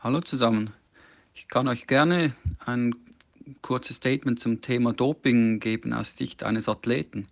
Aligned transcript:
Hallo 0.00 0.20
zusammen. 0.20 0.70
Ich 1.34 1.48
kann 1.48 1.66
euch 1.66 1.88
gerne 1.88 2.32
ein 2.64 2.94
kurzes 3.62 3.96
Statement 3.96 4.38
zum 4.38 4.60
Thema 4.60 4.92
Doping 4.92 5.58
geben 5.58 5.92
aus 5.92 6.16
Sicht 6.16 6.44
eines 6.44 6.68
Athleten. 6.68 7.26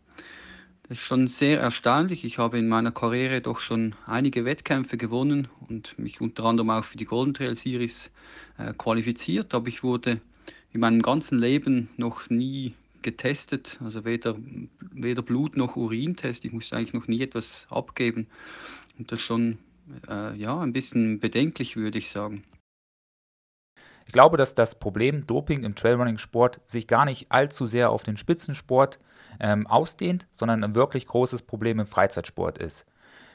Das 0.88 0.98
ist 0.98 1.04
schon 1.04 1.28
sehr 1.28 1.60
erstaunlich. 1.60 2.24
Ich 2.24 2.38
habe 2.38 2.58
in 2.58 2.66
meiner 2.66 2.90
Karriere 2.90 3.40
doch 3.40 3.60
schon 3.60 3.94
einige 4.04 4.44
Wettkämpfe 4.44 4.96
gewonnen 4.96 5.46
und 5.68 5.96
mich 5.96 6.20
unter 6.20 6.42
anderem 6.46 6.70
auch 6.70 6.84
für 6.84 6.96
die 6.96 7.04
Golden 7.04 7.34
Trail 7.34 7.54
Series 7.54 8.10
äh, 8.58 8.72
qualifiziert, 8.72 9.54
aber 9.54 9.68
ich 9.68 9.84
wurde 9.84 10.20
in 10.72 10.80
meinem 10.80 11.02
ganzen 11.02 11.38
Leben 11.38 11.88
noch 11.96 12.28
nie 12.30 12.74
getestet, 13.02 13.78
also 13.84 14.04
weder, 14.04 14.36
weder 14.90 15.22
Blut 15.22 15.56
noch 15.56 15.76
Urintest. 15.76 16.44
Ich 16.44 16.50
musste 16.50 16.76
eigentlich 16.76 16.94
noch 16.94 17.06
nie 17.06 17.22
etwas 17.22 17.68
abgeben. 17.70 18.26
Und 18.98 19.12
das 19.12 19.20
ist 19.20 19.26
schon 19.26 19.58
äh, 20.08 20.36
ja, 20.36 20.58
ein 20.58 20.72
bisschen 20.72 21.20
bedenklich, 21.20 21.76
würde 21.76 21.98
ich 21.98 22.10
sagen. 22.10 22.42
Ich 24.16 24.18
glaube, 24.18 24.38
dass 24.38 24.54
das 24.54 24.76
Problem 24.76 25.26
Doping 25.26 25.62
im 25.62 25.74
Trailrunning-Sport 25.74 26.62
sich 26.64 26.86
gar 26.86 27.04
nicht 27.04 27.30
allzu 27.30 27.66
sehr 27.66 27.90
auf 27.90 28.02
den 28.02 28.16
Spitzensport 28.16 28.98
ähm, 29.40 29.66
ausdehnt, 29.66 30.26
sondern 30.32 30.64
ein 30.64 30.74
wirklich 30.74 31.06
großes 31.06 31.42
Problem 31.42 31.80
im 31.80 31.86
Freizeitsport 31.86 32.56
ist. 32.56 32.86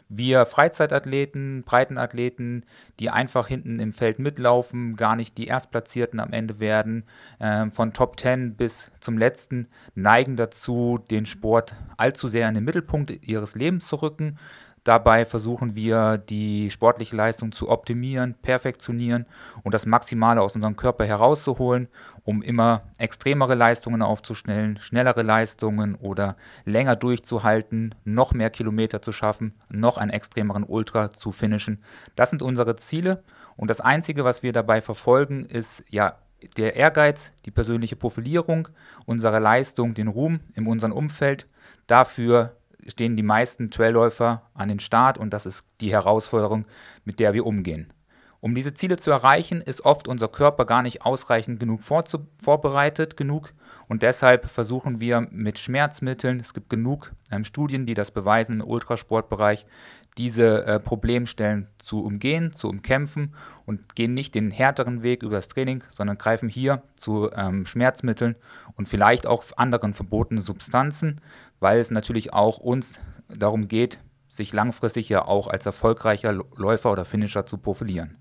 Wir 0.10 0.48
Freizeitathleten, 0.48 1.62
Breitenathleten, 1.66 2.66
die 3.00 3.12
einfach 3.12 3.48
hinten 3.48 3.80
im 3.80 3.94
Feld 3.94 4.18
mitlaufen, 4.18 4.96
gar 4.96 5.16
nicht 5.16 5.38
die 5.38 5.46
Erstplatzierten 5.46 6.20
am 6.20 6.34
Ende 6.34 6.60
werden, 6.60 7.04
äh, 7.38 7.70
von 7.70 7.94
Top 7.94 8.20
10 8.20 8.56
bis 8.56 8.90
zum 9.02 9.20
letzten, 9.20 9.68
neigen 9.94 10.36
dazu, 10.36 10.98
den 11.12 11.28
Sport 11.28 11.76
allzu 11.96 12.28
sehr 12.28 12.50
in 12.50 12.56
den 12.56 12.64
Mittelpunkt 12.64 13.12
ihres 13.28 13.54
Lebens 13.54 13.86
zu 13.86 13.98
rücken, 13.98 14.40
Dabei 14.84 15.26
versuchen 15.26 15.76
wir, 15.76 16.18
die 16.18 16.72
sportliche 16.72 17.16
Leistung 17.16 17.52
zu 17.52 17.70
optimieren, 17.70 18.34
perfektionieren 18.42 19.28
und 19.64 19.76
das 19.76 19.86
Maximale 19.86 20.42
aus 20.42 20.56
unserem 20.56 20.76
Körper 20.76 21.06
herauszuholen, 21.06 21.88
um 22.24 22.42
immer 22.42 22.82
extremere 22.98 23.54
Leistungen 23.54 24.02
aufzustellen, 24.02 24.80
schnellere 24.82 25.22
Leistungen 25.22 25.94
oder 25.94 26.36
länger 26.66 26.96
durchzuhalten, 26.96 27.94
noch 28.06 28.34
mehr 28.34 28.50
Kilometer 28.50 29.04
zu 29.04 29.12
schaffen, 29.12 29.54
noch 29.70 30.00
einen 30.00 30.10
extremeren 30.10 30.64
Ultra 30.64 31.12
zu 31.12 31.32
finishen. 31.32 31.84
Das 32.16 32.32
sind 32.32 32.42
unsere 32.42 32.76
Ziele 32.76 33.24
und 33.58 33.70
das 33.70 33.82
Einzige, 33.82 34.24
was 34.24 34.42
wir 34.42 34.52
dabei 34.52 34.82
verfolgen, 34.82 35.44
ist 35.44 35.84
ja 35.90 36.18
der 36.58 36.76
Ehrgeiz, 36.76 37.34
die 37.46 37.52
persönliche 37.52 37.96
Profilierung 37.96 38.68
unserer 39.06 39.40
Leistung, 39.40 39.94
den 39.94 40.08
Ruhm 40.08 40.40
in 40.56 40.66
unserem 40.66 40.92
Umfeld. 40.92 41.48
Dafür 41.86 42.58
stehen 42.88 43.16
die 43.16 43.24
meisten 43.24 43.72
Trailläufer 43.72 44.44
an 44.54 44.70
den 44.70 44.80
Start 44.80 45.18
und 45.18 45.32
das 45.32 45.46
ist 45.46 45.66
die 45.80 45.92
Herausforderung, 45.92 46.66
mit 47.06 47.20
der 47.20 47.34
wir 47.34 47.46
umgehen. 47.46 47.94
Um 48.42 48.56
diese 48.56 48.74
Ziele 48.74 48.98
zu 48.98 49.12
erreichen, 49.12 49.62
ist 49.62 49.86
oft 49.86 50.08
unser 50.08 50.28
Körper 50.28 50.66
gar 50.66 50.82
nicht 50.82 51.04
ausreichend 51.04 51.60
genug 51.60 51.82
vorbereitet 51.84 53.16
genug 53.16 53.54
und 53.88 54.02
deshalb 54.02 54.48
versuchen 54.48 55.00
wir 55.00 55.28
mit 55.30 55.60
Schmerzmitteln, 55.60 56.40
es 56.40 56.56
gibt 56.56 56.70
genug 56.70 57.12
ähm, 57.30 57.44
Studien, 57.44 57.86
die 57.86 57.94
das 57.94 58.10
beweisen 58.10 58.62
im 58.62 58.68
Ultrasportbereich, 58.68 59.68
diese 60.18 60.66
äh, 60.66 60.80
Problemstellen 60.80 61.68
zu 61.78 62.04
umgehen, 62.04 62.54
zu 62.54 62.68
umkämpfen 62.68 63.34
und 63.66 63.96
gehen 63.96 64.14
nicht 64.14 64.36
den 64.36 64.52
härteren 64.52 65.04
Weg 65.04 65.24
über 65.24 65.38
das 65.38 65.48
Training, 65.48 65.84
sondern 65.92 66.18
greifen 66.18 66.50
hier 66.50 66.84
zu 66.96 67.30
ähm, 67.34 67.66
Schmerzmitteln 67.66 68.36
und 68.76 68.88
vielleicht 68.88 69.26
auch 69.26 69.44
anderen 69.56 69.94
verbotenen 69.94 70.44
Substanzen, 70.44 71.22
weil 71.60 71.80
es 71.80 71.92
natürlich 71.92 72.34
auch 72.34 72.58
uns 72.58 73.00
darum 73.30 73.68
geht, 73.68 74.00
sich 74.28 74.54
langfristig 74.54 75.10
ja 75.10 75.26
auch 75.26 75.48
als 75.48 75.66
erfolgreicher 75.66 76.34
Läufer 76.56 76.92
oder 76.92 77.06
Finisher 77.06 77.46
zu 77.46 77.58
profilieren. 77.58 78.18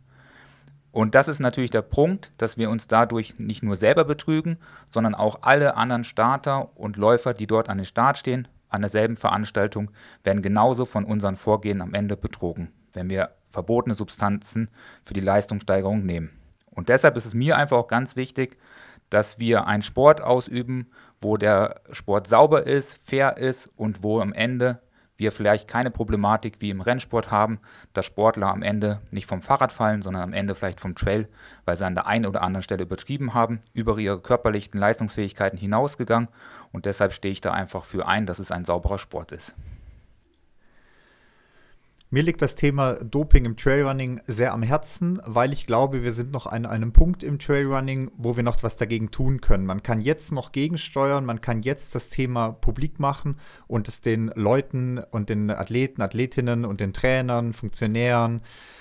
Und 0.93 1.15
das 1.15 1.29
ist 1.29 1.39
natürlich 1.39 1.71
der 1.71 1.83
Punkt, 1.83 2.33
dass 2.37 2.57
wir 2.57 2.69
uns 2.69 2.89
dadurch 2.89 3.39
nicht 3.39 3.63
nur 3.63 3.77
selber 3.77 4.05
betrügen, 4.05 4.59
sondern 4.89 5.15
auch 5.15 5.41
alle 5.43 5.77
anderen 5.77 6.03
Starter 6.03 6.77
und 6.77 6.97
Läufer, 6.97 7.33
die 7.33 7.47
dort 7.47 7.69
an 7.69 7.79
den 7.79 7.87
Start 7.87 8.19
stehen, 8.19 8.49
an 8.71 8.81
derselben 8.81 9.17
Veranstaltung, 9.17 9.91
werden 10.25 10.43
genauso 10.43 10.85
von 10.85 11.05
unseren 11.05 11.37
Vorgehen 11.37 11.83
am 11.83 11.95
Ende 11.95 12.17
betrogen, 12.17 12.73
wenn 12.93 13.11
wir 13.11 13.31
verbotene 13.49 13.95
Substanzen 13.95 14.71
für 15.05 15.15
die 15.15 15.21
Leistungssteigerung 15.21 16.05
nehmen. 16.05 16.31
Und 16.71 16.89
deshalb 16.89 17.17
ist 17.17 17.27
es 17.27 17.35
mir 17.35 17.57
einfach 17.57 17.77
auch 17.77 17.89
ganz 17.89 18.17
wichtig, 18.17 18.57
dass 19.11 19.41
wir 19.41 19.67
einen 19.67 19.83
Sport 19.83 20.23
ausüben, 20.23 20.87
wo 21.21 21.37
der 21.37 21.81
Sport 21.91 22.29
sauber 22.29 22.67
ist, 22.67 22.97
fair 23.05 23.37
ist 23.37 23.69
und 23.77 24.03
wo 24.03 24.21
am 24.21 24.33
Ende 24.33 24.81
wir 25.21 25.31
vielleicht 25.31 25.69
keine 25.69 25.91
Problematik 25.91 26.57
wie 26.59 26.71
im 26.71 26.81
Rennsport 26.81 27.31
haben, 27.31 27.61
dass 27.93 28.07
Sportler 28.07 28.49
am 28.49 28.63
Ende 28.63 29.01
nicht 29.11 29.27
vom 29.27 29.43
Fahrrad 29.43 29.71
fallen, 29.71 30.03
sondern 30.03 30.23
am 30.23 30.33
Ende 30.33 30.55
vielleicht 30.55 30.81
vom 30.81 30.95
Trail, 30.95 31.29
weil 31.65 31.77
sie 31.77 31.87
an 31.87 31.95
der 31.95 32.07
einen 32.07 32.27
oder 32.27 32.43
anderen 32.43 32.63
Stelle 32.63 32.83
übertrieben 32.83 33.35
haben, 33.35 33.61
über 33.73 33.99
ihre 33.99 34.21
körperlichen 34.21 34.81
Leistungsfähigkeiten 34.81 35.59
hinausgegangen 35.59 36.29
und 36.73 36.87
deshalb 36.87 37.13
stehe 37.13 37.33
ich 37.33 37.41
da 37.41 37.53
einfach 37.53 37.85
für 37.85 38.09
ein, 38.09 38.27
dass 38.27 38.39
es 38.39 38.51
ein 38.51 38.65
sauberer 38.65 38.99
Sport 38.99 39.33
ist. 39.33 39.55
Mir 42.13 42.25
liegt 42.25 42.43
das 42.43 42.57
Thema 42.57 42.95
Doping 42.95 43.45
im 43.45 43.57
Trailrunning 43.57 44.21
sehr 44.27 44.53
am 44.53 44.65
Herzen, 44.65 45.21
weil 45.27 45.53
ich 45.53 45.69
glaube, 45.69 46.03
wir 46.03 46.13
sind 46.13 46.33
noch 46.33 46.47
an 46.47 46.67
einem 46.67 46.93
Punkt 46.93 47.23
im 47.23 47.39
Trailrunning, 47.39 48.11
wo 48.17 48.35
wir 48.35 48.43
noch 48.43 48.61
was 48.65 48.77
dagegen 48.77 49.13
tun 49.13 49.41
können. 49.41 49.65
Man 49.65 49.85
kann 49.85 50.01
jetzt 50.01 50.33
noch 50.33 50.51
gegensteuern, 50.51 51.25
man 51.25 51.41
kann 51.41 51.63
jetzt 51.63 51.95
das 51.95 52.09
Thema 52.09 52.51
publik 52.51 52.99
machen 52.99 53.39
und 53.69 53.87
es 53.87 54.01
den 54.01 54.33
Leuten 54.35 54.99
und 54.99 55.29
den 55.29 55.53
Athleten, 55.53 56.03
Athletinnen 56.03 56.65
und 56.65 56.81
den 56.81 56.93
Trainern, 56.93 57.53
Funktionären, 57.53 58.41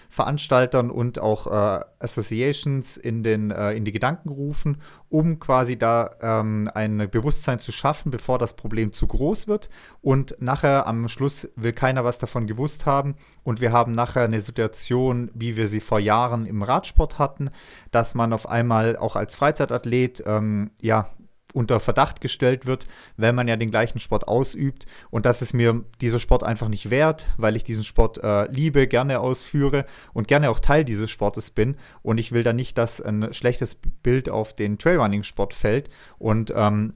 Veranstaltern 0.09 0.89
und 0.89 1.19
auch 1.19 1.47
äh, 1.47 1.83
Associations 1.99 2.97
in, 2.97 3.23
den, 3.23 3.51
äh, 3.51 3.73
in 3.73 3.85
die 3.85 3.91
Gedanken 3.91 4.29
rufen, 4.29 4.81
um 5.07 5.39
quasi 5.39 5.77
da 5.77 6.09
ähm, 6.21 6.69
ein 6.73 7.09
Bewusstsein 7.11 7.59
zu 7.59 7.71
schaffen, 7.71 8.09
bevor 8.11 8.39
das 8.39 8.55
Problem 8.55 8.91
zu 8.91 9.05
groß 9.05 9.47
wird. 9.47 9.69
Und 10.01 10.35
nachher 10.39 10.87
am 10.87 11.07
Schluss 11.07 11.47
will 11.55 11.73
keiner 11.73 12.03
was 12.03 12.17
davon 12.17 12.47
gewusst 12.47 12.87
haben. 12.87 13.15
Und 13.43 13.61
wir 13.61 13.71
haben 13.71 13.91
nachher 13.91 14.23
eine 14.23 14.41
Situation, 14.41 15.29
wie 15.35 15.55
wir 15.55 15.67
sie 15.67 15.79
vor 15.79 15.99
Jahren 15.99 16.47
im 16.47 16.63
Radsport 16.63 17.19
hatten, 17.19 17.51
dass 17.91 18.15
man 18.15 18.33
auf 18.33 18.49
einmal 18.49 18.97
auch 18.97 19.15
als 19.15 19.35
Freizeitathlet 19.35 20.23
ähm, 20.25 20.71
ja 20.81 21.07
unter 21.53 21.79
Verdacht 21.79 22.21
gestellt 22.21 22.65
wird, 22.65 22.87
wenn 23.17 23.35
man 23.35 23.47
ja 23.47 23.55
den 23.55 23.71
gleichen 23.71 23.99
Sport 23.99 24.27
ausübt. 24.27 24.85
Und 25.09 25.25
das 25.25 25.41
ist 25.41 25.53
mir 25.53 25.83
dieser 26.01 26.19
Sport 26.19 26.43
einfach 26.43 26.67
nicht 26.67 26.89
wert, 26.89 27.27
weil 27.37 27.55
ich 27.55 27.63
diesen 27.63 27.83
Sport 27.83 28.23
äh, 28.23 28.49
liebe, 28.51 28.87
gerne 28.87 29.19
ausführe 29.19 29.85
und 30.13 30.27
gerne 30.27 30.49
auch 30.49 30.59
Teil 30.59 30.85
dieses 30.85 31.09
Sportes 31.09 31.49
bin. 31.49 31.77
Und 32.01 32.17
ich 32.17 32.31
will 32.31 32.43
da 32.43 32.53
nicht, 32.53 32.77
dass 32.77 33.01
ein 33.01 33.33
schlechtes 33.33 33.75
Bild 33.75 34.29
auf 34.29 34.55
den 34.55 34.77
Trailrunning-Sport 34.77 35.53
fällt. 35.53 35.89
Und 36.17 36.53
ähm, 36.55 36.93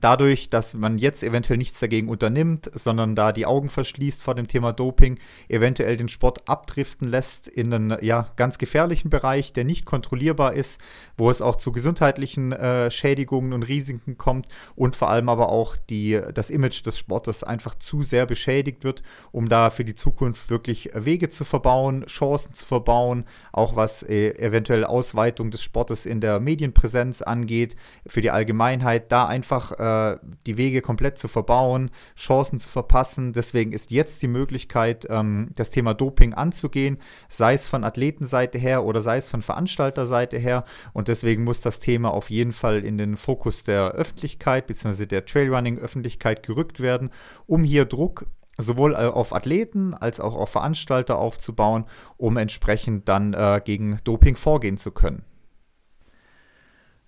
dadurch, 0.00 0.48
dass 0.48 0.74
man 0.74 0.98
jetzt 0.98 1.22
eventuell 1.22 1.58
nichts 1.58 1.80
dagegen 1.80 2.08
unternimmt, 2.08 2.70
sondern 2.74 3.14
da 3.14 3.32
die 3.32 3.46
Augen 3.46 3.68
verschließt 3.68 4.22
vor 4.22 4.34
dem 4.34 4.48
Thema 4.48 4.72
Doping, 4.72 5.18
eventuell 5.48 5.96
den 5.96 6.08
Sport 6.08 6.48
abdriften 6.48 7.08
lässt 7.08 7.48
in 7.48 7.72
einen 7.72 7.96
ja, 8.02 8.28
ganz 8.36 8.58
gefährlichen 8.58 9.10
Bereich, 9.10 9.52
der 9.52 9.64
nicht 9.64 9.84
kontrollierbar 9.84 10.54
ist, 10.54 10.80
wo 11.16 11.30
es 11.30 11.42
auch 11.42 11.56
zu 11.56 11.72
gesundheitlichen 11.72 12.52
äh, 12.52 12.90
Schädigungen 12.90 13.52
und 13.52 13.62
Risiken 13.64 14.16
kommt 14.16 14.46
und 14.74 14.96
vor 14.96 15.10
allem 15.10 15.28
aber 15.28 15.50
auch 15.50 15.76
die, 15.76 16.20
das 16.34 16.50
Image 16.50 16.84
des 16.86 16.98
Sportes 16.98 17.44
einfach 17.44 17.74
zu 17.74 18.02
sehr 18.02 18.26
beschädigt 18.26 18.84
wird, 18.84 19.02
um 19.30 19.48
da 19.48 19.70
für 19.70 19.84
die 19.84 19.94
Zukunft 19.94 20.50
wirklich 20.50 20.90
Wege 20.94 21.28
zu 21.28 21.44
verbauen, 21.44 22.06
Chancen 22.06 22.52
zu 22.54 22.64
verbauen, 22.64 23.24
auch 23.52 23.76
was 23.76 24.02
äh, 24.02 24.30
eventuell 24.38 24.84
Ausweitung 24.84 25.50
des 25.50 25.62
Sportes 25.62 26.06
in 26.06 26.20
der 26.20 26.40
Medienpräsenz 26.40 27.22
angeht, 27.22 27.76
für 28.06 28.20
die 28.20 28.30
Allgemeinheit, 28.30 29.12
da 29.12 29.26
einfach 29.26 29.72
äh, 29.82 30.18
die 30.46 30.56
Wege 30.56 30.80
komplett 30.80 31.18
zu 31.18 31.28
verbauen, 31.28 31.90
Chancen 32.16 32.58
zu 32.58 32.68
verpassen. 32.68 33.32
Deswegen 33.32 33.72
ist 33.72 33.90
jetzt 33.90 34.22
die 34.22 34.28
Möglichkeit, 34.28 35.06
ähm, 35.10 35.50
das 35.56 35.70
Thema 35.70 35.94
Doping 35.94 36.34
anzugehen, 36.34 36.98
sei 37.28 37.54
es 37.54 37.66
von 37.66 37.84
Athletenseite 37.84 38.58
her 38.58 38.84
oder 38.84 39.00
sei 39.00 39.16
es 39.16 39.28
von 39.28 39.42
Veranstalterseite 39.42 40.38
her. 40.38 40.64
Und 40.92 41.08
deswegen 41.08 41.44
muss 41.44 41.60
das 41.60 41.80
Thema 41.80 42.12
auf 42.12 42.30
jeden 42.30 42.52
Fall 42.52 42.84
in 42.84 42.98
den 42.98 43.16
Fokus 43.16 43.64
der 43.64 43.92
Öffentlichkeit 43.92 44.66
bzw. 44.66 45.06
der 45.06 45.26
Trailrunning-Öffentlichkeit 45.26 46.42
gerückt 46.42 46.80
werden, 46.80 47.10
um 47.46 47.64
hier 47.64 47.84
Druck 47.84 48.26
sowohl 48.58 48.94
äh, 48.94 49.06
auf 49.06 49.34
Athleten 49.34 49.94
als 49.94 50.20
auch 50.20 50.34
auf 50.34 50.50
Veranstalter 50.50 51.18
aufzubauen, 51.18 51.84
um 52.16 52.36
entsprechend 52.36 53.08
dann 53.08 53.34
äh, 53.34 53.60
gegen 53.64 53.98
Doping 54.04 54.36
vorgehen 54.36 54.78
zu 54.78 54.90
können. 54.90 55.24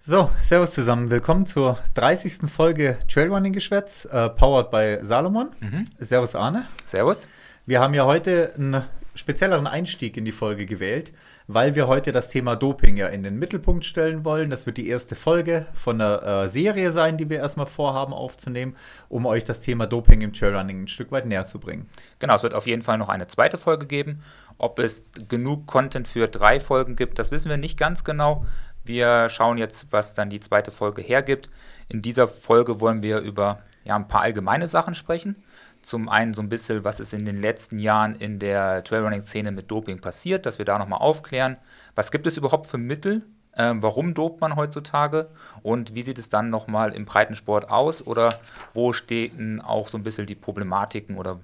So, 0.07 0.29
Servus 0.43 0.73
zusammen. 0.73 1.09
Willkommen 1.09 1.47
zur 1.47 1.79
30. 1.95 2.51
Folge 2.51 2.99
Trailrunning-Geschwätz, 3.09 4.05
äh, 4.05 4.29
powered 4.29 4.71
by 4.71 4.99
Salomon. 5.01 5.49
Mhm. 5.61 5.87
Servus 5.99 6.35
Arne. 6.35 6.67
Servus. 6.85 7.27
Wir 7.65 7.81
haben 7.81 7.95
ja 7.95 8.05
heute 8.05 8.53
einen 8.55 8.83
spezielleren 9.15 9.67
Einstieg 9.67 10.19
in 10.19 10.27
die 10.27 10.33
Folge 10.33 10.67
gewählt, 10.67 11.15
weil 11.47 11.75
wir 11.75 11.87
heute 11.87 12.13
das 12.13 12.29
Thema 12.29 12.55
Doping 12.55 12.99
ja 12.99 13.07
in 13.07 13.23
den 13.23 13.39
Mittelpunkt 13.39 13.87
stellen 13.87 14.27
wollen. 14.27 14.51
Das 14.51 14.67
wird 14.67 14.77
die 14.77 14.89
erste 14.89 15.15
Folge 15.15 15.65
von 15.73 15.99
einer 15.99 16.43
äh, 16.45 16.49
Serie 16.49 16.93
sein, 16.93 17.17
die 17.17 17.31
wir 17.31 17.39
erstmal 17.39 17.67
vorhaben 17.67 18.13
aufzunehmen, 18.13 18.77
um 19.09 19.25
euch 19.25 19.45
das 19.45 19.63
Thema 19.63 19.87
Doping 19.87 20.21
im 20.21 20.35
Trailrunning 20.35 20.83
ein 20.83 20.89
Stück 20.89 21.13
weit 21.13 21.25
näher 21.25 21.47
zu 21.47 21.61
bringen. 21.61 21.89
Genau, 22.19 22.35
es 22.35 22.43
wird 22.43 22.55
auf 22.55 22.67
jeden 22.67 22.83
Fall 22.83 22.99
noch 22.99 23.09
eine 23.09 23.27
zweite 23.27 23.57
Folge 23.57 23.87
geben. 23.87 24.21
Ob 24.59 24.79
es 24.79 25.05
genug 25.29 25.67
Content 25.67 26.09
für 26.09 26.29
drei 26.29 26.61
Folgen 26.61 26.95
gibt, 26.95 27.19
das 27.19 27.31
wissen 27.31 27.49
wir 27.49 27.57
nicht 27.57 27.79
ganz 27.79 28.05
genau. 28.05 28.45
Wir 28.85 29.29
schauen 29.31 29.57
jetzt, 29.57 29.87
was 29.91 30.15
dann 30.15 30.29
die 30.29 30.41
zweite 30.41 30.71
Folge 30.71 31.01
hergibt. 31.01 31.49
In 31.89 32.03
dieser 32.03 32.29
Folge 32.29 32.81
wollen 32.81 33.03
wir 33.03 33.21
über 33.21 33.61
ja, 33.85 33.97
ein 33.97 34.09
paar 34.09 34.23
allgemeine 34.23 34.69
Sachen 34.69 34.95
sprechen. 34.95 35.43
Zum 35.83 36.09
einen 36.09 36.35
so 36.35 36.43
ein 36.43 36.49
bisschen, 36.49 36.85
was 36.85 37.01
ist 37.01 37.13
in 37.13 37.25
den 37.25 37.41
letzten 37.41 37.79
Jahren 37.79 38.15
in 38.15 38.39
der 38.39 38.85
Trailrunning-Szene 38.85 39.53
mit 39.53 39.71
Doping 39.71 40.01
passiert, 40.01 40.47
dass 40.47 40.59
wir 40.59 40.65
da 40.65 40.79
nochmal 40.79 41.01
aufklären. 41.01 41.57
Was 41.95 42.11
gibt 42.11 42.27
es 42.27 42.37
überhaupt 42.37 42.69
für 42.69 42.79
Mittel? 42.79 43.23
Ähm, 43.57 43.83
warum 43.83 44.15
dopt 44.15 44.41
man 44.41 44.57
heutzutage? 44.57 45.31
Und 45.63 45.95
wie 45.95 46.03
sieht 46.03 46.19
es 46.19 46.29
dann 46.29 46.51
nochmal 46.51 46.93
im 46.95 47.05
Breitensport 47.05 47.71
aus? 47.71 48.07
Oder 48.07 48.41
wo 48.73 48.93
stehen 48.93 49.61
auch 49.61 49.89
so 49.89 49.99
ein 49.99 50.03
bisschen 50.03 50.27
die 50.27 50.35
Problematiken 50.35 51.17
oder 51.17 51.41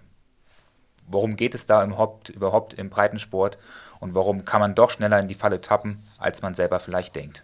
worum 1.07 1.37
geht 1.37 1.55
es 1.55 1.67
da 1.67 1.85
überhaupt, 1.85 2.31
überhaupt 2.31 2.75
im 2.75 2.91
Breitensport? 2.91 3.59
Und 4.01 4.15
warum 4.15 4.45
kann 4.45 4.61
man 4.61 4.75
doch 4.75 4.91
schneller 4.91 5.21
in 5.21 5.29
die 5.29 5.35
Falle 5.35 5.61
tappen, 5.61 6.03
als 6.19 6.43
man 6.43 6.55
selber 6.55 6.81
vielleicht 6.81 7.15
denkt? 7.15 7.43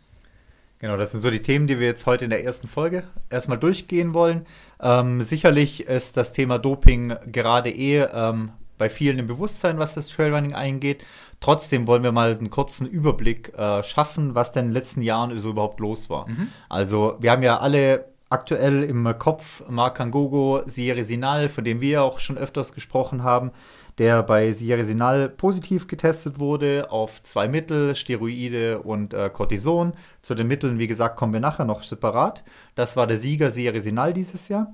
Genau, 0.78 0.96
das 0.96 1.12
sind 1.12 1.20
so 1.20 1.30
die 1.30 1.42
Themen, 1.42 1.66
die 1.66 1.78
wir 1.78 1.86
jetzt 1.86 2.06
heute 2.06 2.24
in 2.24 2.30
der 2.30 2.44
ersten 2.44 2.68
Folge 2.68 3.04
erstmal 3.30 3.58
durchgehen 3.58 4.12
wollen. 4.12 4.46
Ähm, 4.80 5.22
sicherlich 5.22 5.86
ist 5.86 6.16
das 6.16 6.32
Thema 6.32 6.58
Doping 6.58 7.14
gerade 7.26 7.70
eh 7.70 8.00
ähm, 8.02 8.50
bei 8.76 8.90
vielen 8.90 9.18
im 9.18 9.26
Bewusstsein, 9.26 9.78
was 9.78 9.94
das 9.94 10.08
Trailrunning 10.08 10.54
eingeht. 10.54 11.04
Trotzdem 11.40 11.86
wollen 11.86 12.02
wir 12.02 12.12
mal 12.12 12.36
einen 12.36 12.50
kurzen 12.50 12.86
Überblick 12.86 13.54
äh, 13.56 13.82
schaffen, 13.82 14.34
was 14.34 14.52
denn 14.52 14.66
in 14.66 14.70
den 14.70 14.74
letzten 14.74 15.02
Jahren 15.02 15.36
so 15.38 15.50
überhaupt 15.50 15.80
los 15.80 16.10
war. 16.10 16.28
Mhm. 16.28 16.48
Also, 16.68 17.16
wir 17.20 17.30
haben 17.30 17.42
ja 17.42 17.58
alle 17.58 18.06
aktuell 18.28 18.82
im 18.82 19.14
Kopf 19.18 19.62
Marc 19.68 20.00
Angogo, 20.00 20.62
Sierre 20.66 21.04
Sinal, 21.04 21.48
von 21.48 21.64
dem 21.64 21.80
wir 21.80 22.02
auch 22.02 22.18
schon 22.20 22.36
öfters 22.36 22.72
gesprochen 22.72 23.22
haben 23.22 23.52
der 23.98 24.22
bei 24.22 24.52
Sierra 24.52 24.84
Sinal 24.84 25.28
positiv 25.28 25.86
getestet 25.86 26.38
wurde 26.38 26.90
auf 26.90 27.22
zwei 27.22 27.48
Mittel, 27.48 27.94
Steroide 27.94 28.80
und 28.80 29.14
äh, 29.14 29.30
Cortison. 29.30 29.94
Zu 30.22 30.34
den 30.34 30.48
Mitteln, 30.48 30.78
wie 30.78 30.86
gesagt, 30.86 31.16
kommen 31.16 31.32
wir 31.32 31.40
nachher 31.40 31.64
noch 31.64 31.82
separat. 31.82 32.44
Das 32.74 32.96
war 32.96 33.06
der 33.06 33.16
Sieger 33.16 33.50
Sierra 33.50 33.80
Sinal 33.80 34.12
dieses 34.12 34.48
Jahr. 34.48 34.72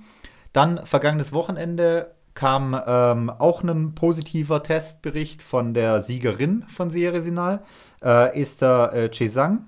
Dann 0.53 0.85
vergangenes 0.85 1.33
Wochenende 1.33 2.15
kam 2.35 2.81
ähm, 2.87 3.31
auch 3.31 3.63
ein 3.63 3.95
positiver 3.95 4.63
Testbericht 4.63 5.43
von 5.43 5.75
der 5.75 6.03
Siegerin 6.03 6.63
von 6.63 6.91
Sierra 6.91 7.21
Sinal, 7.21 7.63
äh, 8.03 8.41
Esther 8.41 8.93
äh, 8.93 9.09
Chesang. 9.11 9.67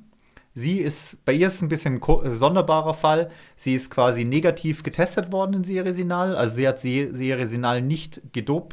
Sie 0.57 0.79
ist, 0.79 1.25
bei 1.25 1.33
ihr 1.33 1.49
ist 1.49 1.55
es 1.55 1.63
ein 1.63 1.69
bisschen 1.69 2.01
ein 2.01 2.31
sonderbarer 2.31 2.95
Fall. 2.95 3.29
Sie 3.57 3.75
ist 3.75 3.91
quasi 3.91 4.25
negativ 4.25 4.85
getestet 4.85 5.33
worden 5.33 5.55
in 5.55 5.65
Seriesinal. 5.65 6.37
Also 6.37 6.55
sie 6.55 6.69
hat 6.69 6.79
Seriesinal 6.79 7.83
nicht 7.83 8.23
gedopt 8.33 8.69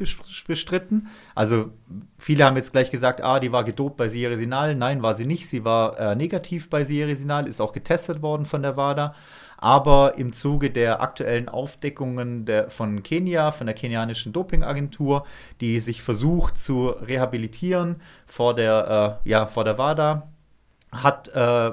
bestritten. 0.46 1.08
Also 1.34 1.72
viele 2.18 2.44
haben 2.44 2.56
jetzt 2.56 2.70
gleich 2.70 2.92
gesagt, 2.92 3.20
ah, 3.20 3.40
die 3.40 3.50
war 3.50 3.64
gedopt 3.64 3.96
bei 3.96 4.06
Seriesinal. 4.06 4.76
Nein, 4.76 5.02
war 5.02 5.14
sie 5.14 5.26
nicht. 5.26 5.48
Sie 5.48 5.64
war 5.64 5.98
äh, 5.98 6.14
negativ 6.14 6.70
bei 6.70 6.84
Seriesinal, 6.84 7.48
ist 7.48 7.60
auch 7.60 7.72
getestet 7.72 8.22
worden 8.22 8.46
von 8.46 8.62
der 8.62 8.76
WADA. 8.76 9.16
Aber 9.56 10.16
im 10.18 10.32
Zuge 10.32 10.70
der 10.70 11.02
aktuellen 11.02 11.48
Aufdeckungen 11.48 12.44
der, 12.44 12.70
von 12.70 13.02
Kenia, 13.02 13.50
von 13.50 13.66
der 13.66 13.74
kenianischen 13.74 14.32
Dopingagentur, 14.32 15.26
die 15.60 15.80
sich 15.80 16.00
versucht 16.00 16.58
zu 16.58 16.90
rehabilitieren 16.90 17.96
vor 18.24 18.54
der, 18.54 19.20
äh, 19.24 19.28
ja, 19.28 19.46
vor 19.46 19.64
der 19.64 19.78
WADA, 19.78 20.31
hat 20.92 21.28
äh, 21.28 21.72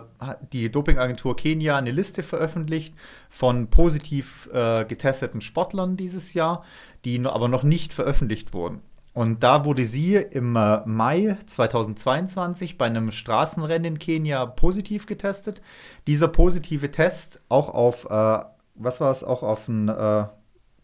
die 0.53 0.71
Dopingagentur 0.71 1.35
Kenia 1.35 1.77
eine 1.77 1.91
Liste 1.91 2.23
veröffentlicht 2.23 2.95
von 3.29 3.69
positiv 3.69 4.49
äh, 4.53 4.85
getesteten 4.85 5.41
Sportlern 5.41 5.97
dieses 5.97 6.33
Jahr, 6.33 6.63
die 7.03 7.23
aber 7.25 7.49
noch 7.49 7.63
nicht 7.63 7.93
veröffentlicht 7.93 8.53
wurden. 8.53 8.81
Und 9.13 9.43
da 9.43 9.65
wurde 9.65 9.83
sie 9.83 10.15
im 10.15 10.55
äh, 10.55 10.79
Mai 10.85 11.37
2022 11.45 12.77
bei 12.77 12.85
einem 12.85 13.11
Straßenrennen 13.11 13.95
in 13.95 13.99
Kenia 13.99 14.45
positiv 14.45 15.07
getestet. 15.07 15.61
Dieser 16.07 16.29
positive 16.29 16.89
Test 16.89 17.41
auch 17.49 17.67
auf, 17.67 18.05
äh, 18.05 18.39
was 18.75 19.01
war 19.01 19.11
es, 19.11 19.23
auch 19.25 19.43
auf 19.43 19.67
ein 19.67 19.89
äh, 19.89 20.25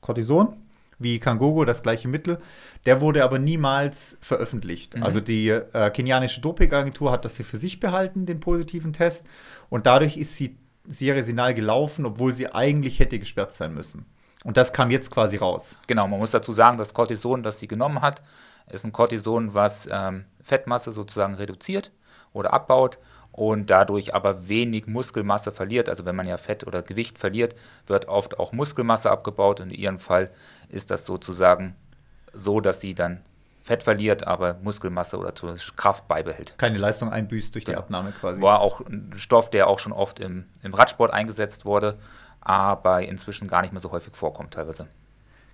Cortison, 0.01 0.57
wie 0.99 1.19
Kangogo, 1.19 1.65
das 1.65 1.83
gleiche 1.83 2.07
Mittel. 2.07 2.39
Der 2.85 3.01
wurde 3.01 3.23
aber 3.23 3.39
niemals 3.39 4.17
veröffentlicht. 4.21 4.95
Mhm. 4.95 5.03
Also 5.03 5.19
die 5.19 5.49
äh, 5.49 5.89
kenianische 5.91 6.41
Dopingagentur 6.41 7.11
hat 7.11 7.25
das 7.25 7.35
für 7.35 7.57
sich 7.57 7.79
behalten, 7.79 8.25
den 8.25 8.39
positiven 8.39 8.93
Test. 8.93 9.25
Und 9.69 9.85
dadurch 9.85 10.17
ist 10.17 10.35
sie 10.35 10.57
Sierra 10.87 11.23
Sinal 11.23 11.53
gelaufen, 11.53 12.05
obwohl 12.05 12.33
sie 12.33 12.53
eigentlich 12.53 12.99
hätte 12.99 13.19
gesperrt 13.19 13.51
sein 13.51 13.73
müssen. 13.73 14.05
Und 14.43 14.57
das 14.57 14.73
kam 14.73 14.91
jetzt 14.91 15.09
quasi 15.09 15.37
raus. 15.37 15.77
Genau, 15.87 16.07
man 16.07 16.19
muss 16.19 16.31
dazu 16.31 16.53
sagen, 16.53 16.77
das 16.77 16.93
Cortison, 16.93 17.41
das 17.41 17.59
sie 17.59 17.67
genommen 17.67 18.01
hat, 18.01 18.21
ist 18.69 18.85
ein 18.85 18.91
Cortison, 18.91 19.53
was 19.53 19.87
ähm, 19.91 20.25
Fettmasse 20.41 20.91
sozusagen 20.91 21.33
reduziert 21.33 21.91
oder 22.31 22.53
abbaut 22.53 22.99
und 23.31 23.69
dadurch 23.69 24.13
aber 24.15 24.47
wenig 24.47 24.87
Muskelmasse 24.87 25.51
verliert. 25.51 25.89
Also 25.89 26.05
wenn 26.05 26.15
man 26.15 26.27
ja 26.27 26.37
Fett 26.37 26.65
oder 26.65 26.81
Gewicht 26.81 27.17
verliert, 27.17 27.55
wird 27.85 28.07
oft 28.07 28.39
auch 28.39 28.53
Muskelmasse 28.53 29.11
abgebaut. 29.11 29.59
Und 29.59 29.71
in 29.71 29.79
ihrem 29.79 29.99
Fall 29.99 30.29
ist 30.75 30.91
das 30.91 31.05
sozusagen 31.05 31.75
so, 32.33 32.59
dass 32.59 32.81
sie 32.81 32.93
dann 32.93 33.21
Fett 33.61 33.81
verliert, 33.81 34.27
aber 34.27 34.59
Muskelmasse 34.61 35.17
oder 35.17 35.33
Kraft 35.75 36.07
beibehält. 36.07 36.53
Keine 36.57 36.77
Leistung 36.77 37.09
einbüßt 37.09 37.55
durch 37.55 37.63
die 37.63 37.71
genau. 37.71 37.81
Abnahme 37.81 38.11
quasi. 38.11 38.39
War 38.41 38.59
auch 38.59 38.81
ein 38.81 39.11
Stoff, 39.15 39.49
der 39.49 39.67
auch 39.67 39.79
schon 39.79 39.91
oft 39.91 40.19
im, 40.19 40.45
im 40.61 40.73
Radsport 40.73 41.11
eingesetzt 41.11 41.65
wurde, 41.65 41.97
aber 42.41 43.01
inzwischen 43.01 43.47
gar 43.47 43.63
nicht 43.63 43.71
mehr 43.71 43.81
so 43.81 43.91
häufig 43.91 44.15
vorkommt 44.15 44.53
teilweise. 44.53 44.87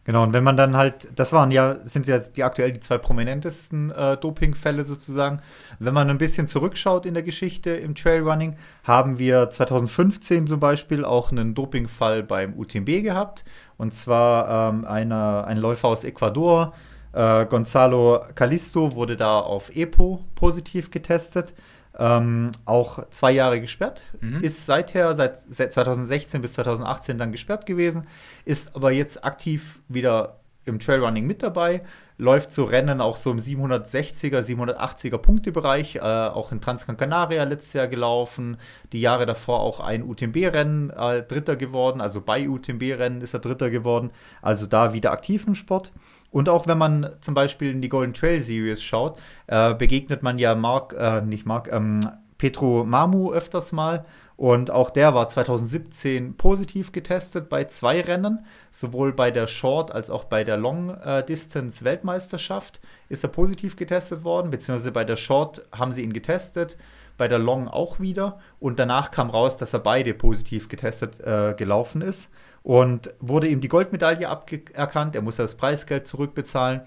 Genau, 0.03 0.23
und 0.23 0.33
wenn 0.33 0.43
man 0.43 0.57
dann 0.57 0.75
halt, 0.75 1.07
das 1.15 1.31
waren 1.31 1.51
ja, 1.51 1.77
sind 1.83 2.07
ja 2.07 2.17
die 2.17 2.43
aktuell 2.43 2.71
die 2.71 2.79
zwei 2.79 2.97
prominentesten 2.97 3.91
äh, 3.91 4.17
Dopingfälle 4.17 4.83
sozusagen. 4.83 5.41
Wenn 5.77 5.93
man 5.93 6.09
ein 6.09 6.17
bisschen 6.17 6.47
zurückschaut 6.47 7.05
in 7.05 7.13
der 7.13 7.21
Geschichte 7.21 7.69
im 7.69 7.93
Trailrunning, 7.93 8.55
haben 8.83 9.19
wir 9.19 9.51
2015 9.51 10.47
zum 10.47 10.59
Beispiel 10.59 11.05
auch 11.05 11.31
einen 11.31 11.53
Dopingfall 11.53 12.23
beim 12.23 12.57
UTMB 12.57 13.03
gehabt. 13.03 13.45
Und 13.77 13.93
zwar 13.93 14.71
ähm, 14.71 14.85
einer, 14.85 15.45
ein 15.45 15.57
Läufer 15.57 15.89
aus 15.89 16.03
Ecuador, 16.03 16.73
äh, 17.13 17.45
Gonzalo 17.45 18.21
Calisto, 18.33 18.95
wurde 18.95 19.17
da 19.17 19.39
auf 19.39 19.75
EPO 19.75 20.23
positiv 20.33 20.89
getestet 20.89 21.53
ähm, 22.01 22.51
auch 22.65 23.07
zwei 23.11 23.31
Jahre 23.31 23.61
gesperrt, 23.61 24.03
mhm. 24.19 24.41
ist 24.41 24.65
seither, 24.65 25.13
seit, 25.13 25.37
seit 25.37 25.71
2016 25.71 26.41
bis 26.41 26.53
2018 26.53 27.19
dann 27.19 27.31
gesperrt 27.31 27.67
gewesen, 27.67 28.07
ist 28.43 28.75
aber 28.75 28.91
jetzt 28.91 29.23
aktiv 29.23 29.79
wieder 29.87 30.39
im 30.65 30.79
Trailrunning 30.79 31.27
mit 31.27 31.43
dabei, 31.43 31.83
läuft 32.17 32.51
so 32.51 32.63
Rennen 32.63 33.01
auch 33.01 33.17
so 33.17 33.29
im 33.29 33.37
760er, 33.37 34.39
780er 34.39 35.19
Punktebereich, 35.19 35.97
äh, 35.97 35.99
auch 35.99 36.51
in 36.51 36.59
Transgran 36.59 36.97
Canaria 36.97 37.43
letztes 37.43 37.73
Jahr 37.73 37.87
gelaufen, 37.87 38.57
die 38.93 39.01
Jahre 39.01 39.27
davor 39.27 39.59
auch 39.59 39.79
ein 39.79 40.03
UTMB-Rennen 40.03 40.89
äh, 40.89 41.21
Dritter 41.21 41.55
geworden, 41.55 42.01
also 42.01 42.19
bei 42.19 42.49
UTMB-Rennen 42.49 43.21
ist 43.21 43.35
er 43.35 43.41
Dritter 43.41 43.69
geworden, 43.69 44.09
also 44.41 44.65
da 44.65 44.93
wieder 44.93 45.11
aktiv 45.11 45.45
im 45.45 45.53
Sport. 45.53 45.91
Und 46.31 46.49
auch 46.49 46.65
wenn 46.65 46.77
man 46.77 47.09
zum 47.19 47.33
Beispiel 47.33 47.71
in 47.71 47.81
die 47.81 47.89
Golden 47.89 48.13
Trail 48.13 48.39
Series 48.39 48.81
schaut, 48.81 49.19
äh, 49.47 49.75
begegnet 49.75 50.23
man 50.23 50.39
ja 50.39 50.55
Mark, 50.55 50.95
äh, 50.97 51.21
nicht 51.21 51.45
Mark, 51.45 51.69
ähm, 51.71 52.09
Petro 52.37 52.83
Mamu 52.83 53.31
öfters 53.31 53.71
mal. 53.71 54.05
Und 54.37 54.71
auch 54.71 54.89
der 54.89 55.13
war 55.13 55.27
2017 55.27 56.35
positiv 56.35 56.91
getestet 56.91 57.47
bei 57.49 57.65
zwei 57.65 58.01
Rennen, 58.01 58.43
sowohl 58.71 59.13
bei 59.13 59.29
der 59.29 59.45
Short 59.45 59.91
als 59.91 60.09
auch 60.09 60.23
bei 60.23 60.43
der 60.43 60.57
Long 60.57 60.89
äh, 60.89 61.23
Distance 61.23 61.85
Weltmeisterschaft 61.85 62.81
ist 63.07 63.23
er 63.23 63.29
positiv 63.29 63.75
getestet 63.75 64.23
worden, 64.23 64.49
beziehungsweise 64.49 64.91
bei 64.91 65.03
der 65.03 65.17
Short 65.17 65.61
haben 65.71 65.91
sie 65.91 66.01
ihn 66.01 66.13
getestet, 66.13 66.77
bei 67.17 67.27
der 67.27 67.37
Long 67.37 67.67
auch 67.67 67.99
wieder. 67.99 68.39
Und 68.59 68.79
danach 68.79 69.11
kam 69.11 69.29
raus, 69.29 69.57
dass 69.57 69.73
er 69.73 69.79
beide 69.79 70.15
positiv 70.15 70.69
getestet 70.69 71.19
äh, 71.19 71.53
gelaufen 71.55 72.01
ist 72.01 72.27
und 72.63 73.13
wurde 73.19 73.47
ihm 73.47 73.61
die 73.61 73.67
Goldmedaille 73.67 74.29
aberkannt. 74.29 75.15
Er 75.15 75.21
musste 75.21 75.41
das 75.41 75.55
Preisgeld 75.55 76.07
zurückbezahlen 76.07 76.81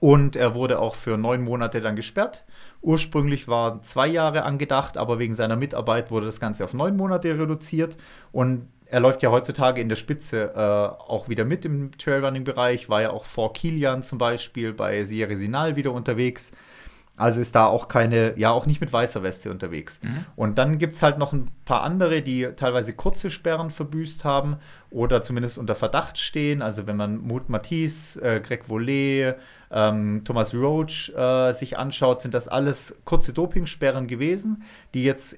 und 0.00 0.36
er 0.36 0.54
wurde 0.54 0.80
auch 0.80 0.94
für 0.94 1.16
neun 1.16 1.42
Monate 1.42 1.80
dann 1.80 1.96
gesperrt. 1.96 2.44
Ursprünglich 2.82 3.48
waren 3.48 3.82
zwei 3.82 4.06
Jahre 4.06 4.42
angedacht, 4.42 4.98
aber 4.98 5.18
wegen 5.18 5.34
seiner 5.34 5.56
Mitarbeit 5.56 6.10
wurde 6.10 6.26
das 6.26 6.40
Ganze 6.40 6.64
auf 6.64 6.74
neun 6.74 6.96
Monate 6.96 7.38
reduziert 7.38 7.96
und 8.30 8.68
er 8.86 9.00
läuft 9.00 9.22
ja 9.22 9.30
heutzutage 9.30 9.80
in 9.80 9.88
der 9.88 9.96
Spitze 9.96 10.52
äh, 10.54 10.58
auch 11.10 11.28
wieder 11.28 11.44
mit 11.44 11.64
im 11.64 11.96
Trailrunning-Bereich, 11.96 12.90
war 12.90 13.00
ja 13.00 13.10
auch 13.10 13.24
vor 13.24 13.54
Kilian 13.54 14.02
zum 14.02 14.18
Beispiel 14.18 14.74
bei 14.74 15.04
Sierra 15.04 15.36
Sinal 15.36 15.76
wieder 15.76 15.92
unterwegs. 15.92 16.52
Also 17.16 17.40
ist 17.40 17.54
da 17.54 17.66
auch 17.66 17.86
keine, 17.86 18.36
ja, 18.38 18.50
auch 18.50 18.66
nicht 18.66 18.80
mit 18.80 18.92
weißer 18.92 19.22
Weste 19.22 19.50
unterwegs. 19.52 20.00
Mhm. 20.02 20.24
Und 20.34 20.58
dann 20.58 20.78
gibt 20.78 20.96
es 20.96 21.02
halt 21.02 21.16
noch 21.18 21.32
ein 21.32 21.48
paar 21.64 21.82
andere, 21.82 22.22
die 22.22 22.48
teilweise 22.56 22.92
kurze 22.92 23.30
Sperren 23.30 23.70
verbüßt 23.70 24.24
haben 24.24 24.56
oder 24.90 25.22
zumindest 25.22 25.58
unter 25.58 25.76
Verdacht 25.76 26.18
stehen. 26.18 26.60
Also 26.60 26.88
wenn 26.88 26.96
man 26.96 27.18
Mut 27.18 27.48
Matisse, 27.48 28.20
äh, 28.20 28.40
Greg 28.40 28.68
Vollet, 28.68 29.36
ähm, 29.74 30.22
Thomas 30.24 30.54
Roach 30.54 31.12
äh, 31.14 31.52
sich 31.52 31.76
anschaut, 31.76 32.22
sind 32.22 32.32
das 32.32 32.48
alles 32.48 32.94
kurze 33.04 33.32
Dopingsperren 33.32 34.06
gewesen, 34.06 34.62
die 34.94 35.02
jetzt 35.04 35.36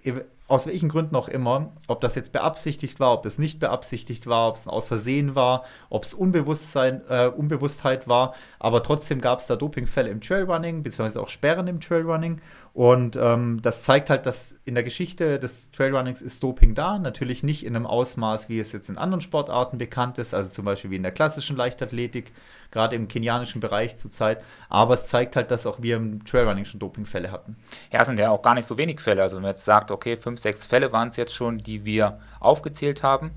aus 0.49 0.67
welchen 0.67 0.89
Gründen 0.89 1.17
auch 1.17 1.29
immer, 1.29 1.73
ob 1.89 2.01
das 2.01 2.15
jetzt 2.15 2.33
beabsichtigt 2.33 3.01
war, 3.01 3.15
ob 3.15 3.23
das 3.23 3.39
nicht 3.39 3.59
beabsichtigt 3.59 4.27
war, 4.27 4.49
ob 4.49 4.57
es 4.57 4.69
aus 4.69 4.87
Versehen 4.87 5.35
war, 5.35 5.65
ob 5.91 6.05
es 6.05 6.15
Unbewusstsein, 6.15 7.03
äh, 7.09 7.27
Unbewusstheit 7.27 8.07
war, 8.07 8.35
aber 8.61 8.83
trotzdem 8.83 9.21
gab 9.21 9.41
es 9.41 9.47
da 9.47 9.57
Dopingfälle 9.57 10.11
im 10.11 10.21
Trailrunning, 10.21 10.83
beziehungsweise 10.83 11.21
auch 11.21 11.29
Sperren 11.29 11.67
im 11.67 11.81
Trailrunning. 11.81 12.41
Und 12.77 13.17
ähm, 13.17 13.63
das 13.63 13.85
zeigt 13.85 14.11
halt, 14.11 14.27
dass 14.27 14.55
in 14.67 14.75
der 14.75 14.85
Geschichte 14.85 15.39
des 15.39 15.71
Trailrunnings 15.71 16.21
ist 16.21 16.43
Doping 16.43 16.75
da. 16.75 16.99
Natürlich 16.99 17.43
nicht 17.43 17.65
in 17.65 17.75
einem 17.75 17.87
Ausmaß, 17.87 18.51
wie 18.51 18.61
es 18.61 18.73
jetzt 18.73 18.91
in 18.91 18.99
anderen 18.99 19.23
Sportarten 19.23 19.79
bekannt 19.79 20.19
ist, 20.19 20.35
also 20.35 20.51
zum 20.51 20.67
Beispiel 20.67 20.91
wie 20.91 20.97
in 20.97 21.03
der 21.03 21.13
klassischen 21.13 21.57
Leichtathletik, 21.57 22.33
gerade 22.71 22.95
im 22.95 23.09
kenianischen 23.09 23.63
Bereich 23.63 23.97
zurzeit. 23.97 24.45
Aber 24.69 24.93
es 24.93 25.07
zeigt 25.07 25.37
halt, 25.37 25.51
dass 25.51 25.67
auch 25.67 25.81
wir 25.81 25.97
im 25.97 26.23
Trailrunning 26.27 26.67
schon 26.67 26.79
Dopingfälle 26.79 27.33
hatten. 27.33 27.57
Ja, 27.91 28.03
es 28.03 28.09
sind 28.09 28.19
ja 28.19 28.29
auch 28.29 28.43
gar 28.43 28.53
nicht 28.53 28.67
so 28.67 28.77
wenig 28.77 29.01
Fälle. 29.01 29.23
Also 29.23 29.37
wenn 29.37 29.45
man 29.45 29.53
jetzt 29.53 29.65
sagt, 29.65 29.91
okay, 29.91 30.15
fünf, 30.15 30.39
sechs 30.39 30.67
Fälle 30.67 30.93
waren 30.93 31.09
es 31.09 31.17
jetzt 31.17 31.35
schon, 31.35 31.57
die 31.57 31.87
wir 31.87 32.21
aufgezählt 32.41 33.03
haben, 33.03 33.31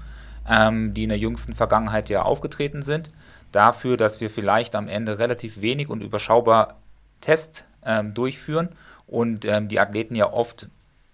ähm, 0.50 0.93
die 0.93 1.03
in 1.03 1.10
der 1.10 1.17
jüngsten 1.17 1.53
Vergangenheit 1.53 2.10
ja 2.10 2.24
aufgetreten 2.24 2.81
sind. 2.81 3.10
Dafür, 3.53 3.96
dass 3.96 4.19
wir 4.19 4.29
vielleicht 4.29 4.75
am 4.75 4.89
Ende 4.89 5.17
relativ 5.17 5.62
wenig 5.62 5.88
und 5.88 6.03
überschaubar 6.03 6.75
Tests 7.22 7.63
ähm, 7.86 8.13
durchführen 8.13 8.75
und 9.10 9.46
ähm, 9.46 9.68
die 9.68 9.80
Athleten 9.80 10.16
ja 10.16 10.32
oft 10.32 10.70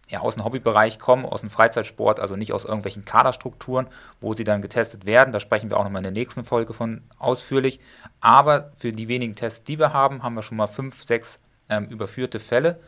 ja, 0.08 0.20
aus 0.20 0.36
dem 0.36 0.46
Hobbybereich 0.46 1.00
kommen, 1.00 1.25
aus 1.25 1.42
dem 1.42 1.50
Freizeitsport, 1.50 2.20
also 2.20 2.36
nicht 2.36 2.54
aus 2.54 2.66
irgendwelchen 2.66 3.06
Kaderstrukturen, 3.06 3.88
wo 4.22 4.34
sie 4.34 4.44
dann 4.44 4.62
getestet 4.62 5.06
werden. 5.06 5.32
Da 5.32 5.40
sprechen 5.40 5.70
wir 5.70 5.78
auch 5.78 5.84
nochmal 5.84 6.02
in 6.02 6.14
der 6.14 6.24
nächsten 6.24 6.44
Folge 6.44 6.74
von 6.74 7.02
ausführlich. 7.18 7.80
Aber 8.20 8.72
für 8.75 8.92
die 8.92 9.08
wenigen 9.08 9.36
Tests, 9.36 9.64
die 9.64 9.80
wir 9.80 9.94
haben, 9.94 10.22
haben 10.22 10.36
wir 10.36 10.44
schon 10.44 10.58
mal 10.58 10.68
fünf, 10.68 11.04
sechs 11.04 11.40
ähm, 11.70 11.88
überführte 11.88 12.40
Fälle. 12.40 12.80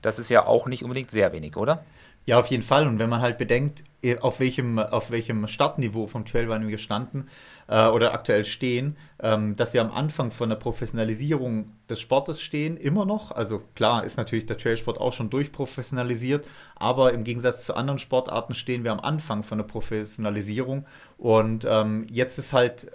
Das 0.00 0.18
ist 0.18 0.30
ja 0.30 0.46
auch 0.46 0.66
nicht 0.66 0.82
unbedingt 0.82 1.10
sehr 1.10 1.32
wenig, 1.32 1.56
oder? 1.56 1.84
Ja, 2.24 2.38
auf 2.38 2.46
jeden 2.46 2.62
Fall. 2.62 2.86
Und 2.86 3.00
wenn 3.00 3.10
man 3.10 3.20
halt 3.20 3.36
bedenkt, 3.36 3.82
eh, 4.00 4.16
auf 4.18 4.38
welchem, 4.38 4.78
auf 4.78 5.10
welchem 5.10 5.48
Startniveau 5.48 6.06
vom 6.06 6.24
Trailrunning 6.24 6.68
wir 6.68 6.78
standen 6.78 7.26
äh, 7.66 7.88
oder 7.88 8.14
aktuell 8.14 8.44
stehen, 8.44 8.96
ähm, 9.20 9.56
dass 9.56 9.74
wir 9.74 9.80
am 9.80 9.90
Anfang 9.90 10.30
von 10.30 10.48
der 10.48 10.54
Professionalisierung 10.56 11.72
des 11.90 12.00
Sportes 12.00 12.40
stehen, 12.40 12.76
immer 12.76 13.06
noch. 13.06 13.32
Also 13.32 13.62
klar 13.74 14.04
ist 14.04 14.18
natürlich 14.18 14.46
der 14.46 14.56
Trailsport 14.56 14.98
auch 15.00 15.12
schon 15.12 15.30
durchprofessionalisiert, 15.30 16.46
aber 16.76 17.12
im 17.12 17.24
Gegensatz 17.24 17.64
zu 17.64 17.74
anderen 17.74 17.98
Sportarten 17.98 18.54
stehen 18.54 18.84
wir 18.84 18.92
am 18.92 19.00
Anfang 19.00 19.42
von 19.42 19.58
der 19.58 19.64
Professionalisierung. 19.64 20.86
Und 21.18 21.66
ähm, 21.68 22.06
jetzt 22.08 22.38
ist 22.38 22.52
halt 22.52 22.86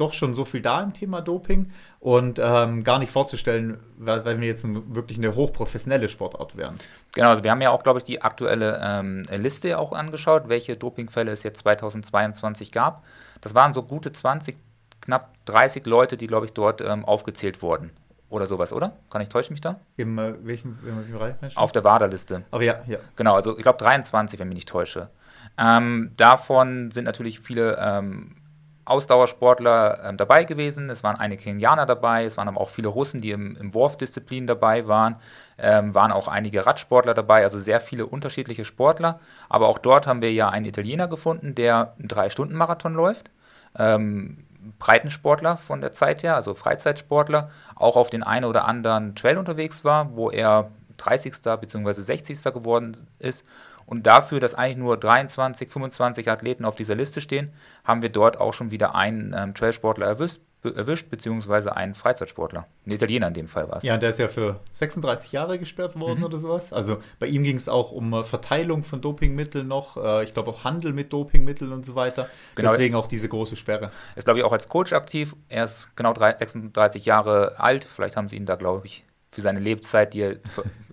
doch 0.00 0.12
schon 0.12 0.34
so 0.34 0.44
viel 0.44 0.62
da 0.62 0.82
im 0.82 0.92
Thema 0.92 1.20
Doping 1.20 1.70
und 1.98 2.40
ähm, 2.42 2.84
gar 2.84 2.98
nicht 2.98 3.10
vorzustellen, 3.10 3.78
weil, 3.98 4.24
weil 4.24 4.40
wir 4.40 4.48
jetzt 4.48 4.64
ein, 4.64 4.94
wirklich 4.94 5.18
eine 5.18 5.34
hochprofessionelle 5.34 6.08
Sportart 6.08 6.56
wären. 6.56 6.76
Genau, 7.14 7.28
also 7.28 7.44
wir 7.44 7.50
haben 7.50 7.60
ja 7.60 7.70
auch, 7.70 7.82
glaube 7.82 7.98
ich, 7.98 8.04
die 8.04 8.22
aktuelle 8.22 8.80
ähm, 8.82 9.24
Liste 9.30 9.78
auch 9.78 9.92
angeschaut, 9.92 10.48
welche 10.48 10.76
Dopingfälle 10.76 11.30
es 11.30 11.42
jetzt 11.42 11.60
2022 11.60 12.72
gab. 12.72 13.04
Das 13.40 13.54
waren 13.54 13.72
so 13.72 13.82
gute 13.82 14.12
20, 14.12 14.56
knapp 15.00 15.34
30 15.46 15.86
Leute, 15.86 16.16
die, 16.16 16.26
glaube 16.26 16.46
ich, 16.46 16.52
dort 16.52 16.80
ähm, 16.80 17.04
aufgezählt 17.04 17.62
wurden. 17.62 17.90
Oder 18.30 18.46
sowas, 18.46 18.72
oder? 18.72 18.92
Kann 19.10 19.22
ich 19.22 19.28
täuschen 19.28 19.54
mich 19.54 19.60
da? 19.60 19.80
Im 19.96 20.16
äh, 20.16 20.34
welchem, 20.46 20.78
welchem 20.82 21.12
Bereich? 21.12 21.56
Auf 21.56 21.72
der 21.72 21.82
WADA-Liste. 21.82 22.44
Aber 22.52 22.62
ja, 22.62 22.76
ja. 22.86 22.98
Genau, 23.16 23.34
also 23.34 23.56
ich 23.56 23.62
glaube 23.62 23.78
23, 23.78 24.38
wenn 24.38 24.46
ich 24.46 24.48
mich 24.50 24.56
nicht 24.56 24.68
täusche. 24.68 25.10
Ähm, 25.58 26.12
davon 26.16 26.92
sind 26.92 27.06
natürlich 27.06 27.40
viele 27.40 27.76
ähm, 27.80 28.36
Ausdauersportler 28.84 30.00
ähm, 30.04 30.16
dabei 30.16 30.44
gewesen. 30.44 30.90
Es 30.90 31.02
waren 31.04 31.16
einige 31.16 31.42
Kenianer 31.42 31.86
dabei, 31.86 32.24
es 32.24 32.36
waren 32.36 32.48
aber 32.48 32.60
auch 32.60 32.70
viele 32.70 32.88
Russen, 32.88 33.20
die 33.20 33.30
im, 33.30 33.56
im 33.56 33.74
Wurfdisziplin 33.74 34.46
dabei 34.46 34.88
waren, 34.88 35.16
ähm, 35.58 35.94
waren 35.94 36.12
auch 36.12 36.28
einige 36.28 36.66
Radsportler 36.66 37.14
dabei, 37.14 37.44
also 37.44 37.58
sehr 37.58 37.80
viele 37.80 38.06
unterschiedliche 38.06 38.64
Sportler. 38.64 39.20
Aber 39.48 39.68
auch 39.68 39.78
dort 39.78 40.06
haben 40.06 40.22
wir 40.22 40.32
ja 40.32 40.48
einen 40.48 40.66
Italiener 40.66 41.08
gefunden, 41.08 41.54
der 41.54 41.94
einen 41.98 42.08
Drei-Stunden-Marathon 42.08 42.94
läuft. 42.94 43.30
Ähm, 43.78 44.44
Breitensportler 44.78 45.56
von 45.56 45.80
der 45.80 45.92
Zeit 45.92 46.22
her, 46.22 46.36
also 46.36 46.54
Freizeitsportler, 46.54 47.50
auch 47.76 47.96
auf 47.96 48.10
den 48.10 48.22
einen 48.22 48.44
oder 48.44 48.66
anderen 48.66 49.14
Trail 49.14 49.38
unterwegs 49.38 49.84
war, 49.84 50.14
wo 50.16 50.30
er 50.30 50.70
30. 50.98 51.34
bzw. 51.42 51.92
60. 51.92 52.42
geworden 52.44 52.96
ist 53.18 53.44
und 53.90 54.06
dafür, 54.06 54.38
dass 54.38 54.54
eigentlich 54.54 54.76
nur 54.76 54.96
23, 54.96 55.68
25 55.68 56.30
Athleten 56.30 56.64
auf 56.64 56.76
dieser 56.76 56.94
Liste 56.94 57.20
stehen, 57.20 57.52
haben 57.84 58.02
wir 58.02 58.08
dort 58.08 58.40
auch 58.40 58.54
schon 58.54 58.70
wieder 58.70 58.94
einen 58.94 59.34
ähm, 59.36 59.52
Trailsportler 59.52 60.06
erwischt, 60.06 60.40
erwischt, 60.62 61.10
beziehungsweise 61.10 61.74
einen 61.74 61.94
Freizeitsportler. 61.94 62.68
Ein 62.86 62.92
Italiener 62.92 63.26
in 63.26 63.34
dem 63.34 63.48
Fall 63.48 63.68
war 63.68 63.78
es. 63.78 63.82
Ja, 63.82 63.96
der 63.96 64.10
ist 64.10 64.20
ja 64.20 64.28
für 64.28 64.60
36 64.74 65.32
Jahre 65.32 65.58
gesperrt 65.58 65.98
worden 65.98 66.20
mhm. 66.20 66.26
oder 66.26 66.38
sowas. 66.38 66.72
Also 66.72 66.98
bei 67.18 67.26
ihm 67.26 67.42
ging 67.42 67.56
es 67.56 67.68
auch 67.68 67.90
um 67.90 68.12
äh, 68.12 68.22
Verteilung 68.22 68.84
von 68.84 69.00
Dopingmitteln 69.00 69.66
noch, 69.66 69.96
äh, 69.96 70.22
ich 70.22 70.34
glaube 70.34 70.50
auch 70.50 70.62
Handel 70.62 70.92
mit 70.92 71.12
Dopingmitteln 71.12 71.72
und 71.72 71.84
so 71.84 71.96
weiter. 71.96 72.28
Genau. 72.54 72.70
Deswegen 72.70 72.94
auch 72.94 73.08
diese 73.08 73.28
große 73.28 73.56
Sperre. 73.56 73.90
Er 74.14 74.18
ist, 74.18 74.24
glaube 74.24 74.38
ich, 74.38 74.44
auch 74.44 74.52
als 74.52 74.68
Coach 74.68 74.92
aktiv. 74.92 75.34
Er 75.48 75.64
ist 75.64 75.88
genau 75.96 76.14
36 76.14 77.06
Jahre 77.06 77.58
alt. 77.58 77.84
Vielleicht 77.84 78.16
haben 78.16 78.28
sie 78.28 78.36
ihn 78.36 78.46
da, 78.46 78.54
glaube 78.54 78.86
ich, 78.86 79.04
für 79.30 79.42
seine 79.42 79.60
Lebzeit, 79.60 80.14
die 80.14 80.20
er 80.20 80.36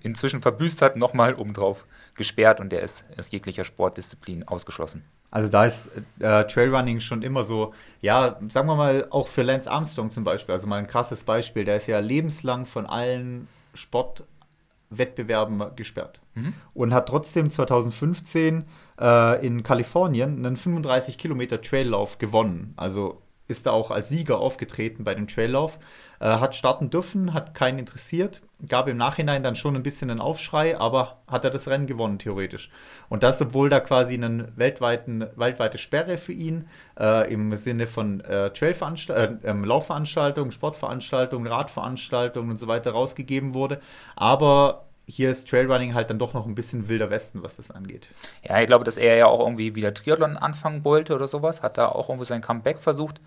inzwischen 0.01 0.41
verbüßt 0.41 0.81
hat, 0.81 0.95
nochmal 0.95 1.35
obendrauf 1.35 1.85
gesperrt 2.15 2.59
und 2.59 2.71
der 2.71 2.81
ist 2.81 3.05
aus 3.17 3.31
jeglicher 3.31 3.63
Sportdisziplin 3.63 4.47
ausgeschlossen. 4.47 5.03
Also 5.29 5.49
da 5.49 5.65
ist 5.65 5.89
äh, 6.19 6.45
Trailrunning 6.45 6.99
schon 6.99 7.21
immer 7.21 7.43
so, 7.43 7.73
ja, 8.01 8.39
sagen 8.49 8.67
wir 8.67 8.75
mal, 8.75 9.07
auch 9.09 9.27
für 9.27 9.43
Lance 9.43 9.69
Armstrong 9.69 10.09
zum 10.09 10.23
Beispiel, 10.23 10.53
also 10.53 10.67
mal 10.67 10.77
ein 10.77 10.87
krasses 10.87 11.25
Beispiel, 11.25 11.65
der 11.65 11.77
ist 11.77 11.87
ja 11.87 11.99
lebenslang 11.99 12.65
von 12.65 12.85
allen 12.85 13.49
Sportwettbewerben 13.73 15.75
gesperrt 15.75 16.21
mhm. 16.35 16.53
und 16.73 16.93
hat 16.93 17.09
trotzdem 17.09 17.49
2015 17.49 18.63
äh, 19.01 19.45
in 19.45 19.63
Kalifornien 19.63 20.45
einen 20.45 20.55
35 20.55 21.17
Kilometer 21.17 21.61
Traillauf 21.61 22.19
gewonnen. 22.19 22.73
Also 22.77 23.21
ist 23.49 23.65
da 23.65 23.71
auch 23.71 23.91
als 23.91 24.09
Sieger 24.09 24.39
aufgetreten 24.39 25.03
bei 25.03 25.13
dem 25.13 25.27
Traillauf, 25.27 25.77
äh, 26.19 26.25
hat 26.25 26.55
starten 26.55 26.89
dürfen, 26.89 27.33
hat 27.33 27.53
keinen 27.53 27.79
interessiert, 27.79 28.41
gab 28.67 28.87
im 28.87 28.97
Nachhinein 28.97 29.43
dann 29.43 29.55
schon 29.55 29.75
ein 29.75 29.83
bisschen 29.83 30.09
einen 30.09 30.19
Aufschrei, 30.19 30.77
aber 30.79 31.17
hat 31.27 31.43
er 31.43 31.51
das 31.51 31.67
Rennen 31.67 31.87
gewonnen, 31.87 32.19
theoretisch. 32.19 32.69
Und 33.09 33.23
das, 33.23 33.41
obwohl 33.41 33.69
da 33.69 33.79
quasi 33.79 34.15
eine 34.15 34.51
weltweite 34.55 35.77
Sperre 35.77 36.17
für 36.17 36.33
ihn 36.33 36.67
äh, 36.99 37.31
im 37.31 37.55
Sinne 37.55 37.87
von 37.87 38.21
äh, 38.21 38.47
äh, 38.47 39.29
ähm, 39.43 39.63
Laufveranstaltungen, 39.63 40.51
Sportveranstaltungen, 40.51 41.47
Radveranstaltungen 41.47 42.51
und 42.51 42.57
so 42.57 42.67
weiter 42.67 42.91
rausgegeben 42.91 43.53
wurde. 43.53 43.79
Aber 44.15 44.87
hier 45.09 45.31
ist 45.31 45.47
Trailrunning 45.47 45.93
halt 45.93 46.09
dann 46.09 46.19
doch 46.19 46.33
noch 46.33 46.45
ein 46.45 46.53
bisschen 46.53 46.89
wilder 46.89 47.09
Westen, 47.09 47.41
was 47.41 47.55
das 47.55 47.71
angeht. 47.71 48.09
Ja, 48.43 48.59
ich 48.59 48.67
glaube, 48.67 48.83
dass 48.83 48.97
er 48.97 49.15
ja 49.15 49.27
auch 49.27 49.39
irgendwie 49.39 49.73
wieder 49.73 49.93
Triathlon 49.93 50.35
anfangen 50.35 50.83
wollte 50.83 51.15
oder 51.15 51.29
sowas. 51.29 51.63
Hat 51.63 51.77
da 51.77 51.87
auch 51.87 52.09
irgendwie 52.09 52.27
sein 52.27 52.41
Comeback 52.41 52.79
versucht. 52.79 53.21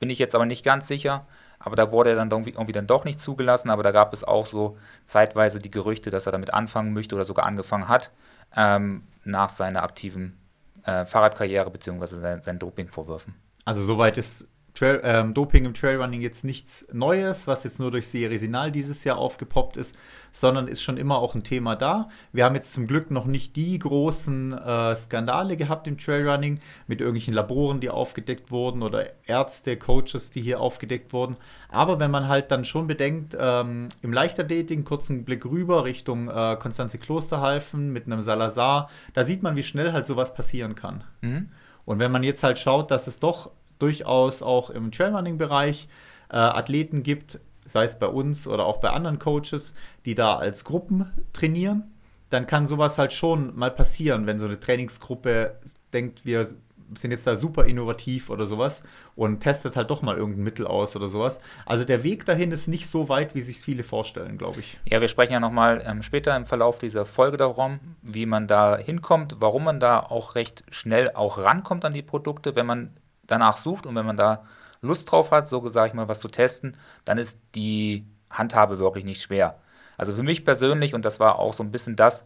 Bin 0.00 0.08
ich 0.08 0.18
jetzt 0.18 0.34
aber 0.34 0.46
nicht 0.46 0.64
ganz 0.64 0.86
sicher. 0.86 1.26
Aber 1.58 1.76
da 1.76 1.90
wurde 1.90 2.10
er 2.10 2.16
dann 2.16 2.30
irgendwie, 2.30 2.50
irgendwie 2.50 2.72
dann 2.72 2.86
doch 2.86 3.04
nicht 3.04 3.20
zugelassen. 3.20 3.70
Aber 3.70 3.82
da 3.82 3.90
gab 3.90 4.12
es 4.12 4.24
auch 4.24 4.46
so 4.46 4.76
zeitweise 5.04 5.58
die 5.58 5.70
Gerüchte, 5.70 6.10
dass 6.10 6.26
er 6.26 6.32
damit 6.32 6.52
anfangen 6.54 6.92
möchte 6.92 7.14
oder 7.14 7.24
sogar 7.24 7.46
angefangen 7.46 7.88
hat, 7.88 8.10
ähm, 8.56 9.02
nach 9.24 9.50
seiner 9.50 9.82
aktiven 9.82 10.38
äh, 10.84 11.04
Fahrradkarriere 11.04 11.70
bzw. 11.70 12.06
seinen, 12.06 12.40
seinen 12.40 12.58
Dopingvorwürfen. 12.58 13.34
Also 13.64 13.82
soweit 13.82 14.16
ist 14.16 14.46
Trail, 14.76 15.00
ähm, 15.04 15.32
Doping 15.32 15.64
im 15.64 15.74
Trailrunning 15.74 16.20
jetzt 16.20 16.44
nichts 16.44 16.86
Neues, 16.92 17.46
was 17.46 17.64
jetzt 17.64 17.80
nur 17.80 17.90
durch 17.90 18.06
Serie 18.08 18.38
Sinal 18.38 18.70
dieses 18.70 19.04
Jahr 19.04 19.16
aufgepoppt 19.16 19.76
ist, 19.76 19.96
sondern 20.32 20.68
ist 20.68 20.82
schon 20.82 20.98
immer 20.98 21.18
auch 21.18 21.34
ein 21.34 21.44
Thema 21.44 21.76
da. 21.76 22.10
Wir 22.32 22.44
haben 22.44 22.54
jetzt 22.54 22.74
zum 22.74 22.86
Glück 22.86 23.10
noch 23.10 23.24
nicht 23.24 23.56
die 23.56 23.78
großen 23.78 24.52
äh, 24.52 24.94
Skandale 24.94 25.56
gehabt 25.56 25.86
im 25.88 25.96
Trailrunning 25.96 26.60
mit 26.86 27.00
irgendwelchen 27.00 27.32
Laboren, 27.32 27.80
die 27.80 27.88
aufgedeckt 27.88 28.50
wurden 28.50 28.82
oder 28.82 29.06
Ärzte, 29.26 29.76
Coaches, 29.76 30.30
die 30.30 30.42
hier 30.42 30.60
aufgedeckt 30.60 31.12
wurden. 31.12 31.36
Aber 31.70 31.98
wenn 31.98 32.10
man 32.10 32.28
halt 32.28 32.50
dann 32.50 32.64
schon 32.64 32.86
bedenkt, 32.86 33.36
ähm, 33.38 33.88
im 34.02 34.12
Leichtathletik, 34.12 34.84
kurzen 34.84 35.24
Blick 35.24 35.46
rüber 35.46 35.84
Richtung 35.84 36.28
äh, 36.28 36.56
Konstanze 36.60 36.98
Klosterhalfen 36.98 37.92
mit 37.92 38.06
einem 38.06 38.20
Salazar, 38.20 38.90
da 39.14 39.24
sieht 39.24 39.42
man, 39.42 39.56
wie 39.56 39.62
schnell 39.62 39.92
halt 39.92 40.06
sowas 40.06 40.34
passieren 40.34 40.74
kann. 40.74 41.04
Mhm. 41.22 41.48
Und 41.86 41.98
wenn 41.98 42.12
man 42.12 42.22
jetzt 42.22 42.42
halt 42.42 42.58
schaut, 42.58 42.90
dass 42.90 43.06
es 43.06 43.20
doch 43.20 43.50
durchaus 43.78 44.42
auch 44.42 44.70
im 44.70 44.90
Trailrunning-Bereich 44.90 45.88
äh, 46.30 46.36
Athleten 46.36 47.02
gibt, 47.02 47.40
sei 47.64 47.84
es 47.84 47.98
bei 47.98 48.06
uns 48.06 48.46
oder 48.46 48.64
auch 48.64 48.78
bei 48.78 48.90
anderen 48.90 49.18
Coaches, 49.18 49.74
die 50.04 50.14
da 50.14 50.36
als 50.36 50.64
Gruppen 50.64 51.12
trainieren, 51.32 51.92
dann 52.30 52.46
kann 52.46 52.66
sowas 52.66 52.98
halt 52.98 53.12
schon 53.12 53.56
mal 53.56 53.70
passieren, 53.70 54.26
wenn 54.26 54.38
so 54.38 54.46
eine 54.46 54.58
Trainingsgruppe 54.58 55.58
denkt, 55.92 56.24
wir 56.24 56.46
sind 56.94 57.10
jetzt 57.10 57.26
da 57.26 57.36
super 57.36 57.64
innovativ 57.64 58.30
oder 58.30 58.46
sowas 58.46 58.82
und 59.16 59.40
testet 59.40 59.76
halt 59.76 59.90
doch 59.90 60.02
mal 60.02 60.16
irgendein 60.16 60.44
Mittel 60.44 60.66
aus 60.66 60.94
oder 60.94 61.08
sowas. 61.08 61.40
Also 61.64 61.84
der 61.84 62.04
Weg 62.04 62.24
dahin 62.24 62.52
ist 62.52 62.68
nicht 62.68 62.88
so 62.88 63.08
weit, 63.08 63.34
wie 63.34 63.40
sich 63.40 63.58
viele 63.58 63.82
vorstellen, 63.82 64.38
glaube 64.38 64.60
ich. 64.60 64.78
Ja, 64.84 65.00
wir 65.00 65.08
sprechen 65.08 65.32
ja 65.32 65.40
nochmal 65.40 65.82
ähm, 65.84 66.02
später 66.02 66.36
im 66.36 66.44
Verlauf 66.44 66.78
dieser 66.78 67.04
Folge 67.04 67.36
darum, 67.36 67.80
wie 68.02 68.26
man 68.26 68.46
da 68.46 68.76
hinkommt, 68.76 69.36
warum 69.40 69.64
man 69.64 69.80
da 69.80 70.00
auch 70.00 70.34
recht 70.34 70.64
schnell 70.70 71.10
auch 71.14 71.38
rankommt 71.38 71.84
an 71.84 71.92
die 71.92 72.02
Produkte, 72.02 72.54
wenn 72.54 72.66
man 72.66 72.90
danach 73.26 73.58
sucht 73.58 73.86
und 73.86 73.94
wenn 73.94 74.06
man 74.06 74.16
da 74.16 74.42
Lust 74.82 75.10
drauf 75.10 75.30
hat, 75.30 75.48
so 75.48 75.66
sage 75.68 75.88
ich 75.88 75.94
mal, 75.94 76.08
was 76.08 76.20
zu 76.20 76.28
testen, 76.28 76.76
dann 77.04 77.18
ist 77.18 77.40
die 77.54 78.06
Handhabe 78.30 78.78
wirklich 78.78 79.04
nicht 79.04 79.22
schwer. 79.22 79.58
Also 79.96 80.14
für 80.14 80.22
mich 80.22 80.44
persönlich, 80.44 80.94
und 80.94 81.04
das 81.04 81.20
war 81.20 81.38
auch 81.38 81.54
so 81.54 81.62
ein 81.62 81.72
bisschen 81.72 81.96
das, 81.96 82.24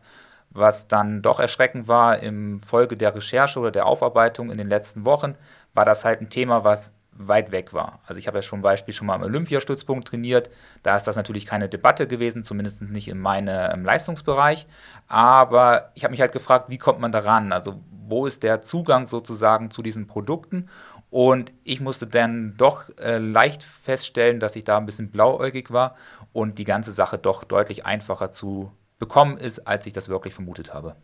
was 0.51 0.89
dann 0.89 1.23
doch 1.23 1.39
erschreckend 1.39 1.87
war 1.87 2.19
im 2.19 2.59
Folge 2.59 2.97
der 2.97 3.15
Recherche 3.15 3.61
oder 3.61 3.71
der 3.71 3.87
Aufarbeitung 3.87 4.51
in 4.51 4.59
den 4.59 4.69
letzten 4.69 5.05
Wochen, 5.05 5.37
war 5.75 5.85
das 5.85 6.05
halt 6.05 6.21
ein 6.21 6.29
Thema, 6.29 6.65
was 6.65 6.93
weit 7.13 7.53
weg 7.53 7.73
war. 7.73 8.01
Also 8.07 8.19
ich 8.19 8.27
habe 8.27 8.39
ja 8.39 8.43
schon 8.43 8.63
Beispiel 8.63 8.95
schon 8.95 9.07
mal 9.07 9.15
am 9.15 9.23
Olympiastützpunkt 9.23 10.09
trainiert. 10.09 10.51
Da 10.83 10.97
ist 10.97 11.07
das 11.07 11.17
natürlich 11.17 11.47
keine 11.47 11.69
Debatte 11.69 12.07
gewesen, 12.07 12.43
zumindest 12.43 12.83
nicht 12.83 13.09
in 13.09 13.21
meinem 13.21 13.85
Leistungsbereich. 13.85 14.67
Aber 15.07 15.91
ich 15.95 16.03
habe 16.03 16.13
mich 16.13 16.21
halt 16.21 16.33
gefragt, 16.33 16.69
wie 16.69 16.79
kommt 16.79 16.99
man 16.99 17.13
daran? 17.13 17.53
Also 17.53 17.81
wo 18.09 18.27
ist 18.27 18.43
der 18.43 18.61
Zugang 18.61 19.07
sozusagen 19.07 19.71
zu 19.71 19.83
diesen 19.83 20.09
Produkten? 20.09 20.69
Und 21.11 21.53
ich 21.65 21.81
musste 21.81 22.07
dann 22.07 22.55
doch 22.57 22.89
äh, 22.99 23.19
leicht 23.19 23.65
feststellen, 23.65 24.39
dass 24.39 24.55
ich 24.55 24.65
da 24.65 24.79
ein 24.79 24.87
bisschen 24.87 25.11
blauäugig 25.11 25.73
war 25.73 25.97
und 26.33 26.59
die 26.59 26.65
ganze 26.65 26.93
Sache 26.93 27.19
doch 27.19 27.43
deutlich 27.43 27.85
einfacher 27.85 28.31
zu 28.31 28.71
bekommen 28.99 29.37
ist, 29.37 29.67
als 29.67 29.87
ich 29.87 29.93
das 29.93 30.09
wirklich 30.09 30.35
vermutet 30.35 30.73
habe. 30.73 30.95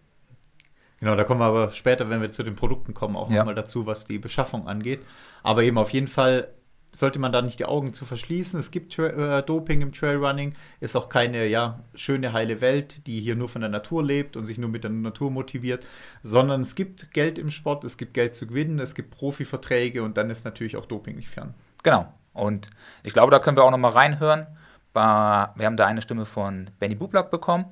Genau, 1.00 1.14
da 1.16 1.24
kommen 1.24 1.40
wir 1.40 1.46
aber 1.46 1.70
später, 1.72 2.08
wenn 2.08 2.22
wir 2.22 2.32
zu 2.32 2.42
den 2.42 2.54
Produkten 2.54 2.94
kommen, 2.94 3.16
auch 3.16 3.28
ja. 3.28 3.38
nochmal 3.38 3.54
dazu, 3.54 3.84
was 3.84 4.04
die 4.04 4.18
Beschaffung 4.18 4.66
angeht. 4.66 5.00
Aber 5.42 5.62
eben 5.62 5.76
auf 5.76 5.90
jeden 5.90 6.08
Fall 6.08 6.48
sollte 6.96 7.18
man 7.18 7.30
da 7.30 7.42
nicht 7.42 7.58
die 7.58 7.66
Augen 7.66 7.92
zu 7.92 8.06
verschließen. 8.06 8.58
Es 8.58 8.70
gibt 8.70 8.94
Tra 8.94 9.38
äh, 9.38 9.42
Doping 9.42 9.82
im 9.82 9.92
Trailrunning, 9.92 10.54
ist 10.80 10.96
auch 10.96 11.10
keine 11.10 11.46
ja, 11.46 11.80
schöne, 11.94 12.32
heile 12.32 12.62
Welt, 12.62 13.06
die 13.06 13.20
hier 13.20 13.36
nur 13.36 13.50
von 13.50 13.60
der 13.60 13.70
Natur 13.70 14.02
lebt 14.02 14.36
und 14.36 14.46
sich 14.46 14.56
nur 14.56 14.70
mit 14.70 14.82
der 14.82 14.90
Natur 14.90 15.30
motiviert, 15.30 15.84
sondern 16.22 16.62
es 16.62 16.74
gibt 16.74 17.12
Geld 17.12 17.38
im 17.38 17.50
Sport, 17.50 17.84
es 17.84 17.98
gibt 17.98 18.14
Geld 18.14 18.34
zu 18.34 18.46
gewinnen, 18.46 18.78
es 18.78 18.94
gibt 18.94 19.10
Profiverträge 19.10 20.02
und 20.02 20.16
dann 20.16 20.30
ist 20.30 20.46
natürlich 20.46 20.76
auch 20.76 20.86
Doping 20.86 21.16
nicht 21.16 21.28
fern. 21.28 21.52
Genau. 21.82 22.12
Und 22.32 22.70
ich 23.02 23.12
glaube, 23.12 23.30
da 23.30 23.38
können 23.38 23.56
wir 23.56 23.64
auch 23.64 23.70
nochmal 23.70 23.92
reinhören. 23.92 24.46
Wir 24.94 25.02
haben 25.02 25.76
da 25.76 25.86
eine 25.86 26.00
Stimme 26.00 26.24
von 26.24 26.70
Benny 26.78 26.94
Bublak 26.94 27.30
bekommen, 27.30 27.66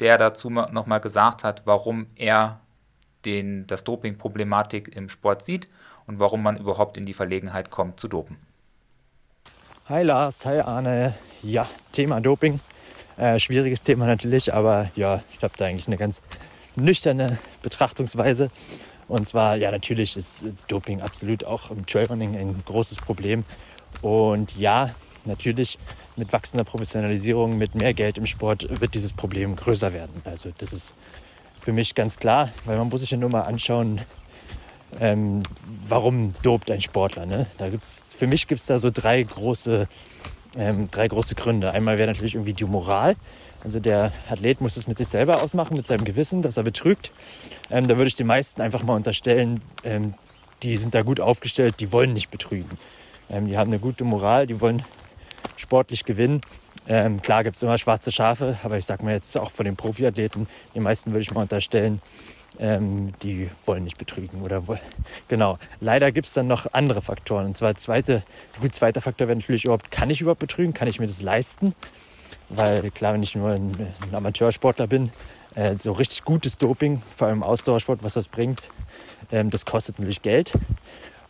der 0.00 0.16
dazu 0.16 0.48
nochmal 0.48 1.00
gesagt 1.00 1.44
hat, 1.44 1.66
warum 1.66 2.06
er 2.16 2.60
den, 3.26 3.66
das 3.66 3.84
Doping-Problematik 3.84 4.96
im 4.96 5.10
Sport 5.10 5.42
sieht 5.42 5.68
und 6.06 6.18
warum 6.18 6.42
man 6.42 6.56
überhaupt 6.56 6.96
in 6.96 7.04
die 7.04 7.12
Verlegenheit 7.12 7.70
kommt 7.70 8.00
zu 8.00 8.08
dopen. 8.08 8.38
Hi 9.90 10.04
Lars, 10.04 10.46
hi 10.46 10.60
Arne. 10.60 11.14
Ja, 11.42 11.68
Thema 11.90 12.20
Doping. 12.20 12.60
Äh, 13.16 13.40
schwieriges 13.40 13.82
Thema 13.82 14.06
natürlich, 14.06 14.54
aber 14.54 14.88
ja, 14.94 15.20
ich 15.36 15.42
habe 15.42 15.52
da 15.56 15.64
eigentlich 15.64 15.88
eine 15.88 15.96
ganz 15.96 16.22
nüchterne 16.76 17.38
Betrachtungsweise. 17.60 18.52
Und 19.08 19.26
zwar, 19.26 19.56
ja, 19.56 19.72
natürlich 19.72 20.16
ist 20.16 20.46
Doping 20.68 21.00
absolut 21.00 21.44
auch 21.44 21.72
im 21.72 21.86
Trailrunning 21.86 22.36
ein 22.36 22.62
großes 22.66 22.98
Problem. 22.98 23.44
Und 24.00 24.56
ja, 24.56 24.94
natürlich 25.24 25.76
mit 26.14 26.32
wachsender 26.32 26.62
Professionalisierung, 26.62 27.58
mit 27.58 27.74
mehr 27.74 27.92
Geld 27.92 28.16
im 28.16 28.26
Sport 28.26 28.68
wird 28.80 28.94
dieses 28.94 29.12
Problem 29.12 29.56
größer 29.56 29.92
werden. 29.92 30.22
Also 30.24 30.52
das 30.58 30.72
ist 30.72 30.94
für 31.60 31.72
mich 31.72 31.96
ganz 31.96 32.16
klar, 32.16 32.50
weil 32.64 32.78
man 32.78 32.90
muss 32.90 33.00
sich 33.00 33.10
ja 33.10 33.16
nur 33.16 33.30
mal 33.30 33.42
anschauen, 33.42 34.00
ähm, 34.98 35.42
warum 35.86 36.34
dopt 36.42 36.70
ein 36.70 36.80
Sportler. 36.80 37.26
Ne? 37.26 37.46
Da 37.58 37.68
gibt's, 37.68 38.04
für 38.10 38.26
mich 38.26 38.48
gibt 38.48 38.60
es 38.60 38.66
da 38.66 38.78
so 38.78 38.90
drei 38.90 39.22
große, 39.22 39.88
ähm, 40.56 40.88
drei 40.90 41.08
große 41.08 41.34
Gründe. 41.34 41.72
Einmal 41.72 41.98
wäre 41.98 42.08
natürlich 42.08 42.34
irgendwie 42.34 42.54
die 42.54 42.64
Moral. 42.64 43.16
Also 43.62 43.78
der 43.78 44.12
Athlet 44.28 44.60
muss 44.60 44.76
es 44.76 44.88
mit 44.88 44.98
sich 44.98 45.08
selber 45.08 45.42
ausmachen, 45.42 45.76
mit 45.76 45.86
seinem 45.86 46.04
Gewissen, 46.04 46.42
dass 46.42 46.56
er 46.56 46.62
betrügt. 46.62 47.12
Ähm, 47.70 47.86
da 47.86 47.96
würde 47.96 48.08
ich 48.08 48.16
den 48.16 48.26
meisten 48.26 48.62
einfach 48.62 48.82
mal 48.82 48.96
unterstellen, 48.96 49.60
ähm, 49.84 50.14
die 50.62 50.76
sind 50.76 50.94
da 50.94 51.02
gut 51.02 51.20
aufgestellt, 51.20 51.76
die 51.80 51.92
wollen 51.92 52.12
nicht 52.12 52.30
betrügen. 52.30 52.78
Ähm, 53.30 53.46
die 53.46 53.56
haben 53.56 53.70
eine 53.70 53.78
gute 53.78 54.04
Moral, 54.04 54.46
die 54.46 54.60
wollen 54.60 54.82
sportlich 55.56 56.04
gewinnen 56.04 56.40
ähm, 56.90 57.22
klar 57.22 57.44
gibt 57.44 57.54
es 57.54 57.62
immer 57.62 57.78
schwarze 57.78 58.10
Schafe, 58.10 58.58
aber 58.64 58.76
ich 58.76 58.84
sage 58.84 59.04
mal 59.04 59.14
jetzt 59.14 59.38
auch 59.38 59.52
von 59.52 59.64
den 59.64 59.76
Profiathleten, 59.76 60.48
die 60.74 60.80
meisten 60.80 61.10
würde 61.10 61.22
ich 61.22 61.32
mal 61.32 61.42
unterstellen, 61.42 62.02
ähm, 62.60 63.14
die 63.22 63.50
wollen 63.64 63.84
nicht 63.84 63.98
betrügen. 63.98 64.42
Oder 64.42 64.62
genau. 65.28 65.58
Leider 65.80 66.12
gibt 66.12 66.28
es 66.28 66.34
dann 66.34 66.46
noch 66.46 66.72
andere 66.72 67.02
Faktoren. 67.02 67.46
Und 67.46 67.56
zwar 67.56 67.74
zweite, 67.76 68.22
gut, 68.60 68.74
zweiter 68.74 69.00
Faktor 69.00 69.28
wäre 69.28 69.36
natürlich 69.36 69.64
überhaupt, 69.64 69.90
kann 69.90 70.10
ich 70.10 70.20
überhaupt 70.20 70.40
betrügen? 70.40 70.74
Kann 70.74 70.86
ich 70.86 71.00
mir 71.00 71.06
das 71.06 71.22
leisten? 71.22 71.74
Weil 72.50 72.90
klar, 72.90 73.14
wenn 73.14 73.22
ich 73.22 73.34
nur 73.34 73.50
ein, 73.50 73.72
ein 74.02 74.14
Amateursportler 74.14 74.86
bin, 74.86 75.10
äh, 75.54 75.76
so 75.78 75.92
richtig 75.92 76.24
gutes 76.24 76.58
Doping, 76.58 77.02
vor 77.16 77.28
allem 77.28 77.42
Ausdauersport, 77.42 78.02
was 78.02 78.14
das 78.14 78.28
bringt, 78.28 78.60
ähm, 79.32 79.50
das 79.50 79.64
kostet 79.64 79.98
natürlich 79.98 80.22
Geld. 80.22 80.52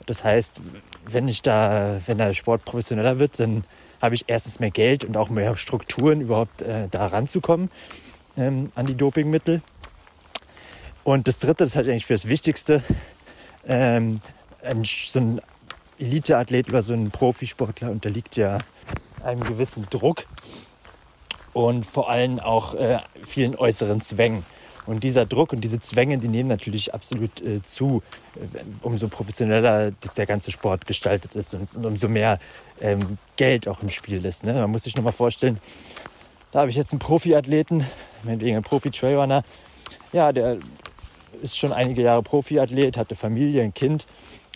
Das 0.06 0.24
heißt, 0.24 0.60
wenn 1.04 1.28
ich 1.28 1.42
da, 1.42 2.00
wenn 2.06 2.18
der 2.18 2.34
Sport 2.34 2.64
professioneller 2.64 3.18
wird, 3.18 3.38
dann 3.38 3.64
habe 4.02 4.14
ich 4.14 4.24
erstens 4.26 4.58
mehr 4.60 4.70
Geld 4.70 5.04
und 5.04 5.16
auch 5.16 5.28
mehr 5.28 5.56
Strukturen, 5.56 6.22
überhaupt 6.22 6.62
äh, 6.62 6.88
da 6.90 7.06
ranzukommen 7.06 7.70
ähm, 8.36 8.72
an 8.74 8.86
die 8.86 8.94
Dopingmittel. 8.94 9.62
Und 11.04 11.28
das 11.28 11.38
Dritte, 11.38 11.64
das 11.64 11.70
ist 11.70 11.76
halt 11.76 11.88
eigentlich 11.88 12.06
für 12.06 12.14
das 12.14 12.28
Wichtigste, 12.28 12.82
ähm, 13.66 14.20
ein, 14.62 14.84
so 14.84 15.20
ein 15.20 15.40
Eliteathlet 15.98 16.68
oder 16.68 16.82
so 16.82 16.94
ein 16.94 17.10
Profisportler 17.10 17.90
unterliegt 17.90 18.36
ja 18.36 18.58
einem 19.22 19.42
gewissen 19.42 19.86
Druck 19.90 20.26
und 21.52 21.84
vor 21.84 22.10
allem 22.10 22.38
auch 22.40 22.74
äh, 22.74 22.98
vielen 23.26 23.56
äußeren 23.56 24.00
Zwängen. 24.00 24.44
Und 24.86 25.04
dieser 25.04 25.26
Druck 25.26 25.52
und 25.52 25.60
diese 25.60 25.78
Zwänge, 25.78 26.18
die 26.18 26.28
nehmen 26.28 26.48
natürlich 26.48 26.94
absolut 26.94 27.40
äh, 27.42 27.62
zu, 27.62 28.02
äh, 28.34 28.60
umso 28.82 29.08
professioneller 29.08 29.92
der 30.16 30.26
ganze 30.26 30.50
Sport 30.50 30.86
gestaltet 30.86 31.34
ist 31.34 31.54
und, 31.54 31.76
und 31.76 31.84
umso 31.84 32.08
mehr 32.08 32.38
ähm, 32.80 33.18
Geld 33.36 33.68
auch 33.68 33.82
im 33.82 33.90
Spiel 33.90 34.24
ist. 34.24 34.42
Ne? 34.42 34.54
Man 34.54 34.70
muss 34.70 34.84
sich 34.84 34.96
nur 34.96 35.04
mal 35.04 35.12
vorstellen, 35.12 35.58
da 36.52 36.60
habe 36.60 36.70
ich 36.70 36.76
jetzt 36.76 36.92
einen 36.92 36.98
Profiathleten, 36.98 37.84
meinetwegen 38.24 38.56
einen 38.56 38.64
Profi-Trailrunner, 38.64 39.44
ja, 40.12 40.32
der 40.32 40.58
ist 41.42 41.58
schon 41.58 41.72
einige 41.72 42.02
Jahre 42.02 42.22
Profiathlet, 42.22 42.96
hatte 42.96 43.16
Familie, 43.16 43.62
ein 43.62 43.74
Kind 43.74 44.06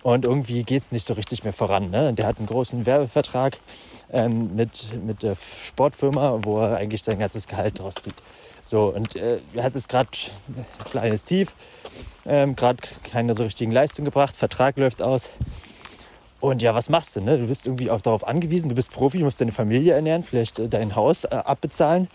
und 0.03 0.27
irgendwie 0.27 0.63
geht 0.65 0.83
es 0.83 0.93
nicht 0.93 1.07
so 1.07 1.15
richtig 1.15 1.45
mehr 1.45 1.53
voran. 1.53 1.91
Ne? 1.91 2.13
Der 2.13 2.27
hat 2.27 2.39
einen 2.39 2.47
großen 2.47 2.85
Werbevertrag 2.87 3.59
ähm, 4.13 4.55
mit, 4.55 4.87
mit 5.05 5.23
der 5.23 5.35
Sportfirma, 5.37 6.41
wo 6.43 6.61
er 6.61 6.77
eigentlich 6.77 7.03
sein 7.03 7.19
ganzes 7.19 7.49
Gehalt 7.49 7.79
draus 7.79 7.95
zieht. 7.95 8.15
So, 8.61 8.95
und 8.95 9.17
äh, 9.17 9.41
er 9.55 9.65
hat 9.65 9.75
es 9.77 9.89
gerade 9.89 10.09
ein 10.49 10.67
kleines 10.91 11.25
Tief, 11.25 11.55
ähm, 12.27 12.57
gerade 12.57 12.79
keine 13.03 13.35
so 13.35 13.45
richtigen 13.45 13.73
Leistung 13.73 14.05
gebracht, 14.05 14.37
Vertrag 14.37 14.77
läuft 14.77 15.03
aus. 15.03 15.31
Und 16.41 16.61
ja, 16.61 16.75
was 16.75 16.91
machst 16.91 17.17
du? 17.17 17.23
Ne? 17.23 17.39
Du 17.39 17.47
bist 17.47 17.67
irgendwie 17.67 17.91
auch 17.91 18.03
darauf 18.03 18.27
angewiesen, 18.27 18.69
du 18.69 18.75
bist 18.75 18.91
Profi, 18.91 19.19
du 19.19 19.25
musst 19.25 19.41
deine 19.41 19.53
Familie 19.53 19.95
ernähren, 19.95 20.23
vielleicht 20.23 20.59
äh, 20.59 20.69
dein 20.69 20.95
Haus 20.95 21.25
äh, 21.25 21.29
abbezahlen. 21.29 22.09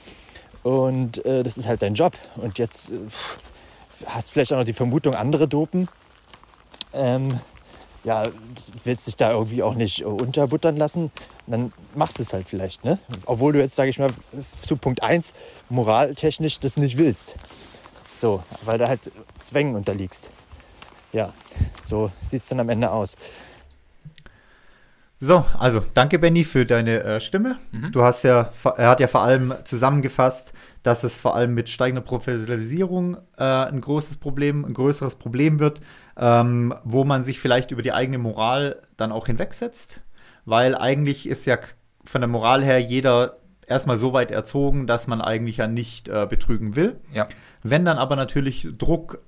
Und 0.62 1.25
äh, 1.25 1.41
das 1.41 1.58
ist 1.58 1.67
halt 1.67 1.82
dein 1.82 1.95
Job. 1.95 2.13
Und 2.36 2.60
jetzt 2.60 2.91
äh, 2.91 2.95
hast 4.05 4.31
vielleicht 4.31 4.53
auch 4.53 4.57
noch 4.57 4.65
die 4.65 4.73
Vermutung, 4.73 5.15
andere 5.15 5.47
dopen. 5.47 5.88
Ähm, 6.93 7.39
ja, 8.03 8.23
willst 8.83 9.07
dich 9.07 9.15
da 9.15 9.31
irgendwie 9.31 9.62
auch 9.62 9.75
nicht 9.75 10.05
unterbuttern 10.05 10.77
lassen, 10.77 11.12
dann 11.47 11.73
machst 11.95 12.17
du 12.17 12.23
es 12.23 12.33
halt 12.33 12.47
vielleicht, 12.47 12.85
ne? 12.85 12.97
Obwohl 13.25 13.53
du 13.53 13.59
jetzt, 13.59 13.75
sage 13.75 13.89
ich 13.89 13.99
mal, 13.99 14.09
zu 14.62 14.77
Punkt 14.77 15.03
1 15.03 15.33
moraltechnisch 15.69 16.59
das 16.59 16.77
nicht 16.77 16.97
willst. 16.97 17.35
So, 18.15 18.43
weil 18.63 18.77
du 18.77 18.88
halt 18.88 19.12
Zwängen 19.39 19.75
unterliegst. 19.75 20.31
Ja, 21.12 21.33
so 21.83 22.12
sieht 22.29 22.43
es 22.43 22.49
dann 22.49 22.59
am 22.59 22.69
Ende 22.69 22.91
aus. 22.91 23.17
So, 25.21 25.45
also 25.58 25.84
danke 25.93 26.17
Benny 26.17 26.45
für 26.45 26.65
deine 26.65 27.03
äh, 27.03 27.19
Stimme. 27.19 27.58
Mhm. 27.73 27.91
Du 27.91 28.03
hast 28.03 28.23
ja, 28.23 28.51
er 28.77 28.89
hat 28.89 29.01
ja 29.01 29.08
vor 29.08 29.21
allem 29.21 29.53
zusammengefasst, 29.65 30.53
dass 30.82 31.03
es 31.03 31.19
vor 31.19 31.36
allem 31.36 31.53
mit 31.53 31.69
steigender 31.69 32.01
Professionalisierung 32.01 33.17
äh, 33.38 33.43
ein 33.43 33.82
großes 33.82 34.15
Problem, 34.15 34.63
ein 34.63 34.73
größeres 34.73 35.15
Problem 35.15 35.60
wird, 35.60 35.82
ähm, 36.17 36.73
wo 36.86 37.03
man 37.03 37.25
sich 37.25 37.41
vielleicht 37.41 37.71
über 37.71 37.82
die 37.82 37.91
eigene 37.91 38.17
Moral 38.17 38.82
dann 38.95 39.12
auch 39.12 39.27
hinwegsetzt, 39.27 39.99
weil 40.45 40.73
eigentlich 40.73 41.27
ist 41.27 41.45
ja 41.45 41.58
von 42.05 42.21
der 42.21 42.29
Moral 42.29 42.63
her 42.63 42.79
jeder 42.79 43.39
erstmal 43.67 43.97
so 43.97 44.13
weit 44.13 44.32
erzogen, 44.32 44.88
dass 44.88 45.08
man 45.08 45.21
eigentlich 45.21 45.58
ja 45.58 45.67
nicht 45.67 46.08
äh, 46.08 46.27
betrügen 46.29 46.77
will. 46.77 46.97
Ja. 47.12 47.27
Wenn 47.62 47.84
dann 47.84 47.97
aber 47.97 48.15
natürlich 48.15 48.69
Druck 48.77 49.21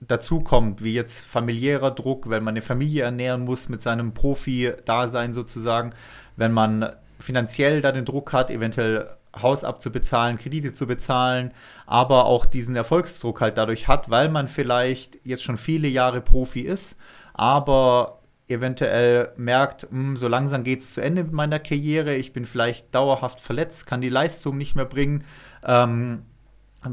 dazu 0.00 0.40
kommt, 0.40 0.82
wie 0.82 0.94
jetzt 0.94 1.26
familiärer 1.26 1.90
Druck, 1.90 2.30
wenn 2.30 2.44
man 2.44 2.52
eine 2.52 2.62
Familie 2.62 3.04
ernähren 3.04 3.44
muss 3.44 3.68
mit 3.68 3.82
seinem 3.82 4.14
Profi-Dasein 4.14 5.34
sozusagen, 5.34 5.92
wenn 6.36 6.52
man 6.52 6.90
finanziell 7.18 7.80
da 7.80 7.92
den 7.92 8.04
Druck 8.04 8.32
hat, 8.32 8.50
eventuell 8.50 9.08
Haus 9.36 9.64
abzubezahlen, 9.64 10.38
Kredite 10.38 10.72
zu 10.72 10.86
bezahlen, 10.86 11.52
aber 11.86 12.26
auch 12.26 12.46
diesen 12.46 12.76
Erfolgsdruck 12.76 13.40
halt 13.40 13.58
dadurch 13.58 13.88
hat, 13.88 14.10
weil 14.10 14.28
man 14.28 14.48
vielleicht 14.48 15.18
jetzt 15.24 15.42
schon 15.42 15.58
viele 15.58 15.88
Jahre 15.88 16.20
Profi 16.20 16.62
ist, 16.62 16.96
aber 17.34 18.20
eventuell 18.48 19.32
merkt, 19.36 19.90
mh, 19.90 19.98
hm, 19.98 20.16
so 20.16 20.28
langsam 20.28 20.64
geht 20.64 20.80
es 20.80 20.94
zu 20.94 21.02
Ende 21.02 21.24
mit 21.24 21.32
meiner 21.32 21.58
Karriere, 21.58 22.14
ich 22.14 22.32
bin 22.32 22.46
vielleicht 22.46 22.94
dauerhaft 22.94 23.40
verletzt, 23.40 23.86
kann 23.86 24.00
die 24.00 24.08
Leistung 24.08 24.56
nicht 24.56 24.74
mehr 24.74 24.86
bringen. 24.86 25.24
Ähm, 25.64 26.22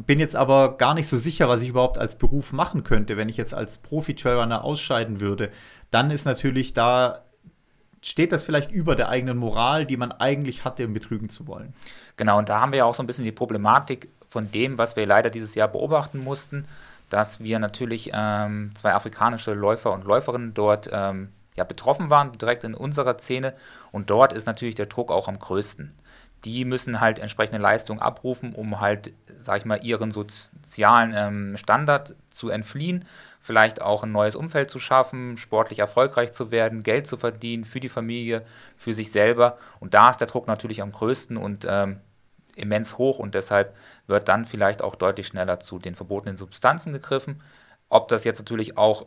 bin 0.04 0.20
jetzt 0.20 0.36
aber 0.36 0.78
gar 0.78 0.94
nicht 0.94 1.08
so 1.08 1.18
sicher, 1.18 1.50
was 1.50 1.62
ich 1.62 1.70
überhaupt 1.70 1.98
als 1.98 2.18
Beruf 2.18 2.54
machen 2.54 2.84
könnte, 2.84 3.18
wenn 3.18 3.30
ich 3.30 3.38
jetzt 3.38 3.54
als 3.54 3.78
Profi-Trailrunner 3.80 4.64
ausscheiden 4.64 5.20
würde. 5.20 5.52
Dann 5.92 6.12
ist 6.12 6.26
natürlich 6.26 6.74
da 6.74 7.26
steht 8.06 8.32
das 8.32 8.44
vielleicht 8.44 8.72
über 8.72 8.96
der 8.96 9.10
eigenen 9.10 9.38
Moral, 9.38 9.88
die 9.88 9.98
man 9.98 10.12
eigentlich 10.12 10.64
hatte, 10.64 10.88
betrügen 10.88 11.28
zu 11.28 11.48
wollen. 11.48 11.74
Genau, 12.18 12.38
und 12.38 12.50
da 12.50 12.62
haben 12.62 12.72
wir 12.72 12.78
ja 12.78 12.86
auch 12.86 12.94
so 12.94 13.02
ein 13.02 13.08
bisschen 13.08 13.26
die 13.26 13.32
Problematik 13.32 14.10
von 14.28 14.52
dem, 14.52 14.78
was 14.78 14.96
wir 14.96 15.08
leider 15.08 15.32
dieses 15.32 15.56
Jahr 15.56 15.68
beobachten 15.68 16.20
mussten, 16.20 16.68
dass 17.10 17.40
wir 17.40 17.58
natürlich 17.58 18.12
ähm, 18.14 18.72
zwei 18.76 18.94
afrikanische 18.94 19.56
Läufer 19.56 19.92
und 19.92 20.04
Läuferinnen 20.04 20.54
dort 20.54 20.88
ähm, 20.94 21.30
ja, 21.56 21.64
betroffen 21.64 22.12
waren, 22.12 22.32
direkt 22.34 22.64
in 22.64 22.76
unserer 22.76 23.18
Szene. 23.18 23.56
Und 23.92 24.12
dort 24.12 24.34
ist 24.34 24.46
natürlich 24.46 24.76
der 24.76 24.86
Druck 24.86 25.12
auch 25.12 25.28
am 25.28 25.40
größten. 25.40 25.92
Die 26.46 26.64
müssen 26.64 27.02
halt 27.02 27.20
entsprechende 27.20 27.60
Leistungen 27.60 28.00
abrufen, 28.00 28.54
um 28.54 28.80
halt, 28.80 29.14
sag 29.38 29.58
ich 29.58 29.66
mal, 29.66 29.84
ihren 29.84 30.12
sozialen 30.12 31.14
ähm, 31.16 31.58
Standard 31.58 32.16
zu 32.30 32.50
entfliehen, 32.50 33.06
vielleicht 33.40 33.82
auch 33.82 34.04
ein 34.04 34.12
neues 34.12 34.36
Umfeld 34.36 34.70
zu 34.70 34.80
schaffen, 34.80 35.38
sportlich 35.38 35.80
erfolgreich 35.80 36.32
zu 36.32 36.52
werden, 36.52 36.84
Geld 36.84 37.08
zu 37.08 37.18
verdienen 37.18 37.66
für 37.66 37.80
die 37.80 37.90
Familie, 37.90 38.44
für 38.78 38.94
sich 38.94 39.12
selber. 39.12 39.58
Und 39.80 39.94
da 39.94 40.12
ist 40.12 40.22
der 40.22 40.28
Druck 40.28 40.48
natürlich 40.48 40.82
am 40.82 40.92
größten 40.92 41.36
und 41.36 41.66
ähm, 41.68 42.00
immens 42.56 42.98
hoch 42.98 43.20
und 43.20 43.36
deshalb 43.36 43.76
wird 44.08 44.28
dann 44.28 44.46
vielleicht 44.46 44.82
auch 44.82 44.96
deutlich 44.96 45.28
schneller 45.28 45.60
zu 45.60 45.80
den 45.80 45.96
verbotenen 45.96 46.38
Substanzen 46.38 46.94
gegriffen. 46.94 47.42
Ob 47.90 48.08
das 48.08 48.24
jetzt 48.24 48.40
natürlich 48.40 48.78
auch 48.78 49.06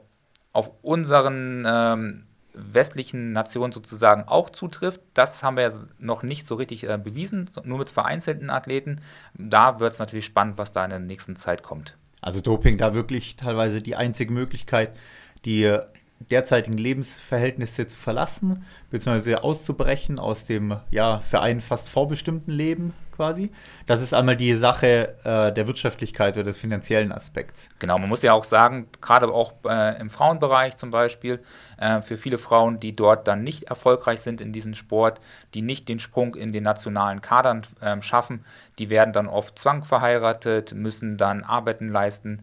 auf 0.53 0.71
unseren 0.83 1.65
ähm, 1.67 2.28
westlichen 2.59 3.33
Nationen 3.33 3.73
sozusagen 3.73 4.25
auch 4.27 4.51
zutrifft, 4.51 5.01
das 5.15 5.43
haben 5.43 5.57
wir 5.57 5.65
ja 5.65 5.73
noch 5.99 6.23
nicht 6.23 6.47
so 6.47 6.55
richtig 6.55 6.89
äh, 6.89 6.99
bewiesen, 6.99 7.51
nur 7.65 7.79
mit 7.79 7.91
vereinzelten 7.91 8.51
Athleten. 8.51 9.01
Da 9.35 9.81
wird 9.81 9.93
es 9.93 9.99
natürlich 9.99 10.25
spannend, 10.25 10.59
was 10.59 10.73
da 10.73 10.85
in 10.85 10.91
der 10.91 11.01
nächsten 11.01 11.37
Zeit 11.37 11.63
kommt. 11.63 11.97
Also 12.21 12.41
Doping 12.41 12.79
da 12.79 12.95
wirklich 12.95 13.37
teilweise 13.37 13.81
die 13.81 13.97
einzige 13.97 14.33
Möglichkeit, 14.33 14.97
die 15.45 15.79
derzeitigen 16.21 16.77
Lebensverhältnisse 16.77 17.87
zu 17.87 17.99
verlassen, 17.99 18.65
beziehungsweise 18.91 19.43
auszubrechen 19.43 20.19
aus 20.19 20.45
dem 20.45 20.79
ja 20.91 21.21
für 21.21 21.41
einen 21.41 21.61
fast 21.61 21.89
vorbestimmten 21.89 22.53
Leben 22.53 22.93
quasi. 23.19 23.51
Das 23.87 24.01
ist 24.01 24.15
einmal 24.15 24.37
die 24.37 24.55
Sache 24.55 25.17
äh, 25.25 25.53
der 25.53 25.67
Wirtschaftlichkeit 25.67 26.35
oder 26.35 26.45
des 26.45 26.57
finanziellen 26.57 27.11
Aspekts. 27.11 27.69
Genau, 27.81 27.99
man 27.99 28.09
muss 28.09 28.23
ja 28.23 28.33
auch 28.33 28.45
sagen, 28.45 28.89
gerade 29.01 29.27
auch 29.29 29.55
äh, 29.69 30.01
im 30.01 30.09
Frauenbereich 30.09 30.77
zum 30.77 30.93
Beispiel, 30.93 31.41
äh, 31.79 32.01
für 32.01 32.17
viele 32.17 32.39
Frauen, 32.39 32.79
die 32.79 32.95
dort 32.95 33.27
dann 33.27 33.43
nicht 33.43 33.65
erfolgreich 33.65 34.21
sind 34.21 34.41
in 34.41 34.53
diesem 34.53 34.75
Sport, 34.75 35.21
die 35.55 35.63
nicht 35.63 35.89
den 35.89 35.99
Sprung 35.99 36.37
in 36.37 36.53
den 36.53 36.63
nationalen 36.63 37.21
Kadern 37.21 37.63
ähm, 37.83 38.03
schaffen, 38.03 38.45
die 38.79 38.89
werden 38.89 39.13
dann 39.13 39.27
oft 39.27 39.59
zwangverheiratet, 39.59 40.73
müssen 40.75 41.17
dann 41.17 41.43
Arbeiten 41.43 41.89
leisten. 41.89 42.43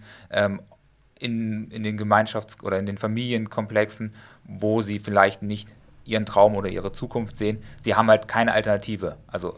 In, 1.26 1.72
in 1.72 1.84
den 1.84 1.98
Gemeinschafts- 2.00 2.62
oder 2.62 2.80
in 2.80 2.86
den 2.86 2.98
Familienkomplexen, 2.98 4.14
wo 4.44 4.82
sie 4.82 5.00
vielleicht 5.00 5.42
nicht 5.42 5.74
ihren 6.06 6.26
Traum 6.26 6.56
oder 6.56 6.70
ihre 6.70 6.92
Zukunft 6.92 7.36
sehen. 7.36 7.60
Sie 7.82 7.96
haben 7.96 8.10
halt 8.10 8.28
keine 8.28 8.54
Alternative. 8.54 9.18
Also 9.28 9.58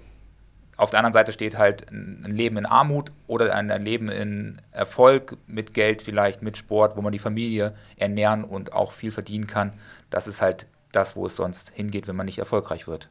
auf 0.77 0.91
der 0.91 0.99
anderen 0.99 1.13
Seite 1.13 1.33
steht 1.33 1.57
halt 1.57 1.91
ein 1.91 2.23
Leben 2.23 2.57
in 2.57 2.65
Armut 2.65 3.11
oder 3.25 3.53
ein 3.53 3.69
Leben 3.83 4.09
in 4.09 4.61
Erfolg 4.71 5.37
mit 5.47 5.73
Geld 5.73 6.01
vielleicht, 6.03 6.43
mit 6.43 6.55
Sport, 6.55 6.95
wo 6.95 7.01
man 7.01 7.11
die 7.11 7.19
Familie 7.19 7.73
ernähren 7.97 8.43
und 8.43 8.73
auch 8.73 8.91
viel 8.91 9.11
verdienen 9.11 9.47
kann. 9.47 9.73
Das 10.09 10.27
ist 10.27 10.41
halt 10.41 10.67
das, 10.91 11.15
wo 11.15 11.25
es 11.25 11.35
sonst 11.35 11.71
hingeht, 11.71 12.07
wenn 12.07 12.15
man 12.15 12.27
nicht 12.27 12.37
erfolgreich 12.37 12.87
wird. 12.87 13.09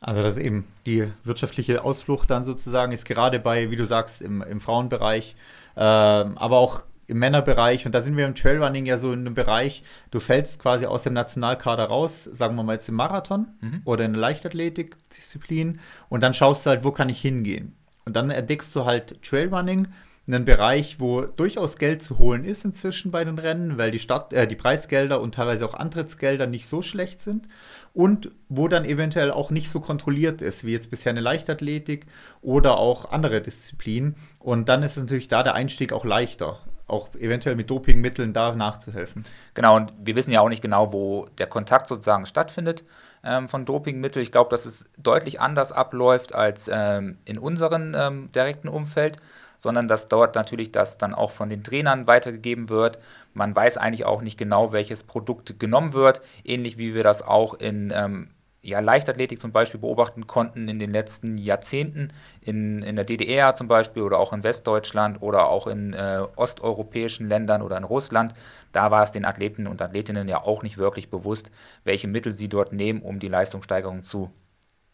Also 0.00 0.22
das 0.22 0.36
ist 0.36 0.42
eben 0.42 0.68
die 0.86 1.10
wirtschaftliche 1.24 1.82
Ausflucht 1.82 2.30
dann 2.30 2.44
sozusagen 2.44 2.92
ist 2.92 3.04
gerade 3.04 3.40
bei, 3.40 3.70
wie 3.70 3.76
du 3.76 3.84
sagst, 3.84 4.22
im, 4.22 4.42
im 4.42 4.60
Frauenbereich, 4.60 5.34
äh, 5.76 5.80
aber 5.80 6.58
auch 6.58 6.82
im 7.08 7.18
Männerbereich, 7.18 7.86
und 7.86 7.94
da 7.94 8.00
sind 8.00 8.16
wir 8.16 8.26
im 8.26 8.34
Trailrunning 8.34 8.86
ja 8.86 8.98
so 8.98 9.12
in 9.12 9.20
einem 9.20 9.34
Bereich, 9.34 9.82
du 10.10 10.20
fällst 10.20 10.60
quasi 10.60 10.86
aus 10.86 11.02
dem 11.02 11.14
Nationalkader 11.14 11.84
raus, 11.84 12.24
sagen 12.24 12.54
wir 12.54 12.62
mal 12.62 12.74
jetzt 12.74 12.88
im 12.88 12.94
Marathon 12.94 13.48
mhm. 13.60 13.82
oder 13.84 14.04
in 14.04 14.12
der 14.12 14.20
Leichtathletikdisziplin, 14.20 15.80
und 16.10 16.22
dann 16.22 16.34
schaust 16.34 16.64
du 16.64 16.70
halt, 16.70 16.84
wo 16.84 16.92
kann 16.92 17.08
ich 17.08 17.20
hingehen. 17.20 17.74
Und 18.04 18.14
dann 18.14 18.30
entdeckst 18.30 18.74
du 18.76 18.84
halt 18.84 19.22
Trailrunning, 19.22 19.88
einen 20.26 20.44
Bereich, 20.44 21.00
wo 21.00 21.22
durchaus 21.22 21.78
Geld 21.78 22.02
zu 22.02 22.18
holen 22.18 22.44
ist 22.44 22.64
inzwischen 22.64 23.10
bei 23.10 23.24
den 23.24 23.38
Rennen, 23.38 23.78
weil 23.78 23.90
die, 23.90 23.98
Start, 23.98 24.34
äh, 24.34 24.46
die 24.46 24.56
Preisgelder 24.56 25.22
und 25.22 25.34
teilweise 25.34 25.64
auch 25.64 25.72
Antrittsgelder 25.72 26.46
nicht 26.46 26.66
so 26.66 26.82
schlecht 26.82 27.22
sind 27.22 27.48
und 27.94 28.30
wo 28.50 28.68
dann 28.68 28.84
eventuell 28.84 29.30
auch 29.30 29.50
nicht 29.50 29.70
so 29.70 29.80
kontrolliert 29.80 30.42
ist, 30.42 30.64
wie 30.64 30.72
jetzt 30.72 30.90
bisher 30.90 31.10
eine 31.10 31.22
Leichtathletik 31.22 32.04
oder 32.42 32.76
auch 32.76 33.10
andere 33.10 33.40
Disziplinen. 33.40 34.16
Und 34.38 34.68
dann 34.68 34.82
ist 34.82 34.98
natürlich 34.98 35.28
da 35.28 35.42
der 35.42 35.54
Einstieg 35.54 35.94
auch 35.94 36.04
leichter 36.04 36.60
auch 36.88 37.14
eventuell 37.14 37.54
mit 37.54 37.70
Dopingmitteln 37.70 38.32
da 38.32 38.54
nachzuhelfen. 38.54 39.24
Genau, 39.54 39.76
und 39.76 39.92
wir 39.98 40.16
wissen 40.16 40.32
ja 40.32 40.40
auch 40.40 40.48
nicht 40.48 40.62
genau, 40.62 40.92
wo 40.92 41.26
der 41.38 41.46
Kontakt 41.46 41.86
sozusagen 41.86 42.26
stattfindet 42.26 42.84
ähm, 43.22 43.46
von 43.46 43.64
Dopingmitteln. 43.64 44.22
Ich 44.22 44.32
glaube, 44.32 44.50
dass 44.50 44.66
es 44.66 44.90
deutlich 44.98 45.40
anders 45.40 45.70
abläuft 45.70 46.34
als 46.34 46.68
ähm, 46.72 47.18
in 47.24 47.38
unserem 47.38 47.94
ähm, 47.94 48.32
direkten 48.32 48.68
Umfeld, 48.68 49.18
sondern 49.58 49.86
dass 49.86 50.08
dort 50.08 50.34
natürlich 50.34 50.72
das 50.72 50.98
dann 50.98 51.14
auch 51.14 51.30
von 51.30 51.50
den 51.50 51.62
Trainern 51.62 52.06
weitergegeben 52.06 52.68
wird. 52.68 52.98
Man 53.34 53.54
weiß 53.54 53.76
eigentlich 53.76 54.04
auch 54.04 54.22
nicht 54.22 54.38
genau, 54.38 54.72
welches 54.72 55.02
Produkt 55.02 55.60
genommen 55.60 55.92
wird, 55.92 56.22
ähnlich 56.44 56.78
wie 56.78 56.94
wir 56.94 57.02
das 57.02 57.22
auch 57.22 57.54
in 57.54 57.92
ähm, 57.94 58.30
ja, 58.68 58.80
Leichtathletik 58.80 59.40
zum 59.40 59.52
Beispiel 59.52 59.80
beobachten 59.80 60.26
konnten 60.26 60.68
in 60.68 60.78
den 60.78 60.92
letzten 60.92 61.38
Jahrzehnten, 61.38 62.12
in, 62.40 62.82
in 62.82 62.96
der 62.96 63.04
DDR 63.04 63.54
zum 63.54 63.68
Beispiel 63.68 64.02
oder 64.02 64.18
auch 64.18 64.32
in 64.32 64.42
Westdeutschland 64.42 65.22
oder 65.22 65.48
auch 65.48 65.66
in 65.66 65.94
äh, 65.94 66.22
osteuropäischen 66.36 67.26
Ländern 67.26 67.62
oder 67.62 67.76
in 67.76 67.84
Russland, 67.84 68.34
da 68.72 68.90
war 68.90 69.02
es 69.02 69.12
den 69.12 69.24
Athleten 69.24 69.66
und 69.66 69.82
Athletinnen 69.82 70.28
ja 70.28 70.42
auch 70.42 70.62
nicht 70.62 70.78
wirklich 70.78 71.10
bewusst, 71.10 71.50
welche 71.84 72.08
Mittel 72.08 72.32
sie 72.32 72.48
dort 72.48 72.72
nehmen, 72.72 73.02
um 73.02 73.18
die 73.18 73.28
Leistungssteigerung 73.28 74.02
zu 74.02 74.30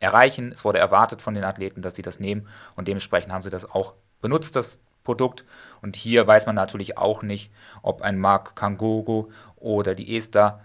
erreichen. 0.01 0.53
Es 0.53 0.65
wurde 0.65 0.79
erwartet 0.79 1.23
von 1.23 1.35
den 1.35 1.45
Athleten, 1.45 1.83
dass 1.83 1.95
sie 1.95 2.03
das 2.03 2.21
nehmen 2.21 2.47
und 2.77 2.89
dementsprechend 2.89 3.33
haben 3.33 3.43
sie 3.43 3.51
das 3.51 3.71
auch 3.71 3.95
benutzt, 4.21 4.57
das 4.57 4.81
Produkt. 5.05 5.45
Und 5.83 5.97
hier 5.97 6.27
weiß 6.27 6.47
man 6.47 6.57
natürlich 6.57 6.99
auch 6.99 7.23
nicht, 7.23 7.53
ob 7.83 8.03
ein 8.03 8.19
Mark 8.19 8.57
Kangogo 8.57 9.31
oder 9.57 9.95
die 9.95 10.17
Esther 10.17 10.61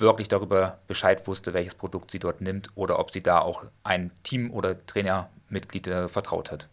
wirklich 0.00 0.28
darüber 0.28 0.78
Bescheid 0.86 1.26
wusste, 1.26 1.54
welches 1.54 1.74
Produkt 1.74 2.10
sie 2.10 2.18
dort 2.18 2.40
nimmt 2.40 2.68
oder 2.74 2.98
ob 2.98 3.10
sie 3.10 3.22
da 3.22 3.40
auch 3.40 3.64
ein 3.82 4.10
Team- 4.22 4.50
oder 4.50 4.84
Trainermitglied 4.86 5.86
äh, 5.86 6.08
vertraut 6.08 6.50
hat. 6.50 6.68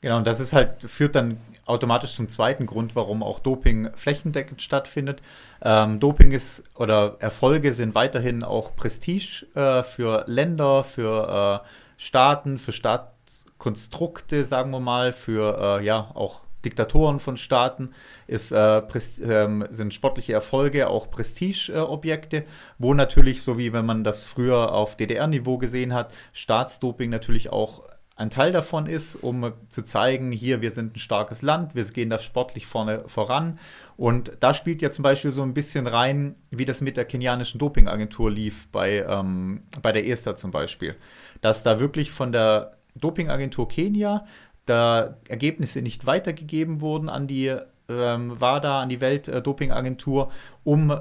Genau, 0.00 0.18
und 0.18 0.26
das 0.26 0.38
ist 0.38 0.52
halt, 0.52 0.84
führt 0.84 1.16
dann 1.16 1.40
automatisch 1.66 2.14
zum 2.14 2.28
zweiten 2.28 2.66
Grund, 2.66 2.94
warum 2.94 3.24
auch 3.24 3.40
Doping 3.40 3.90
flächendeckend 3.96 4.62
stattfindet. 4.62 5.20
Ähm, 5.60 5.98
Doping 5.98 6.30
ist 6.30 6.62
oder 6.76 7.16
Erfolge 7.18 7.72
sind 7.72 7.96
weiterhin 7.96 8.44
auch 8.44 8.76
Prestige 8.76 9.46
äh, 9.54 9.82
für 9.82 10.24
Länder, 10.28 10.84
für 10.84 11.62
äh, 11.64 11.68
Staaten, 11.96 12.58
für 12.58 12.72
Staatskonstrukte, 12.72 14.44
sagen 14.44 14.70
wir 14.70 14.78
mal, 14.78 15.12
für 15.12 15.80
äh, 15.80 15.84
ja 15.84 16.12
auch 16.14 16.42
Diktatoren 16.68 17.18
von 17.18 17.38
Staaten 17.38 17.90
ist, 18.26 18.52
äh, 18.52 18.82
ähm, 19.22 19.64
sind 19.70 19.94
sportliche 19.94 20.34
Erfolge 20.34 20.88
auch 20.88 21.10
Prestigeobjekte, 21.10 22.36
äh, 22.36 22.44
wo 22.76 22.92
natürlich, 22.92 23.42
so 23.42 23.56
wie 23.56 23.72
wenn 23.72 23.86
man 23.86 24.04
das 24.04 24.22
früher 24.22 24.74
auf 24.74 24.96
DDR-Niveau 24.96 25.56
gesehen 25.56 25.94
hat, 25.94 26.12
Staatsdoping 26.32 27.08
natürlich 27.08 27.50
auch 27.50 27.82
ein 28.16 28.30
Teil 28.30 28.50
davon 28.50 28.86
ist, 28.86 29.14
um 29.14 29.52
zu 29.68 29.82
zeigen, 29.82 30.32
hier, 30.32 30.60
wir 30.60 30.72
sind 30.72 30.96
ein 30.96 30.98
starkes 30.98 31.40
Land, 31.40 31.76
wir 31.76 31.84
gehen 31.84 32.10
da 32.10 32.18
sportlich 32.18 32.66
vorne 32.66 33.04
voran. 33.06 33.60
Und 33.96 34.32
da 34.40 34.54
spielt 34.54 34.82
ja 34.82 34.90
zum 34.90 35.04
Beispiel 35.04 35.30
so 35.30 35.42
ein 35.42 35.54
bisschen 35.54 35.86
rein, 35.86 36.34
wie 36.50 36.64
das 36.64 36.80
mit 36.80 36.96
der 36.96 37.04
kenianischen 37.04 37.58
Dopingagentur 37.58 38.30
lief, 38.30 38.66
bei, 38.72 39.06
ähm, 39.08 39.62
bei 39.80 39.92
der 39.92 40.06
ESTA 40.06 40.34
zum 40.34 40.50
Beispiel. 40.50 40.96
Dass 41.40 41.62
da 41.62 41.78
wirklich 41.78 42.10
von 42.10 42.32
der 42.32 42.78
Dopingagentur 42.96 43.68
Kenia 43.68 44.26
da 44.68 45.16
Ergebnisse 45.28 45.82
nicht 45.82 46.06
weitergegeben 46.06 46.80
wurden 46.80 47.08
an 47.08 47.26
die 47.26 47.56
ähm, 47.88 48.40
WADA, 48.40 48.82
an 48.82 48.88
die 48.88 49.00
Weltdopingagentur, 49.00 50.30
um 50.64 51.00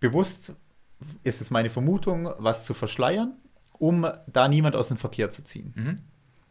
bewusst, 0.00 0.54
ist 1.22 1.40
es 1.40 1.50
meine 1.50 1.70
Vermutung, 1.70 2.30
was 2.38 2.64
zu 2.64 2.74
verschleiern, 2.74 3.34
um 3.78 4.06
da 4.26 4.48
niemand 4.48 4.76
aus 4.76 4.88
dem 4.88 4.96
Verkehr 4.96 5.30
zu 5.30 5.42
ziehen. 5.42 5.72
Mhm. 5.76 5.98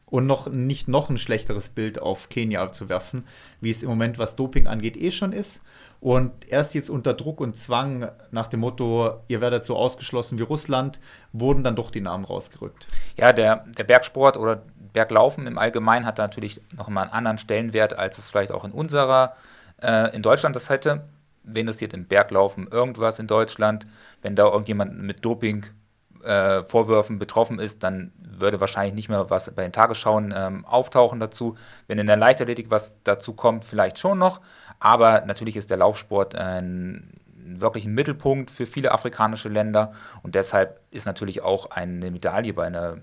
Und 0.09 0.25
noch 0.25 0.47
nicht 0.49 0.87
noch 0.87 1.09
ein 1.09 1.17
schlechteres 1.17 1.67
Bild 1.67 1.99
auf 1.99 2.29
Kenia 2.29 2.71
zu 2.71 2.87
werfen, 2.87 3.25
wie 3.59 3.71
es 3.71 3.83
im 3.83 3.89
Moment, 3.89 4.17
was 4.17 4.37
Doping 4.37 4.65
angeht, 4.65 4.95
eh 4.95 5.11
schon 5.11 5.33
ist. 5.33 5.61
Und 5.99 6.31
erst 6.47 6.75
jetzt 6.75 6.89
unter 6.89 7.13
Druck 7.13 7.41
und 7.41 7.57
Zwang 7.57 8.09
nach 8.31 8.47
dem 8.47 8.61
Motto, 8.61 9.21
ihr 9.27 9.41
werdet 9.41 9.65
so 9.65 9.75
ausgeschlossen 9.75 10.37
wie 10.37 10.43
Russland, 10.43 11.01
wurden 11.33 11.65
dann 11.65 11.75
doch 11.75 11.91
die 11.91 11.99
Namen 11.99 12.23
rausgerückt. 12.23 12.87
Ja, 13.17 13.33
der, 13.33 13.65
der 13.77 13.83
Bergsport 13.83 14.37
oder 14.37 14.63
Berglaufen 14.93 15.47
im 15.47 15.57
Allgemeinen 15.57 16.05
hat 16.05 16.17
natürlich 16.17 16.61
noch 16.75 16.89
mal 16.89 17.03
einen 17.03 17.11
anderen 17.11 17.37
Stellenwert, 17.37 17.97
als 17.97 18.17
es 18.17 18.29
vielleicht 18.29 18.51
auch 18.51 18.63
in 18.63 18.71
unserer, 18.71 19.35
äh, 19.81 20.15
in 20.15 20.21
Deutschland 20.21 20.55
das 20.55 20.69
hätte. 20.69 21.03
Wen 21.43 21.61
interessiert 21.61 21.93
im 21.93 22.05
Berglaufen 22.05 22.67
irgendwas 22.67 23.19
in 23.19 23.27
Deutschland? 23.27 23.87
Wenn 24.21 24.35
da 24.35 24.45
irgendjemand 24.45 24.99
mit 24.99 25.23
Doping-Vorwürfen 25.23 27.15
äh, 27.15 27.19
betroffen 27.19 27.59
ist, 27.59 27.83
dann 27.83 28.11
würde 28.19 28.59
wahrscheinlich 28.59 28.93
nicht 28.93 29.09
mehr 29.09 29.29
was 29.29 29.49
bei 29.55 29.63
den 29.63 29.71
Tagesschauen 29.71 30.33
ähm, 30.35 30.65
auftauchen 30.65 31.19
dazu. 31.19 31.55
Wenn 31.87 31.99
in 31.99 32.07
der 32.07 32.17
Leichtathletik 32.17 32.69
was 32.69 32.95
dazu 33.03 33.33
kommt, 33.33 33.65
vielleicht 33.65 33.97
schon 33.97 34.19
noch. 34.19 34.41
Aber 34.79 35.23
natürlich 35.25 35.55
ist 35.55 35.69
der 35.69 35.77
Laufsport 35.77 36.35
ein 36.35 37.13
wirklich 37.49 37.85
ein 37.85 37.93
Mittelpunkt 37.93 38.51
für 38.51 38.65
viele 38.65 38.91
afrikanische 38.91 39.49
Länder 39.49 39.93
und 40.23 40.35
deshalb 40.35 40.81
ist 40.91 41.05
natürlich 41.05 41.41
auch 41.41 41.71
eine 41.71 42.11
Medaille 42.11 42.53
bei 42.53 42.65
einer 42.65 42.97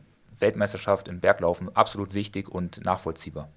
Weltmeisterschaft 0.45 1.09
im 1.09 1.21
Berglaufen 1.21 1.75
absolut 1.75 2.15
wichtig 2.15 2.49
und 2.49 2.85
nachvollziehbar. 2.85 3.49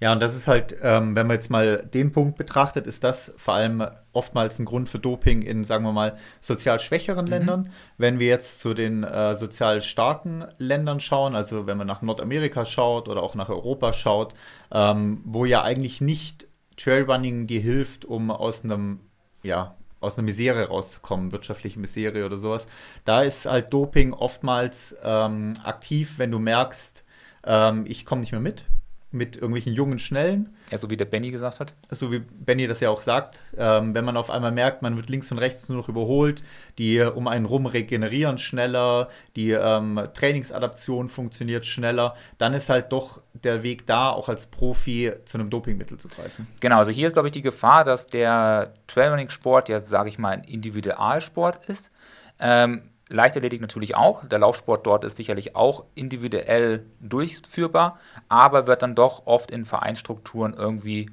Ja, 0.00 0.12
und 0.12 0.22
das 0.22 0.34
ist 0.34 0.48
halt, 0.48 0.74
ähm, 0.82 1.14
wenn 1.14 1.26
man 1.26 1.34
jetzt 1.34 1.50
mal 1.50 1.86
den 1.92 2.10
Punkt 2.10 2.38
betrachtet, 2.38 2.86
ist 2.86 3.04
das 3.04 3.34
vor 3.36 3.54
allem 3.54 3.84
oftmals 4.12 4.58
ein 4.58 4.64
Grund 4.64 4.88
für 4.88 4.98
Doping 4.98 5.42
in, 5.42 5.64
sagen 5.64 5.84
wir 5.84 5.92
mal, 5.92 6.16
sozial 6.40 6.78
schwächeren 6.78 7.26
mhm. 7.26 7.30
Ländern. 7.30 7.72
Wenn 7.98 8.18
wir 8.18 8.26
jetzt 8.26 8.60
zu 8.60 8.72
den 8.72 9.04
äh, 9.04 9.34
sozial 9.34 9.82
starken 9.82 10.46
Ländern 10.56 11.00
schauen, 11.00 11.34
also 11.34 11.66
wenn 11.66 11.76
man 11.76 11.86
nach 11.86 12.00
Nordamerika 12.00 12.64
schaut 12.64 13.08
oder 13.08 13.22
auch 13.22 13.34
nach 13.34 13.50
Europa 13.50 13.92
schaut, 13.92 14.32
ähm, 14.72 15.20
wo 15.24 15.44
ja 15.44 15.62
eigentlich 15.62 16.00
nicht 16.00 16.46
Trailrunning 16.78 17.46
dir 17.46 17.60
hilft, 17.60 18.06
um 18.06 18.30
aus 18.30 18.64
einem, 18.64 19.00
ja, 19.42 19.76
aus 20.00 20.16
einer 20.16 20.24
Misere 20.24 20.68
rauszukommen, 20.68 21.32
wirtschaftliche 21.32 21.78
Misere 21.78 22.24
oder 22.24 22.36
sowas. 22.36 22.66
Da 23.04 23.22
ist 23.22 23.46
halt 23.46 23.72
Doping 23.72 24.12
oftmals 24.12 24.96
ähm, 25.02 25.54
aktiv, 25.62 26.14
wenn 26.18 26.30
du 26.30 26.38
merkst, 26.38 27.04
ähm, 27.44 27.84
ich 27.86 28.04
komme 28.04 28.22
nicht 28.22 28.32
mehr 28.32 28.40
mit, 28.40 28.64
mit 29.12 29.36
irgendwelchen 29.36 29.74
jungen 29.74 29.98
Schnellen. 29.98 30.56
Ja, 30.70 30.78
so 30.78 30.88
wie 30.88 30.96
der 30.96 31.04
Benny 31.04 31.30
gesagt 31.30 31.58
hat. 31.58 31.74
So 31.90 32.12
wie 32.12 32.20
Benny 32.20 32.68
das 32.68 32.80
ja 32.80 32.90
auch 32.90 33.02
sagt. 33.02 33.40
Ähm, 33.56 33.94
wenn 33.94 34.04
man 34.04 34.16
auf 34.16 34.30
einmal 34.30 34.52
merkt, 34.52 34.82
man 34.82 34.96
wird 34.96 35.10
links 35.10 35.32
und 35.32 35.38
rechts 35.38 35.68
nur 35.68 35.78
noch 35.78 35.88
überholt, 35.88 36.44
die 36.78 37.00
um 37.00 37.26
einen 37.26 37.44
rum 37.44 37.66
regenerieren 37.66 38.38
schneller, 38.38 39.08
die 39.34 39.50
ähm, 39.50 40.00
Trainingsadaption 40.14 41.08
funktioniert 41.08 41.66
schneller, 41.66 42.14
dann 42.38 42.54
ist 42.54 42.68
halt 42.68 42.92
doch 42.92 43.22
der 43.32 43.64
Weg 43.64 43.86
da, 43.86 44.10
auch 44.10 44.28
als 44.28 44.46
Profi 44.46 45.12
zu 45.24 45.38
einem 45.38 45.50
Dopingmittel 45.50 45.98
zu 45.98 46.08
greifen. 46.08 46.46
Genau, 46.60 46.78
also 46.78 46.92
hier 46.92 47.08
ist, 47.08 47.14
glaube 47.14 47.28
ich, 47.28 47.32
die 47.32 47.42
Gefahr, 47.42 47.82
dass 47.82 48.06
der 48.06 48.74
Trailrunning-Sport 48.86 49.68
ja, 49.68 49.80
sage 49.80 50.08
ich 50.08 50.18
mal, 50.18 50.30
ein 50.30 50.44
Individualsport 50.44 51.68
ist. 51.68 51.90
Ähm, 52.38 52.89
Leichtathletik 53.10 53.60
natürlich 53.60 53.96
auch. 53.96 54.24
Der 54.26 54.38
Laufsport 54.38 54.86
dort 54.86 55.04
ist 55.04 55.16
sicherlich 55.16 55.56
auch 55.56 55.84
individuell 55.94 56.86
durchführbar, 57.00 57.98
aber 58.28 58.66
wird 58.66 58.82
dann 58.82 58.94
doch 58.94 59.26
oft 59.26 59.50
in 59.50 59.64
Vereinstrukturen 59.64 60.54
irgendwie 60.54 61.10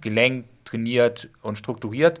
gelenkt, 0.00 0.48
trainiert 0.66 1.28
und 1.42 1.56
strukturiert. 1.56 2.20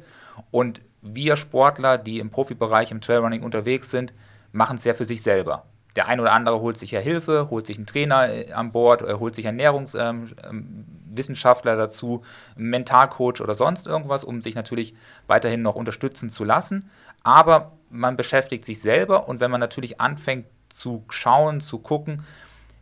Und 0.50 0.80
wir 1.02 1.36
Sportler, 1.36 1.98
die 1.98 2.18
im 2.18 2.30
Profibereich 2.30 2.90
im 2.90 3.00
Trailrunning 3.00 3.42
unterwegs 3.42 3.90
sind, 3.90 4.14
machen 4.52 4.76
es 4.76 4.84
ja 4.84 4.94
für 4.94 5.04
sich 5.04 5.22
selber. 5.22 5.64
Der 5.94 6.08
ein 6.08 6.18
oder 6.20 6.32
andere 6.32 6.60
holt 6.60 6.78
sich 6.78 6.90
ja 6.90 7.00
Hilfe, 7.00 7.48
holt 7.50 7.66
sich 7.66 7.76
einen 7.78 7.86
Trainer 7.86 8.28
äh, 8.28 8.52
an 8.52 8.72
Bord, 8.72 9.02
holt 9.02 9.34
sich 9.34 9.46
Ernährungswissenschaftler 9.46 11.72
ähm, 11.72 11.78
ähm 11.78 11.84
dazu, 11.84 12.22
einen 12.56 12.68
Mentalcoach 12.68 13.40
oder 13.40 13.54
sonst 13.54 13.86
irgendwas, 13.86 14.24
um 14.24 14.42
sich 14.42 14.54
natürlich 14.54 14.92
weiterhin 15.26 15.62
noch 15.62 15.74
unterstützen 15.74 16.28
zu 16.28 16.44
lassen. 16.44 16.90
Aber 17.22 17.72
man 17.90 18.16
beschäftigt 18.16 18.64
sich 18.64 18.80
selber 18.80 19.28
und 19.28 19.40
wenn 19.40 19.50
man 19.50 19.60
natürlich 19.60 20.00
anfängt 20.00 20.46
zu 20.68 21.04
schauen, 21.08 21.60
zu 21.60 21.78
gucken, 21.78 22.22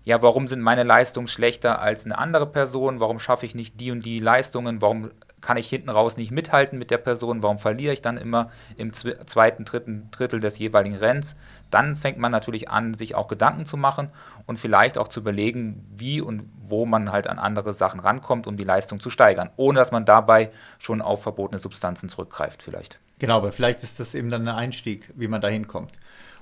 ja, 0.05 0.21
warum 0.21 0.49
sind 0.49 0.61
meine 0.61 0.83
Leistungen 0.83 1.27
schlechter 1.27 1.81
als 1.81 2.05
eine 2.05 2.19
andere 2.19 2.47
Person? 2.47 3.01
Warum 3.01 3.19
schaffe 3.19 3.47
ich 3.47 3.55
nicht 3.55 3.81
die 3.81 3.91
und 3.91 4.05
die 4.05 4.21
Leistungen? 4.21 4.83
Warum 4.83 5.11
kann 5.41 5.57
ich 5.57 5.69
hinten 5.69 5.89
raus 5.89 6.19
nicht 6.19 6.31
mithalten 6.31 6.79
mit 6.79 6.91
der 6.91 6.99
Person? 6.99 7.43
Warum 7.43 7.57
verliere 7.57 7.95
ich 7.95 8.03
dann 8.03 8.19
immer 8.19 8.51
im 8.77 8.93
zweiten, 8.93 9.65
dritten 9.65 10.11
Drittel 10.11 10.41
des 10.41 10.59
jeweiligen 10.59 10.97
Rennens? 10.97 11.37
Dann 11.71 11.97
fängt 11.97 12.19
man 12.19 12.33
natürlich 12.33 12.69
an, 12.69 12.93
sich 12.93 13.15
auch 13.15 13.29
Gedanken 13.29 13.65
zu 13.65 13.79
machen 13.79 14.11
und 14.45 14.59
vielleicht 14.59 14.99
auch 14.99 15.09
zu 15.09 15.21
überlegen, 15.21 15.87
wie 15.97 16.21
und 16.21 16.51
wo 16.61 16.85
man 16.85 17.11
halt 17.11 17.27
an 17.27 17.39
andere 17.39 17.73
Sachen 17.73 18.01
rankommt, 18.01 18.47
um 18.47 18.59
die 18.59 18.65
Leistung 18.65 19.01
zu 19.01 19.09
steigern, 19.09 19.51
ohne 19.57 19.79
dass 19.79 19.91
man 19.91 20.05
dabei 20.05 20.51
schon 20.79 21.01
auf 21.01 21.23
verbotene 21.23 21.59
Substanzen 21.59 22.11
zurückgreift 22.11 22.63
vielleicht. 22.63 22.99
Genau, 23.19 23.37
aber 23.37 23.53
vielleicht 23.53 23.83
ist 23.83 24.01
das 24.01 24.15
eben 24.15 24.29
dann 24.29 24.49
ein 24.49 24.55
Einstieg, 24.55 25.13
wie 25.17 25.29
man 25.29 25.41
da 25.41 25.49
hinkommt. 25.49 25.93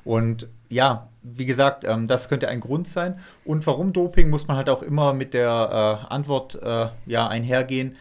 Und 0.04 0.48
ja, 0.68 1.08
wie 1.22 1.46
gesagt, 1.46 1.84
ähm, 1.84 2.08
das 2.08 2.28
könnte 2.28 2.48
ein 2.48 2.60
Grund 2.60 2.88
sein. 2.88 3.20
Und 3.44 3.66
warum 3.66 3.92
Doping, 3.92 4.30
muss 4.30 4.48
man 4.48 4.56
halt 4.56 4.68
auch 4.68 4.82
immer 4.82 5.12
mit 5.12 5.34
der 5.34 6.02
äh, 6.08 6.12
Antwort 6.12 6.60
äh, 6.60 6.88
ja, 7.06 7.28
einhergehen. 7.28 7.96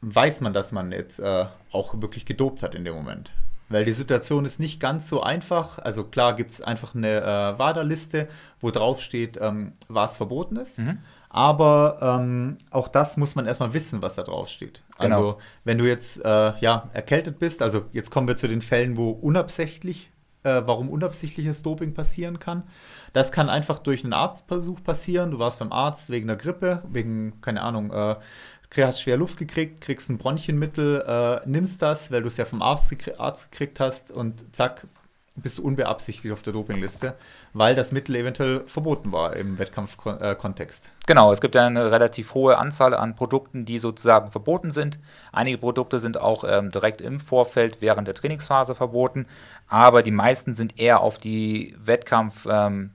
Weiß 0.00 0.40
man, 0.40 0.52
dass 0.52 0.72
man 0.72 0.92
jetzt 0.92 1.20
äh, 1.20 1.46
auch 1.72 2.00
wirklich 2.00 2.24
gedopt 2.24 2.62
hat 2.62 2.74
in 2.74 2.84
dem 2.84 2.94
Moment? 2.94 3.32
Weil 3.68 3.84
die 3.84 3.92
Situation 3.92 4.44
ist 4.46 4.60
nicht 4.60 4.80
ganz 4.80 5.08
so 5.08 5.22
einfach. 5.22 5.78
Also 5.78 6.04
klar 6.04 6.34
gibt 6.34 6.52
es 6.52 6.60
einfach 6.62 6.94
eine 6.94 7.20
äh, 7.20 7.58
WADA-Liste, 7.58 8.28
wo 8.60 8.70
drauf 8.70 9.00
steht, 9.00 9.38
ähm, 9.40 9.72
was 9.88 10.16
verboten 10.16 10.56
ist. 10.56 10.78
Mhm. 10.78 10.98
Aber 11.30 11.98
ähm, 12.00 12.56
auch 12.70 12.88
das 12.88 13.16
muss 13.16 13.34
man 13.34 13.46
erstmal 13.46 13.74
wissen, 13.74 14.00
was 14.00 14.14
da 14.14 14.22
drauf 14.22 14.48
steht. 14.48 14.82
Genau. 14.98 15.16
Also 15.16 15.38
wenn 15.64 15.78
du 15.78 15.86
jetzt 15.86 16.24
äh, 16.24 16.52
ja, 16.60 16.88
erkältet 16.92 17.38
bist, 17.38 17.60
also 17.62 17.84
jetzt 17.92 18.10
kommen 18.10 18.28
wir 18.28 18.36
zu 18.36 18.48
den 18.48 18.62
Fällen, 18.62 18.96
wo 18.96 19.10
unabsichtlich, 19.10 20.10
äh, 20.42 20.62
warum 20.64 20.88
unabsichtliches 20.88 21.62
Doping 21.62 21.92
passieren 21.92 22.38
kann. 22.38 22.62
Das 23.12 23.30
kann 23.30 23.50
einfach 23.50 23.78
durch 23.78 24.04
einen 24.04 24.14
Arztversuch 24.14 24.82
passieren. 24.82 25.30
Du 25.30 25.38
warst 25.38 25.58
beim 25.58 25.72
Arzt 25.72 26.10
wegen 26.10 26.28
der 26.28 26.36
Grippe, 26.36 26.82
wegen, 26.88 27.40
keine 27.42 27.62
Ahnung, 27.62 27.90
äh, 27.92 28.16
hast 28.76 29.02
schwer 29.02 29.16
Luft 29.16 29.38
gekriegt, 29.38 29.80
kriegst 29.80 30.10
ein 30.10 30.18
Bronchienmittel, 30.18 31.02
äh, 31.06 31.48
nimmst 31.48 31.82
das, 31.82 32.10
weil 32.10 32.22
du 32.22 32.28
es 32.28 32.36
ja 32.36 32.44
vom 32.44 32.62
Arzt, 32.62 32.94
Arzt 33.18 33.50
gekriegt 33.50 33.80
hast 33.80 34.10
und 34.10 34.54
zack, 34.54 34.86
bist 35.42 35.58
du 35.58 35.62
unbeabsichtigt 35.62 36.32
auf 36.32 36.42
der 36.42 36.52
Dopingliste, 36.52 37.14
weil 37.52 37.74
das 37.74 37.92
Mittel 37.92 38.16
eventuell 38.16 38.66
verboten 38.66 39.12
war 39.12 39.36
im 39.36 39.58
Wettkampfkontext. 39.58 40.92
Genau, 41.06 41.32
es 41.32 41.40
gibt 41.40 41.54
ja 41.54 41.66
eine 41.66 41.90
relativ 41.90 42.34
hohe 42.34 42.58
Anzahl 42.58 42.94
an 42.94 43.14
Produkten, 43.14 43.64
die 43.64 43.78
sozusagen 43.78 44.30
verboten 44.30 44.70
sind. 44.70 44.98
Einige 45.32 45.58
Produkte 45.58 46.00
sind 46.00 46.20
auch 46.20 46.44
ähm, 46.46 46.70
direkt 46.70 47.00
im 47.00 47.20
Vorfeld 47.20 47.80
während 47.80 48.06
der 48.08 48.14
Trainingsphase 48.14 48.74
verboten, 48.74 49.26
aber 49.66 50.02
die 50.02 50.10
meisten 50.10 50.54
sind 50.54 50.78
eher 50.78 51.00
auf 51.00 51.18
die 51.18 51.74
Wettkampf 51.78 52.46
ähm, 52.50 52.90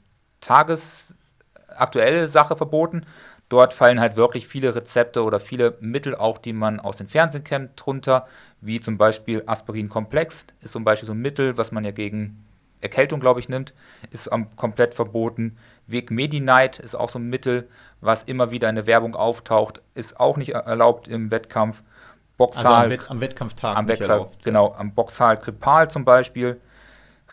Sache 2.27 2.55
verboten. 2.55 3.05
Dort 3.53 3.75
fallen 3.75 3.99
halt 3.99 4.15
wirklich 4.15 4.47
viele 4.47 4.73
Rezepte 4.73 5.21
oder 5.21 5.39
viele 5.39 5.77
Mittel 5.79 6.15
auch, 6.15 6.39
die 6.39 6.53
man 6.53 6.79
aus 6.79 6.97
den 6.97 7.05
Fernsehen 7.05 7.43
kennt, 7.43 7.73
drunter, 7.75 8.25
wie 8.61 8.81
zum 8.81 8.97
Beispiel 8.97 9.43
Aspirin-Komplex, 9.45 10.47
ist 10.61 10.71
zum 10.71 10.83
Beispiel 10.83 11.05
so 11.05 11.13
ein 11.13 11.19
Mittel, 11.19 11.55
was 11.55 11.71
man 11.71 11.83
ja 11.83 11.91
gegen 11.91 12.43
Erkältung, 12.81 13.19
glaube 13.19 13.39
ich, 13.39 13.49
nimmt, 13.49 13.75
ist 14.09 14.27
komplett 14.55 14.95
verboten. 14.95 15.55
Weg 15.85 16.09
Medi-Night 16.09 16.79
ist 16.79 16.95
auch 16.95 17.09
so 17.09 17.19
ein 17.19 17.29
Mittel, 17.29 17.69
was 18.01 18.23
immer 18.23 18.49
wieder 18.49 18.69
in 18.69 18.75
der 18.75 18.87
Werbung 18.87 19.15
auftaucht, 19.15 19.83
ist 19.93 20.19
auch 20.19 20.37
nicht 20.37 20.53
erlaubt 20.53 21.07
im 21.07 21.29
Wettkampf. 21.29 21.83
Boxal, 22.37 22.65
also 22.65 22.85
am, 22.85 22.89
Wett 22.89 23.11
am 23.11 23.21
Wettkampftag 23.21 23.77
am 23.77 23.87
Wettkampf, 23.87 24.29
Genau, 24.43 24.73
am 24.73 24.95
Boxal 24.95 25.37
Tripal 25.37 25.91
zum 25.91 26.05
Beispiel. 26.05 26.59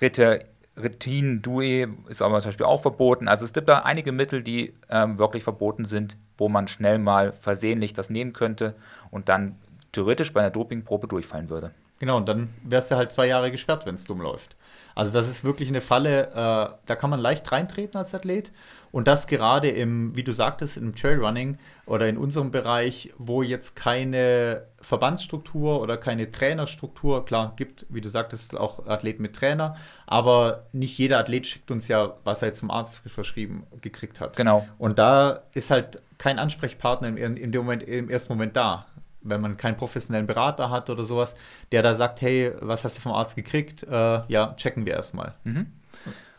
Ritter 0.03 0.41
Retin, 0.83 1.43
Due 1.43 1.89
ist 2.09 2.23
aber 2.23 2.41
zum 2.41 2.49
Beispiel 2.49 2.67
auch 2.67 2.83
verboten. 2.83 3.29
Also 3.29 3.45
es 3.45 3.53
gibt 3.53 3.69
da 3.69 3.81
einige 3.81 4.13
Mittel, 4.13 4.43
die 4.43 4.75
ähm, 4.89 5.19
wirklich 5.19 5.45
verboten 5.45 5.85
sind, 5.85 6.17
wo 6.39 6.49
man 6.49 6.69
schnell 6.69 6.99
mal 6.99 7.33
versehentlich 7.33 7.93
das 7.93 8.11
nehmen 8.11 8.33
könnte 8.33 8.75
und 9.11 9.29
dann 9.29 9.57
theoretisch 9.93 10.33
bei 10.33 10.41
einer 10.41 10.51
Dopingprobe 10.51 11.09
durchfallen 11.09 11.49
würde. 11.49 11.73
Genau, 11.99 12.17
und 12.17 12.29
dann 12.29 12.49
wärst 12.65 12.91
du 12.91 12.97
halt 12.97 13.13
zwei 13.13 13.27
Jahre 13.27 13.51
gesperrt, 13.51 13.85
wenn 13.85 13.95
es 13.95 14.05
dumm 14.05 14.21
läuft. 14.23 14.57
Also 14.95 15.13
das 15.13 15.29
ist 15.29 15.45
wirklich 15.45 15.69
eine 15.69 15.81
Falle, 15.81 16.29
äh, 16.29 16.75
da 16.87 16.97
kann 16.97 17.11
man 17.11 17.21
leicht 17.21 17.51
reintreten 17.53 17.99
als 17.99 18.15
Athlet. 18.15 18.53
Und 18.93 19.07
das 19.07 19.29
gerade 19.29 19.71
im, 19.71 20.17
wie 20.17 20.25
du 20.25 20.33
sagtest, 20.33 20.77
im 20.77 20.95
Trailrunning 20.95 21.59
oder 21.87 22.09
in 22.09 22.17
unserem 22.17 22.51
Bereich, 22.51 23.13
wo 23.19 23.43
jetzt 23.43 23.77
keine 23.77 24.67
Verbandsstruktur 24.81 25.81
oder 25.81 25.97
keine 25.97 26.31
Trainerstruktur, 26.31 27.25
klar, 27.25 27.53
gibt, 27.57 27.87
wie 27.89 28.01
du 28.01 28.09
sagtest, 28.09 28.57
auch 28.57 28.87
Athleten 28.87 29.23
mit 29.23 29.37
Trainer, 29.37 29.77
aber 30.07 30.67
nicht 30.73 30.99
jeder 30.99 31.19
Athlet 31.19 31.47
schickt 31.47 31.71
uns 31.71 31.87
ja, 31.87 32.15
was 32.25 32.43
er 32.43 32.49
jetzt 32.49 32.59
vom 32.59 32.71
Arzt 32.71 33.01
verschrieben 33.07 33.65
gekriegt 33.81 34.21
hat. 34.21 34.37
Genau. 34.37 34.67
Und 34.79 34.99
da 34.99 35.45
ist 35.55 35.71
halt 35.71 36.03
kein 36.19 36.39
Ansprechpartner 36.39 37.09
im, 37.09 37.37
in 37.37 37.53
dem 37.53 37.63
Moment, 37.63 37.85
im 37.85 38.11
ersten 38.11 38.33
Moment 38.33 38.57
da 38.57 38.87
wenn 39.23 39.41
man 39.41 39.57
keinen 39.57 39.77
professionellen 39.77 40.27
Berater 40.27 40.71
hat 40.71 40.91
oder 40.91 41.05
sowas, 41.05 41.35
der 41.73 41.83
da 41.83 41.95
sagt, 41.95 42.21
hey, 42.23 42.53
was 42.61 42.85
hast 42.85 42.97
du 42.97 43.01
vom 43.03 43.13
Arzt 43.13 43.37
gekriegt? 43.37 43.83
Äh, 43.83 44.23
ja, 44.29 44.55
checken 44.57 44.87
wir 44.87 44.95
erstmal. 44.95 45.35
Mhm. 45.45 45.67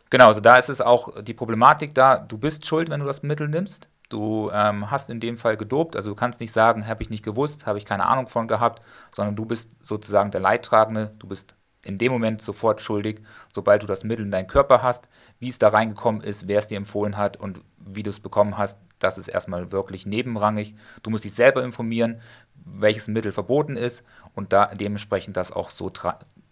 Genau, 0.09 0.27
also 0.27 0.41
da 0.41 0.57
ist 0.57 0.69
es 0.69 0.81
auch 0.81 1.21
die 1.21 1.33
Problematik 1.33 1.95
da, 1.95 2.17
du 2.17 2.37
bist 2.37 2.67
schuld, 2.67 2.89
wenn 2.89 2.99
du 2.99 3.05
das 3.05 3.23
Mittel 3.23 3.47
nimmst. 3.47 3.87
Du 4.09 4.51
ähm, 4.53 4.91
hast 4.91 5.09
in 5.09 5.21
dem 5.21 5.37
Fall 5.37 5.55
gedopt, 5.55 5.95
also 5.95 6.09
du 6.09 6.15
kannst 6.15 6.41
nicht 6.41 6.51
sagen, 6.51 6.85
habe 6.85 7.01
ich 7.01 7.09
nicht 7.09 7.23
gewusst, 7.23 7.65
habe 7.65 7.77
ich 7.77 7.85
keine 7.85 8.05
Ahnung 8.05 8.27
von 8.27 8.45
gehabt, 8.45 8.81
sondern 9.15 9.37
du 9.37 9.45
bist 9.45 9.69
sozusagen 9.81 10.31
der 10.31 10.41
Leidtragende, 10.41 11.15
du 11.17 11.27
bist 11.27 11.55
in 11.81 11.97
dem 11.97 12.11
Moment 12.11 12.41
sofort 12.41 12.81
schuldig, 12.81 13.21
sobald 13.53 13.83
du 13.83 13.87
das 13.87 14.03
Mittel 14.03 14.25
in 14.25 14.31
deinen 14.31 14.47
Körper 14.47 14.83
hast, 14.83 15.07
wie 15.39 15.47
es 15.47 15.59
da 15.59 15.69
reingekommen 15.69 16.21
ist, 16.21 16.47
wer 16.47 16.59
es 16.59 16.67
dir 16.67 16.77
empfohlen 16.77 17.15
hat 17.15 17.37
und 17.37 17.61
wie 17.77 18.03
du 18.03 18.09
es 18.09 18.19
bekommen 18.19 18.57
hast, 18.57 18.79
das 18.99 19.17
ist 19.17 19.27
erstmal 19.27 19.71
wirklich 19.71 20.05
nebenrangig. 20.05 20.75
Du 21.03 21.09
musst 21.09 21.23
dich 21.23 21.33
selber 21.33 21.63
informieren, 21.63 22.21
welches 22.65 23.08
Mittel 23.08 23.32
verboten 23.32 23.76
ist 23.76 24.04
und 24.34 24.54
da 24.54 24.67
dementsprechend 24.67 25.38
das 25.38 25.52
auch 25.52 25.69
so 25.69 25.91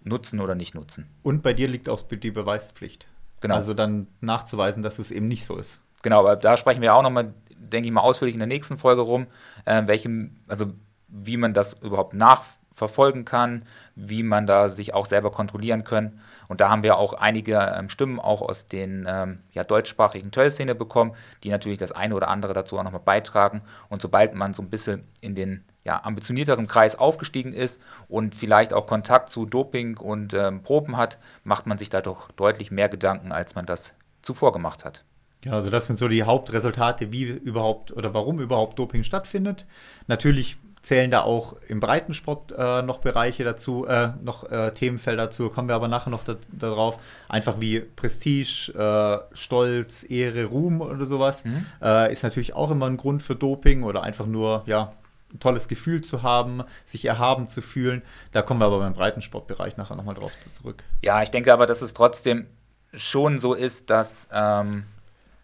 nutzen 0.04 0.40
oder 0.40 0.56
nicht 0.56 0.76
nutzen. 0.76 1.08
Und 1.24 1.44
bei 1.44 1.54
dir 1.54 1.68
liegt 1.68 1.90
auch 1.90 2.02
die 2.02 2.32
Beweispflicht. 2.32 3.08
Genau. 3.42 3.56
Also 3.56 3.74
dann 3.74 4.08
nachzuweisen, 4.22 4.84
dass 4.84 5.00
es 5.00 5.12
eben 5.12 5.28
nicht 5.28 5.46
so 5.46 5.56
ist. 5.56 5.80
Genau, 6.02 6.20
aber 6.20 6.36
da 6.36 6.58
sprechen 6.58 6.82
wir 6.82 6.94
auch 6.94 7.04
nochmal, 7.04 7.34
denke 7.50 7.88
ich 7.88 7.94
mal, 7.94 8.02
ausführlich 8.02 8.36
in 8.36 8.40
der 8.40 8.48
nächsten 8.48 8.78
Folge 8.78 9.02
rum, 9.02 9.28
äh, 9.66 9.86
welchem, 9.86 10.38
also 10.48 10.74
wie 11.08 11.38
man 11.38 11.54
das 11.54 11.74
überhaupt 11.82 12.14
nach 12.14 12.44
verfolgen 12.80 13.26
kann, 13.26 13.66
wie 13.96 14.24
man 14.24 14.48
da 14.48 14.70
sich 14.70 14.94
auch 14.94 15.06
selber 15.06 15.32
kontrollieren 15.32 15.84
kann. 15.84 16.20
Und 16.48 16.62
da 16.62 16.70
haben 16.70 16.84
wir 16.84 16.98
auch 16.98 17.14
einige 17.14 17.58
ähm, 17.78 17.90
Stimmen 17.90 18.20
auch 18.20 18.42
aus 18.42 18.68
den 18.68 19.06
ähm, 19.08 19.40
ja, 19.52 19.64
deutschsprachigen 19.64 20.32
Trail-Szene 20.32 20.76
bekommen, 20.76 21.14
die 21.44 21.50
natürlich 21.50 21.78
das 21.78 21.92
eine 21.92 22.16
oder 22.16 22.30
andere 22.30 22.54
dazu 22.54 22.80
auch 22.80 22.84
nochmal 22.84 23.02
beitragen. 23.04 23.62
Und 23.90 24.02
sobald 24.02 24.34
man 24.34 24.54
so 24.54 24.62
ein 24.62 24.70
bisschen 24.70 25.04
in 25.20 25.36
den 25.36 25.66
ja, 25.90 26.04
ambitionierteren 26.04 26.68
Kreis 26.68 27.00
aufgestiegen 27.00 27.52
ist 27.52 27.82
und 28.08 28.36
vielleicht 28.36 28.76
auch 28.76 28.86
Kontakt 28.86 29.30
zu 29.30 29.48
Doping 29.48 29.98
und 29.98 30.36
ähm, 30.36 30.62
Proben 30.62 30.98
hat, 30.98 31.18
macht 31.44 31.66
man 31.66 31.80
sich 31.80 31.90
da 31.90 32.02
doch 32.02 32.30
deutlich 32.34 32.70
mehr 32.70 32.90
Gedanken, 32.90 33.32
als 33.32 33.56
man 33.56 33.66
das 33.66 33.96
zuvor 34.22 34.52
gemacht 34.52 34.86
hat. 34.86 35.04
Genau, 35.42 35.56
also 35.56 35.72
das 35.72 35.88
sind 35.88 35.98
so 35.98 36.08
die 36.08 36.22
Hauptresultate, 36.22 37.12
wie 37.12 37.24
überhaupt 37.24 37.92
oder 37.92 38.14
warum 38.14 38.40
überhaupt 38.40 38.78
Doping 38.78 39.04
stattfindet. 39.04 39.66
Natürlich 40.06 40.58
zählen 40.84 41.10
da 41.10 41.22
auch 41.22 41.56
im 41.68 41.80
Breitensport 41.80 42.54
äh, 42.56 42.84
noch 42.84 43.00
Bereiche 43.00 43.44
dazu, 43.44 43.88
äh, 43.88 44.10
noch 44.22 44.50
äh, 44.52 44.72
Themenfelder 44.72 45.24
dazu, 45.24 45.50
kommen 45.50 45.70
wir 45.70 45.76
aber 45.76 45.88
nachher 45.88 46.12
noch 46.12 46.24
da, 46.24 46.36
darauf. 46.52 47.00
Einfach 47.30 47.60
wie 47.60 47.80
Prestige, 47.80 48.72
äh, 48.78 49.36
Stolz, 49.36 50.06
Ehre, 50.08 50.46
Ruhm 50.46 50.82
oder 50.82 51.08
sowas 51.08 51.46
mhm. 51.46 51.66
Äh, 51.82 52.12
ist 52.12 52.22
natürlich 52.22 52.54
auch 52.54 52.70
immer 52.70 52.86
ein 52.86 52.98
Grund 52.98 53.24
für 53.24 53.36
Doping 53.36 53.82
oder 53.82 54.04
einfach 54.04 54.28
nur, 54.28 54.62
ja, 54.68 54.94
ein 55.34 55.40
tolles 55.40 55.68
Gefühl 55.68 56.02
zu 56.02 56.24
haben, 56.24 56.64
sich 56.86 57.06
erhaben 57.06 57.48
zu 57.48 57.62
fühlen. 57.62 58.02
Da 58.32 58.42
kommen 58.42 58.60
wir 58.60 58.66
aber 58.66 58.80
beim 58.80 58.94
Breitensportbereich 58.94 59.78
nachher 59.78 59.96
nochmal 59.96 60.16
drauf 60.16 60.34
zurück. 60.52 60.84
Ja, 61.02 61.22
ich 61.22 61.30
denke 61.30 61.54
aber, 61.54 61.66
dass 61.66 61.82
es 61.82 61.94
trotzdem 61.94 62.48
schon 62.94 63.38
so 63.38 63.54
ist, 63.54 63.90
dass 63.90 64.28
ähm, 64.34 64.84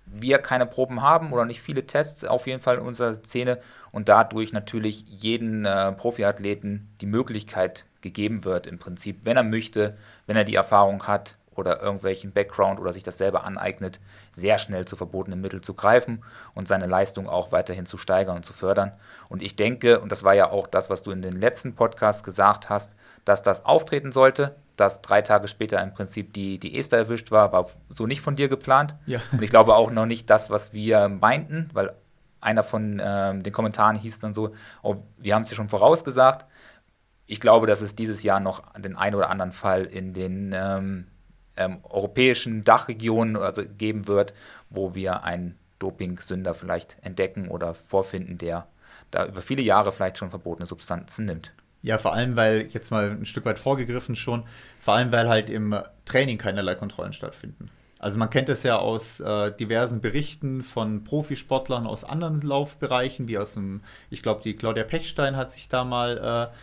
wir 0.06 0.40
keine 0.40 0.66
Proben 0.66 1.02
haben 1.02 1.34
oder 1.34 1.46
nicht 1.46 1.62
viele 1.62 1.86
Tests 1.86 2.24
auf 2.24 2.48
jeden 2.48 2.60
Fall 2.60 2.78
in 2.78 2.84
unserer 2.84 3.14
Szene 3.14 3.60
und 3.92 4.10
dadurch 4.10 4.54
natürlich 4.54 5.06
jeden 5.08 5.66
äh, 5.66 5.92
Profiathleten 5.92 6.90
die 7.02 7.06
Möglichkeit 7.06 7.86
gegeben 8.02 8.46
wird, 8.46 8.68
im 8.68 8.78
Prinzip, 8.78 9.22
wenn 9.24 9.38
er 9.38 9.44
möchte, 9.44 9.98
wenn 10.28 10.38
er 10.38 10.44
die 10.44 10.56
Erfahrung 10.56 11.08
hat 11.08 11.38
oder 11.56 11.82
irgendwelchen 11.82 12.32
Background 12.32 12.80
oder 12.80 12.94
sich 12.94 13.04
das 13.04 13.18
selber 13.18 13.46
aneignet, 13.46 14.00
sehr 14.32 14.60
schnell 14.60 14.86
zu 14.86 14.96
verbotenen 14.96 15.42
Mitteln 15.42 15.64
zu 15.64 15.74
greifen 15.74 16.24
und 16.54 16.68
seine 16.68 16.88
Leistung 16.88 17.28
auch 17.28 17.52
weiterhin 17.52 17.86
zu 17.86 17.98
steigern 17.98 18.38
und 18.38 18.46
zu 18.46 18.54
fördern. 18.54 18.92
Und 19.30 19.42
ich 19.42 19.56
denke, 19.56 20.00
und 20.00 20.12
das 20.12 20.24
war 20.24 20.34
ja 20.34 20.52
auch 20.52 20.68
das, 20.68 20.90
was 20.90 21.04
du 21.04 21.12
in 21.12 21.22
den 21.22 21.40
letzten 21.40 21.76
Podcasts 21.76 22.24
gesagt 22.24 22.70
hast, 22.70 22.96
dass 23.24 23.42
das 23.42 23.66
auftreten 23.66 24.12
sollte, 24.12 24.56
dass 24.76 25.02
drei 25.02 25.22
Tage 25.22 25.48
später 25.48 25.82
im 25.82 25.94
Prinzip 25.94 26.34
die, 26.34 26.60
die 26.60 26.78
Esther 26.78 27.00
erwischt 27.00 27.32
war, 27.32 27.52
war 27.52 27.70
so 27.90 28.08
nicht 28.08 28.22
von 28.22 28.36
dir 28.36 28.50
geplant. 28.50 28.96
Ja. 29.06 29.20
Und 29.32 29.42
ich 29.42 29.50
glaube 29.50 29.76
auch 29.76 29.92
noch 29.92 30.06
nicht 30.06 30.30
das, 30.30 30.50
was 30.50 30.74
wir 30.74 31.08
meinten, 31.08 31.70
weil 31.74 31.94
einer 32.42 32.64
von 32.64 33.02
ähm, 33.04 33.44
den 33.44 33.54
Kommentaren 33.54 33.96
hieß 33.98 34.20
dann 34.20 34.34
so, 34.34 34.52
oh, 34.84 34.98
wir 35.18 35.36
haben 35.36 35.44
es 35.44 35.50
ja 35.50 35.56
schon 35.56 35.70
vorausgesagt. 35.70 36.46
Ich 37.26 37.40
glaube, 37.40 37.66
dass 37.66 37.82
es 37.82 37.96
dieses 37.96 38.22
Jahr 38.22 38.40
noch 38.40 38.72
den 38.74 38.96
einen 38.96 39.16
oder 39.16 39.30
anderen 39.30 39.52
Fall 39.52 39.86
in 39.86 40.14
den 40.14 40.54
ähm, 40.56 41.08
ähm, 41.58 41.80
europäischen 41.84 42.64
Dachregionen 42.64 43.38
also 43.38 43.64
geben 43.78 44.08
wird, 44.08 44.34
wo 44.70 44.96
wir 44.96 45.24
einen 45.24 45.58
Doping-Sünder 45.80 46.54
vielleicht 46.54 46.98
entdecken 47.02 47.50
oder 47.50 47.74
vorfinden, 47.74 48.38
der 48.38 48.68
da 49.12 49.26
über 49.26 49.42
viele 49.42 49.62
Jahre 49.62 49.92
vielleicht 49.92 50.18
schon 50.18 50.30
verbotene 50.30 50.66
Substanzen 50.66 51.26
nimmt. 51.26 51.54
Ja, 51.82 51.98
vor 51.98 52.14
allem, 52.14 52.36
weil, 52.36 52.68
jetzt 52.72 52.90
mal 52.90 53.12
ein 53.12 53.26
Stück 53.26 53.46
weit 53.46 53.60
vorgegriffen 53.60 54.16
schon, 54.16 54.44
vor 54.80 54.96
allem, 54.96 55.12
weil 55.12 55.30
halt 55.30 55.50
im 55.50 55.76
Training 56.06 56.38
keinerlei 56.38 56.76
Kontrollen 56.76 57.14
stattfinden. 57.14 57.70
Also 58.00 58.18
man 58.18 58.30
kennt 58.30 58.50
es 58.50 58.64
ja 58.64 58.78
aus 58.78 59.20
äh, 59.20 59.52
diversen 59.52 60.02
Berichten 60.02 60.64
von 60.64 61.04
Profisportlern 61.04 61.88
aus 61.88 62.04
anderen 62.04 62.42
Laufbereichen, 62.42 63.28
wie 63.28 63.38
aus 63.38 63.54
dem, 63.54 63.82
ich 64.10 64.22
glaube, 64.22 64.42
die 64.44 64.56
Claudia 64.56 64.84
Pechstein 64.84 65.36
hat 65.36 65.52
sich 65.52 65.70
da 65.70 65.84
mal 65.84 66.52
äh, 66.52 66.56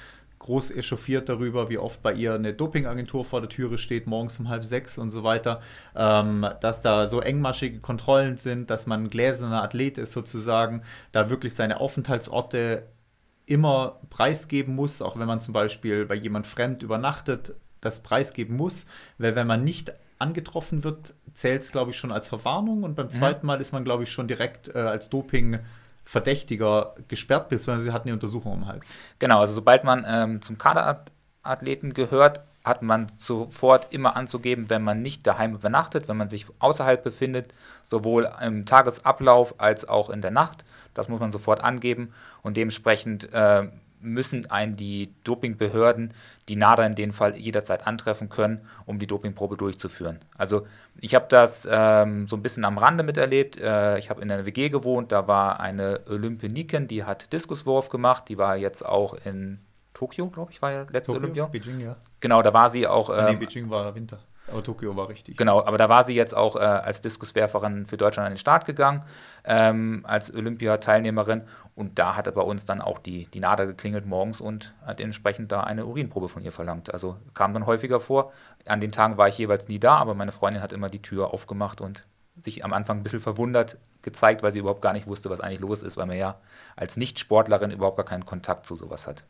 groß 0.43 0.73
echauffiert 0.73 1.29
darüber, 1.29 1.71
wie 1.71 1.79
oft 1.79 2.03
bei 2.03 2.13
ihr 2.13 2.35
eine 2.35 2.53
Dopingagentur 2.53 3.25
vor 3.25 3.41
der 3.41 3.49
Türe 3.49 3.79
steht, 3.79 4.07
morgens 4.07 4.39
um 4.39 4.49
halb 4.49 4.65
sechs 4.65 4.99
und 4.99 5.11
so 5.11 5.25
weiter, 5.25 5.61
ähm, 5.97 6.47
dass 6.61 6.81
da 6.81 7.07
so 7.07 7.21
engmaschige 7.21 7.81
Kontrollen 7.81 8.39
sind, 8.39 8.71
dass 8.71 8.87
man 8.87 9.05
ein 9.05 9.11
gläserner 9.11 9.63
Athlet 9.63 9.99
ist 9.99 10.13
sozusagen, 10.13 10.83
da 11.13 11.31
wirklich 11.31 11.55
seine 11.55 11.81
Aufenthaltsorte 11.81 12.89
immer 13.47 14.01
preisgeben 14.11 14.75
muss, 14.75 15.03
auch 15.03 15.19
wenn 15.19 15.27
man 15.27 15.41
zum 15.41 15.55
Beispiel 15.55 16.07
bei 16.07 16.15
jemand 16.15 16.47
fremd 16.47 16.83
übernachtet, 16.83 17.55
das 17.81 18.03
preisgeben 18.03 18.57
muss, 18.57 18.87
weil 19.19 19.35
wenn 19.35 19.47
man 19.47 19.65
nicht 19.65 19.93
angetroffen 20.19 20.85
wird, 20.85 21.15
zählt 21.35 21.63
es, 21.63 21.73
glaube 21.73 21.91
ich, 21.91 21.97
schon 21.97 22.13
als 22.13 22.29
Verwarnung 22.29 22.85
und 22.85 22.95
beim 22.95 23.07
mhm. 23.07 23.11
zweiten 23.11 23.47
Mal 23.47 23.61
ist 23.61 23.73
man, 23.73 23.85
glaube 23.85 24.05
ich, 24.05 24.13
schon 24.13 24.29
direkt 24.29 24.69
äh, 24.69 24.79
als 24.79 25.09
Doping 25.09 25.59
Verdächtiger 26.05 26.95
gesperrt, 27.09 27.49
beziehungsweise 27.49 27.85
sie 27.85 27.93
hatten 27.93 28.09
eine 28.09 28.15
Untersuchung 28.15 28.53
am 28.53 28.67
Hals. 28.67 28.97
Genau, 29.19 29.41
also 29.41 29.55
sobald 29.55 29.85
man 29.85 30.05
ähm, 30.07 30.43
zum 30.43 30.59
Kaderathleten 30.59 31.95
gehört, 31.95 32.41
hat 32.65 32.83
man 32.83 33.09
sofort 33.19 33.93
immer 33.93 34.17
anzugeben, 34.17 34.71
wenn 34.71 34.83
man 34.83 35.03
nicht 35.03 35.27
daheim 35.27 35.55
übernachtet, 35.55 36.09
wenn 36.09 36.17
man 36.17 36.29
sich 36.29 36.47
außerhalb 36.61 37.03
befindet, 37.03 37.53
sowohl 37.83 38.31
im 38.41 38.67
Tagesablauf 38.67 39.61
als 39.61 39.89
auch 39.89 40.11
in 40.11 40.21
der 40.21 40.31
Nacht. 40.31 40.65
Das 40.95 41.09
muss 41.09 41.21
man 41.21 41.33
sofort 41.33 41.63
angeben 41.63 42.13
und 42.43 42.57
dementsprechend 42.57 43.33
äh, 43.33 43.69
müssen 44.03 44.51
einen 44.51 44.77
die 44.77 45.15
Dopingbehörden 45.25 46.13
die 46.49 46.57
NADA 46.57 46.85
in 46.87 46.95
dem 46.95 47.13
Fall 47.13 47.37
jederzeit 47.37 47.87
antreffen 47.87 48.29
können, 48.29 48.61
um 48.85 48.99
die 48.99 49.07
Dopingprobe 49.07 49.57
durchzuführen. 49.57 50.19
Also 50.37 50.67
ich 51.01 51.15
habe 51.15 51.27
das 51.29 51.67
ähm, 51.71 52.27
so 52.27 52.37
ein 52.37 52.43
bisschen 52.43 52.65
am 52.65 52.79
Rande 52.79 53.05
miterlebt. 53.05 53.61
Äh, 53.61 53.99
ich 53.99 54.11
habe 54.11 54.21
in 54.23 54.31
einer 54.31 54.45
WG 54.45 54.69
gewohnt, 54.69 55.13
da 55.13 55.29
war 55.29 55.61
eine 55.61 56.01
Olympioniken, 56.09 56.89
die 56.89 57.05
hat 57.05 57.33
Diskuswurf 57.33 57.89
gemacht, 57.89 58.29
die 58.29 58.39
war 58.39 58.57
jetzt 58.57 58.85
auch 58.85 59.15
in 59.25 59.61
Tokio, 59.95 60.29
glaube 60.29 60.51
ich, 60.51 60.61
war 60.61 60.73
ja 60.73 60.81
letzte 60.91 61.13
Tokio, 61.13 61.23
Olympia. 61.23 61.47
Beijing, 61.47 61.81
ja. 61.81 61.97
Genau, 62.21 62.43
da 62.43 62.53
war 62.53 62.71
sie 62.71 62.87
auch. 62.87 63.11
Ähm, 63.11 63.39
nee, 63.39 63.47
Beijing 63.47 63.71
war 63.71 63.95
Winter. 63.95 64.19
Aber 64.49 64.63
Tokio 64.63 64.97
war 64.97 65.09
richtig. 65.09 65.37
Genau, 65.37 65.65
aber 65.65 65.79
da 65.79 65.89
war 65.89 66.03
sie 66.05 66.15
jetzt 66.15 66.37
auch 66.37 66.57
äh, 66.57 66.61
als 66.61 67.01
Diskuswerferin 67.01 67.87
für 67.87 67.97
Deutschland 67.97 68.27
an 68.27 68.33
den 68.33 68.39
Start 68.39 68.65
gegangen, 68.65 69.05
ähm, 69.45 70.05
als 70.05 70.35
Olympiateilnehmerin. 70.35 71.43
Und 71.75 71.99
da 71.99 72.17
hat 72.17 72.27
er 72.27 72.33
bei 72.33 72.43
uns 72.43 72.67
dann 72.67 72.81
auch 72.81 72.99
die, 72.99 73.27
die 73.27 73.41
NADA 73.41 73.65
geklingelt 73.65 74.05
morgens 74.05 74.41
und 74.41 74.75
hat 74.85 75.01
entsprechend 75.01 75.53
da 75.53 75.61
eine 75.61 75.87
Urinprobe 75.87 76.29
von 76.29 76.43
ihr 76.43 76.53
verlangt. 76.53 76.93
Also 76.93 77.17
kam 77.35 77.55
dann 77.55 77.67
häufiger 77.67 78.01
vor. 78.01 78.33
An 78.67 78.81
den 78.81 78.93
Tagen 78.93 79.17
war 79.17 79.29
ich 79.29 79.39
jeweils 79.39 79.69
nie 79.69 79.79
da, 79.79 79.97
aber 79.97 80.15
meine 80.15 80.33
Freundin 80.33 80.63
hat 80.63 80.73
immer 80.73 80.91
die 80.91 81.03
Tür 81.03 81.33
aufgemacht 81.33 81.81
und 81.81 82.05
sich 82.39 82.65
am 82.65 82.73
Anfang 82.73 82.99
ein 82.99 83.03
bisschen 83.03 83.21
verwundert 83.21 83.77
gezeigt, 84.03 84.43
weil 84.43 84.53
sie 84.53 84.59
überhaupt 84.59 84.83
gar 84.83 84.93
nicht 84.93 85.07
wusste, 85.07 85.31
was 85.31 85.41
eigentlich 85.41 85.61
los 85.61 85.83
ist, 85.83 85.97
weil 85.97 86.07
man 86.07 86.17
ja 86.17 86.37
als 86.77 86.97
Nicht-Sportlerin 86.97 87.71
überhaupt 87.71 87.97
gar 87.97 88.07
keinen 88.07 88.27
Kontakt 88.27 88.67
zu 88.67 88.75
sowas 88.75 89.07
hat. 89.07 89.25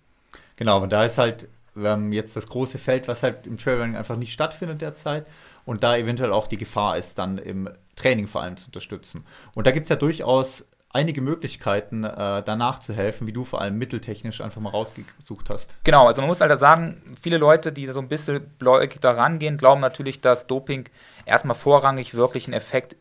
Genau, 0.56 0.82
und 0.82 0.90
da 0.90 1.04
ist 1.04 1.18
halt 1.18 1.48
ähm, 1.76 2.12
jetzt 2.12 2.36
das 2.36 2.46
große 2.46 2.78
Feld, 2.78 3.08
was 3.08 3.22
halt 3.22 3.46
im 3.46 3.56
Trailrunning 3.56 3.96
einfach 3.96 4.16
nicht 4.16 4.32
stattfindet 4.32 4.80
derzeit 4.80 5.26
und 5.64 5.82
da 5.82 5.96
eventuell 5.96 6.32
auch 6.32 6.46
die 6.46 6.58
Gefahr 6.58 6.96
ist, 6.96 7.18
dann 7.18 7.38
im 7.38 7.68
Training 7.96 8.26
vor 8.26 8.42
allem 8.42 8.56
zu 8.56 8.66
unterstützen. 8.66 9.24
Und 9.54 9.66
da 9.66 9.70
gibt 9.70 9.84
es 9.84 9.90
ja 9.90 9.96
durchaus 9.96 10.64
einige 10.92 11.22
Möglichkeiten, 11.22 12.04
äh, 12.04 12.42
danach 12.42 12.78
zu 12.78 12.92
helfen, 12.92 13.26
wie 13.26 13.32
du 13.32 13.44
vor 13.44 13.60
allem 13.60 13.78
mitteltechnisch 13.78 14.40
einfach 14.40 14.60
mal 14.60 14.70
rausgesucht 14.70 15.48
hast. 15.48 15.76
Genau, 15.84 16.06
also 16.06 16.20
man 16.20 16.28
muss 16.28 16.40
halt 16.40 16.56
sagen, 16.58 17.02
viele 17.20 17.38
Leute, 17.38 17.72
die 17.72 17.86
so 17.86 18.00
ein 18.00 18.08
bisschen 18.08 18.46
bläugig 18.58 19.00
da 19.00 19.12
rangehen, 19.12 19.56
glauben 19.56 19.80
natürlich, 19.80 20.20
dass 20.20 20.46
Doping 20.46 20.88
erstmal 21.24 21.56
vorrangig 21.56 22.14
wirklich 22.14 22.46
einen 22.46 22.54
Effekt 22.54 22.96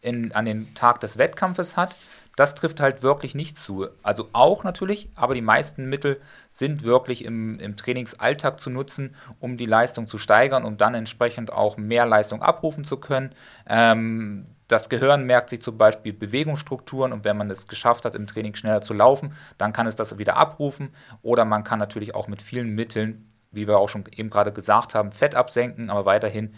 in, 0.00 0.32
an 0.32 0.44
den 0.44 0.74
Tag 0.74 1.00
des 1.00 1.18
Wettkampfes 1.18 1.76
hat. 1.76 1.96
Das 2.36 2.54
trifft 2.54 2.80
halt 2.80 3.02
wirklich 3.02 3.34
nicht 3.34 3.56
zu. 3.56 3.88
Also 4.02 4.28
auch 4.32 4.64
natürlich, 4.64 5.08
aber 5.14 5.34
die 5.34 5.40
meisten 5.40 5.88
Mittel 5.88 6.20
sind 6.48 6.82
wirklich 6.82 7.24
im, 7.24 7.58
im 7.60 7.76
Trainingsalltag 7.76 8.58
zu 8.58 8.70
nutzen, 8.70 9.14
um 9.40 9.56
die 9.56 9.66
Leistung 9.66 10.06
zu 10.06 10.18
steigern, 10.18 10.64
um 10.64 10.76
dann 10.76 10.94
entsprechend 10.94 11.52
auch 11.52 11.76
mehr 11.76 12.06
Leistung 12.06 12.42
abrufen 12.42 12.84
zu 12.84 12.96
können. 12.96 13.30
Ähm, 13.68 14.46
das 14.68 14.88
Gehirn 14.88 15.24
merkt 15.24 15.50
sich 15.50 15.60
zum 15.62 15.76
Beispiel 15.76 16.12
Bewegungsstrukturen 16.12 17.12
und 17.12 17.24
wenn 17.24 17.36
man 17.36 17.50
es 17.50 17.68
geschafft 17.68 18.04
hat, 18.04 18.14
im 18.14 18.26
Training 18.26 18.54
schneller 18.54 18.80
zu 18.80 18.94
laufen, 18.94 19.34
dann 19.58 19.72
kann 19.72 19.86
es 19.86 19.96
das 19.96 20.18
wieder 20.18 20.36
abrufen. 20.36 20.90
Oder 21.22 21.44
man 21.44 21.64
kann 21.64 21.78
natürlich 21.78 22.14
auch 22.14 22.28
mit 22.28 22.40
vielen 22.40 22.70
Mitteln, 22.74 23.30
wie 23.52 23.68
wir 23.68 23.78
auch 23.78 23.88
schon 23.88 24.04
eben 24.16 24.30
gerade 24.30 24.52
gesagt 24.52 24.94
haben, 24.94 25.12
Fett 25.12 25.34
absenken, 25.34 25.90
aber 25.90 26.06
weiterhin 26.06 26.54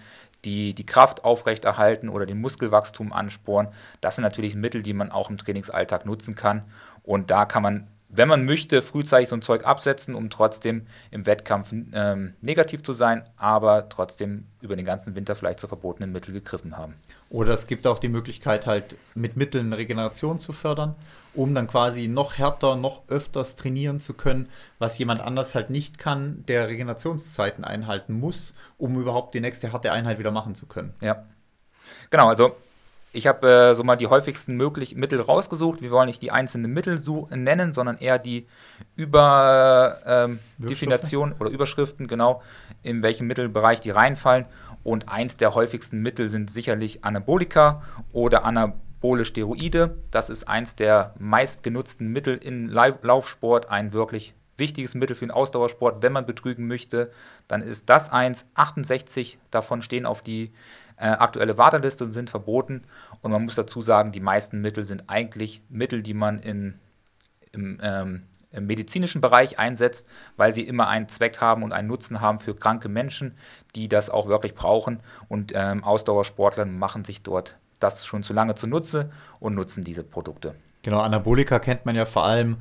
die, 0.46 0.74
die 0.74 0.86
Kraft 0.86 1.24
aufrechterhalten 1.24 2.08
oder 2.08 2.24
den 2.24 2.40
Muskelwachstum 2.40 3.12
ansporen. 3.12 3.68
Das 4.00 4.16
sind 4.16 4.22
natürlich 4.22 4.54
Mittel, 4.54 4.82
die 4.82 4.94
man 4.94 5.10
auch 5.10 5.28
im 5.28 5.36
Trainingsalltag 5.36 6.06
nutzen 6.06 6.34
kann. 6.34 6.62
Und 7.02 7.30
da 7.30 7.44
kann 7.44 7.62
man, 7.62 7.88
wenn 8.08 8.28
man 8.28 8.44
möchte, 8.44 8.80
frühzeitig 8.80 9.28
so 9.28 9.36
ein 9.36 9.42
Zeug 9.42 9.66
absetzen, 9.66 10.14
um 10.14 10.30
trotzdem 10.30 10.86
im 11.10 11.26
Wettkampf 11.26 11.72
ähm, 11.72 12.34
negativ 12.40 12.82
zu 12.82 12.92
sein, 12.92 13.28
aber 13.36 13.88
trotzdem 13.88 14.46
über 14.60 14.76
den 14.76 14.86
ganzen 14.86 15.14
Winter 15.16 15.34
vielleicht 15.34 15.60
zu 15.60 15.68
verbotenen 15.68 16.12
Mittel 16.12 16.32
gegriffen 16.32 16.78
haben. 16.78 16.94
Oder 17.28 17.54
es 17.54 17.66
gibt 17.66 17.86
auch 17.86 17.98
die 17.98 18.08
Möglichkeit, 18.08 18.66
halt 18.66 18.96
mit 19.14 19.36
Mitteln 19.36 19.72
Regeneration 19.72 20.38
zu 20.38 20.52
fördern 20.52 20.94
um 21.36 21.54
dann 21.54 21.66
quasi 21.66 22.08
noch 22.08 22.38
härter, 22.38 22.76
noch 22.76 23.02
öfters 23.08 23.56
trainieren 23.56 24.00
zu 24.00 24.14
können, 24.14 24.48
was 24.78 24.98
jemand 24.98 25.20
anders 25.20 25.54
halt 25.54 25.70
nicht 25.70 25.98
kann, 25.98 26.44
der 26.48 26.68
Regenerationszeiten 26.68 27.64
einhalten 27.64 28.14
muss, 28.14 28.54
um 28.78 28.98
überhaupt 29.00 29.34
die 29.34 29.40
nächste 29.40 29.72
harte 29.72 29.92
Einheit 29.92 30.18
wieder 30.18 30.30
machen 30.30 30.54
zu 30.54 30.66
können. 30.66 30.94
Ja. 31.00 31.26
Genau, 32.10 32.28
also 32.28 32.56
Ich 33.16 33.26
habe 33.26 33.48
äh, 33.48 33.74
so 33.74 33.82
mal 33.82 33.96
die 33.96 34.06
häufigsten 34.08 34.56
möglich 34.56 34.94
Mittel 34.94 35.22
rausgesucht. 35.22 35.80
Wir 35.80 35.90
wollen 35.90 36.08
nicht 36.08 36.20
die 36.20 36.32
einzelnen 36.32 36.74
Mittel 36.74 37.00
nennen, 37.30 37.72
sondern 37.72 37.96
eher 37.96 38.18
die 38.18 38.46
Überdefinition 38.94 41.30
ähm, 41.30 41.36
oder 41.38 41.48
Überschriften, 41.48 42.08
genau, 42.08 42.42
in 42.82 43.02
welchem 43.02 43.26
Mittelbereich 43.26 43.80
die 43.80 43.88
reinfallen. 43.88 44.44
Und 44.84 45.08
eins 45.08 45.38
der 45.38 45.54
häufigsten 45.54 46.02
Mittel 46.02 46.28
sind 46.28 46.50
sicherlich 46.50 47.06
Anabolika 47.06 47.82
oder 48.12 48.44
anabole 48.44 49.24
Steroide. 49.24 49.96
Das 50.10 50.28
ist 50.28 50.46
eins 50.46 50.76
der 50.76 51.14
meistgenutzten 51.18 52.08
Mittel 52.08 52.36
im 52.36 52.68
Laufsport, 52.68 53.70
ein 53.70 53.94
wirklich 53.94 54.34
wichtiges 54.58 54.94
Mittel 54.94 55.16
für 55.16 55.24
den 55.24 55.30
Ausdauersport. 55.30 56.02
Wenn 56.02 56.12
man 56.12 56.26
betrügen 56.26 56.66
möchte, 56.66 57.10
dann 57.48 57.62
ist 57.62 57.88
das 57.88 58.12
eins. 58.12 58.44
68 58.54 59.38
davon 59.50 59.80
stehen 59.80 60.04
auf 60.04 60.20
die 60.20 60.52
äh, 60.96 61.08
aktuelle 61.08 61.58
Warteliste 61.58 62.04
und 62.04 62.12
sind 62.12 62.30
verboten. 62.30 62.82
Und 63.22 63.30
man 63.30 63.44
muss 63.44 63.54
dazu 63.54 63.82
sagen, 63.82 64.12
die 64.12 64.20
meisten 64.20 64.60
Mittel 64.60 64.84
sind 64.84 65.04
eigentlich 65.08 65.62
Mittel, 65.68 66.02
die 66.02 66.14
man 66.14 66.38
in, 66.38 66.78
im, 67.52 67.78
ähm, 67.82 68.22
im 68.50 68.66
medizinischen 68.66 69.20
Bereich 69.20 69.58
einsetzt, 69.58 70.08
weil 70.36 70.52
sie 70.52 70.62
immer 70.62 70.88
einen 70.88 71.08
Zweck 71.08 71.40
haben 71.40 71.62
und 71.62 71.72
einen 71.72 71.88
Nutzen 71.88 72.20
haben 72.20 72.38
für 72.38 72.54
kranke 72.54 72.88
Menschen, 72.88 73.36
die 73.74 73.88
das 73.88 74.10
auch 74.10 74.28
wirklich 74.28 74.54
brauchen. 74.54 75.00
Und 75.28 75.52
ähm, 75.54 75.84
Ausdauersportler 75.84 76.64
machen 76.64 77.04
sich 77.04 77.22
dort 77.22 77.56
das 77.78 78.06
schon 78.06 78.22
zu 78.22 78.32
lange 78.32 78.54
zunutze 78.54 79.10
und 79.38 79.54
nutzen 79.54 79.84
diese 79.84 80.02
Produkte. 80.02 80.54
Genau, 80.82 81.00
Anabolika 81.00 81.58
kennt 81.58 81.84
man 81.84 81.96
ja 81.96 82.06
vor 82.06 82.24
allem 82.24 82.56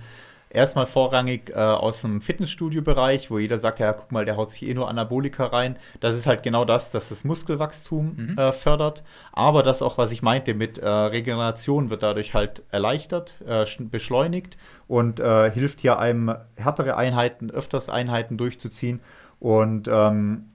erstmal 0.56 0.88
vorrangig 0.88 1.50
äh, 1.50 1.54
aus 1.56 2.02
dem 2.02 2.22
Fitnessstudio-Bereich, 2.22 3.30
wo 3.30 3.38
jeder 3.38 3.58
sagt, 3.58 3.80
ja, 3.80 3.94
guck 3.94 4.12
mal, 4.12 4.26
der 4.26 4.38
haut 4.38 4.52
sich 4.52 4.68
eh 4.68 4.74
nur 4.74 4.90
Anabolika 4.90 5.46
rein. 5.46 5.78
Das 6.00 6.16
ist 6.16 6.26
halt 6.26 6.44
genau 6.44 6.66
das, 6.66 6.92
dass 6.92 7.10
das 7.10 7.24
Muskelwachstum 7.24 8.16
mhm. 8.16 8.38
äh, 8.38 8.52
fördert. 8.52 9.04
Aber 9.32 9.62
das 9.62 9.82
auch, 9.82 9.98
was 9.98 10.12
ich 10.12 10.22
meinte, 10.22 10.54
mit 10.54 10.78
äh, 10.78 10.88
Regeneration 10.88 11.90
wird 11.90 12.04
dadurch 12.04 12.34
halt 12.34 12.64
erleichtert, 12.72 13.36
äh, 13.46 13.66
beschleunigt 13.80 14.58
und 14.88 15.20
äh, 15.20 15.52
hilft 15.52 15.82
hier 15.82 16.00
einem 16.00 16.34
härtere 16.56 16.98
Einheiten, 16.98 17.52
öfters 17.52 17.90
Einheiten 17.90 18.38
durchzuziehen. 18.38 19.02
Und 19.40 19.88
ähm, 19.92 20.46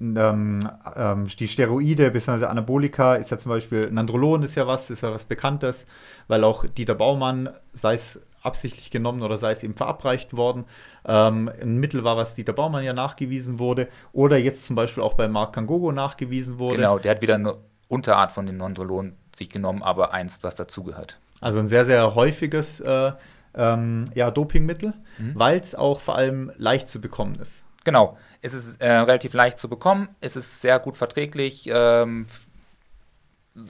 ähm, 0.00 0.58
ähm, 0.96 1.26
die 1.38 1.48
Steroide 1.48 2.10
bzw. 2.10 2.46
Anabolika 2.46 3.14
ist 3.14 3.30
ja 3.30 3.38
zum 3.38 3.50
Beispiel 3.50 3.90
Nandrolon 3.90 4.42
ist 4.42 4.56
ja 4.56 4.66
was, 4.66 4.90
ist 4.90 5.02
ja 5.02 5.12
was 5.12 5.26
Bekanntes, 5.26 5.86
weil 6.26 6.42
auch 6.42 6.66
Dieter 6.66 6.96
Baumann, 6.96 7.50
sei 7.72 7.94
es 7.94 8.20
absichtlich 8.46 8.90
genommen 8.90 9.22
oder 9.22 9.36
sei 9.36 9.50
es 9.50 9.62
ihm 9.62 9.74
verabreicht 9.74 10.36
worden. 10.36 10.64
Ähm, 11.06 11.50
ein 11.60 11.76
Mittel 11.76 12.04
war, 12.04 12.16
was 12.16 12.34
Dieter 12.34 12.52
Baumann 12.52 12.84
ja 12.84 12.92
nachgewiesen 12.92 13.58
wurde 13.58 13.88
oder 14.12 14.38
jetzt 14.38 14.64
zum 14.64 14.76
Beispiel 14.76 15.02
auch 15.02 15.14
bei 15.14 15.28
Marc 15.28 15.52
Kangogo 15.52 15.92
nachgewiesen 15.92 16.58
wurde. 16.58 16.76
Genau, 16.76 16.98
der 16.98 17.12
hat 17.12 17.22
wieder 17.22 17.34
eine 17.34 17.56
Unterart 17.88 18.32
von 18.32 18.46
den 18.46 18.56
Nondrolon 18.56 19.14
sich 19.34 19.50
genommen, 19.50 19.82
aber 19.82 20.12
eins, 20.14 20.42
was 20.42 20.56
dazugehört. 20.56 21.18
Also 21.40 21.58
ein 21.58 21.68
sehr, 21.68 21.84
sehr 21.84 22.14
häufiges 22.14 22.80
äh, 22.80 23.12
ähm, 23.54 24.06
ja, 24.14 24.30
Dopingmittel, 24.30 24.94
mhm. 25.18 25.32
weil 25.34 25.58
es 25.58 25.74
auch 25.74 26.00
vor 26.00 26.16
allem 26.16 26.50
leicht 26.56 26.88
zu 26.88 27.00
bekommen 27.00 27.36
ist. 27.36 27.64
Genau, 27.84 28.16
es 28.42 28.54
ist 28.54 28.80
äh, 28.80 28.90
relativ 28.90 29.32
leicht 29.32 29.58
zu 29.58 29.68
bekommen, 29.68 30.08
es 30.20 30.34
ist 30.34 30.60
sehr 30.60 30.78
gut 30.80 30.96
verträglich, 30.96 31.68
ähm, 31.72 32.26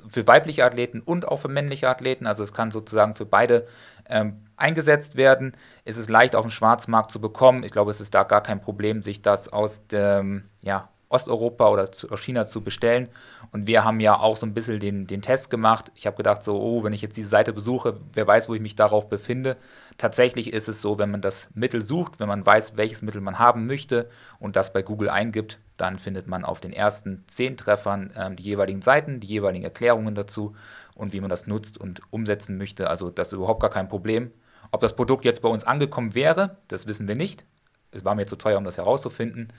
für 0.08 0.26
weibliche 0.26 0.64
Athleten 0.64 1.00
und 1.00 1.28
auch 1.28 1.38
für 1.38 1.48
männliche 1.48 1.88
Athleten. 1.88 2.26
Also 2.26 2.42
es 2.42 2.52
kann 2.52 2.70
sozusagen 2.70 3.14
für 3.14 3.26
beide 3.26 3.66
ähm, 4.08 4.45
eingesetzt 4.56 5.16
werden. 5.16 5.52
Es 5.84 5.96
ist 5.96 6.10
leicht 6.10 6.34
auf 6.34 6.44
dem 6.44 6.50
Schwarzmarkt 6.50 7.10
zu 7.10 7.20
bekommen. 7.20 7.62
Ich 7.62 7.72
glaube, 7.72 7.90
es 7.90 8.00
ist 8.00 8.14
da 8.14 8.22
gar 8.22 8.42
kein 8.42 8.60
Problem, 8.60 9.02
sich 9.02 9.22
das 9.22 9.52
aus 9.52 9.86
dem 9.86 10.44
ja, 10.62 10.88
Osteuropa 11.08 11.68
oder 11.68 11.88
aus 12.10 12.20
China 12.20 12.46
zu 12.46 12.62
bestellen. 12.62 13.08
Und 13.52 13.66
wir 13.66 13.84
haben 13.84 14.00
ja 14.00 14.18
auch 14.18 14.36
so 14.36 14.44
ein 14.44 14.54
bisschen 14.54 14.80
den, 14.80 15.06
den 15.06 15.22
Test 15.22 15.50
gemacht. 15.50 15.92
Ich 15.94 16.06
habe 16.06 16.16
gedacht, 16.16 16.42
so, 16.42 16.60
oh, 16.60 16.84
wenn 16.84 16.92
ich 16.92 17.02
jetzt 17.02 17.16
diese 17.16 17.28
Seite 17.28 17.52
besuche, 17.52 18.00
wer 18.12 18.26
weiß, 18.26 18.48
wo 18.48 18.54
ich 18.54 18.60
mich 18.60 18.74
darauf 18.74 19.08
befinde. 19.08 19.56
Tatsächlich 19.98 20.52
ist 20.52 20.68
es 20.68 20.82
so, 20.82 20.98
wenn 20.98 21.10
man 21.10 21.20
das 21.20 21.48
Mittel 21.54 21.80
sucht, 21.80 22.18
wenn 22.18 22.28
man 22.28 22.44
weiß, 22.44 22.76
welches 22.76 23.02
Mittel 23.02 23.20
man 23.20 23.38
haben 23.38 23.66
möchte 23.66 24.08
und 24.40 24.56
das 24.56 24.72
bei 24.72 24.82
Google 24.82 25.08
eingibt, 25.08 25.58
dann 25.76 25.98
findet 25.98 26.26
man 26.26 26.44
auf 26.44 26.60
den 26.60 26.72
ersten 26.72 27.22
zehn 27.28 27.56
Treffern 27.56 28.12
ähm, 28.16 28.36
die 28.36 28.44
jeweiligen 28.44 28.82
Seiten, 28.82 29.20
die 29.20 29.26
jeweiligen 29.26 29.64
Erklärungen 29.64 30.14
dazu 30.14 30.56
und 30.94 31.12
wie 31.12 31.20
man 31.20 31.30
das 31.30 31.46
nutzt 31.46 31.78
und 31.78 32.00
umsetzen 32.10 32.56
möchte. 32.58 32.90
Also 32.90 33.10
das 33.10 33.28
ist 33.28 33.34
überhaupt 33.34 33.60
gar 33.60 33.70
kein 33.70 33.88
Problem. 33.88 34.32
Ob 34.70 34.80
das 34.80 34.96
Produkt 34.96 35.24
jetzt 35.24 35.42
bei 35.42 35.48
uns 35.48 35.64
angekommen 35.64 36.14
wäre, 36.14 36.58
das 36.68 36.86
wissen 36.86 37.08
wir 37.08 37.16
nicht. 37.16 37.44
Es 37.92 38.04
war 38.04 38.14
mir 38.14 38.26
zu 38.26 38.36
teuer, 38.36 38.58
um 38.58 38.64
das 38.64 38.76
herauszufinden. 38.76 39.52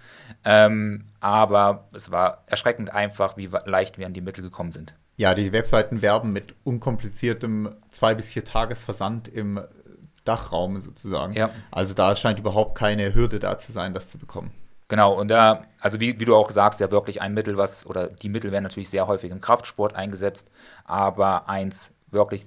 Ähm, 0.46 1.06
aber 1.20 1.88
es 1.94 2.12
war 2.12 2.44
erschreckend 2.48 2.94
einfach, 2.94 3.38
wie 3.38 3.50
leicht 3.66 3.98
wir 3.98 4.06
an 4.06 4.14
die 4.14 4.22
Mittel 4.22 4.44
gekommen 4.44 4.72
sind. 4.72 4.96
Ja, 5.16 5.34
die 5.34 5.52
Webseiten 5.52 6.02
werben 6.02 6.32
mit 6.32 6.54
unkompliziertem 6.64 7.76
zwei 7.90 8.14
bis 8.14 8.30
vier 8.30 8.44
Tagesversand 8.44 9.28
im 9.28 9.60
Dachraum 10.24 10.78
sozusagen. 10.80 11.34
Ja. 11.34 11.50
Also 11.72 11.94
da 11.94 12.16
scheint 12.16 12.40
überhaupt 12.40 12.78
keine 12.78 13.16
Hürde 13.16 13.40
da 13.40 13.58
zu 13.58 13.72
sein, 13.72 13.94
das 13.94 14.10
zu 14.10 14.20
bekommen. 14.20 14.52
Genau, 14.90 15.14
und 15.14 15.30
da, 15.30 15.64
also 15.82 16.00
wie, 16.00 16.20
wie 16.20 16.26
du 16.26 16.36
auch 16.36 16.50
sagst, 16.52 16.80
ja 16.80 16.92
wirklich 16.92 17.22
ein 17.22 17.34
Mittel, 17.34 17.58
was, 17.58 17.86
oder 17.86 18.08
die 18.08 18.30
Mittel 18.30 18.52
werden 18.52 18.64
natürlich 18.64 18.90
sehr 18.90 19.08
häufig 19.08 19.32
im 19.32 19.42
Kraftsport 19.42 19.96
eingesetzt, 19.96 20.50
aber 20.86 21.50
eins 21.50 21.92
wirklich 22.10 22.46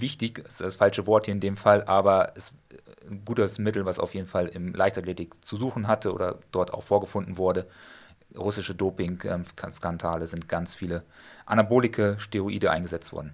wichtig, 0.00 0.38
ist 0.38 0.60
das 0.60 0.76
falsche 0.76 1.06
Wort 1.06 1.26
hier 1.26 1.34
in 1.34 1.40
dem 1.40 1.56
Fall, 1.56 1.84
aber 1.84 2.32
es 2.36 2.52
ein 3.08 3.24
gutes 3.24 3.58
Mittel, 3.58 3.84
was 3.84 3.98
auf 3.98 4.14
jeden 4.14 4.26
Fall 4.26 4.46
im 4.46 4.74
Leichtathletik 4.74 5.44
zu 5.44 5.56
suchen 5.56 5.88
hatte 5.88 6.12
oder 6.12 6.38
dort 6.52 6.72
auch 6.72 6.82
vorgefunden 6.82 7.36
wurde. 7.36 7.66
Russische 8.36 8.74
Doping-Skandale 8.74 10.26
sind 10.26 10.48
ganz 10.48 10.74
viele 10.74 11.02
anabolike 11.46 12.16
Steroide 12.18 12.70
eingesetzt 12.70 13.12
worden. 13.12 13.32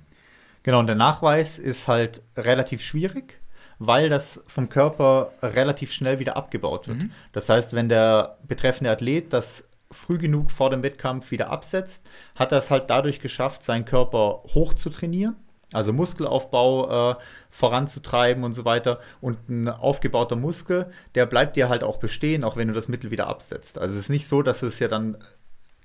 Genau, 0.63 0.81
und 0.81 0.87
der 0.87 0.97
Nachweis 0.97 1.59
ist 1.59 1.89
halt 1.89 2.23
relativ 2.37 2.83
schwierig 2.83 3.39
weil 3.79 4.09
das 4.09 4.43
vom 4.47 4.69
Körper 4.69 5.33
relativ 5.43 5.93
schnell 5.93 6.19
wieder 6.19 6.37
abgebaut 6.37 6.89
wird. 6.89 6.99
Mhm. 6.99 7.13
Das 7.33 7.49
heißt, 7.49 7.75
wenn 7.75 7.89
der 7.89 8.39
betreffende 8.47 8.91
Athlet 8.91 9.33
das 9.33 9.65
früh 9.91 10.19
genug 10.19 10.51
vor 10.51 10.71
dem 10.71 10.83
Wettkampf 10.83 11.31
wieder 11.31 11.51
absetzt, 11.51 12.09
hat 12.35 12.53
er 12.53 12.59
es 12.59 12.71
halt 12.71 12.91
dadurch 12.91 13.21
geschafft, 13.21 13.63
seinen 13.63 13.85
Körper 13.85 14.43
hoch 14.55 14.75
zu 14.75 14.91
trainieren. 14.91 15.37
Also 15.73 15.93
Muskelaufbau 15.93 17.13
äh, 17.13 17.15
voranzutreiben 17.51 18.45
und 18.45 18.53
so 18.53 18.65
weiter. 18.65 19.01
Und 19.21 19.49
ein 19.49 19.69
aufgebauter 19.69 20.37
Muskel, 20.37 20.91
der 21.15 21.27
bleibt 21.27 21.57
dir 21.57 21.69
halt 21.69 21.83
auch 21.83 21.99
bestehen, 21.99 22.45
auch 22.45 22.57
wenn 22.57 22.69
du 22.69 22.75
das 22.75 22.89
Mittel 22.89 23.11
wieder 23.11 23.27
absetzt. 23.27 23.79
Also 23.79 23.95
es 23.95 24.03
ist 24.03 24.11
nicht 24.11 24.29
so, 24.29 24.43
dass 24.43 24.61
du 24.61 24.67
es 24.67 24.79
ja 24.79 24.89
dann 24.89 25.17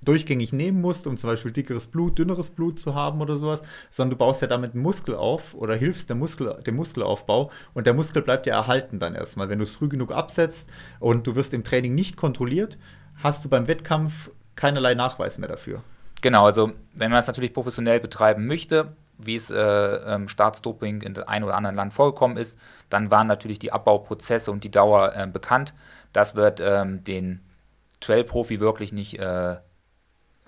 durchgängig 0.02 0.52
nehmen 0.52 0.80
musst, 0.80 1.06
um 1.06 1.16
zum 1.16 1.30
Beispiel 1.30 1.52
dickeres 1.52 1.86
Blut, 1.86 2.18
dünneres 2.18 2.50
Blut 2.50 2.78
zu 2.78 2.94
haben 2.94 3.20
oder 3.20 3.36
sowas, 3.36 3.62
sondern 3.88 4.10
du 4.10 4.16
baust 4.16 4.42
ja 4.42 4.48
damit 4.48 4.74
einen 4.74 4.82
Muskel 4.82 5.14
auf 5.14 5.54
oder 5.54 5.74
hilfst 5.74 6.10
dem, 6.10 6.18
Muskel, 6.18 6.60
dem 6.66 6.76
Muskelaufbau 6.76 7.50
und 7.74 7.86
der 7.86 7.94
Muskel 7.94 8.22
bleibt 8.22 8.46
ja 8.46 8.56
erhalten 8.56 8.98
dann 8.98 9.14
erstmal. 9.14 9.48
Wenn 9.48 9.58
du 9.58 9.64
es 9.64 9.76
früh 9.76 9.88
genug 9.88 10.12
absetzt 10.12 10.68
und 10.98 11.26
du 11.26 11.36
wirst 11.36 11.54
im 11.54 11.64
Training 11.64 11.94
nicht 11.94 12.16
kontrolliert, 12.16 12.78
hast 13.22 13.44
du 13.44 13.48
beim 13.48 13.68
Wettkampf 13.68 14.30
keinerlei 14.56 14.94
Nachweis 14.94 15.38
mehr 15.38 15.48
dafür. 15.48 15.82
Genau, 16.20 16.46
also 16.46 16.72
wenn 16.94 17.10
man 17.10 17.20
es 17.20 17.26
natürlich 17.26 17.52
professionell 17.52 18.00
betreiben 18.00 18.46
möchte, 18.46 18.96
wie 19.26 19.36
es 19.36 19.50
äh, 19.50 19.56
ähm, 19.56 20.28
Staatsdoping 20.28 21.02
in 21.02 21.14
dem 21.14 21.28
einen 21.28 21.44
oder 21.44 21.56
anderen 21.56 21.76
Land 21.76 21.94
vorgekommen 21.94 22.36
ist, 22.36 22.58
dann 22.90 23.10
waren 23.10 23.26
natürlich 23.26 23.58
die 23.58 23.72
Abbauprozesse 23.72 24.50
und 24.50 24.64
die 24.64 24.70
Dauer 24.70 25.14
äh, 25.14 25.26
bekannt. 25.26 25.74
Das 26.12 26.36
wird 26.36 26.60
ähm, 26.60 27.04
den 27.04 27.40
Trail-Profi 28.00 28.60
wirklich 28.60 28.92
nicht 28.92 29.18
äh, 29.18 29.56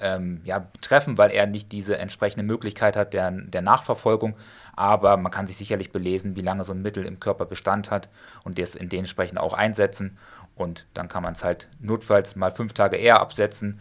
ähm, 0.00 0.40
ja, 0.44 0.58
betreffen, 0.58 1.18
weil 1.18 1.30
er 1.30 1.46
nicht 1.46 1.72
diese 1.72 1.98
entsprechende 1.98 2.44
Möglichkeit 2.44 2.96
hat 2.96 3.14
der, 3.14 3.30
der 3.30 3.62
Nachverfolgung. 3.62 4.36
Aber 4.74 5.16
man 5.16 5.32
kann 5.32 5.46
sich 5.46 5.56
sicherlich 5.56 5.92
belesen, 5.92 6.36
wie 6.36 6.42
lange 6.42 6.64
so 6.64 6.72
ein 6.72 6.82
Mittel 6.82 7.04
im 7.04 7.20
Körper 7.20 7.46
Bestand 7.46 7.90
hat 7.90 8.08
und 8.42 8.58
das 8.58 8.74
in 8.74 8.88
dementsprechend 8.88 9.38
auch 9.38 9.54
einsetzen. 9.54 10.18
Und 10.54 10.86
dann 10.94 11.08
kann 11.08 11.22
man 11.22 11.34
es 11.34 11.44
halt 11.44 11.68
notfalls 11.80 12.36
mal 12.36 12.50
fünf 12.50 12.72
Tage 12.72 12.96
eher 12.96 13.20
absetzen, 13.20 13.80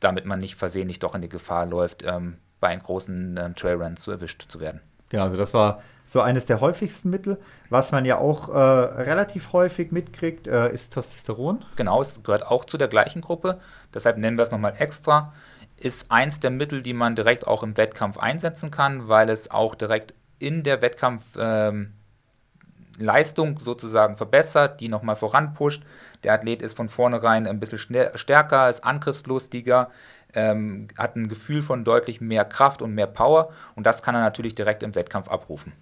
damit 0.00 0.26
man 0.26 0.40
nicht 0.40 0.56
versehentlich 0.56 0.98
doch 0.98 1.14
in 1.14 1.22
die 1.22 1.28
Gefahr 1.28 1.66
läuft, 1.66 2.04
ähm, 2.04 2.38
bei 2.64 2.70
einem 2.70 2.82
großen 2.82 3.36
ähm, 3.36 3.54
Trailrun 3.54 3.98
zu 3.98 4.10
erwischt 4.10 4.46
zu 4.48 4.58
werden. 4.58 4.80
Genau, 5.10 5.24
also 5.24 5.36
das 5.36 5.52
war 5.52 5.82
so 6.06 6.22
eines 6.22 6.46
der 6.46 6.62
häufigsten 6.62 7.10
Mittel. 7.10 7.38
Was 7.68 7.92
man 7.92 8.06
ja 8.06 8.16
auch 8.16 8.48
äh, 8.48 8.52
relativ 8.52 9.52
häufig 9.52 9.92
mitkriegt, 9.92 10.46
äh, 10.46 10.72
ist 10.72 10.94
Testosteron. 10.94 11.62
Genau, 11.76 12.00
es 12.00 12.22
gehört 12.22 12.46
auch 12.46 12.64
zu 12.64 12.78
der 12.78 12.88
gleichen 12.88 13.20
Gruppe. 13.20 13.60
Deshalb 13.92 14.16
nennen 14.16 14.38
wir 14.38 14.44
es 14.44 14.50
nochmal 14.50 14.76
extra 14.78 15.30
ist 15.76 16.10
eins 16.10 16.40
der 16.40 16.50
Mittel, 16.50 16.82
die 16.82 16.94
man 16.94 17.14
direkt 17.14 17.46
auch 17.46 17.62
im 17.62 17.76
Wettkampf 17.76 18.18
einsetzen 18.18 18.70
kann, 18.70 19.08
weil 19.08 19.28
es 19.28 19.50
auch 19.50 19.74
direkt 19.74 20.14
in 20.38 20.62
der 20.62 20.82
Wettkampfleistung 20.82 23.48
ähm, 23.48 23.56
sozusagen 23.56 24.16
verbessert, 24.16 24.80
die 24.80 24.88
nochmal 24.88 25.16
voranpusht. 25.16 25.82
Der 26.22 26.34
Athlet 26.34 26.62
ist 26.62 26.76
von 26.76 26.88
vornherein 26.88 27.46
ein 27.46 27.60
bisschen 27.60 27.96
stärker, 28.14 28.70
ist 28.70 28.84
angriffslustiger, 28.84 29.90
ähm, 30.34 30.88
hat 30.96 31.16
ein 31.16 31.28
Gefühl 31.28 31.62
von 31.62 31.84
deutlich 31.84 32.20
mehr 32.20 32.44
Kraft 32.44 32.82
und 32.82 32.94
mehr 32.94 33.06
Power 33.06 33.50
und 33.74 33.86
das 33.86 34.02
kann 34.02 34.14
er 34.14 34.22
natürlich 34.22 34.54
direkt 34.54 34.82
im 34.82 34.94
Wettkampf 34.94 35.28
abrufen. 35.28 35.72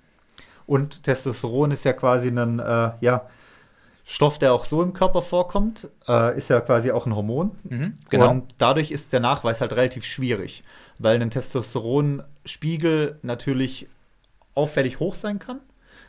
Und 0.67 1.03
Testosteron 1.03 1.71
ist 1.71 1.85
ja 1.85 1.93
quasi 1.93 2.29
ein, 2.29 2.59
äh, 2.59 2.93
ja, 3.01 3.27
Stoff, 4.05 4.39
der 4.39 4.53
auch 4.53 4.65
so 4.65 4.83
im 4.83 4.93
Körper 4.93 5.23
vorkommt, 5.23 5.89
äh, 6.09 6.37
ist 6.37 6.51
ja 6.51 6.61
quasi 6.61 6.91
auch 6.91 7.07
ein 7.07 7.15
Hormon. 7.15 7.53
Mhm, 7.63 7.97
genau. 8.11 8.31
Und 8.31 8.55
dadurch 8.59 8.91
ist 8.91 9.13
der 9.13 9.21
Nachweis 9.21 9.61
halt 9.61 9.73
relativ 9.73 10.05
schwierig, 10.05 10.65
weil 10.99 11.21
ein 11.21 11.31
Testosteronspiegel 11.31 13.19
natürlich 13.23 13.89
auffällig 14.55 14.99
hoch 14.99 15.15
sein 15.15 15.39
kann, 15.39 15.61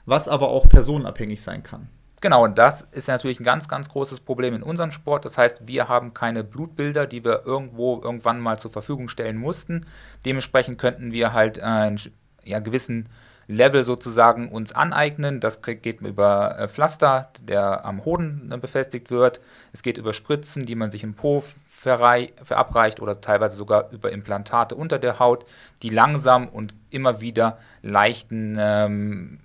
was 0.06 0.28
aber 0.28 0.50
auch 0.50 0.68
personenabhängig 0.68 1.42
sein 1.42 1.64
kann. 1.64 1.88
Genau, 2.24 2.46
und 2.46 2.58
das 2.58 2.84
ist 2.84 3.10
natürlich 3.10 3.42
ein 3.42 3.44
ganz, 3.44 3.68
ganz 3.68 3.90
großes 3.90 4.22
Problem 4.22 4.56
in 4.56 4.64
unserem 4.64 4.92
Sport. 4.92 5.26
Das 5.26 5.38
heißt, 5.38 5.68
wir 5.68 5.90
haben 5.90 6.14
keine 6.14 6.46
Blutbilder, 6.46 7.06
die 7.06 7.26
wir 7.26 7.46
irgendwo 7.46 8.00
irgendwann 8.02 8.40
mal 8.40 8.58
zur 8.58 8.72
Verfügung 8.72 9.10
stellen 9.10 9.36
mussten. 9.36 9.86
Dementsprechend 10.26 10.78
könnten 10.78 11.12
wir 11.12 11.34
halt 11.34 11.62
einen 11.62 12.00
ja, 12.46 12.62
gewissen 12.62 13.10
Level 13.48 13.84
sozusagen 13.84 14.48
uns 14.48 14.72
aneignen. 14.72 15.42
Das 15.42 15.62
geht 15.62 16.00
über 16.00 16.58
äh, 16.58 16.70
Pflaster, 16.70 17.30
der 17.42 17.84
am 17.84 18.06
Hoden 18.06 18.54
äh, 18.54 18.58
befestigt 18.58 19.12
wird. 19.12 19.42
Es 19.74 19.84
geht 19.84 19.98
über 19.98 20.14
Spritzen, 20.14 20.66
die 20.66 20.76
man 20.76 20.92
sich 20.92 21.04
im 21.04 21.16
Po 21.16 21.44
verabreicht 21.68 23.02
oder 23.02 23.20
teilweise 23.20 23.58
sogar 23.58 23.92
über 23.92 24.14
Implantate 24.14 24.76
unter 24.76 24.98
der 24.98 25.20
Haut, 25.20 25.46
die 25.82 25.90
langsam 25.90 26.48
und 26.48 26.74
immer 26.90 27.20
wieder 27.20 27.58
leichten 27.82 28.56
ähm, 28.58 29.40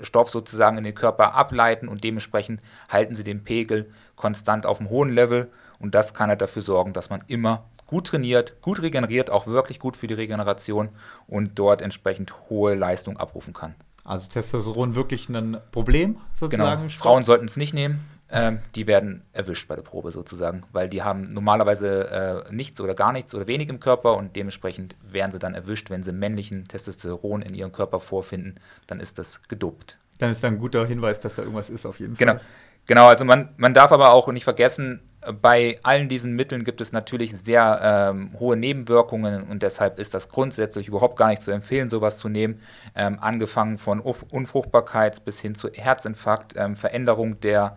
Stoff 0.00 0.30
sozusagen 0.30 0.78
in 0.78 0.84
den 0.84 0.94
Körper 0.94 1.34
ableiten 1.34 1.88
und 1.88 2.04
dementsprechend 2.04 2.60
halten 2.88 3.14
sie 3.14 3.24
den 3.24 3.44
Pegel 3.44 3.90
konstant 4.16 4.66
auf 4.66 4.80
einem 4.80 4.90
hohen 4.90 5.08
Level 5.08 5.50
und 5.78 5.94
das 5.94 6.14
kann 6.14 6.28
halt 6.30 6.40
dafür 6.40 6.62
sorgen, 6.62 6.92
dass 6.92 7.10
man 7.10 7.22
immer 7.26 7.64
gut 7.86 8.08
trainiert, 8.08 8.60
gut 8.60 8.82
regeneriert, 8.82 9.30
auch 9.30 9.46
wirklich 9.46 9.78
gut 9.78 9.96
für 9.96 10.06
die 10.06 10.14
Regeneration 10.14 10.90
und 11.26 11.58
dort 11.58 11.82
entsprechend 11.82 12.32
hohe 12.48 12.74
Leistung 12.74 13.16
abrufen 13.16 13.54
kann. 13.54 13.74
Also 14.04 14.28
Testosteron 14.28 14.94
wirklich 14.94 15.28
ein 15.28 15.58
Problem 15.70 16.16
sozusagen? 16.34 16.82
Genau. 16.82 16.94
Frauen 16.94 17.24
sollten 17.24 17.46
es 17.46 17.56
nicht 17.56 17.74
nehmen. 17.74 18.04
Ähm, 18.30 18.58
die 18.74 18.86
werden 18.86 19.22
erwischt 19.32 19.68
bei 19.68 19.74
der 19.74 19.82
Probe 19.82 20.12
sozusagen, 20.12 20.62
weil 20.72 20.88
die 20.88 21.02
haben 21.02 21.32
normalerweise 21.32 22.44
äh, 22.50 22.54
nichts 22.54 22.78
oder 22.80 22.94
gar 22.94 23.12
nichts 23.12 23.34
oder 23.34 23.46
wenig 23.46 23.70
im 23.70 23.80
Körper 23.80 24.16
und 24.16 24.36
dementsprechend 24.36 24.96
werden 25.02 25.32
sie 25.32 25.38
dann 25.38 25.54
erwischt, 25.54 25.88
wenn 25.88 26.02
sie 26.02 26.12
männlichen 26.12 26.64
Testosteron 26.64 27.40
in 27.40 27.54
ihrem 27.54 27.72
Körper 27.72 28.00
vorfinden, 28.00 28.56
dann 28.86 29.00
ist 29.00 29.18
das 29.18 29.40
gedopt. 29.48 29.96
Dann 30.18 30.30
ist 30.30 30.42
da 30.44 30.48
ein 30.48 30.58
guter 30.58 30.86
Hinweis, 30.86 31.20
dass 31.20 31.36
da 31.36 31.42
irgendwas 31.42 31.70
ist 31.70 31.86
auf 31.86 32.00
jeden 32.00 32.16
Fall. 32.16 32.26
Genau, 32.26 32.40
genau 32.86 33.06
also 33.06 33.24
man, 33.24 33.48
man 33.56 33.72
darf 33.72 33.92
aber 33.92 34.10
auch 34.10 34.28
nicht 34.28 34.44
vergessen, 34.44 35.00
bei 35.32 35.78
allen 35.82 36.08
diesen 36.08 36.34
Mitteln 36.34 36.64
gibt 36.64 36.80
es 36.80 36.92
natürlich 36.92 37.36
sehr 37.36 38.10
ähm, 38.10 38.30
hohe 38.38 38.56
Nebenwirkungen 38.56 39.42
und 39.44 39.62
deshalb 39.62 39.98
ist 39.98 40.14
das 40.14 40.28
grundsätzlich 40.28 40.88
überhaupt 40.88 41.16
gar 41.16 41.28
nicht 41.28 41.42
zu 41.42 41.50
empfehlen, 41.50 41.88
sowas 41.88 42.18
zu 42.18 42.28
nehmen. 42.28 42.60
Ähm, 42.94 43.18
angefangen 43.20 43.78
von 43.78 44.00
Unfruchtbarkeit 44.00 45.24
bis 45.24 45.40
hin 45.40 45.54
zu 45.54 45.70
Herzinfarkt, 45.72 46.54
ähm, 46.56 46.76
Veränderung 46.76 47.40
der, 47.40 47.76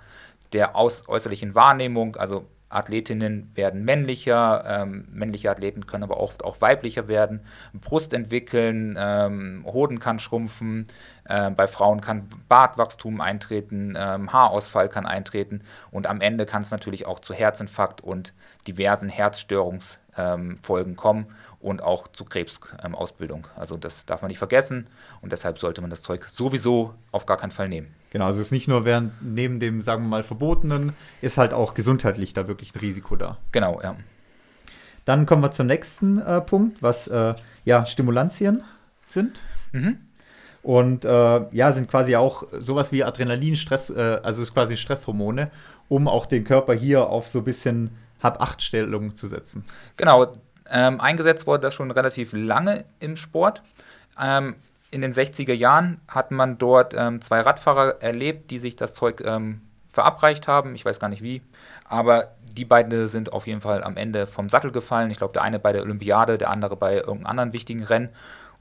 der 0.53 0.75
äußerlichen 0.75 1.55
Wahrnehmung, 1.55 2.15
also 2.15 2.45
Athletinnen 2.71 3.51
werden 3.53 3.83
männlicher, 3.83 4.63
ähm, 4.65 5.07
männliche 5.11 5.51
Athleten 5.51 5.85
können 5.87 6.03
aber 6.03 6.19
oft 6.19 6.43
auch 6.43 6.61
weiblicher 6.61 7.07
werden, 7.07 7.41
Brust 7.73 8.13
entwickeln, 8.13 8.97
ähm, 8.97 9.65
Hoden 9.65 9.99
kann 9.99 10.19
schrumpfen, 10.19 10.87
äh, 11.25 11.51
bei 11.51 11.67
Frauen 11.67 12.01
kann 12.01 12.29
Bartwachstum 12.47 13.19
eintreten, 13.19 13.95
ähm, 13.97 14.31
Haarausfall 14.31 14.89
kann 14.89 15.05
eintreten 15.05 15.63
und 15.91 16.07
am 16.07 16.21
Ende 16.21 16.45
kann 16.45 16.61
es 16.61 16.71
natürlich 16.71 17.05
auch 17.05 17.19
zu 17.19 17.33
Herzinfarkt 17.33 18.01
und 18.01 18.33
diversen 18.67 19.09
Herzstörungsfolgen 19.09 20.95
kommen 20.95 21.27
und 21.61 21.83
auch 21.83 22.07
zu 22.07 22.25
Krebsausbildung. 22.25 23.47
also 23.55 23.77
das 23.77 24.05
darf 24.05 24.21
man 24.21 24.29
nicht 24.29 24.37
vergessen 24.37 24.87
und 25.21 25.31
deshalb 25.31 25.59
sollte 25.59 25.81
man 25.81 25.89
das 25.89 26.01
Zeug 26.01 26.25
sowieso 26.29 26.93
auf 27.11 27.25
gar 27.25 27.37
keinen 27.37 27.51
Fall 27.51 27.69
nehmen. 27.69 27.93
Genau, 28.11 28.25
also 28.25 28.41
es 28.41 28.47
ist 28.47 28.51
nicht 28.51 28.67
nur 28.67 28.83
während 28.83 29.13
neben 29.21 29.59
dem, 29.59 29.81
sagen 29.81 30.03
wir 30.03 30.09
mal, 30.09 30.23
Verbotenen, 30.23 30.93
ist 31.21 31.37
halt 31.37 31.53
auch 31.53 31.73
gesundheitlich 31.73 32.33
da 32.33 32.47
wirklich 32.47 32.75
ein 32.75 32.79
Risiko 32.79 33.15
da. 33.15 33.37
Genau, 33.51 33.79
ja. 33.81 33.95
Dann 35.05 35.25
kommen 35.25 35.41
wir 35.41 35.51
zum 35.51 35.67
nächsten 35.67 36.19
äh, 36.19 36.41
Punkt, 36.41 36.83
was 36.83 37.07
äh, 37.07 37.35
ja 37.63 37.85
Stimulantien 37.85 38.63
sind. 39.05 39.41
Mhm. 39.71 39.97
Und 40.61 41.05
äh, 41.05 41.09
ja, 41.51 41.71
sind 41.71 41.89
quasi 41.89 42.15
auch 42.15 42.43
sowas 42.59 42.91
wie 42.91 43.03
Adrenalin, 43.03 43.55
Stress, 43.55 43.89
äh, 43.89 44.19
also 44.21 44.43
ist 44.43 44.53
quasi 44.53 44.77
Stresshormone, 44.77 45.49
um 45.89 46.07
auch 46.07 46.25
den 46.25 46.43
Körper 46.43 46.73
hier 46.73 47.07
auf 47.07 47.29
so 47.29 47.39
ein 47.39 47.45
bisschen 47.45 47.91
Hab-Acht-Stellung 48.21 49.15
zu 49.15 49.27
setzen. 49.27 49.65
Genau, 49.97 50.31
ähm, 50.71 51.01
eingesetzt 51.01 51.47
wurde 51.47 51.63
das 51.63 51.75
schon 51.75 51.91
relativ 51.91 52.33
lange 52.33 52.85
im 52.99 53.15
Sport. 53.15 53.61
Ähm, 54.19 54.55
in 54.89 55.01
den 55.01 55.11
60er 55.11 55.53
Jahren 55.53 56.01
hat 56.07 56.31
man 56.31 56.57
dort 56.57 56.93
ähm, 56.97 57.21
zwei 57.21 57.41
Radfahrer 57.41 58.01
erlebt, 58.01 58.51
die 58.51 58.57
sich 58.57 58.75
das 58.75 58.93
Zeug 58.93 59.21
ähm, 59.25 59.61
verabreicht 59.87 60.47
haben. 60.47 60.75
Ich 60.75 60.85
weiß 60.85 60.99
gar 60.99 61.09
nicht 61.09 61.23
wie. 61.23 61.41
Aber 61.85 62.31
die 62.51 62.65
beiden 62.65 63.07
sind 63.07 63.33
auf 63.33 63.47
jeden 63.47 63.61
Fall 63.61 63.83
am 63.83 63.97
Ende 63.97 64.27
vom 64.27 64.49
Sattel 64.49 64.71
gefallen. 64.71 65.11
Ich 65.11 65.17
glaube, 65.17 65.33
der 65.33 65.41
eine 65.43 65.59
bei 65.59 65.73
der 65.73 65.81
Olympiade, 65.81 66.37
der 66.37 66.49
andere 66.49 66.75
bei 66.75 66.95
irgendeinem 66.95 67.27
anderen 67.27 67.53
wichtigen 67.53 67.83
Rennen. 67.83 68.09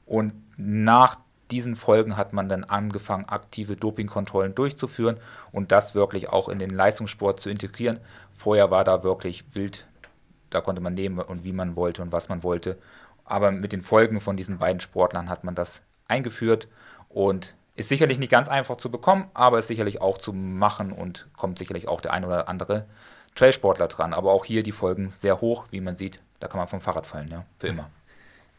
Und 0.05 0.33
nach 0.57 1.17
diesen 1.51 1.75
Folgen 1.75 2.17
hat 2.17 2.33
man 2.33 2.47
dann 2.47 2.63
angefangen, 2.63 3.25
aktive 3.27 3.75
Dopingkontrollen 3.75 4.55
durchzuführen 4.55 5.17
und 5.51 5.71
das 5.71 5.95
wirklich 5.95 6.29
auch 6.29 6.47
in 6.49 6.59
den 6.59 6.69
Leistungssport 6.69 7.39
zu 7.39 7.49
integrieren. 7.49 7.99
Vorher 8.35 8.71
war 8.71 8.83
da 8.83 9.03
wirklich 9.03 9.43
wild, 9.53 9.85
da 10.51 10.61
konnte 10.61 10.81
man 10.81 10.93
nehmen 10.93 11.19
und 11.19 11.43
wie 11.43 11.53
man 11.53 11.75
wollte 11.75 12.01
und 12.01 12.11
was 12.11 12.29
man 12.29 12.43
wollte. 12.43 12.77
Aber 13.25 13.51
mit 13.51 13.71
den 13.71 13.81
Folgen 13.81 14.21
von 14.21 14.37
diesen 14.37 14.59
beiden 14.59 14.79
Sportlern 14.79 15.29
hat 15.29 15.43
man 15.43 15.55
das 15.55 15.81
eingeführt 16.07 16.67
und 17.09 17.55
ist 17.75 17.89
sicherlich 17.89 18.19
nicht 18.19 18.31
ganz 18.31 18.47
einfach 18.47 18.77
zu 18.77 18.91
bekommen, 18.91 19.29
aber 19.33 19.59
ist 19.59 19.67
sicherlich 19.67 20.01
auch 20.01 20.17
zu 20.17 20.33
machen 20.33 20.91
und 20.91 21.27
kommt 21.35 21.57
sicherlich 21.57 21.87
auch 21.87 22.01
der 22.01 22.13
ein 22.13 22.25
oder 22.25 22.49
andere 22.49 22.85
Trailsportler 23.35 23.87
dran. 23.87 24.13
Aber 24.13 24.31
auch 24.31 24.45
hier 24.45 24.61
die 24.61 24.73
Folgen 24.73 25.09
sehr 25.09 25.41
hoch, 25.41 25.65
wie 25.71 25.81
man 25.81 25.95
sieht. 25.95 26.19
Da 26.39 26.47
kann 26.47 26.59
man 26.59 26.67
vom 26.67 26.81
Fahrrad 26.81 27.07
fallen, 27.07 27.29
ja, 27.29 27.45
für 27.57 27.67
immer. 27.67 27.89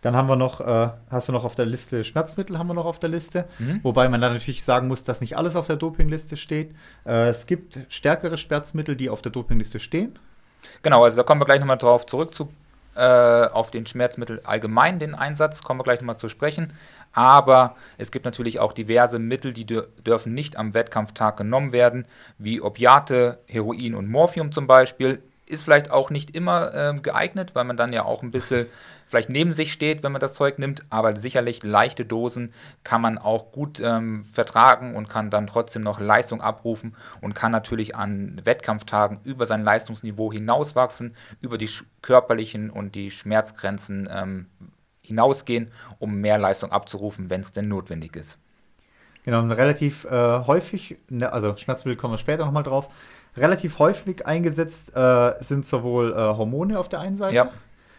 Dann 0.01 0.17
haben 0.17 0.29
wir 0.29 0.37
noch, 0.37 0.61
äh, 0.61 0.91
hast 1.11 1.29
du 1.29 1.33
noch 1.33 1.45
auf 1.45 1.55
der 1.55 1.65
Liste 1.67 2.05
Schmerzmittel, 2.05 2.59
haben 2.59 2.67
wir 2.67 2.75
noch 2.75 2.87
auf 2.87 2.99
der 2.99 3.09
Liste. 3.09 3.47
Mhm. 3.61 3.81
Wobei 3.85 4.09
man 4.09 4.21
dann 4.21 4.33
natürlich 4.33 4.65
sagen 4.65 4.89
muss, 4.89 5.05
dass 5.05 5.21
nicht 5.21 5.37
alles 5.37 5.55
auf 5.55 5.69
der 5.69 5.77
Dopingliste 5.77 6.37
steht. 6.37 6.75
Äh, 7.07 7.29
es 7.29 7.47
gibt 7.47 7.79
stärkere 7.89 8.37
Schmerzmittel, 8.37 8.97
die 8.97 9.11
auf 9.11 9.23
der 9.23 9.31
Dopingliste 9.31 9.79
stehen. 9.79 10.19
Genau, 10.83 11.05
also 11.05 11.17
da 11.17 11.23
kommen 11.23 11.41
wir 11.41 11.45
gleich 11.45 11.61
nochmal 11.61 11.79
drauf 11.79 12.07
zurück 12.07 12.35
zu, 12.35 12.49
äh, 12.95 13.47
auf 13.47 13.71
den 13.71 13.87
Schmerzmittel 13.87 14.41
allgemein, 14.45 14.99
den 14.99 15.15
Einsatz, 15.15 15.63
kommen 15.63 15.81
wir 15.81 15.85
gleich 15.85 16.01
nochmal 16.01 16.19
zu 16.19 16.29
sprechen. 16.29 16.73
Aber 17.13 17.77
es 17.99 18.11
gibt 18.11 18.25
natürlich 18.25 18.59
auch 18.59 18.73
diverse 18.73 19.19
Mittel, 19.19 19.53
die 19.53 19.67
dürfen 19.67 20.35
nicht 20.35 20.57
am 20.57 20.75
Wettkampftag 20.75 21.37
genommen 21.37 21.73
werden, 21.73 22.07
wie 22.39 22.61
Opiate, 22.61 23.39
Heroin 23.47 23.95
und 23.95 24.09
Morphium 24.09 24.53
zum 24.53 24.67
Beispiel. 24.67 25.23
Ist 25.53 25.65
vielleicht 25.65 25.91
auch 25.91 26.11
nicht 26.11 26.35
immer 26.35 26.75
äh, 26.75 26.99
geeignet, 26.99 27.55
weil 27.55 27.65
man 27.65 27.77
dann 27.77 27.93
ja 27.93 28.05
auch 28.05 28.23
ein 28.23 28.31
bisschen 28.31 28.67
vielleicht 29.07 29.29
neben 29.29 29.53
sich 29.53 29.73
steht, 29.73 30.03
wenn 30.03 30.13
man 30.13 30.21
das 30.21 30.35
Zeug 30.35 30.59
nimmt. 30.59 30.85
Aber 30.89 31.15
sicherlich 31.15 31.63
leichte 31.63 32.05
Dosen 32.05 32.53
kann 32.85 33.03
man 33.03 33.19
auch 33.19 33.53
gut 33.53 33.79
ähm, 33.81 34.25
vertragen 34.25 34.95
und 34.95 35.09
kann 35.09 35.29
dann 35.29 35.47
trotzdem 35.47 35.83
noch 35.83 36.01
Leistung 36.01 36.41
abrufen 36.41 36.97
und 37.21 37.35
kann 37.35 37.53
natürlich 37.53 37.95
an 37.95 38.41
Wettkampftagen 38.45 39.21
über 39.25 39.45
sein 39.45 39.63
Leistungsniveau 39.63 40.33
hinauswachsen, 40.33 41.15
über 41.43 41.59
die 41.59 41.69
körperlichen 42.01 42.71
und 42.71 42.95
die 42.95 43.11
Schmerzgrenzen 43.11 44.09
ähm, 44.11 44.47
hinausgehen, 45.03 45.71
um 45.99 46.21
mehr 46.21 46.39
Leistung 46.39 46.73
abzurufen, 46.73 47.29
wenn 47.29 47.43
es 47.43 47.53
denn 47.53 47.69
notwendig 47.69 48.17
ist. 48.17 48.39
Genau, 49.25 49.43
relativ 49.47 50.05
äh, 50.05 50.41
häufig, 50.47 50.99
ne, 51.09 51.33
also 51.33 51.57
Schmerzmittel 51.57 51.97
kommen 51.97 52.15
wir 52.15 52.19
später 52.19 52.45
nochmal 52.45 52.65
drauf, 52.65 52.89
relativ 53.37 53.79
häufig 53.79 54.27
eingesetzt 54.27 54.95
äh, 54.95 55.33
sind 55.41 55.67
sowohl 55.67 56.13
äh, 56.13 56.17
Hormone 56.17 56.79
auf 56.79 56.89
der 56.89 57.01
einen 57.01 57.17
Seite, 57.17 57.35
ja. 57.35 57.51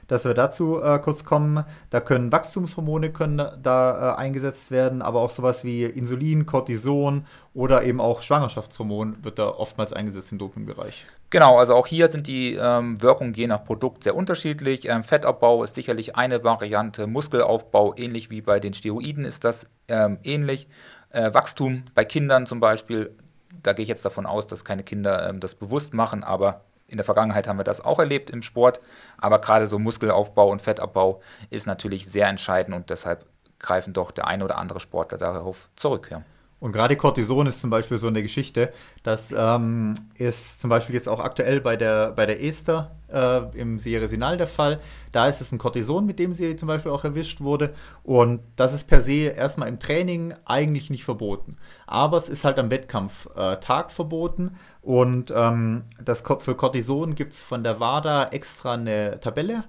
dass 0.07 0.25
wir 0.25 0.33
dazu 0.33 0.81
äh, 0.81 0.99
kurz 0.99 1.25
kommen. 1.25 1.63
Da 1.89 1.99
können 1.99 2.31
Wachstumshormone 2.31 3.11
können 3.11 3.41
da, 3.61 4.13
äh, 4.13 4.17
eingesetzt 4.17 4.71
werden, 4.71 5.01
aber 5.01 5.21
auch 5.21 5.31
sowas 5.31 5.63
wie 5.63 5.83
Insulin, 5.83 6.45
Cortison 6.45 7.25
oder 7.53 7.83
eben 7.83 7.99
auch 7.99 8.21
Schwangerschaftshormon 8.21 9.23
wird 9.23 9.39
da 9.39 9.47
oftmals 9.47 9.93
eingesetzt 9.93 10.31
im 10.31 10.37
Dopingbereich. 10.37 11.05
Genau, 11.33 11.57
also 11.57 11.73
auch 11.73 11.87
hier 11.87 12.09
sind 12.09 12.27
die 12.27 12.53
ähm, 12.53 13.01
Wirkungen 13.01 13.33
je 13.33 13.47
nach 13.47 13.65
Produkt 13.65 14.03
sehr 14.03 14.15
unterschiedlich. 14.15 14.87
Ähm, 14.87 15.01
Fettabbau 15.01 15.63
ist 15.63 15.73
sicherlich 15.73 16.15
eine 16.15 16.43
Variante, 16.43 17.07
Muskelaufbau, 17.07 17.95
ähnlich 17.97 18.29
wie 18.29 18.41
bei 18.41 18.59
den 18.59 18.75
Steroiden 18.75 19.25
ist 19.25 19.43
das 19.43 19.65
ähm, 19.87 20.19
ähnlich. 20.23 20.67
Äh, 21.09 21.33
Wachstum 21.33 21.85
bei 21.95 22.05
Kindern 22.05 22.45
zum 22.45 22.59
Beispiel, 22.59 23.15
da 23.61 23.73
gehe 23.73 23.83
ich 23.83 23.89
jetzt 23.89 24.05
davon 24.05 24.25
aus, 24.25 24.47
dass 24.47 24.65
keine 24.65 24.83
Kinder 24.83 25.29
ähm, 25.29 25.39
das 25.39 25.55
bewusst 25.55 25.93
machen, 25.93 26.23
aber 26.23 26.61
in 26.87 26.97
der 26.97 27.05
Vergangenheit 27.05 27.47
haben 27.47 27.57
wir 27.57 27.63
das 27.63 27.81
auch 27.81 27.99
erlebt 27.99 28.29
im 28.29 28.41
Sport. 28.41 28.79
Aber 29.17 29.39
gerade 29.39 29.67
so 29.67 29.79
Muskelaufbau 29.79 30.49
und 30.49 30.61
Fettabbau 30.61 31.21
ist 31.49 31.65
natürlich 31.65 32.07
sehr 32.07 32.27
entscheidend 32.27 32.75
und 32.75 32.89
deshalb 32.89 33.25
greifen 33.59 33.93
doch 33.93 34.11
der 34.11 34.27
eine 34.27 34.43
oder 34.43 34.57
andere 34.57 34.79
Sportler 34.79 35.17
darauf 35.17 35.69
zurück. 35.75 36.09
Ja. 36.11 36.23
Und 36.63 36.71
gerade 36.71 36.95
Cortison 36.95 37.45
ist 37.45 37.59
zum 37.59 37.69
Beispiel 37.69 37.97
so 37.97 38.07
eine 38.07 38.21
Geschichte. 38.21 38.71
Das 39.03 39.35
ähm, 39.37 39.95
ist 40.15 40.61
zum 40.61 40.69
Beispiel 40.69 40.95
jetzt 40.95 41.09
auch 41.09 41.19
aktuell 41.19 41.59
bei 41.59 41.75
der, 41.75 42.11
bei 42.11 42.25
der 42.25 42.41
Esther 42.41 42.95
äh, 43.11 43.59
im 43.59 43.77
Sierra 43.79 44.07
Sinal 44.07 44.37
der 44.37 44.47
Fall. 44.47 44.79
Da 45.11 45.27
ist 45.27 45.41
es 45.41 45.51
ein 45.51 45.57
Cortison, 45.57 46.05
mit 46.05 46.19
dem 46.19 46.31
sie 46.31 46.55
zum 46.55 46.69
Beispiel 46.69 46.93
auch 46.93 47.03
erwischt 47.03 47.41
wurde. 47.41 47.73
Und 48.03 48.39
das 48.55 48.73
ist 48.73 48.87
per 48.87 49.01
se 49.01 49.33
erstmal 49.35 49.67
im 49.67 49.77
Training 49.77 50.35
eigentlich 50.45 50.89
nicht 50.89 51.03
verboten. 51.03 51.57
Aber 51.85 52.15
es 52.15 52.29
ist 52.29 52.45
halt 52.45 52.57
am 52.57 52.71
Wettkampftag 52.71 53.87
äh, 53.87 53.93
verboten. 53.93 54.55
Und 54.81 55.33
ähm, 55.35 55.83
das, 56.01 56.23
für 56.39 56.55
Cortison 56.55 57.15
gibt 57.15 57.33
es 57.33 57.41
von 57.41 57.65
der 57.65 57.81
WADA 57.81 58.29
extra 58.29 58.75
eine 58.75 59.19
Tabelle 59.19 59.65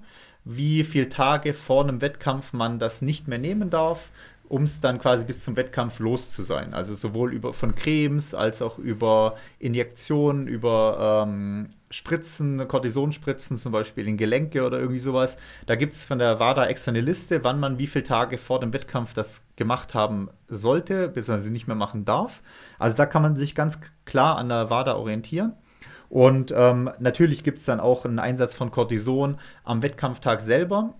wie 0.47 0.83
viele 0.83 1.09
Tage 1.09 1.53
vor 1.53 1.83
einem 1.83 2.01
Wettkampf 2.01 2.53
man 2.53 2.77
das 2.77 3.01
nicht 3.01 3.27
mehr 3.27 3.39
nehmen 3.39 3.71
darf 3.71 4.11
um 4.55 4.63
es 4.63 4.79
dann 4.79 4.99
quasi 4.99 5.25
bis 5.25 5.43
zum 5.43 5.57
Wettkampf 5.57 5.99
los 5.99 6.31
zu 6.31 6.41
sein. 6.41 6.73
Also 6.73 6.93
sowohl 6.93 7.33
über, 7.33 7.53
von 7.53 7.75
Cremes 7.75 8.33
als 8.33 8.61
auch 8.61 8.79
über 8.79 9.35
Injektionen, 9.59 10.47
über 10.47 11.25
ähm, 11.27 11.71
Spritzen, 11.89 12.65
Kortisonspritzen 12.65 13.57
zum 13.57 13.73
Beispiel 13.73 14.07
in 14.07 14.15
Gelenke 14.15 14.65
oder 14.65 14.79
irgendwie 14.79 14.99
sowas. 14.99 15.35
Da 15.65 15.75
gibt 15.75 15.91
es 15.91 16.05
von 16.05 16.19
der 16.19 16.39
WADA 16.39 16.67
extra 16.67 16.91
eine 16.91 17.01
Liste, 17.01 17.43
wann 17.43 17.59
man 17.59 17.79
wie 17.79 17.87
viele 17.87 18.05
Tage 18.05 18.37
vor 18.37 18.61
dem 18.61 18.71
Wettkampf 18.71 19.13
das 19.13 19.41
gemacht 19.57 19.93
haben 19.93 20.29
sollte, 20.47 21.09
beziehungsweise 21.09 21.51
nicht 21.51 21.67
mehr 21.67 21.75
machen 21.75 22.05
darf. 22.05 22.41
Also 22.79 22.95
da 22.95 23.05
kann 23.05 23.23
man 23.23 23.35
sich 23.35 23.55
ganz 23.55 23.81
klar 24.05 24.37
an 24.37 24.47
der 24.47 24.69
WADA 24.69 24.95
orientieren. 24.95 25.51
Und 26.07 26.53
ähm, 26.55 26.89
natürlich 26.99 27.43
gibt 27.43 27.57
es 27.57 27.65
dann 27.65 27.81
auch 27.81 28.05
einen 28.05 28.19
Einsatz 28.19 28.55
von 28.55 28.71
Cortison 28.71 29.37
am 29.65 29.83
Wettkampftag 29.83 30.39
selber. 30.39 30.93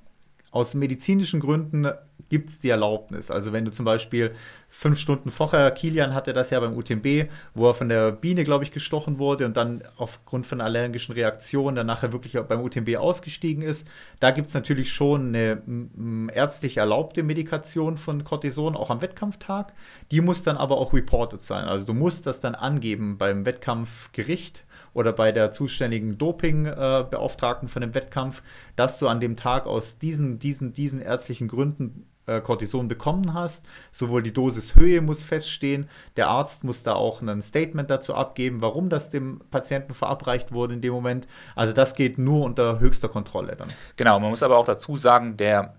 Aus 0.56 0.74
medizinischen 0.74 1.42
Gründen 1.42 1.86
gibt 2.30 2.50
es 2.50 2.60
die 2.60 2.70
Erlaubnis. 2.70 3.30
Also 3.30 3.52
wenn 3.52 3.66
du 3.66 3.72
zum 3.72 3.84
Beispiel 3.84 4.34
fünf 4.70 4.98
Stunden 4.98 5.30
vorher, 5.30 5.70
Kilian 5.72 6.14
hatte 6.14 6.32
das 6.32 6.50
ja 6.50 6.62
beim 6.62 6.78
UTMB, 6.78 7.30
wo 7.54 7.68
er 7.68 7.74
von 7.74 7.90
der 7.90 8.14
Biene, 8.14 8.46
glaube 8.46 8.64
ich, 8.64 8.72
gestochen 8.72 9.20
wurde 9.20 9.46
und 9.46 9.58
dann 9.58 9.84
aufgrund 9.98 10.48
von 10.48 10.62
allergischen 10.62 11.14
Reaktionen 11.14 11.76
dann 11.76 11.88
nachher 11.88 12.14
wirklich 12.14 12.42
beim 12.42 12.62
UTMB 12.62 12.96
ausgestiegen 12.96 13.64
ist. 13.64 13.86
Da 14.22 14.32
gibt 14.32 14.48
es 14.48 14.54
natürlich 14.54 14.94
schon 14.94 15.36
eine 15.36 15.62
ärztlich 16.34 16.78
erlaubte 16.78 17.22
Medikation 17.24 17.98
von 17.98 18.24
Cortison, 18.24 18.78
auch 18.78 18.90
am 18.90 19.02
Wettkampftag. 19.02 19.74
Die 20.10 20.22
muss 20.22 20.42
dann 20.42 20.56
aber 20.56 20.78
auch 20.78 20.94
reported 20.94 21.42
sein. 21.42 21.66
Also 21.66 21.86
du 21.86 21.94
musst 21.94 22.28
das 22.28 22.40
dann 22.40 22.56
angeben 22.56 23.18
beim 23.18 23.46
Wettkampfgericht 23.46 24.65
oder 24.96 25.14
bei 25.14 25.32
der 25.32 25.52
zuständigen 25.52 26.18
Dopingbeauftragten 26.18 27.68
äh, 27.68 27.72
von 27.72 27.82
dem 27.82 27.94
Wettkampf, 27.94 28.42
dass 28.76 28.98
du 28.98 29.08
an 29.08 29.20
dem 29.20 29.36
Tag 29.36 29.68
aus 29.68 30.00
diesen, 30.00 30.40
diesen, 30.40 30.74
diesen 30.74 31.02
ärztlichen 31.02 31.50
Gründen 31.50 32.08
äh, 32.28 32.40
Cortison 32.40 32.88
bekommen 32.88 33.34
hast. 33.34 33.66
Sowohl 33.92 34.24
die 34.24 34.34
Dosishöhe 34.34 35.02
muss 35.02 35.22
feststehen, 35.22 35.90
der 36.16 36.30
Arzt 36.30 36.64
muss 36.64 36.84
da 36.84 36.94
auch 36.94 37.22
ein 37.22 37.42
Statement 37.42 37.90
dazu 37.90 38.16
abgeben, 38.16 38.62
warum 38.62 38.90
das 38.90 39.10
dem 39.10 39.42
Patienten 39.52 39.94
verabreicht 39.94 40.54
wurde 40.54 40.74
in 40.74 40.82
dem 40.82 40.94
Moment. 40.94 41.28
Also 41.56 41.74
das 41.74 41.94
geht 41.94 42.18
nur 42.18 42.46
unter 42.46 42.80
höchster 42.80 43.10
Kontrolle 43.10 43.58
dann. 43.58 43.68
Genau, 43.98 44.18
man 44.20 44.30
muss 44.30 44.44
aber 44.44 44.58
auch 44.58 44.66
dazu 44.66 44.98
sagen, 44.98 45.38
der 45.38 45.76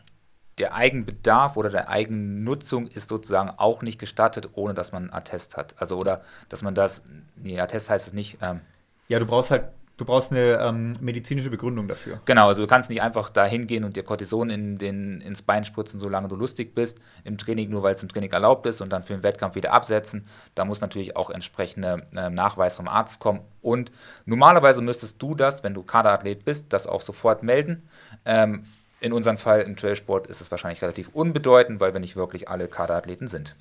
der 0.59 0.75
Eigenbedarf 0.75 1.59
oder 1.59 1.69
der 1.69 1.91
Eigennutzung 1.91 2.87
ist 2.87 3.09
sozusagen 3.09 3.51
auch 3.59 3.83
nicht 3.83 3.99
gestattet, 3.99 4.49
ohne 4.55 4.73
dass 4.73 4.91
man 4.91 5.03
einen 5.03 5.13
Attest 5.13 5.55
hat. 5.55 5.75
Also 5.77 5.99
oder 5.99 6.23
dass 6.49 6.63
man 6.63 6.75
das, 6.75 7.03
nee, 7.37 7.61
Attest 7.61 7.91
heißt 7.91 8.07
es 8.07 8.15
nicht. 8.15 8.39
Ähm, 8.41 8.63
ja, 9.09 9.19
du 9.19 9.27
brauchst 9.27 9.51
halt 9.51 9.65
Du 9.97 10.05
brauchst 10.05 10.31
eine 10.31 10.59
ähm, 10.61 10.95
medizinische 11.01 11.49
Begründung 11.49 11.89
dafür. 11.89 12.21
Genau, 12.27 12.49
also 12.49 12.61
du 12.61 12.69
kannst 12.69 12.91
nicht 12.91 13.01
einfach 13.01 13.31
da 13.31 13.47
hingehen 13.47 13.83
und 13.83 13.97
dir 13.97 14.03
Cortison 14.03 14.51
in 14.51 14.77
den, 14.77 15.23
ins 15.23 15.41
Bein 15.41 15.65
spritzen, 15.65 15.99
solange 15.99 16.29
du 16.29 16.37
lustig 16.37 16.75
bist, 16.75 16.99
im 17.25 17.39
Training, 17.39 17.71
nur 17.71 17.83
weil 17.83 17.95
es 17.95 18.03
im 18.03 18.11
Training 18.11 18.31
erlaubt 18.31 18.67
ist 18.67 18.83
und 18.83 18.91
dann 18.91 19.03
für 19.03 19.15
den 19.15 19.23
Wettkampf 19.23 19.55
wieder 19.55 19.73
absetzen. 19.73 20.27
Da 20.55 20.67
muss 20.67 20.83
natürlich 20.83 21.17
auch 21.17 21.31
entsprechender 21.31 22.03
äh, 22.15 22.29
Nachweis 22.29 22.77
vom 22.77 22.89
Arzt 22.89 23.21
kommen. 23.21 23.41
Und 23.63 23.91
normalerweise 24.27 24.83
müsstest 24.83 25.23
du 25.23 25.35
das, 25.35 25.65
wenn 25.65 25.73
du 25.73 25.83
Kaderathlet 25.83 26.45
bist, 26.45 26.75
das 26.75 26.87
auch 26.87 27.01
sofort 27.01 27.43
melden. 27.43 27.89
Ähm, 28.27 28.65
in 29.01 29.15
unserem 29.15 29.39
Fall 29.39 29.63
im 29.63 29.77
Trailsport 29.77 30.27
ist 30.27 30.43
es 30.43 30.51
wahrscheinlich 30.51 30.83
relativ 30.83 31.09
unbedeutend, 31.15 31.81
weil 31.81 31.95
wir 31.95 32.01
nicht 32.01 32.17
wirklich 32.17 32.51
alle 32.51 32.69
Kaderathleten 32.69 33.29
sind. 33.29 33.57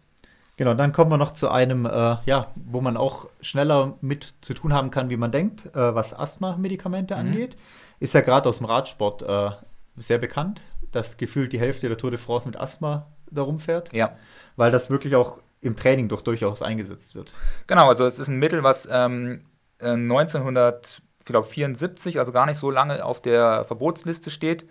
Genau, 0.57 0.73
dann 0.73 0.93
kommen 0.93 1.11
wir 1.11 1.17
noch 1.17 1.33
zu 1.33 1.49
einem, 1.49 1.85
äh, 1.85 2.15
ja, 2.25 2.47
wo 2.55 2.79
man 2.79 2.95
auch 2.95 3.27
schneller 3.41 3.97
mit 4.01 4.35
zu 4.41 4.53
tun 4.53 4.71
haben 4.73 4.89
kann, 4.89 5.09
wie 5.09 5.17
man 5.17 5.31
denkt, 5.31 5.65
äh, 5.75 5.95
was 5.95 6.17
Asthma-Medikamente 6.17 7.15
mhm. 7.15 7.19
angeht. 7.19 7.57
Ist 7.99 8.13
ja 8.13 8.21
gerade 8.21 8.47
aus 8.47 8.59
dem 8.59 8.65
Radsport 8.65 9.21
äh, 9.23 9.49
sehr 9.97 10.17
bekannt, 10.17 10.61
dass 10.91 11.17
gefühlt 11.17 11.51
die 11.51 11.59
Hälfte 11.59 11.89
der 11.89 11.97
Tour 11.97 12.11
de 12.11 12.19
France 12.19 12.47
mit 12.47 12.57
Asthma 12.57 13.07
darum 13.29 13.59
fährt. 13.59 13.91
Ja. 13.93 14.15
Weil 14.55 14.71
das 14.71 14.89
wirklich 14.89 15.13
auch 15.15 15.39
im 15.61 15.75
Training 15.75 16.07
doch 16.07 16.21
durchaus 16.21 16.61
eingesetzt 16.61 17.15
wird. 17.15 17.33
Genau, 17.67 17.89
also 17.89 18.05
es 18.05 18.17
ist 18.19 18.29
ein 18.29 18.37
Mittel, 18.37 18.63
was 18.63 18.87
ähm, 18.89 19.41
1974, 19.81 22.19
also 22.19 22.31
gar 22.31 22.45
nicht 22.45 22.57
so 22.57 22.71
lange 22.71 23.03
auf 23.03 23.21
der 23.21 23.65
Verbotsliste 23.65 24.29
steht. 24.29 24.65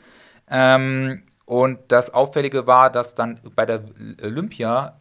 Ähm, 0.49 1.25
und 1.45 1.81
das 1.89 2.15
Auffällige 2.15 2.67
war, 2.67 2.89
dass 2.91 3.15
dann 3.15 3.39
bei 3.55 3.67
der 3.67 3.85
Olympia 4.23 4.99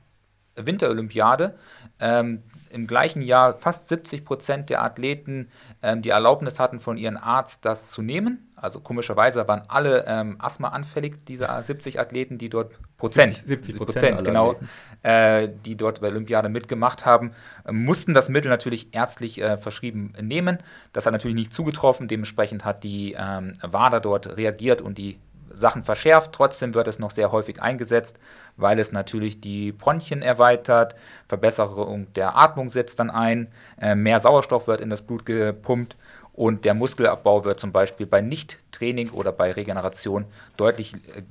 Winterolympiade 0.55 1.55
ähm, 1.99 2.43
im 2.69 2.87
gleichen 2.87 3.21
Jahr 3.21 3.57
fast 3.59 3.87
70 3.87 4.25
Prozent 4.25 4.69
der 4.69 4.83
Athleten 4.83 5.49
ähm, 5.81 6.01
die 6.01 6.09
Erlaubnis 6.09 6.59
hatten 6.59 6.79
von 6.79 6.97
ihrem 6.97 7.17
Arzt, 7.17 7.65
das 7.65 7.91
zu 7.91 8.01
nehmen. 8.01 8.51
Also 8.55 8.79
komischerweise 8.79 9.47
waren 9.47 9.63
alle 9.67 10.05
ähm, 10.07 10.37
Asthma 10.39 10.69
anfällig, 10.69 11.25
diese 11.25 11.49
70 11.61 11.99
Athleten, 11.99 12.37
die 12.37 12.49
dort 12.49 12.71
Prozent, 12.97 13.35
70 13.35 13.77
Prozent, 13.77 14.23
genau, 14.23 14.55
äh, 15.01 15.49
die 15.65 15.75
dort 15.75 16.01
bei 16.01 16.07
Olympiade 16.07 16.49
mitgemacht 16.49 17.05
haben, 17.05 17.31
äh, 17.65 17.71
mussten 17.71 18.13
das 18.13 18.29
Mittel 18.29 18.49
natürlich 18.49 18.93
ärztlich 18.93 19.41
äh, 19.41 19.57
verschrieben 19.57 20.13
nehmen. 20.21 20.59
Das 20.93 21.05
hat 21.05 21.13
natürlich 21.13 21.35
nicht 21.35 21.53
zugetroffen. 21.53 22.07
Dementsprechend 22.07 22.63
hat 22.63 22.83
die 22.83 23.15
ähm, 23.17 23.53
WADA 23.61 23.99
dort 23.99 24.37
reagiert 24.37 24.81
und 24.81 24.97
die 24.97 25.19
Sachen 25.53 25.83
verschärft. 25.83 26.31
Trotzdem 26.33 26.73
wird 26.73 26.87
es 26.87 26.99
noch 26.99 27.11
sehr 27.11 27.31
häufig 27.31 27.61
eingesetzt, 27.61 28.19
weil 28.57 28.79
es 28.79 28.91
natürlich 28.91 29.41
die 29.41 29.71
Bronchien 29.71 30.21
erweitert, 30.21 30.95
Verbesserung 31.27 32.11
der 32.13 32.37
Atmung 32.37 32.69
setzt 32.69 32.99
dann 32.99 33.09
ein, 33.09 33.47
äh, 33.79 33.95
mehr 33.95 34.19
Sauerstoff 34.19 34.67
wird 34.67 34.81
in 34.81 34.89
das 34.89 35.01
Blut 35.01 35.25
gepumpt 35.25 35.95
und 36.33 36.65
der 36.65 36.73
Muskelabbau 36.73 37.45
wird 37.45 37.59
zum 37.59 37.71
Beispiel 37.71 38.05
bei 38.05 38.21
Nicht-Training 38.21 39.11
oder 39.11 39.31
bei 39.31 39.51
Regeneration 39.51 40.25
deutlich 40.57 40.93
äh, 40.93 41.23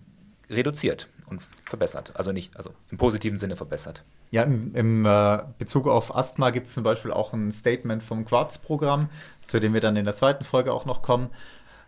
reduziert 0.53 1.09
und 1.27 1.43
verbessert. 1.67 2.13
Also 2.15 2.33
nicht, 2.33 2.57
also 2.57 2.71
im 2.91 2.99
positiven 2.99 3.39
Sinne 3.39 3.57
verbessert. 3.57 4.05
Ja, 4.31 4.45
im, 4.45 4.75
im 4.75 5.05
äh, 5.05 5.41
Bezug 5.59 5.87
auf 5.87 6.17
Asthma 6.17 6.51
gibt 6.51 6.67
es 6.67 6.75
zum 6.75 6.85
Beispiel 6.85 7.11
auch 7.11 7.33
ein 7.33 7.51
Statement 7.53 8.03
vom 8.03 8.25
Quartz-Programm, 8.25 9.11
zu 9.49 9.61
dem 9.61 9.75
wir 9.75 9.81
dann 9.81 9.97
in 9.97 10.05
der 10.05 10.15
zweiten 10.15 10.45
Folge 10.45 10.73
auch 10.73 10.85
noch 10.85 11.03
kommen. 11.03 11.31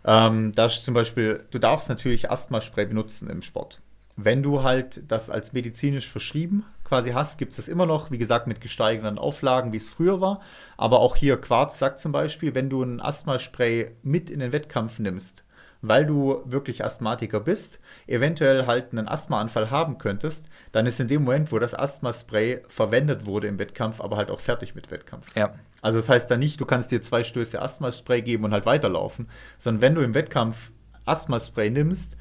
Ähm, 0.05 0.53
da 0.53 0.67
ist 0.67 0.85
zum 0.85 0.95
Beispiel, 0.95 1.45
du 1.51 1.59
darfst 1.59 1.89
natürlich 1.89 2.31
Asthmaspray 2.31 2.87
benutzen 2.87 3.29
im 3.31 3.43
Sport. 3.43 3.81
Wenn 4.17 4.43
du 4.43 4.63
halt 4.63 5.03
das 5.09 5.29
als 5.29 5.53
medizinisch 5.53 6.09
verschrieben 6.09 6.65
quasi 6.85 7.11
hast, 7.11 7.39
gibt 7.39 7.51
es 7.51 7.57
das 7.57 7.69
immer 7.69 7.87
noch, 7.87 8.11
wie 8.11 8.19
gesagt, 8.19 8.47
mit 8.47 8.61
gesteigerten 8.61 9.19
Auflagen, 9.19 9.73
wie 9.73 9.79
es 9.79 9.89
früher 9.89 10.21
war. 10.21 10.41
Aber 10.77 11.01
auch 11.01 11.17
hier 11.17 11.41
Quarz 11.41 11.79
sagt 11.79 12.01
zum 12.01 12.13
Beispiel, 12.13 12.55
wenn 12.55 12.71
du 12.71 12.83
ein 12.83 13.01
Asthmaspray 13.01 13.91
mit 14.03 14.31
in 14.31 14.39
den 14.39 14.53
Wettkampf 14.53 15.01
nimmst, 15.01 15.45
weil 15.83 16.07
du 16.07 16.43
wirklich 16.45 16.85
Asthmatiker 16.85 17.41
bist, 17.41 17.81
eventuell 18.07 18.67
halt 18.67 18.93
einen 18.93 19.09
Asthmaanfall 19.09 19.71
haben 19.71 19.99
könntest, 19.99 20.47
dann 20.71 20.87
ist 20.87 21.01
in 21.01 21.09
dem 21.09 21.25
Moment, 21.25 21.51
wo 21.51 21.59
das 21.59 21.75
Asthmaspray 21.75 22.63
verwendet 22.69 23.27
wurde 23.27 23.49
im 23.49 23.59
Wettkampf, 23.59 24.01
aber 24.01 24.17
halt 24.17 24.31
auch 24.31 24.41
fertig 24.41 24.75
mit 24.77 24.91
Wettkampf. 24.91 25.35
Ja. 25.35 25.55
Also 25.85 25.99
das 25.99 26.09
heißt 26.09 26.31
dann 26.31 26.41
nicht, 26.41 26.59
du 26.63 26.65
kannst 26.65 26.91
dir 26.93 27.03
zwei 27.03 27.23
Stöße 27.23 27.61
Asthmaspray 27.61 28.23
geben 28.23 28.45
und 28.45 28.53
halt 28.55 28.65
weiterlaufen, 28.65 29.29
sondern 29.59 29.83
wenn 29.83 29.95
du 29.95 30.01
im 30.01 30.15
Wettkampf 30.15 30.73
Asthmaspray 31.05 31.69
nimmst, 31.69 32.17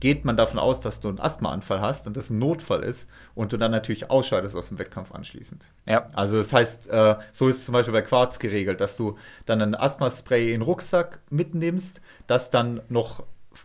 geht 0.00 0.24
man 0.24 0.36
davon 0.36 0.58
aus, 0.58 0.80
dass 0.80 0.98
du 0.98 1.10
einen 1.10 1.20
Asthmaanfall 1.20 1.80
hast 1.80 2.08
und 2.08 2.16
das 2.16 2.30
ein 2.30 2.40
Notfall 2.40 2.82
ist 2.82 3.08
und 3.36 3.52
du 3.52 3.56
dann 3.56 3.70
natürlich 3.70 4.10
ausscheidest 4.10 4.56
aus 4.56 4.66
dem 4.66 4.80
Wettkampf 4.80 5.12
anschließend. 5.12 5.70
Ja. 5.86 6.08
Also 6.12 6.38
das 6.38 6.52
heißt, 6.52 6.88
äh, 6.88 7.14
so 7.30 7.48
ist 7.48 7.58
es 7.58 7.64
zum 7.66 7.74
Beispiel 7.74 7.92
bei 7.92 8.02
Quarz 8.02 8.40
geregelt, 8.40 8.80
dass 8.80 8.96
du 8.96 9.16
dann 9.46 9.62
ein 9.62 9.76
Asthmaspray 9.76 10.46
in 10.46 10.54
den 10.54 10.62
Rucksack 10.62 11.20
mitnimmst, 11.30 12.00
das 12.26 12.50
dann 12.50 12.82
noch 12.88 13.22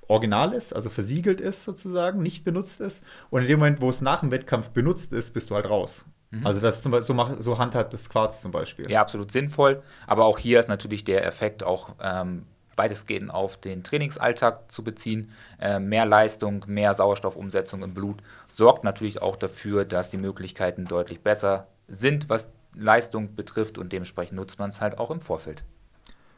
original 0.07 0.53
ist, 0.53 0.75
also 0.75 0.91
versiegelt 0.91 1.41
ist 1.41 1.63
sozusagen, 1.63 2.21
nicht 2.21 2.43
benutzt 2.43 2.81
ist. 2.81 3.03
Und 3.31 3.41
in 3.41 3.47
dem 3.47 3.57
Moment, 3.57 3.81
wo 3.81 3.89
es 3.89 4.01
nach 4.01 4.19
dem 4.19 4.29
Wettkampf 4.29 4.69
benutzt 4.69 5.11
ist, 5.11 5.33
bist 5.33 5.49
du 5.49 5.55
halt 5.55 5.67
raus. 5.67 6.05
Mhm. 6.31 6.45
Also 6.45 6.61
das 6.61 6.77
ist 6.77 6.83
zum 6.83 6.91
Beispiel, 6.91 7.07
so, 7.07 7.13
mach, 7.13 7.31
so 7.39 7.57
handhabt 7.57 7.93
das 7.93 8.09
Quarz 8.09 8.41
zum 8.41 8.51
Beispiel. 8.51 8.89
Ja, 8.89 9.01
absolut 9.01 9.31
sinnvoll. 9.31 9.81
Aber 10.07 10.25
auch 10.25 10.37
hier 10.37 10.59
ist 10.59 10.69
natürlich 10.69 11.03
der 11.03 11.25
Effekt 11.25 11.63
auch 11.63 11.95
ähm, 12.01 12.45
weitestgehend 12.75 13.31
auf 13.31 13.57
den 13.57 13.83
Trainingsalltag 13.83 14.71
zu 14.71 14.83
beziehen. 14.83 15.31
Äh, 15.59 15.79
mehr 15.79 16.05
Leistung, 16.05 16.63
mehr 16.67 16.93
Sauerstoffumsetzung 16.93 17.83
im 17.83 17.93
Blut 17.93 18.21
sorgt 18.47 18.83
natürlich 18.83 19.21
auch 19.21 19.35
dafür, 19.35 19.85
dass 19.85 20.09
die 20.09 20.17
Möglichkeiten 20.17 20.85
deutlich 20.85 21.21
besser 21.21 21.67
sind, 21.87 22.29
was 22.29 22.51
Leistung 22.73 23.35
betrifft 23.35 23.77
und 23.77 23.91
dementsprechend 23.91 24.37
nutzt 24.37 24.59
man 24.59 24.69
es 24.69 24.81
halt 24.81 24.97
auch 24.99 25.11
im 25.11 25.21
Vorfeld. 25.21 25.63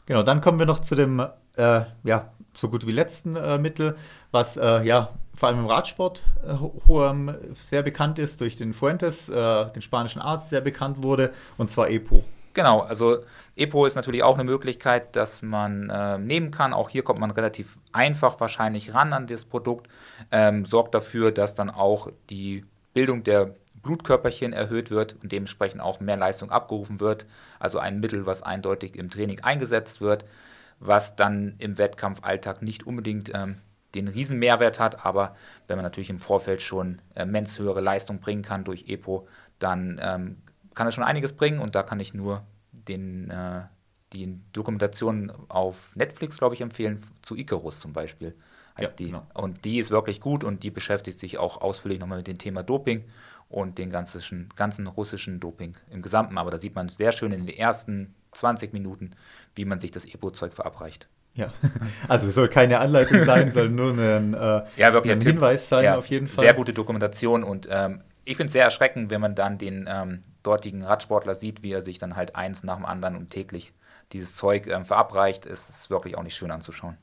Genau, 0.06 0.24
dann 0.24 0.42
kommen 0.42 0.60
wir 0.60 0.66
noch 0.66 0.80
zu 0.80 0.96
dem 0.96 1.20
äh, 1.56 1.82
ja, 2.04 2.32
so 2.54 2.70
gut 2.70 2.86
wie 2.86 2.92
letzten 2.92 3.36
äh, 3.36 3.58
Mittel, 3.58 3.96
was 4.32 4.58
äh, 4.58 4.84
ja 4.84 5.10
vor 5.36 5.50
allem 5.50 5.60
im 5.60 5.66
Radsport 5.66 6.24
äh, 6.46 7.34
sehr 7.56 7.84
bekannt 7.84 8.20
ist, 8.20 8.42
durch 8.42 8.56
den 8.56 8.74
Fuentes, 8.74 9.30
äh, 9.30 9.72
den 9.72 9.82
spanischen 9.82 10.22
Arzt, 10.22 10.50
sehr 10.50 10.62
bekannt 10.62 11.02
wurde, 11.04 11.34
und 11.58 11.72
zwar 11.72 11.90
EPO. 11.90 12.24
Genau, 12.54 12.82
also 12.82 13.20
EPO 13.56 13.86
ist 13.86 13.96
natürlich 13.96 14.24
auch 14.24 14.36
eine 14.36 14.44
Möglichkeit, 14.44 15.16
dass 15.16 15.42
man 15.42 15.90
äh, 15.90 16.18
nehmen 16.18 16.52
kann. 16.52 16.74
Auch 16.74 16.90
hier 16.90 17.04
kommt 17.04 17.20
man 17.20 17.32
relativ 17.32 17.78
einfach 17.94 18.40
wahrscheinlich 18.42 18.94
ran 18.94 19.14
an 19.14 19.28
das 19.28 19.46
Produkt, 19.46 19.88
ähm, 20.32 20.66
sorgt 20.66 20.94
dafür, 20.94 21.32
dass 21.32 21.56
dann 21.56 21.70
auch 21.70 22.12
die 22.30 22.66
Bildung 22.94 23.24
der 23.24 23.56
Blutkörperchen 23.82 24.54
erhöht 24.54 24.92
wird 24.92 25.16
und 25.24 25.32
dementsprechend 25.32 25.82
auch 25.82 26.00
mehr 26.02 26.18
Leistung 26.18 26.52
abgerufen 26.52 27.00
wird. 27.00 27.26
Also 27.60 27.80
ein 27.80 28.00
Mittel, 28.00 28.26
was 28.26 28.44
eindeutig 28.44 28.96
im 28.96 29.10
Training 29.10 29.40
eingesetzt 29.40 30.02
wird, 30.02 30.26
was 30.82 31.16
dann 31.16 31.56
im 31.60 31.78
Wettkampfalltag 31.78 32.62
nicht 32.62 32.86
unbedingt 32.86 33.32
ähm, 33.34 33.58
den 33.96 34.08
Riesenmehrwert 34.08 34.80
hat, 34.80 35.06
aber 35.06 35.36
wenn 35.68 35.78
man 35.78 35.84
natürlich 35.84 36.10
im 36.10 36.20
Vorfeld 36.20 36.62
schon 36.62 37.02
äh, 37.16 37.26
mens 37.26 37.60
höhere 37.60 37.82
Leistung 37.82 38.20
bringen 38.20 38.42
kann 38.42 38.64
durch 38.64 38.88
EPO, 38.88 39.28
dann 39.60 40.00
ähm, 40.02 40.38
kann 40.74 40.88
es 40.88 40.96
schon 40.96 41.04
einiges 41.04 41.34
bringen 41.34 41.60
und 41.60 41.76
da 41.76 41.84
kann 41.84 42.00
ich 42.00 42.14
nur 42.14 42.46
den, 42.72 43.30
äh, 43.30 43.64
die 44.14 44.40
Dokumentation 44.54 45.32
auf 45.50 45.96
Netflix, 45.96 46.38
glaube 46.38 46.56
ich, 46.56 46.62
empfehlen, 46.62 47.02
zu 47.22 47.36
Icarus 47.36 47.80
zum 47.80 47.94
Beispiel 47.94 48.36
heißt 48.78 49.00
ja, 49.00 49.06
die. 49.06 49.12
Genau. 49.12 49.28
Und 49.34 49.66
die 49.66 49.80
ist 49.80 49.92
wirklich 49.92 50.22
gut 50.22 50.44
und 50.44 50.64
die 50.64 50.72
beschäftigt 50.72 51.20
sich 51.20 51.38
auch 51.38 51.62
ausführlich 51.62 52.00
nochmal 52.00 52.20
mit 52.20 52.28
dem 52.28 52.38
Thema 52.38 52.64
Doping 52.64 53.06
und 53.50 53.78
den 53.78 53.90
ganzen, 53.90 54.50
ganzen 54.56 54.88
russischen 54.88 55.40
Doping 55.40 55.76
im 55.90 56.02
Gesamten. 56.02 56.38
Aber 56.38 56.52
da 56.52 56.58
sieht 56.58 56.76
man 56.76 56.90
sehr 56.90 57.12
schön 57.12 57.32
in 57.32 57.46
den 57.46 57.56
ersten 57.56 58.16
20 58.34 58.74
Minuten, 58.74 59.12
wie 59.56 59.66
man 59.66 59.80
sich 59.80 59.92
das 59.92 60.06
EPO-Zeug 60.06 60.54
verabreicht. 60.54 61.08
Ja, 61.34 61.54
also 62.10 62.28
es 62.28 62.36
soll 62.36 62.50
keine 62.50 62.80
Anleitung 62.80 63.24
sein, 63.24 63.52
soll 63.52 63.70
nur 63.70 63.92
ein, 63.92 64.34
äh, 64.34 64.64
ja, 64.76 64.94
wirklich 64.94 65.14
ein 65.14 65.22
Hinweis 65.22 65.70
sein 65.70 65.86
ja, 65.86 65.98
auf 65.98 66.08
jeden 66.08 66.28
Fall. 66.28 66.44
Sehr 66.44 66.54
gute 66.54 66.74
Dokumentation 66.74 67.44
und 67.44 67.68
ähm, 67.72 68.02
ich 68.26 68.38
finde 68.38 68.48
es 68.48 68.54
sehr 68.54 68.66
erschreckend, 68.66 69.10
wenn 69.10 69.22
man 69.22 69.36
dann 69.36 69.58
den 69.58 69.88
ähm, 69.90 70.22
dortigen 70.44 70.84
Radsportler 70.84 71.36
sieht, 71.36 71.64
wie 71.64 71.72
er 71.72 71.82
sich 71.82 71.98
dann 72.00 72.16
halt 72.16 72.36
eins 72.36 72.64
nach 72.64 72.76
dem 72.76 72.86
anderen 72.86 73.16
und 73.16 73.30
täglich 73.30 73.72
dieses 74.12 74.36
Zeug 74.36 74.68
ähm, 74.68 74.86
verabreicht. 74.86 75.46
Es 75.46 75.70
ist 75.70 75.90
wirklich 75.90 76.18
auch 76.18 76.24
nicht 76.24 76.36
schön 76.36 76.52
anzuschauen. 76.52 76.98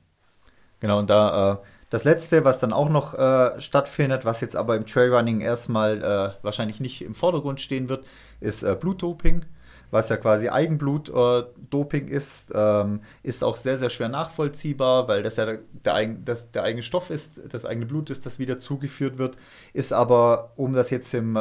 Genau, 0.80 0.98
und 1.00 1.10
da 1.10 1.52
äh, 1.54 1.56
das 1.90 2.04
letzte, 2.04 2.44
was 2.44 2.58
dann 2.58 2.72
auch 2.72 2.88
noch 2.88 3.14
äh, 3.14 3.60
stattfindet, 3.60 4.24
was 4.24 4.40
jetzt 4.40 4.54
aber 4.54 4.76
im 4.76 4.86
Trailrunning 4.86 5.40
erstmal 5.40 6.02
äh, 6.02 6.44
wahrscheinlich 6.44 6.80
nicht 6.80 7.02
im 7.02 7.14
Vordergrund 7.14 7.60
stehen 7.60 7.88
wird, 7.88 8.06
ist 8.40 8.62
äh, 8.62 8.76
Blutdoping, 8.78 9.44
was 9.90 10.08
ja 10.08 10.16
quasi 10.16 10.48
Eigenblutdoping 10.48 12.08
ist. 12.08 12.52
Ähm, 12.54 13.00
ist 13.22 13.44
auch 13.44 13.56
sehr, 13.56 13.78
sehr 13.78 13.90
schwer 13.90 14.08
nachvollziehbar, 14.08 15.08
weil 15.08 15.22
das 15.22 15.36
ja 15.36 15.46
der, 15.46 15.58
der, 15.84 16.06
das, 16.24 16.50
der 16.50 16.62
eigene 16.64 16.82
Stoff 16.82 17.10
ist, 17.10 17.40
das 17.48 17.64
eigene 17.64 17.86
Blut 17.86 18.10
ist, 18.10 18.26
das 18.26 18.38
wieder 18.38 18.58
zugeführt 18.58 19.18
wird. 19.18 19.36
Ist 19.72 19.92
aber, 19.92 20.52
um 20.56 20.72
das 20.72 20.90
jetzt 20.90 21.12
im 21.14 21.38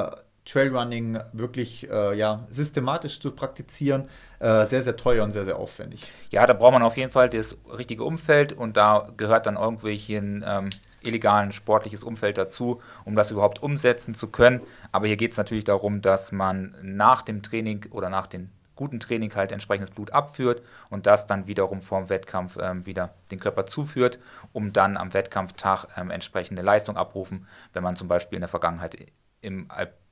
Trailrunning 0.48 1.20
wirklich 1.34 1.90
äh, 1.90 2.18
ja, 2.18 2.48
systematisch 2.50 3.20
zu 3.20 3.32
praktizieren, 3.32 4.08
äh, 4.40 4.66
sehr, 4.66 4.82
sehr 4.82 4.96
teuer 4.96 5.24
und 5.24 5.32
sehr, 5.32 5.46
sehr 5.46 5.58
aufwendig. 5.58 6.02
Ja, 6.30 6.48
da 6.48 6.54
braucht 6.54 6.74
man 6.74 6.84
auf 6.84 6.98
jeden 6.98 7.12
Fall 7.12 7.30
das 7.30 7.58
richtige 7.78 8.04
Umfeld 8.04 8.54
und 8.54 8.78
da 8.78 9.10
gehört 9.18 9.46
dann 9.46 9.58
irgendwelchen 9.58 10.44
ähm, 10.48 10.70
illegalen 11.08 11.52
sportliches 11.52 12.04
Umfeld 12.04 12.38
dazu, 12.38 12.82
um 13.06 13.16
das 13.16 13.32
überhaupt 13.32 13.62
umsetzen 13.64 14.14
zu 14.14 14.28
können. 14.28 14.62
Aber 14.92 15.08
hier 15.08 15.18
geht 15.18 15.32
es 15.32 15.38
natürlich 15.38 15.64
darum, 15.64 16.02
dass 16.02 16.32
man 16.32 16.76
nach 16.82 17.22
dem 17.22 17.42
Training 17.42 17.86
oder 17.92 18.10
nach 18.10 18.28
dem 18.28 18.50
guten 18.76 19.00
Training 19.00 19.34
halt 19.36 19.52
entsprechendes 19.52 19.94
Blut 19.94 20.12
abführt 20.12 20.62
und 20.90 21.06
das 21.08 21.28
dann 21.28 21.48
wiederum 21.48 21.82
vorm 21.82 22.10
Wettkampf 22.10 22.58
ähm, 22.62 22.86
wieder 22.86 23.14
den 23.32 23.40
Körper 23.40 23.66
zuführt, 23.66 24.20
um 24.54 24.72
dann 24.72 24.96
am 24.96 25.14
Wettkampftag 25.14 25.88
ähm, 25.98 26.12
entsprechende 26.12 26.62
Leistung 26.62 26.96
abrufen, 26.96 27.48
wenn 27.74 27.84
man 27.84 27.96
zum 27.96 28.08
Beispiel 28.08 28.38
in 28.38 28.42
der 28.42 28.50
Vergangenheit 28.50 28.96
im 29.42 29.68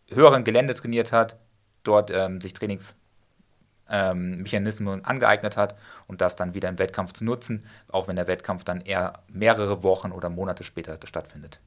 höheren 0.10 0.44
Gelände 0.44 0.74
trainiert 0.74 1.12
hat, 1.12 1.38
dort 1.84 2.12
ähm, 2.12 2.42
sich 2.42 2.54
Trainingsmechanismen 2.54 3.05
ähm, 3.90 4.46
angeeignet 5.04 5.58
hat 5.58 5.76
und 6.08 6.22
das 6.22 6.36
dann 6.36 6.54
wieder 6.54 6.70
im 6.70 6.80
Wettkampf 6.80 7.14
zu 7.14 7.24
nutzen, 7.24 7.66
auch 7.88 8.08
wenn 8.08 8.16
der 8.16 8.28
Wettkampf 8.28 8.64
dann 8.64 8.82
eher 8.82 9.14
mehrere 9.28 9.84
Wochen 9.84 10.12
oder 10.12 10.30
Monate 10.30 10.64
später 10.64 10.98
stattfindet. 11.06 11.60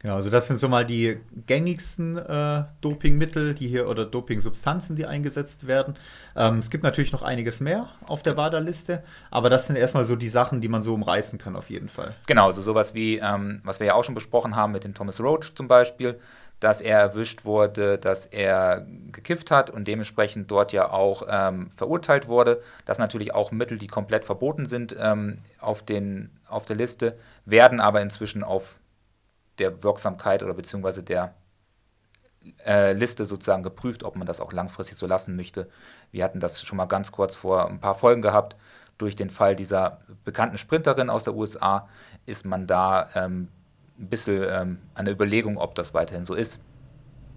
Genau, 0.00 0.16
also 0.16 0.28
das 0.28 0.46
sind 0.46 0.58
so 0.60 0.68
mal 0.68 0.84
die 0.84 1.18
gängigsten 1.46 2.18
äh, 2.18 2.64
Dopingmittel, 2.82 3.54
die 3.54 3.66
hier 3.66 3.88
oder 3.88 4.04
Dopingsubstanzen, 4.04 4.94
die 4.94 5.06
eingesetzt 5.06 5.66
werden. 5.66 5.94
Ähm, 6.36 6.58
es 6.58 6.68
gibt 6.68 6.84
natürlich 6.84 7.12
noch 7.12 7.22
einiges 7.22 7.60
mehr 7.60 7.88
auf 8.06 8.22
der 8.22 8.36
WADA-Liste, 8.36 9.02
aber 9.30 9.48
das 9.48 9.66
sind 9.66 9.76
erstmal 9.76 10.04
so 10.04 10.14
die 10.14 10.28
Sachen, 10.28 10.60
die 10.60 10.68
man 10.68 10.82
so 10.82 10.92
umreißen 10.92 11.38
kann 11.38 11.56
auf 11.56 11.70
jeden 11.70 11.88
Fall. 11.88 12.14
Genau, 12.26 12.46
also 12.46 12.60
sowas 12.60 12.92
wie, 12.92 13.16
ähm, 13.16 13.60
was 13.64 13.80
wir 13.80 13.86
ja 13.86 13.94
auch 13.94 14.04
schon 14.04 14.14
besprochen 14.14 14.54
haben 14.54 14.72
mit 14.72 14.84
dem 14.84 14.92
Thomas 14.92 15.18
Roach 15.18 15.54
zum 15.54 15.66
Beispiel, 15.66 16.20
dass 16.60 16.80
er 16.80 16.98
erwischt 16.98 17.44
wurde, 17.44 17.98
dass 17.98 18.26
er 18.26 18.86
gekifft 19.12 19.50
hat 19.50 19.68
und 19.68 19.86
dementsprechend 19.86 20.50
dort 20.50 20.72
ja 20.72 20.90
auch 20.90 21.22
ähm, 21.28 21.70
verurteilt 21.70 22.28
wurde. 22.28 22.62
Das 22.86 22.96
sind 22.96 23.04
natürlich 23.04 23.34
auch 23.34 23.50
Mittel, 23.50 23.78
die 23.78 23.88
komplett 23.88 24.24
verboten 24.24 24.66
sind 24.66 24.96
ähm, 24.98 25.38
auf, 25.60 25.82
den, 25.82 26.30
auf 26.48 26.64
der 26.64 26.76
Liste, 26.76 27.18
werden 27.44 27.80
aber 27.80 28.00
inzwischen 28.00 28.42
auf 28.42 28.78
der 29.58 29.82
Wirksamkeit 29.82 30.42
oder 30.42 30.54
beziehungsweise 30.54 31.02
der 31.02 31.34
äh, 32.64 32.92
Liste 32.92 33.26
sozusagen 33.26 33.62
geprüft, 33.62 34.02
ob 34.04 34.16
man 34.16 34.26
das 34.26 34.40
auch 34.40 34.52
langfristig 34.52 34.96
so 34.96 35.06
lassen 35.06 35.36
möchte. 35.36 35.68
Wir 36.10 36.24
hatten 36.24 36.40
das 36.40 36.62
schon 36.62 36.76
mal 36.76 36.86
ganz 36.86 37.12
kurz 37.12 37.36
vor 37.36 37.68
ein 37.68 37.80
paar 37.80 37.94
Folgen 37.94 38.22
gehabt. 38.22 38.56
Durch 38.98 39.14
den 39.14 39.28
Fall 39.28 39.56
dieser 39.56 40.00
bekannten 40.24 40.56
Sprinterin 40.56 41.10
aus 41.10 41.24
der 41.24 41.34
USA 41.34 41.86
ist 42.24 42.46
man 42.46 42.66
da 42.66 43.10
ähm, 43.14 43.48
ein 43.98 44.08
bisschen 44.08 44.44
ähm, 44.48 44.78
eine 44.94 45.10
Überlegung, 45.10 45.58
ob 45.58 45.74
das 45.74 45.94
weiterhin 45.94 46.24
so 46.24 46.34
ist. 46.34 46.58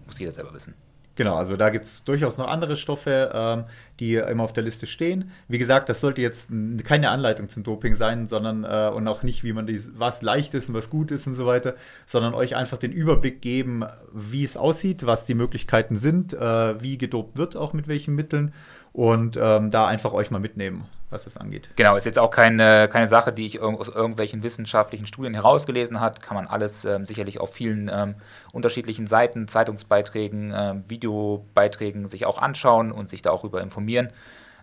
Muss 0.08 0.20
jeder 0.20 0.32
selber 0.32 0.54
wissen. 0.54 0.74
Genau, 1.20 1.36
also 1.36 1.58
da 1.58 1.70
gibt 1.70 1.84
es 1.84 2.02
durchaus 2.04 2.38
noch 2.38 2.48
andere 2.48 2.78
Stoffe, 2.78 3.30
ähm, 3.34 3.66
die 4.00 4.16
immer 4.16 4.46
auf 4.46 4.54
der 4.54 4.64
Liste 4.64 4.88
stehen. 4.88 5.32
Wie 5.50 5.58
gesagt, 5.58 5.90
das 5.90 6.00
sollte 6.00 6.22
jetzt 6.22 6.50
keine 6.86 7.10
Anleitung 7.10 7.50
zum 7.50 7.64
Doping 7.64 7.94
sein, 7.94 8.26
sondern 8.26 8.64
äh, 8.64 8.90
und 8.96 9.06
auch 9.06 9.22
nicht, 9.22 9.44
wie 9.44 9.52
man 9.52 9.68
dies, 9.68 9.92
was 9.96 10.22
leicht 10.22 10.54
ist 10.54 10.70
und 10.70 10.76
was 10.76 10.90
gut 10.90 11.12
ist 11.12 11.28
und 11.28 11.36
so 11.36 11.46
weiter, 11.46 11.76
sondern 12.06 12.34
euch 12.34 12.56
einfach 12.56 12.78
den 12.78 12.94
Überblick 12.94 13.42
geben, 13.42 13.84
wie 14.14 14.46
es 14.46 14.56
aussieht, 14.56 15.06
was 15.06 15.26
die 15.26 15.34
Möglichkeiten 15.34 15.98
sind, 15.98 16.34
äh, 16.36 16.82
wie 16.82 16.98
gedopt 16.98 17.38
wird, 17.38 17.58
auch 17.58 17.74
mit 17.74 17.90
welchen 17.90 18.16
Mitteln 18.16 18.54
und 18.94 19.38
ähm, 19.38 19.72
da 19.72 19.88
einfach 19.88 20.14
euch 20.14 20.32
mal 20.32 20.40
mitnehmen 20.40 20.86
was 21.10 21.24
das 21.24 21.38
angeht. 21.38 21.70
Genau, 21.76 21.96
ist 21.96 22.06
jetzt 22.06 22.20
auch 22.20 22.32
keine, 22.32 22.88
keine 22.88 23.08
Sache, 23.08 23.32
die 23.32 23.46
ich 23.46 23.62
aus 23.62 23.88
irgendwelchen 23.88 24.44
wissenschaftlichen 24.44 25.08
Studien 25.08 25.34
herausgelesen 25.34 26.00
habe. 26.00 26.20
Kann 26.20 26.36
man 26.36 26.48
alles 26.48 26.86
ähm, 26.86 27.06
sicherlich 27.06 27.40
auf 27.40 27.54
vielen 27.54 27.90
ähm, 27.94 28.16
unterschiedlichen 28.52 29.08
Seiten, 29.08 29.48
Zeitungsbeiträgen, 29.48 30.54
ähm, 30.56 30.84
Videobeiträgen 30.88 32.08
sich 32.08 32.26
auch 32.26 32.38
anschauen 32.38 32.92
und 32.92 33.10
sich 33.10 33.22
darüber 33.22 33.62
informieren. 33.62 34.10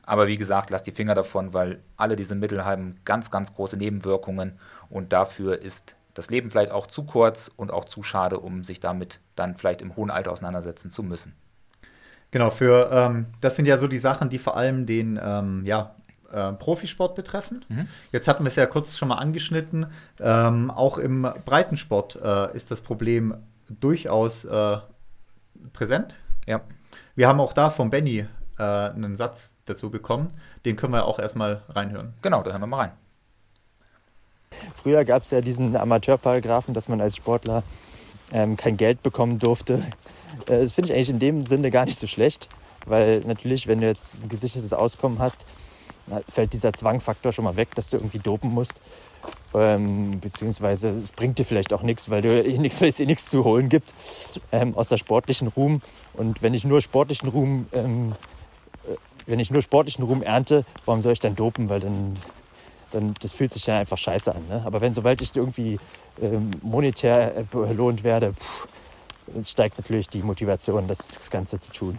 Aber 0.03 0.29
wie 0.29 0.37
gesagt, 0.37 0.71
lasst 0.71 0.87
die 0.87 0.93
Finger 0.93 1.17
davon, 1.17 1.53
weil 1.53 1.81
alle 1.97 2.15
diese 2.15 2.37
Mittel 2.37 2.65
haben 2.65 2.97
ganz, 3.05 3.33
ganz 3.33 3.53
große 3.53 3.77
Nebenwirkungen 3.77 4.59
und 4.89 5.13
dafür 5.13 5.61
ist 5.61 5.97
das 6.15 6.31
Leben 6.31 6.49
vielleicht 6.51 6.71
auch 6.71 6.87
zu 6.87 7.03
kurz 7.03 7.51
und 7.57 7.73
auch 7.73 7.85
zu 7.85 8.05
schade, 8.05 8.39
um 8.39 8.63
sich 8.63 8.79
damit 8.79 9.21
dann 9.35 9.57
vielleicht 9.57 9.83
im 9.83 9.97
hohen 9.97 10.11
Alter 10.11 10.31
auseinandersetzen 10.31 10.91
zu 10.91 11.03
müssen. 11.03 11.35
Genau, 12.31 12.51
für 12.51 12.89
ähm, 12.93 13.27
das 13.41 13.57
sind 13.57 13.67
ja 13.67 13.79
so 13.79 13.89
die 13.89 13.99
Sachen, 13.99 14.31
die 14.31 14.39
vor 14.39 14.57
allem 14.57 14.87
den 14.87 15.19
ähm, 15.23 15.63
ja, 15.65 15.95
äh, 16.33 16.53
Profisport 16.53 17.15
betreffen. 17.15 17.65
Mhm. 17.69 17.89
Jetzt 18.13 18.29
hatten 18.29 18.45
wir 18.45 18.49
es 18.49 18.57
ja 18.57 18.67
kurz 18.67 18.97
schon 18.97 19.09
mal 19.09 19.17
angeschnitten. 19.17 19.87
Ähm, 20.21 20.71
auch 20.71 20.99
im 20.99 21.23
Breitensport 21.45 22.17
äh, 22.23 22.55
ist 22.55 22.71
das 22.71 22.81
Problem 22.81 23.35
durchaus 23.69 24.45
äh, 24.45 24.79
präsent. 25.73 26.17
Ja. 26.47 26.61
Wir 27.15 27.29
haben 27.29 27.41
auch 27.41 27.53
da 27.53 27.71
von 27.71 27.91
Benny 27.91 28.27
äh, 28.59 28.63
einen 28.63 29.17
Satz 29.17 29.55
dazu 29.65 29.91
bekommen. 29.91 30.29
Den 30.65 30.77
können 30.77 30.93
wir 30.93 31.07
auch 31.07 31.19
erstmal 31.19 31.63
reinhören. 31.69 32.15
Genau, 32.23 32.43
da 32.43 32.51
hören 32.51 32.63
wir 32.63 32.67
mal 32.67 32.79
rein. 32.79 32.93
Früher 34.75 35.05
gab 35.05 35.23
es 35.23 35.31
ja 35.31 35.41
diesen 35.41 35.77
Amateurparagraphen, 35.77 36.73
dass 36.75 36.89
man 36.89 37.01
als 37.01 37.17
Sportler 37.17 37.63
ähm, 38.33 38.57
kein 38.57 38.77
Geld 38.77 39.03
bekommen 39.03 39.39
durfte. 39.39 39.83
Äh, 40.49 40.61
das 40.61 40.73
finde 40.73 40.91
ich 40.91 40.97
eigentlich 40.97 41.11
in 41.11 41.19
dem 41.19 41.47
Sinne 41.47 41.71
gar 41.71 41.85
nicht 41.85 41.99
so 41.99 42.07
schlecht, 42.07 42.49
weil 42.87 43.21
natürlich, 43.21 43.67
wenn 43.67 43.81
du 43.81 43.87
jetzt 43.87 44.17
ein 44.23 44.29
gesichertes 44.29 44.73
Auskommen 44.73 45.19
hast, 45.19 45.47
fällt 46.29 46.53
dieser 46.53 46.73
Zwangfaktor 46.73 47.33
schon 47.33 47.45
mal 47.45 47.57
weg, 47.57 47.75
dass 47.75 47.91
du 47.91 47.97
irgendwie 47.97 48.19
dopen 48.19 48.53
musst. 48.53 48.81
Ähm, 49.55 50.21
beziehungsweise 50.21 50.89
es 50.91 51.13
bringt 51.13 51.39
dir 51.39 51.45
vielleicht 51.45 51.73
auch 51.73 51.83
nichts, 51.83 52.11
weil, 52.11 52.23
du, 52.23 52.29
weil 52.81 52.89
es 52.89 53.01
eh 53.01 53.07
nichts 53.07 53.31
zu 53.31 53.45
holen 53.45 53.69
gibt, 53.69 53.95
ähm, 54.53 54.77
außer 54.77 54.99
sportlichen 54.99 55.49
Ruhm. 55.49 55.81
Und 56.15 56.43
wenn 56.43 56.55
ich 56.55 56.65
nur 56.65 56.81
sportlichen 56.83 57.29
Ruhm, 57.29 57.67
ähm, 57.73 58.15
äh, 58.85 58.97
wenn 59.27 59.41
ich 59.41 59.51
nur 59.51 59.63
sportlichen 59.63 60.05
Ruhm 60.05 60.23
ernte, 60.23 60.65
warum 60.85 61.03
soll 61.03 61.13
ich 61.13 61.21
dann 61.21 61.35
dopen? 61.37 61.69
Weil 61.69 61.81
dann, 61.81 62.17
dann 62.93 63.15
das 63.21 63.33
fühlt 63.33 63.53
sich 63.53 63.67
ja 63.67 63.79
einfach 63.79 63.99
scheiße 63.99 64.35
an. 64.35 64.47
Ne? 64.49 64.63
Aber 64.65 64.81
wenn 64.81 64.95
sobald 64.95 65.21
ich 65.23 65.35
irgendwie 65.35 65.79
ähm, 66.21 66.51
monetär 66.63 67.45
belohnt 67.51 68.05
werde, 68.05 68.35
pff, 68.35 68.69
steigt 69.45 69.79
natürlich 69.79 70.09
die 70.09 70.23
Motivation, 70.23 70.87
das 70.87 71.31
Ganze 71.31 71.59
zu 71.59 71.73
tun. 71.73 71.99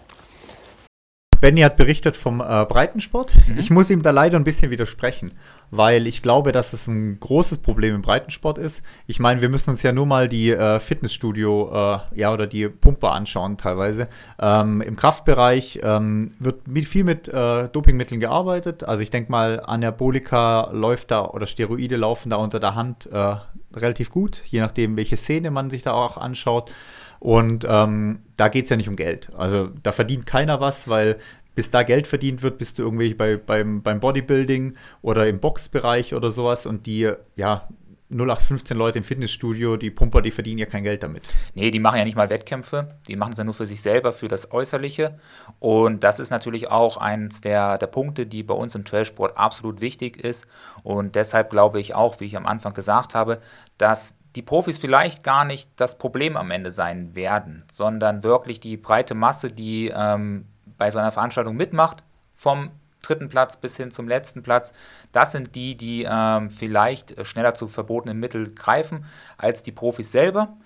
Benny 1.39 1.61
hat 1.61 1.77
berichtet 1.77 2.17
vom 2.17 2.41
äh, 2.41 2.65
Breitensport. 2.65 3.33
Mhm. 3.47 3.59
Ich 3.59 3.69
muss 3.69 3.89
ihm 3.89 4.01
da 4.01 4.11
leider 4.11 4.37
ein 4.37 4.43
bisschen 4.43 4.71
widersprechen, 4.71 5.31
weil 5.69 6.07
ich 6.07 6.21
glaube, 6.21 6.51
dass 6.51 6.73
es 6.73 6.87
ein 6.87 7.19
großes 7.19 7.59
Problem 7.59 7.95
im 7.95 8.01
Breitensport 8.01 8.57
ist. 8.57 8.83
Ich 9.05 9.19
meine, 9.19 9.41
wir 9.41 9.49
müssen 9.49 9.69
uns 9.69 9.83
ja 9.83 9.91
nur 9.91 10.05
mal 10.05 10.27
die 10.27 10.51
äh, 10.51 10.79
Fitnessstudio 10.79 11.71
äh, 11.73 12.19
ja, 12.19 12.33
oder 12.33 12.47
die 12.47 12.67
Pumper 12.69 13.11
anschauen 13.11 13.57
teilweise. 13.57 14.07
Ähm, 14.39 14.81
Im 14.81 14.95
Kraftbereich 14.95 15.79
ähm, 15.83 16.31
wird 16.39 16.67
mit, 16.67 16.85
viel 16.85 17.03
mit 17.03 17.27
äh, 17.27 17.67
Dopingmitteln 17.69 18.19
gearbeitet. 18.19 18.83
Also 18.83 19.03
ich 19.03 19.11
denke 19.11 19.31
mal, 19.31 19.61
Anabolika 19.65 20.69
läuft 20.71 21.11
da 21.11 21.25
oder 21.25 21.45
Steroide 21.45 21.97
laufen 21.97 22.29
da 22.29 22.37
unter 22.37 22.59
der 22.59 22.75
Hand 22.75 23.09
äh, 23.11 23.35
relativ 23.75 24.09
gut, 24.09 24.41
je 24.45 24.59
nachdem, 24.59 24.97
welche 24.97 25.17
Szene 25.17 25.51
man 25.51 25.69
sich 25.69 25.83
da 25.83 25.93
auch 25.93 26.17
anschaut. 26.17 26.71
Und 27.19 27.65
ähm, 27.67 28.19
da 28.35 28.49
geht 28.49 28.65
es 28.65 28.69
ja 28.69 28.77
nicht 28.77 28.89
um 28.89 28.95
Geld. 28.95 29.31
Also 29.35 29.69
da 29.83 29.91
verdient 29.91 30.25
keiner 30.25 30.59
was, 30.59 30.87
weil 30.87 31.17
bis 31.55 31.71
da 31.71 31.81
Geld 31.83 32.05
verdient 32.05 32.43
wird, 32.43 32.59
bist 32.59 32.77
du 32.77 32.83
irgendwie 32.83 33.15
bei, 33.15 33.35
beim, 33.37 33.81
beim 33.81 33.99
Bodybuilding 33.99 34.75
oder 35.01 35.27
im 35.27 35.39
Boxbereich 35.39 36.13
oder 36.13 36.29
sowas 36.29 36.67
und 36.67 36.85
die, 36.85 37.11
ja, 37.35 37.67
0815 38.09 38.77
Leute 38.77 38.99
im 38.99 39.03
Fitnessstudio, 39.03 39.75
die 39.75 39.91
Pumper, 39.91 40.21
die 40.21 40.31
verdienen 40.31 40.59
ja 40.59 40.65
kein 40.65 40.83
Geld 40.83 41.03
damit. 41.03 41.27
Nee, 41.55 41.71
die 41.71 41.79
machen 41.79 41.97
ja 41.97 42.05
nicht 42.05 42.15
mal 42.15 42.29
Wettkämpfe, 42.29 42.95
die 43.07 43.15
machen 43.17 43.33
es 43.33 43.37
ja 43.37 43.43
nur 43.43 43.53
für 43.53 43.67
sich 43.67 43.81
selber, 43.81 44.13
für 44.13 44.29
das 44.29 44.51
Äußerliche. 44.51 45.19
Und 45.59 46.03
das 46.03 46.19
ist 46.19 46.29
natürlich 46.29 46.69
auch 46.69 46.97
eins 46.97 47.41
der, 47.41 47.77
der 47.77 47.87
Punkte, 47.87 48.25
die 48.25 48.43
bei 48.43 48.53
uns 48.53 48.75
im 48.75 48.85
Trailsport 48.85 49.37
absolut 49.37 49.81
wichtig 49.81 50.23
ist. 50.23 50.47
Und 50.83 51.15
deshalb 51.15 51.49
glaube 51.49 51.79
ich 51.81 51.95
auch, 51.95 52.19
wie 52.19 52.25
ich 52.25 52.37
am 52.37 52.45
Anfang 52.45 52.73
gesagt 52.73 53.13
habe, 53.13 53.39
dass 53.77 54.15
die 54.35 54.41
Profis 54.41 54.77
vielleicht 54.77 55.23
gar 55.23 55.45
nicht 55.45 55.69
das 55.77 55.97
Problem 55.97 56.37
am 56.37 56.51
Ende 56.51 56.71
sein 56.71 57.15
werden, 57.15 57.63
sondern 57.71 58.23
wirklich 58.23 58.59
die 58.59 58.77
breite 58.77 59.15
Masse, 59.15 59.51
die 59.51 59.91
ähm, 59.95 60.45
bei 60.77 60.91
so 60.91 60.99
einer 60.99 61.11
Veranstaltung 61.11 61.55
mitmacht, 61.55 62.03
vom 62.35 62.71
dritten 63.01 63.29
Platz 63.29 63.57
bis 63.57 63.77
hin 63.77 63.91
zum 63.91 64.07
letzten 64.07 64.43
Platz, 64.43 64.73
das 65.11 65.31
sind 65.31 65.55
die, 65.55 65.75
die 65.75 66.05
ähm, 66.09 66.49
vielleicht 66.49 67.25
schneller 67.25 67.55
zu 67.55 67.67
verbotenen 67.67 68.19
Mitteln 68.19 68.53
greifen 68.53 69.05
als 69.37 69.63
die 69.63 69.71
Profis 69.71 70.11
selber. 70.11 70.57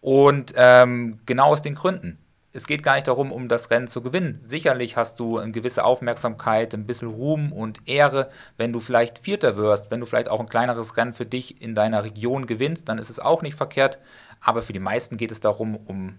Und 0.00 0.52
ähm, 0.56 1.20
genau 1.24 1.46
aus 1.52 1.62
den 1.62 1.74
Gründen 1.74 2.18
es 2.54 2.68
geht 2.68 2.84
gar 2.84 2.94
nicht 2.94 3.08
darum, 3.08 3.32
um 3.32 3.48
das 3.48 3.70
Rennen 3.70 3.88
zu 3.88 4.00
gewinnen. 4.00 4.38
Sicherlich 4.42 4.96
hast 4.96 5.18
du 5.18 5.38
eine 5.38 5.50
gewisse 5.50 5.84
Aufmerksamkeit, 5.84 6.72
ein 6.72 6.86
bisschen 6.86 7.08
Ruhm 7.08 7.52
und 7.52 7.88
Ehre, 7.88 8.28
wenn 8.56 8.72
du 8.72 8.78
vielleicht 8.78 9.18
Vierter 9.18 9.56
wirst, 9.56 9.90
wenn 9.90 9.98
du 9.98 10.06
vielleicht 10.06 10.30
auch 10.30 10.38
ein 10.38 10.48
kleineres 10.48 10.96
Rennen 10.96 11.14
für 11.14 11.26
dich 11.26 11.60
in 11.60 11.74
deiner 11.74 12.04
Region 12.04 12.46
gewinnst, 12.46 12.88
dann 12.88 12.98
ist 12.98 13.10
es 13.10 13.18
auch 13.18 13.42
nicht 13.42 13.56
verkehrt. 13.56 13.98
Aber 14.40 14.62
für 14.62 14.72
die 14.72 14.78
meisten 14.78 15.16
geht 15.16 15.32
es 15.32 15.40
darum, 15.40 15.74
um 15.74 16.18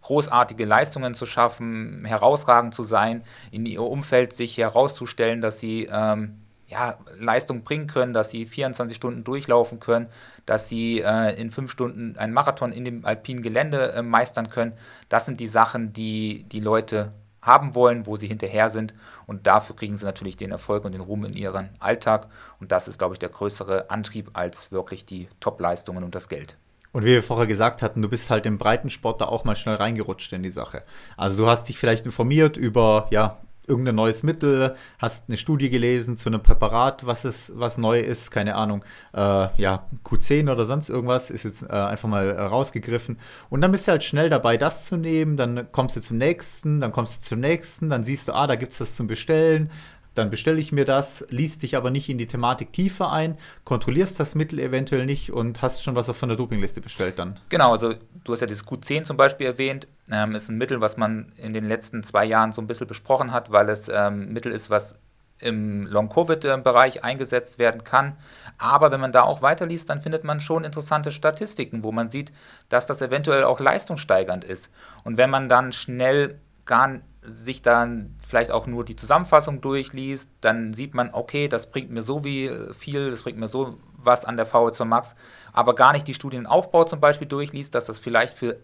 großartige 0.00 0.64
Leistungen 0.64 1.14
zu 1.14 1.26
schaffen, 1.26 2.04
herausragend 2.06 2.74
zu 2.74 2.82
sein, 2.82 3.22
in 3.50 3.66
ihr 3.66 3.82
Umfeld 3.82 4.32
sich 4.32 4.56
herauszustellen, 4.56 5.42
dass 5.42 5.60
sie 5.60 5.88
ähm, 5.90 6.43
ja, 6.66 6.98
Leistung 7.18 7.62
bringen 7.62 7.86
können, 7.86 8.12
dass 8.12 8.30
sie 8.30 8.46
24 8.46 8.96
Stunden 8.96 9.24
durchlaufen 9.24 9.80
können, 9.80 10.08
dass 10.46 10.68
sie 10.68 11.00
äh, 11.00 11.38
in 11.40 11.50
fünf 11.50 11.70
Stunden 11.70 12.16
einen 12.16 12.32
Marathon 12.32 12.72
in 12.72 12.84
dem 12.84 13.04
alpinen 13.04 13.42
Gelände 13.42 13.92
äh, 13.92 14.02
meistern 14.02 14.48
können. 14.48 14.72
Das 15.08 15.26
sind 15.26 15.40
die 15.40 15.48
Sachen, 15.48 15.92
die 15.92 16.44
die 16.44 16.60
Leute 16.60 17.12
haben 17.42 17.74
wollen, 17.74 18.06
wo 18.06 18.16
sie 18.16 18.26
hinterher 18.26 18.70
sind. 18.70 18.94
Und 19.26 19.46
dafür 19.46 19.76
kriegen 19.76 19.96
sie 19.96 20.06
natürlich 20.06 20.36
den 20.36 20.50
Erfolg 20.50 20.84
und 20.84 20.92
den 20.92 21.02
Ruhm 21.02 21.24
in 21.24 21.34
ihren 21.34 21.70
Alltag. 21.78 22.28
Und 22.58 22.72
das 22.72 22.88
ist, 22.88 22.98
glaube 22.98 23.14
ich, 23.14 23.18
der 23.18 23.28
größere 23.28 23.90
Antrieb 23.90 24.30
als 24.32 24.72
wirklich 24.72 25.04
die 25.04 25.28
Top-Leistungen 25.40 26.04
und 26.04 26.14
das 26.14 26.28
Geld. 26.28 26.56
Und 26.92 27.02
wie 27.02 27.08
wir 27.08 27.22
vorher 27.24 27.48
gesagt 27.48 27.82
hatten, 27.82 28.00
du 28.02 28.08
bist 28.08 28.30
halt 28.30 28.46
im 28.46 28.56
Breitensport 28.56 29.20
da 29.20 29.26
auch 29.26 29.44
mal 29.44 29.56
schnell 29.56 29.74
reingerutscht 29.74 30.32
in 30.32 30.44
die 30.44 30.50
Sache. 30.50 30.84
Also 31.16 31.36
du 31.36 31.48
hast 31.48 31.68
dich 31.68 31.76
vielleicht 31.76 32.06
informiert 32.06 32.56
über, 32.56 33.08
ja, 33.10 33.38
irgendein 33.66 33.94
neues 33.94 34.22
Mittel, 34.22 34.74
hast 34.98 35.24
eine 35.28 35.36
Studie 35.36 35.70
gelesen 35.70 36.16
zu 36.16 36.28
einem 36.28 36.42
Präparat, 36.42 37.06
was 37.06 37.24
es, 37.24 37.52
was 37.54 37.78
neu 37.78 38.00
ist, 38.00 38.30
keine 38.30 38.54
Ahnung, 38.56 38.84
äh, 39.14 39.18
ja, 39.18 39.88
Q10 40.04 40.50
oder 40.50 40.64
sonst 40.64 40.88
irgendwas, 40.88 41.30
ist 41.30 41.44
jetzt 41.44 41.62
äh, 41.62 41.72
einfach 41.72 42.08
mal 42.08 42.30
rausgegriffen. 42.30 43.18
Und 43.50 43.60
dann 43.60 43.72
bist 43.72 43.86
du 43.86 43.92
halt 43.92 44.04
schnell 44.04 44.30
dabei, 44.30 44.56
das 44.56 44.84
zu 44.84 44.96
nehmen, 44.96 45.36
dann 45.36 45.70
kommst 45.72 45.96
du 45.96 46.00
zum 46.00 46.18
nächsten, 46.18 46.80
dann 46.80 46.92
kommst 46.92 47.18
du 47.18 47.28
zum 47.28 47.40
nächsten, 47.40 47.88
dann 47.88 48.04
siehst 48.04 48.28
du, 48.28 48.32
ah, 48.32 48.46
da 48.46 48.56
gibt 48.56 48.72
es 48.72 48.78
das 48.78 48.94
zum 48.94 49.06
Bestellen, 49.06 49.70
dann 50.14 50.30
bestelle 50.30 50.58
ich 50.58 50.72
mir 50.72 50.84
das, 50.84 51.26
liest 51.30 51.62
dich 51.62 51.76
aber 51.76 51.90
nicht 51.90 52.08
in 52.08 52.18
die 52.18 52.26
Thematik 52.26 52.72
tiefer 52.72 53.12
ein, 53.12 53.36
kontrollierst 53.64 54.18
das 54.18 54.34
Mittel 54.34 54.58
eventuell 54.58 55.06
nicht 55.06 55.32
und 55.32 55.62
hast 55.62 55.82
schon 55.82 55.94
was 55.96 56.10
von 56.10 56.28
der 56.28 56.38
Dopingliste 56.38 56.80
bestellt 56.80 57.18
dann. 57.18 57.40
Genau, 57.48 57.72
also 57.72 57.94
du 58.24 58.32
hast 58.32 58.40
ja 58.40 58.46
das 58.46 58.64
Q10 58.64 59.04
zum 59.04 59.16
Beispiel 59.16 59.46
erwähnt, 59.46 59.88
ähm, 60.10 60.34
ist 60.34 60.48
ein 60.48 60.58
Mittel, 60.58 60.80
was 60.80 60.96
man 60.96 61.32
in 61.36 61.52
den 61.52 61.66
letzten 61.66 62.02
zwei 62.02 62.24
Jahren 62.24 62.52
so 62.52 62.60
ein 62.62 62.66
bisschen 62.66 62.86
besprochen 62.86 63.32
hat, 63.32 63.50
weil 63.50 63.68
es 63.68 63.88
ähm, 63.88 64.32
Mittel 64.32 64.52
ist, 64.52 64.70
was 64.70 64.98
im 65.40 65.86
Long-Covid-Bereich 65.86 67.02
eingesetzt 67.02 67.58
werden 67.58 67.82
kann. 67.82 68.16
Aber 68.56 68.92
wenn 68.92 69.00
man 69.00 69.12
da 69.12 69.22
auch 69.22 69.42
weiterliest, 69.42 69.90
dann 69.90 70.00
findet 70.00 70.24
man 70.24 70.40
schon 70.40 70.64
interessante 70.64 71.10
Statistiken, 71.10 71.82
wo 71.82 71.92
man 71.92 72.08
sieht, 72.08 72.32
dass 72.68 72.86
das 72.86 73.02
eventuell 73.02 73.44
auch 73.44 73.58
leistungssteigernd 73.58 74.44
ist. 74.44 74.70
Und 75.02 75.16
wenn 75.16 75.30
man 75.30 75.48
dann 75.48 75.72
schnell 75.72 76.38
gar 76.64 77.00
sich 77.24 77.62
dann 77.62 78.14
vielleicht 78.26 78.50
auch 78.50 78.66
nur 78.66 78.84
die 78.84 78.96
Zusammenfassung 78.96 79.60
durchliest, 79.60 80.30
dann 80.40 80.72
sieht 80.72 80.94
man, 80.94 81.10
okay, 81.12 81.48
das 81.48 81.70
bringt 81.70 81.90
mir 81.90 82.02
so 82.02 82.24
wie 82.24 82.50
viel, 82.78 83.10
das 83.10 83.22
bringt 83.22 83.38
mir 83.38 83.48
so 83.48 83.78
was 83.96 84.24
an 84.24 84.36
der 84.36 84.46
VO2 84.46 84.84
Max, 84.84 85.14
aber 85.52 85.74
gar 85.74 85.92
nicht 85.92 86.06
die 86.06 86.14
Studienaufbau 86.14 86.84
zum 86.84 87.00
Beispiel 87.00 87.26
durchliest, 87.26 87.74
dass 87.74 87.86
das 87.86 87.98
vielleicht 87.98 88.34
für 88.34 88.58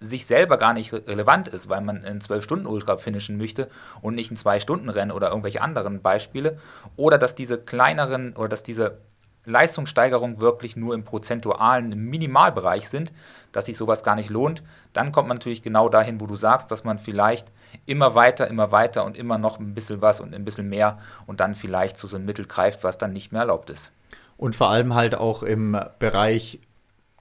sich 0.00 0.26
selber 0.26 0.56
gar 0.56 0.72
nicht 0.72 0.92
relevant 0.92 1.48
ist, 1.48 1.68
weil 1.68 1.82
man 1.82 2.02
in 2.02 2.20
12 2.20 2.42
Stunden 2.42 2.66
Ultra 2.66 2.96
finishen 2.96 3.36
möchte 3.36 3.68
und 4.00 4.14
nicht 4.14 4.30
in 4.30 4.36
2 4.36 4.58
Stunden 4.58 4.88
Rennen 4.88 5.12
oder 5.12 5.28
irgendwelche 5.28 5.60
anderen 5.60 6.00
Beispiele. 6.00 6.58
Oder 6.96 7.18
dass 7.18 7.34
diese 7.34 7.58
kleineren 7.58 8.34
oder 8.34 8.48
dass 8.48 8.62
diese 8.62 8.98
Leistungssteigerungen 9.44 10.40
wirklich 10.40 10.76
nur 10.76 10.94
im 10.94 11.04
prozentualen 11.04 11.92
im 11.92 12.06
Minimalbereich 12.10 12.88
sind, 12.88 13.12
dass 13.52 13.66
sich 13.66 13.76
sowas 13.76 14.02
gar 14.02 14.14
nicht 14.14 14.30
lohnt, 14.30 14.62
dann 14.92 15.12
kommt 15.12 15.28
man 15.28 15.36
natürlich 15.36 15.62
genau 15.62 15.88
dahin, 15.88 16.20
wo 16.20 16.26
du 16.26 16.36
sagst, 16.36 16.70
dass 16.70 16.84
man 16.84 16.98
vielleicht 16.98 17.52
immer 17.86 18.14
weiter, 18.14 18.48
immer 18.48 18.72
weiter 18.72 19.04
und 19.04 19.16
immer 19.16 19.38
noch 19.38 19.58
ein 19.58 19.74
bisschen 19.74 20.00
was 20.02 20.20
und 20.20 20.34
ein 20.34 20.44
bisschen 20.44 20.68
mehr 20.68 20.98
und 21.26 21.40
dann 21.40 21.54
vielleicht 21.54 21.96
zu 21.96 22.06
so 22.06 22.16
einem 22.16 22.26
Mittel 22.26 22.46
greift, 22.46 22.84
was 22.84 22.98
dann 22.98 23.12
nicht 23.12 23.32
mehr 23.32 23.42
erlaubt 23.42 23.70
ist. 23.70 23.92
Und 24.36 24.56
vor 24.56 24.70
allem 24.70 24.94
halt 24.94 25.14
auch 25.14 25.42
im 25.42 25.78
Bereich 25.98 26.60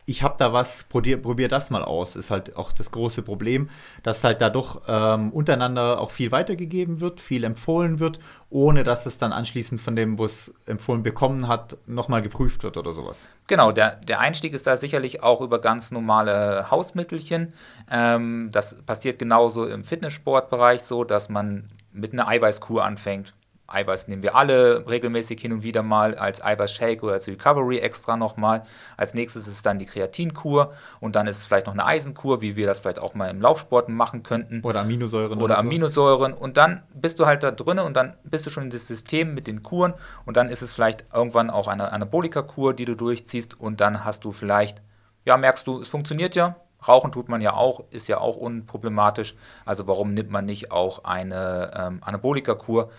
ich 0.10 0.24
habe 0.24 0.36
da 0.38 0.52
was, 0.54 0.84
probier, 0.86 1.22
probier 1.22 1.48
das 1.48 1.70
mal 1.70 1.84
aus, 1.84 2.16
ist 2.16 2.32
halt 2.32 2.56
auch 2.56 2.72
das 2.72 2.90
große 2.90 3.22
Problem, 3.22 3.70
dass 4.02 4.24
halt 4.24 4.42
dadurch 4.42 4.78
ähm, 4.88 5.32
untereinander 5.32 6.02
auch 6.02 6.10
viel 6.10 6.32
weitergegeben 6.32 7.00
wird, 7.00 7.22
viel 7.22 7.44
empfohlen 7.44 8.00
wird, 8.00 8.20
ohne 8.50 8.84
dass 8.84 9.06
es 9.06 9.20
dann 9.20 9.32
anschließend 9.32 9.80
von 9.80 9.96
dem, 9.96 10.18
wo 10.18 10.26
es 10.26 10.54
empfohlen 10.66 11.04
bekommen 11.04 11.48
hat, 11.48 11.78
nochmal 11.86 12.24
geprüft 12.24 12.64
wird 12.64 12.76
oder 12.78 12.94
sowas. 12.94 13.30
Genau, 13.46 13.72
der, 13.72 13.98
der 13.98 14.20
Einstieg 14.20 14.54
ist 14.54 14.66
da 14.66 14.78
sicherlich 14.78 15.22
auch 15.22 15.42
über 15.42 15.62
ganz 15.62 15.92
normale 15.92 16.72
Hausmittelchen. 16.72 17.54
Ähm, 17.92 18.50
das 18.52 18.82
passiert 18.82 19.20
genauso 19.20 19.68
im 19.68 19.84
Fitnesssportbereich 19.84 20.82
so, 20.82 21.04
dass 21.04 21.30
man 21.30 21.70
mit 21.94 22.14
einer 22.14 22.28
Eiweißkur 22.28 22.84
anfängt 22.84 23.34
Eiweiß 23.74 24.08
nehmen 24.08 24.24
wir 24.24 24.36
alle 24.36 24.86
regelmäßig 24.88 25.40
hin 25.40 25.54
und 25.54 25.64
wieder 25.64 25.84
mal 25.84 26.16
als 26.16 26.44
Eiweißshake 26.44 27.04
oder 27.04 27.14
als 27.14 27.28
Recovery 27.28 27.80
extra 27.80 28.18
nochmal. 28.18 28.64
Als 28.98 29.14
nächstes 29.14 29.48
ist 29.48 29.66
dann 29.66 29.80
die 29.80 29.86
Kreatinkur 29.86 30.74
und 31.00 31.16
dann 31.16 31.28
ist 31.28 31.40
es 31.40 31.46
vielleicht 31.46 31.68
noch 31.68 31.74
eine 31.74 31.86
Eisenkur, 31.86 32.42
wie 32.42 32.56
wir 32.56 32.68
das 32.68 32.80
vielleicht 32.80 33.00
auch 33.00 33.14
mal 33.14 33.30
im 33.30 33.42
Laufsport 33.42 33.90
machen 33.90 34.24
könnten. 34.24 34.62
Oder 34.64 34.82
Aminosäuren. 34.82 35.42
Oder, 35.42 35.58
Aminosäuren. 35.58 36.34
Und 36.34 36.58
dann 36.58 36.84
bist 36.94 37.20
du 37.20 37.26
halt 37.26 37.44
da 37.44 37.52
drinnen 37.52 37.86
und 37.86 37.96
dann 37.96 38.14
bist 38.24 38.46
du 38.46 38.50
schon 38.50 38.64
in 38.64 38.70
das 38.70 38.88
System 38.88 39.34
mit 39.34 39.48
den 39.48 39.64
Kuren 39.64 39.94
und 40.26 40.38
dann 40.38 40.50
ist 40.50 40.62
es 40.62 40.74
vielleicht 40.74 41.06
irgendwann 41.14 41.50
auch 41.50 41.68
eine 41.68 41.92
Anabolika-Kur, 41.92 42.74
die 42.74 42.86
du 42.86 42.96
durchziehst 42.96 43.60
und 43.60 43.82
dann 43.82 44.06
hast 44.06 44.26
du 44.26 44.32
vielleicht, 44.32 44.82
ja, 45.26 45.38
merkst 45.38 45.66
du, 45.68 45.82
es 45.82 45.90
funktioniert 45.90 46.36
ja, 46.36 46.56
Rauchen 46.88 47.12
tut 47.12 47.28
man 47.28 47.42
ja 47.42 47.54
auch, 47.54 47.84
ist 47.92 48.08
ja 48.08 48.20
auch 48.20 48.38
unproblematisch. 48.38 49.36
Also 49.66 49.88
warum 49.88 50.14
nimmt 50.14 50.30
man 50.30 50.46
nicht 50.46 50.72
auch 50.72 51.04
eine 51.04 51.72
ähm, 51.76 52.00
Anabolika-Kur? 52.02 52.90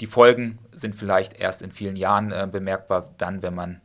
Die 0.00 0.06
Folgen 0.06 0.58
sind 0.72 0.96
vielleicht 0.96 1.38
erst 1.38 1.62
in 1.62 1.72
vielen 1.72 1.96
Jahren 1.96 2.32
äh, 2.32 2.48
bemerkbar, 2.50 3.14
dann, 3.18 3.42
wenn 3.42 3.54
man 3.54 3.80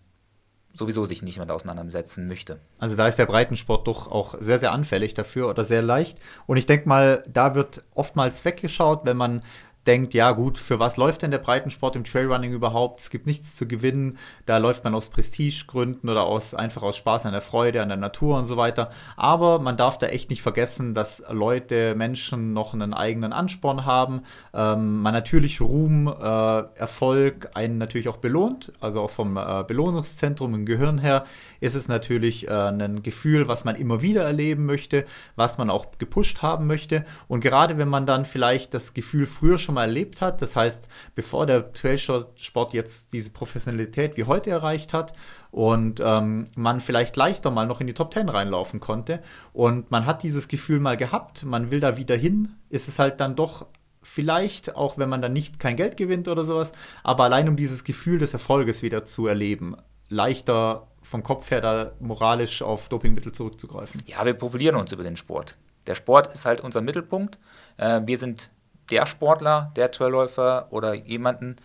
sowieso 0.74 1.05
sich 1.05 1.22
nicht 1.22 1.38
mehr 1.38 1.53
auseinandersetzen 1.53 2.28
möchte. 2.28 2.59
Also 2.80 2.95
da 2.95 3.07
ist 3.07 3.18
der 3.18 3.26
Breitensport 3.26 3.88
doch 3.88 4.11
auch 4.11 4.36
sehr, 4.39 4.59
sehr 4.59 4.72
anfällig 4.72 5.13
dafür 5.13 5.49
oder 5.49 5.63
sehr 5.63 5.82
leicht. 5.82 6.18
Und 6.47 6.57
ich 6.57 6.66
denke 6.66 6.88
mal, 6.88 7.24
da 7.28 7.55
wird 7.55 7.84
oftmals 7.93 8.43
weggeschaut, 8.45 9.01
wenn 9.05 9.18
man 9.18 9.41
denkt, 9.88 10.13
ja 10.13 10.31
gut, 10.31 10.57
für 10.57 10.79
was 10.79 10.97
läuft 10.97 11.21
denn 11.21 11.31
der 11.31 11.38
Breitensport 11.38 11.95
im 11.95 12.03
Trailrunning 12.03 12.53
überhaupt? 12.53 12.99
Es 12.99 13.09
gibt 13.09 13.25
nichts 13.25 13.55
zu 13.55 13.67
gewinnen. 13.67 14.17
Da 14.45 14.57
läuft 14.57 14.83
man 14.83 14.95
aus 14.95 15.09
Prestigegründen 15.09 16.09
oder 16.09 16.25
aus 16.25 16.53
einfach 16.55 16.81
aus 16.81 16.97
Spaß 16.97 17.25
an 17.25 17.33
der 17.33 17.41
Freude, 17.41 17.81
an 17.81 17.89
der 17.89 17.97
Natur 17.97 18.38
und 18.38 18.45
so 18.45 18.57
weiter. 18.57 18.89
Aber 19.15 19.59
man 19.59 19.77
darf 19.77 19.97
da 19.97 20.07
echt 20.07 20.29
nicht 20.29 20.41
vergessen, 20.41 20.93
dass 20.93 21.23
Leute, 21.29 21.95
Menschen 21.95 22.53
noch 22.53 22.73
einen 22.73 22.93
eigenen 22.93 23.33
Ansporn 23.33 23.86
haben. 23.86 24.21
Ähm, 24.53 25.01
man 25.01 25.13
natürlich 25.13 25.61
Ruhm, 25.61 26.07
äh, 26.07 26.63
Erfolg 26.79 27.49
einen 27.53 27.77
natürlich 27.77 28.09
auch 28.09 28.17
belohnt. 28.17 28.71
Also 28.79 29.01
auch 29.01 29.11
vom 29.11 29.38
äh, 29.38 29.63
Belohnungszentrum 29.67 30.53
im 30.55 30.65
Gehirn 30.65 30.97
her 30.97 31.25
ist 31.59 31.75
es 31.75 31.88
natürlich 31.88 32.47
äh, 32.47 32.51
ein 32.51 33.03
Gefühl, 33.03 33.47
was 33.47 33.65
man 33.65 33.75
immer 33.75 34.01
wieder 34.01 34.23
erleben 34.23 34.65
möchte, 34.65 35.05
was 35.36 35.57
man 35.57 35.69
auch 35.69 35.97
gepusht 35.99 36.41
haben 36.41 36.65
möchte. 36.65 37.05
Und 37.27 37.41
gerade 37.41 37.77
wenn 37.77 37.88
man 37.88 38.05
dann 38.05 38.25
vielleicht 38.25 38.73
das 38.73 38.93
Gefühl 38.93 39.27
früher 39.27 39.57
schon 39.57 39.74
mal 39.76 39.84
erlebt 39.84 40.21
hat. 40.21 40.41
Das 40.41 40.55
heißt, 40.55 40.88
bevor 41.13 41.45
der 41.45 41.71
Trailsport 41.71 42.73
jetzt 42.73 43.13
diese 43.13 43.30
Professionalität 43.30 44.17
wie 44.17 44.23
heute 44.23 44.49
erreicht 44.49 44.93
hat 44.93 45.13
und 45.51 46.01
ähm, 46.03 46.47
man 46.55 46.80
vielleicht 46.80 47.15
leichter 47.15 47.51
mal 47.51 47.67
noch 47.67 47.82
in 47.82 47.88
die 47.88 47.93
Top 47.93 48.13
10 48.13 48.30
reinlaufen 48.30 48.80
konnte 48.80 49.21
und 49.53 49.91
man 49.91 50.05
hat 50.05 50.23
dieses 50.23 50.47
Gefühl 50.47 50.80
mal 50.80 50.97
gehabt, 50.97 51.43
man 51.43 51.71
will 51.71 51.80
da 51.80 51.97
wieder 51.97 52.15
hin, 52.15 52.55
ist 52.69 52.88
es 52.88 52.99
halt 52.99 53.19
dann 53.19 53.36
doch 53.36 53.67
vielleicht, 54.01 54.76
auch 54.76 54.97
wenn 54.97 55.09
man 55.09 55.21
dann 55.21 55.34
nicht 55.34 55.59
kein 55.59 55.76
Geld 55.76 55.97
gewinnt 55.97 56.28
oder 56.28 56.43
sowas, 56.43 56.71
aber 57.03 57.26
allein 57.26 57.49
um 57.49 57.55
dieses 57.55 57.84
Gefühl 57.84 58.19
des 58.19 58.34
Erfolges 58.34 58.82
wieder 58.82 59.05
zu 59.05 59.28
erleben, 59.28 59.76
leichter 60.09 60.88
vom 61.01 61.23
Kopf 61.23 61.51
her 61.51 61.61
da 61.61 61.91
moralisch 61.99 62.61
auf 62.61 62.89
Dopingmittel 62.89 63.32
zurückzugreifen. 63.32 64.03
Ja, 64.05 64.26
wir 64.26 64.34
profilieren 64.34 64.76
uns 64.76 64.91
über 64.91 65.03
den 65.03 65.17
Sport. 65.17 65.57
Der 65.88 65.95
Sport 65.95 66.34
ist 66.34 66.45
halt 66.45 66.61
unser 66.61 66.82
Mittelpunkt. 66.82 67.38
Äh, 67.78 68.01
wir 68.05 68.17
sind 68.17 68.51
der 68.89 69.05
Sportler, 69.05 69.71
der 69.75 69.91
Trailläufer 69.91 70.67
oder 70.71 70.93
jemanden, 70.93 71.57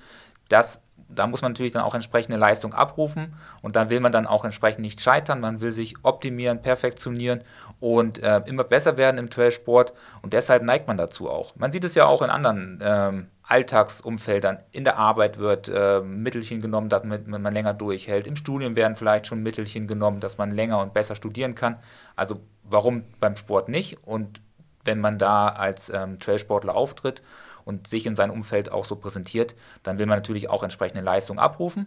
das, 0.48 0.82
da 1.08 1.26
muss 1.26 1.42
man 1.42 1.52
natürlich 1.52 1.72
dann 1.72 1.82
auch 1.82 1.94
entsprechende 1.94 2.38
Leistung 2.38 2.74
abrufen 2.74 3.34
und 3.62 3.76
dann 3.76 3.90
will 3.90 4.00
man 4.00 4.12
dann 4.12 4.26
auch 4.26 4.44
entsprechend 4.44 4.80
nicht 4.80 5.00
scheitern, 5.00 5.40
man 5.40 5.60
will 5.60 5.72
sich 5.72 5.94
optimieren, 6.02 6.62
perfektionieren 6.62 7.42
und 7.78 8.22
äh, 8.22 8.42
immer 8.46 8.64
besser 8.64 8.96
werden 8.96 9.18
im 9.18 9.30
Trailsport 9.30 9.92
und 10.22 10.32
deshalb 10.32 10.62
neigt 10.62 10.86
man 10.86 10.96
dazu 10.96 11.30
auch. 11.30 11.56
Man 11.56 11.72
sieht 11.72 11.84
es 11.84 11.94
ja 11.94 12.06
auch 12.06 12.22
in 12.22 12.30
anderen 12.30 12.78
ähm, 12.82 13.26
Alltagsumfeldern. 13.42 14.58
In 14.70 14.84
der 14.84 14.98
Arbeit 14.98 15.38
wird 15.38 15.68
äh, 15.68 16.00
Mittelchen 16.00 16.60
genommen, 16.60 16.88
damit 16.88 17.26
man 17.26 17.52
länger 17.52 17.74
durchhält. 17.74 18.28
Im 18.28 18.36
Studium 18.36 18.76
werden 18.76 18.94
vielleicht 18.94 19.26
schon 19.26 19.42
Mittelchen 19.42 19.88
genommen, 19.88 20.20
dass 20.20 20.38
man 20.38 20.52
länger 20.52 20.80
und 20.80 20.94
besser 20.94 21.16
studieren 21.16 21.56
kann. 21.56 21.76
Also 22.14 22.40
warum 22.62 23.04
beim 23.18 23.36
Sport 23.36 23.68
nicht? 23.68 23.98
Und 24.06 24.40
wenn 24.85 25.01
man 25.01 25.18
da 25.18 25.49
als 25.49 25.91
ähm, 25.91 26.18
Trailsportler 26.18 26.74
auftritt 26.74 27.22
und 27.64 27.87
sich 27.87 28.07
in 28.07 28.16
seinem 28.16 28.33
Umfeld 28.33 28.72
auch 28.72 28.85
so 28.85 28.97
präsentiert, 28.97 29.55
dann 29.83 29.99
will 29.99 30.07
man 30.07 30.18
natürlich 30.18 30.49
auch 30.49 30.62
entsprechende 30.62 31.03
Leistung 31.03 31.39
abrufen. 31.39 31.87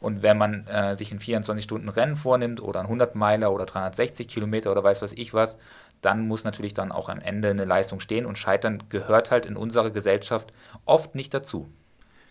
Und 0.00 0.22
wenn 0.22 0.38
man 0.38 0.66
äh, 0.66 0.96
sich 0.96 1.12
ein 1.12 1.20
24-Stunden-Rennen 1.20 2.16
vornimmt 2.16 2.62
oder 2.62 2.80
ein 2.80 2.86
100-Meiler 2.86 3.52
oder 3.52 3.66
360 3.66 4.28
Kilometer 4.28 4.72
oder 4.72 4.82
weiß 4.82 5.02
was 5.02 5.12
ich 5.12 5.34
was, 5.34 5.58
dann 6.00 6.26
muss 6.26 6.44
natürlich 6.44 6.72
dann 6.72 6.90
auch 6.90 7.10
am 7.10 7.20
Ende 7.20 7.50
eine 7.50 7.66
Leistung 7.66 8.00
stehen 8.00 8.24
und 8.24 8.38
Scheitern 8.38 8.82
gehört 8.88 9.30
halt 9.30 9.44
in 9.44 9.56
unserer 9.56 9.90
Gesellschaft 9.90 10.54
oft 10.86 11.14
nicht 11.14 11.34
dazu. 11.34 11.68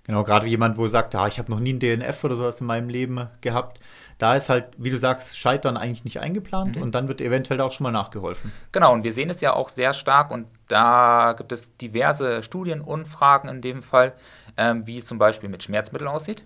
Genau, 0.03 0.23
gerade 0.23 0.47
jemand, 0.47 0.77
wo 0.79 0.87
sagt, 0.87 1.13
ah, 1.13 1.27
ich 1.27 1.37
habe 1.37 1.51
noch 1.51 1.59
nie 1.59 1.73
ein 1.73 1.79
DNF 1.79 2.23
oder 2.23 2.35
sowas 2.35 2.59
in 2.61 2.65
meinem 2.65 2.89
Leben 2.89 3.27
gehabt. 3.41 3.79
Da 4.19 4.35
ist 4.35 4.49
halt, 4.49 4.65
wie 4.77 4.89
du 4.89 4.99
sagst, 4.99 5.37
Scheitern 5.37 5.77
eigentlich 5.77 6.03
nicht 6.03 6.19
eingeplant 6.19 6.75
mhm. 6.75 6.83
und 6.83 6.93
dann 6.93 7.07
wird 7.07 7.21
eventuell 7.21 7.61
auch 7.61 7.71
schon 7.71 7.85
mal 7.85 7.91
nachgeholfen. 7.91 8.51
Genau, 8.73 8.93
und 8.93 9.03
wir 9.03 9.13
sehen 9.13 9.29
es 9.29 9.39
ja 9.39 9.53
auch 9.53 9.69
sehr 9.69 9.93
stark 9.93 10.29
und 10.29 10.47
da 10.67 11.33
gibt 11.37 11.53
es 11.53 11.75
diverse 11.77 12.43
Studien 12.43 12.81
und 12.81 13.07
Fragen 13.07 13.47
in 13.47 13.61
dem 13.61 13.81
Fall, 13.81 14.13
ähm, 14.57 14.85
wie 14.85 14.97
es 14.97 15.05
zum 15.05 15.17
Beispiel 15.17 15.47
mit 15.47 15.63
Schmerzmitteln 15.63 16.09
aussieht. 16.09 16.45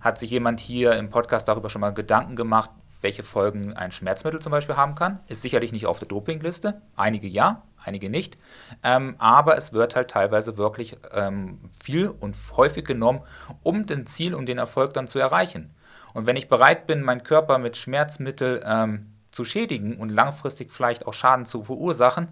Hat 0.00 0.18
sich 0.18 0.30
jemand 0.30 0.60
hier 0.60 0.96
im 0.96 1.10
Podcast 1.10 1.46
darüber 1.46 1.68
schon 1.68 1.82
mal 1.82 1.90
Gedanken 1.90 2.36
gemacht, 2.36 2.70
welche 3.02 3.22
Folgen 3.22 3.74
ein 3.74 3.92
Schmerzmittel 3.92 4.40
zum 4.40 4.50
Beispiel 4.50 4.76
haben 4.76 4.94
kann? 4.94 5.20
Ist 5.28 5.42
sicherlich 5.42 5.72
nicht 5.72 5.84
auf 5.84 5.98
der 5.98 6.08
Dopingliste. 6.08 6.80
Einige 6.96 7.28
ja, 7.28 7.62
einige 7.84 8.08
nicht. 8.08 8.38
Ähm, 8.82 9.14
aber 9.18 9.58
es 9.58 9.74
wird 9.74 9.94
halt 9.94 10.10
teilweise 10.10 10.56
wirklich 10.56 10.96
ähm, 11.12 11.58
viel 11.78 12.08
und 12.08 12.34
häufig 12.56 12.86
genommen, 12.86 13.20
um 13.62 13.84
den 13.84 14.06
Ziel 14.06 14.34
und 14.34 14.46
den 14.46 14.56
Erfolg 14.56 14.94
dann 14.94 15.06
zu 15.06 15.18
erreichen. 15.18 15.74
Und 16.14 16.26
wenn 16.26 16.36
ich 16.36 16.48
bereit 16.48 16.86
bin, 16.86 17.02
meinen 17.02 17.24
Körper 17.24 17.58
mit 17.58 17.76
Schmerzmittel 17.76 18.62
ähm, 18.64 19.06
zu 19.32 19.44
schädigen 19.44 19.96
und 19.96 20.10
langfristig 20.10 20.70
vielleicht 20.70 21.06
auch 21.06 21.12
Schaden 21.12 21.44
zu 21.44 21.64
verursachen, 21.64 22.28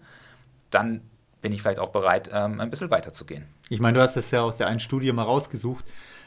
dann 0.71 1.03
bin 1.43 1.53
ich 1.53 1.61
vielleicht 1.61 1.81
auch 1.81 1.91
bereit, 1.91 2.31
ähm, 2.33 2.61
ein 2.61 2.71
bisschen 2.71 2.91
weiterzugehen. 2.91 3.45
Ich 3.69 3.81
meine, 3.81 3.99
du 3.99 4.03
hast 4.03 4.17
es 4.17 4.31
ja 4.31 4.43
aus 4.43 4.57
der 4.57 4.69
einen 4.69 4.81
Studie 4.81 5.13
mal 5.13 5.25
rausgesucht 5.25 5.85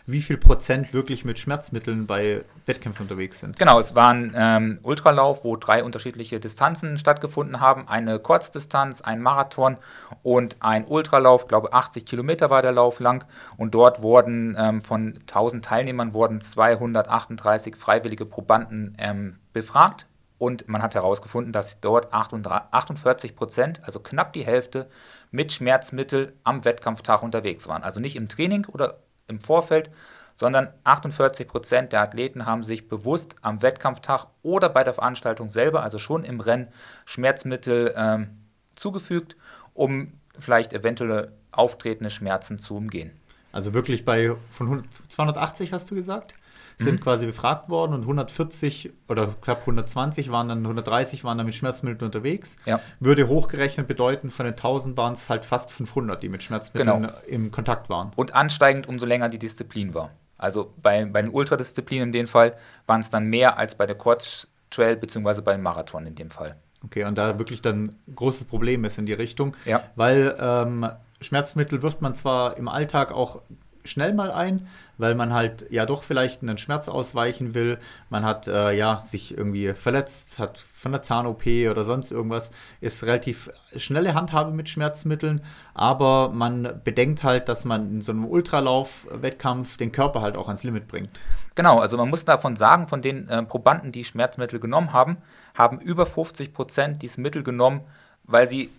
wie 0.08 0.22
viel 0.22 0.38
Prozent 0.38 0.94
wirklich 0.94 1.26
mit 1.26 1.40
Schmerzmitteln 1.40 2.06
bei 2.06 2.44
Wettkämpfen 2.66 3.04
unterwegs 3.04 3.40
sind. 3.40 3.58
Genau, 3.58 3.80
es 3.80 3.96
war 3.96 4.14
ein 4.14 4.34
ähm, 4.36 4.80
Ultralauf, 4.84 5.44
wo 5.44 5.56
drei 5.56 5.84
unterschiedliche 5.84 6.40
Distanzen 6.40 6.98
stattgefunden 6.98 7.60
haben. 7.60 7.88
Eine 7.88 8.20
Kurzdistanz, 8.20 9.02
ein 9.02 9.22
Marathon 9.22 9.78
und 10.22 10.58
ein 10.60 10.86
Ultralauf, 10.86 11.48
glaube 11.48 11.74
80 11.74 12.06
Kilometer 12.06 12.50
war 12.50 12.62
der 12.62 12.72
Lauf 12.72 13.00
lang. 13.00 13.26
Und 13.58 13.74
dort 13.74 14.04
wurden 14.04 14.56
ähm, 14.60 14.82
von 14.82 15.18
1000 15.22 15.66
Teilnehmern 15.66 16.14
wurden 16.14 16.40
238 16.40 17.76
freiwillige 17.76 18.26
Probanden 18.26 18.96
ähm, 19.00 19.40
befragt. 19.54 20.06
Und 20.38 20.68
man 20.68 20.82
hat 20.82 20.96
herausgefunden, 20.96 21.54
dass 21.54 21.80
dort 21.80 22.14
48 22.14 23.36
Prozent, 23.36 23.82
also 23.86 24.02
knapp 24.02 24.34
die 24.34 24.46
Hälfte, 24.46 24.90
mit 25.32 25.54
Schmerzmittel 25.54 26.34
am 26.44 26.66
Wettkampftag 26.66 27.24
unterwegs 27.24 27.68
waren. 27.68 27.84
Also 27.84 28.00
nicht 28.00 28.18
im 28.18 28.28
Training 28.28 28.66
oder 28.66 29.00
im 29.28 29.40
Vorfeld, 29.40 29.90
sondern 30.36 30.68
48 30.84 31.48
Prozent 31.48 31.94
der 31.94 32.02
Athleten 32.02 32.46
haben 32.46 32.64
sich 32.64 32.88
bewusst 32.88 33.36
am 33.42 33.62
Wettkampftag 33.62 34.28
oder 34.44 34.70
bei 34.70 34.84
der 34.84 34.94
Veranstaltung 34.94 35.50
selber, 35.50 35.84
also 35.84 35.98
schon 35.98 36.24
im 36.24 36.42
Rennen, 36.42 36.68
Schmerzmittel 37.06 37.94
ähm, 37.96 38.38
zugefügt, 38.76 39.38
um 39.74 40.14
vielleicht 40.38 40.74
eventuelle 40.74 41.32
auftretende 41.52 42.10
Schmerzen 42.10 42.60
zu 42.60 42.76
umgehen. 42.76 43.12
Also 43.54 43.74
wirklich 43.74 44.04
bei 44.04 44.36
von 44.52 44.68
100, 44.68 44.86
280 45.08 45.72
hast 45.72 45.90
du 45.90 45.96
gesagt? 45.96 46.36
Sind 46.78 47.00
mhm. 47.00 47.04
quasi 47.04 47.26
befragt 47.26 47.70
worden 47.70 47.94
und 47.94 48.02
140 48.02 48.92
oder 49.08 49.28
knapp 49.42 49.62
120 49.62 50.32
waren 50.32 50.48
dann, 50.48 50.60
130 50.60 51.24
waren 51.24 51.38
dann 51.38 51.46
mit 51.46 51.56
Schmerzmitteln 51.56 52.06
unterwegs. 52.06 52.58
Ja. 52.66 52.80
Würde 53.00 53.28
hochgerechnet 53.28 53.88
bedeuten, 53.88 54.30
von 54.30 54.46
den 54.46 54.54
1000 54.54 54.98
waren 54.98 55.14
es 55.14 55.30
halt 55.30 55.46
fast 55.46 55.72
500, 55.72 56.22
die 56.22 56.30
mit 56.30 56.44
Schmerzmitteln 56.44 57.04
genau. 57.04 57.14
im 57.28 57.52
Kontakt 57.52 57.90
waren. 57.90 58.12
Und 58.16 58.36
ansteigend, 58.36 58.88
umso 58.88 59.06
länger 59.06 59.30
die 59.30 59.40
Disziplin 59.40 59.94
war. 59.94 60.12
Also 60.38 60.74
bei, 60.82 61.06
bei 61.06 61.22
den 61.22 61.32
Ultradisziplinen 61.32 62.10
in 62.10 62.12
dem 62.12 62.28
Fall 62.28 62.56
waren 62.88 63.02
es 63.02 63.10
dann 63.10 63.28
mehr 63.28 63.58
als 63.58 63.76
bei 63.76 63.86
der 63.86 63.96
Kurztrail 63.96 64.98
bzw. 64.98 65.42
beim 65.42 65.62
Marathon 65.62 66.06
in 66.06 66.16
dem 66.16 66.30
Fall. 66.30 66.58
Okay, 66.84 67.06
und 67.06 67.18
da 67.18 67.40
wirklich 67.40 67.62
dann 67.62 67.86
ein 67.86 68.16
großes 68.16 68.46
Problem 68.46 68.86
ist 68.86 68.98
in 68.98 69.06
die 69.06 69.14
Richtung, 69.14 69.56
ja. 69.66 69.82
weil 69.96 70.36
ähm, 70.40 70.88
Schmerzmittel 71.22 71.82
wirft 71.82 72.02
man 72.02 72.14
zwar 72.14 72.58
im 72.58 72.68
Alltag 72.68 73.12
auch 73.12 73.42
schnell 73.86 74.14
mal 74.14 74.32
ein, 74.32 74.68
weil 74.98 75.16
man 75.16 75.34
halt 75.34 75.66
ja 75.70 75.86
doch 75.86 76.04
vielleicht 76.04 76.42
einen 76.42 76.58
Schmerz 76.58 76.90
ausweichen 76.90 77.54
will. 77.54 77.78
Man 78.10 78.24
hat 78.24 78.48
äh, 78.48 78.72
ja 78.74 79.00
sich 79.00 79.38
irgendwie 79.38 79.74
verletzt, 79.74 80.40
hat 80.40 80.58
von 80.74 80.92
der 80.92 81.02
Zahn-OP 81.02 81.46
oder 81.70 81.84
sonst 81.84 82.12
irgendwas, 82.12 82.52
ist 82.82 83.04
relativ 83.04 83.50
schnelle 83.76 84.14
Handhabe 84.14 84.52
mit 84.52 84.70
Schmerzmitteln, 84.70 85.42
aber 85.74 86.30
man 86.30 86.82
bedenkt 86.84 87.24
halt, 87.24 87.50
dass 87.50 87.66
man 87.66 87.90
in 87.90 88.02
so 88.02 88.12
einem 88.12 88.26
Ultralauf-Wettkampf 88.26 89.78
den 89.78 89.92
Körper 89.92 90.22
halt 90.22 90.38
auch 90.38 90.48
ans 90.48 90.64
Limit 90.64 90.88
bringt. 90.88 91.10
Genau, 91.56 91.80
also 91.80 91.98
man 91.98 92.10
muss 92.10 92.26
davon 92.26 92.56
sagen, 92.56 92.88
von 92.88 93.02
den 93.02 93.28
äh, 93.30 93.44
Probanden, 93.44 93.92
die 93.92 94.04
Schmerzmittel 94.04 94.60
genommen 94.60 94.94
haben, 94.94 95.18
haben 95.56 95.80
über 95.80 96.06
50 96.06 96.54
Prozent 96.54 97.02
dieses 97.02 97.18
Mittel 97.18 97.44
genommen, 97.44 97.82
weil 98.24 98.48
sie 98.48 98.70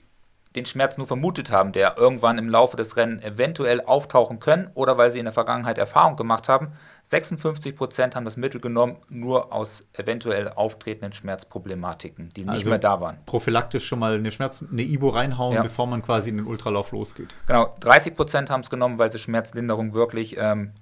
den 0.57 0.67
Schmerz 0.67 0.99
nur 0.99 1.07
vermutet 1.07 1.51
haben, 1.51 1.73
der 1.73 1.97
irgendwann 1.99 2.39
im 2.39 2.49
Laufe 2.49 2.77
des 2.77 2.97
Rennens 2.97 3.23
eventuell 3.23 3.81
auftauchen 3.83 4.41
können 4.41 4.71
oder 4.75 4.99
weil 4.99 5.11
sie 5.11 5.19
in 5.19 5.27
der 5.27 5.33
Vergangenheit 5.33 5.79
Erfahrung 5.79 6.17
gemacht 6.17 6.49
haben. 6.49 6.73
56% 7.09 8.15
haben 8.15 8.25
das 8.25 8.37
Mittel 8.37 8.61
genommen, 8.61 8.97
nur 9.09 9.53
aus 9.53 9.85
eventuell 9.93 10.49
auftretenden 10.49 11.13
Schmerzproblematiken, 11.13 12.31
die 12.31 12.45
nicht 12.45 12.51
also 12.51 12.71
mehr 12.71 12.79
da 12.79 13.01
waren. 13.01 13.19
Prophylaktisch 13.27 13.87
schon 13.87 13.99
mal 13.99 14.15
eine, 14.15 14.33
Schmerz, 14.33 14.65
eine 14.69 14.83
Ibo 14.83 15.11
reinhauen, 15.11 15.55
ja. 15.55 15.63
bevor 15.63 15.87
man 15.87 16.03
quasi 16.03 16.31
in 16.31 16.39
den 16.39 16.47
Ultralauf 16.47 16.91
losgeht. 16.93 17.35
Genau, 17.47 17.75
30% 17.81 18.49
haben 18.49 18.63
es 18.63 18.71
genommen, 18.71 18.99
weil 18.99 19.13
sie 19.13 19.19
Schmerzlinderung 19.19 19.95
wirklich 19.95 20.37
ähm, 20.39 20.73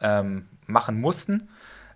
ähm, 0.00 0.48
machen 0.66 1.00
mussten. 1.00 1.48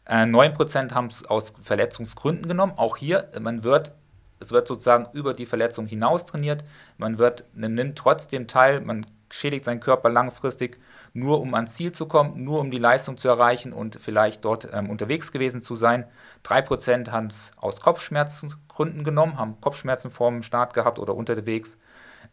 Äh, 0.05 0.25
9% 0.25 0.93
haben 0.93 1.07
es 1.07 1.25
aus 1.25 1.53
Verletzungsgründen 1.61 2.49
genommen. 2.49 2.73
Auch 2.77 2.97
hier, 2.97 3.31
man 3.41 3.63
wird 3.63 3.93
es 4.41 4.51
wird 4.51 4.67
sozusagen 4.67 5.07
über 5.13 5.35
die 5.35 5.47
Verletzung 5.47 5.87
hinaus 5.87 6.27
trainiert. 6.27 6.65
Man 6.99 7.19
wird, 7.19 7.45
nimmt 7.55 7.97
trotzdem 7.97 8.49
teil, 8.49 8.81
man 8.81 9.07
schädigt 9.31 9.65
seinen 9.65 9.81
Körper 9.81 10.11
langfristig, 10.11 10.81
nur 11.13 11.41
um 11.41 11.55
ans 11.55 11.75
Ziel 11.75 11.93
zu 11.93 12.07
kommen, 12.07 12.43
nur 12.43 12.61
um 12.61 12.71
die 12.71 12.79
Leistung 12.79 13.17
zu 13.17 13.29
erreichen 13.29 13.73
und 13.73 13.99
vielleicht 14.01 14.45
dort 14.45 14.69
ähm, 14.73 14.91
unterwegs 14.91 15.31
gewesen 15.31 15.61
zu 15.61 15.77
sein. 15.77 16.05
3% 16.45 17.11
haben 17.11 17.29
es 17.29 17.53
aus 17.57 17.81
Kopfschmerzgründen 17.81 19.05
genommen, 19.05 19.39
haben 19.39 19.61
Kopfschmerzen 19.61 20.11
vor 20.11 20.31
dem 20.31 20.43
Start 20.43 20.75
gehabt 20.75 20.99
oder 20.99 21.15
unterwegs. 21.15 21.79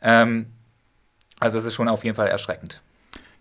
Ähm, 0.02 0.54
also 1.40 1.58
es 1.58 1.66
ist 1.66 1.76
schon 1.76 1.88
auf 1.88 2.04
jeden 2.04 2.16
Fall 2.16 2.28
erschreckend. 2.28 2.82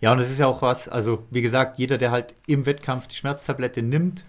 Ja, 0.00 0.12
und 0.12 0.18
es 0.18 0.30
ist 0.30 0.38
ja 0.38 0.46
auch 0.46 0.60
was, 0.60 0.88
also 0.88 1.24
wie 1.30 1.40
gesagt, 1.40 1.78
jeder, 1.78 1.96
der 1.96 2.10
halt 2.10 2.34
im 2.46 2.66
Wettkampf 2.66 3.06
die 3.06 3.14
Schmerztablette 3.14 3.82
nimmt, 3.82 4.24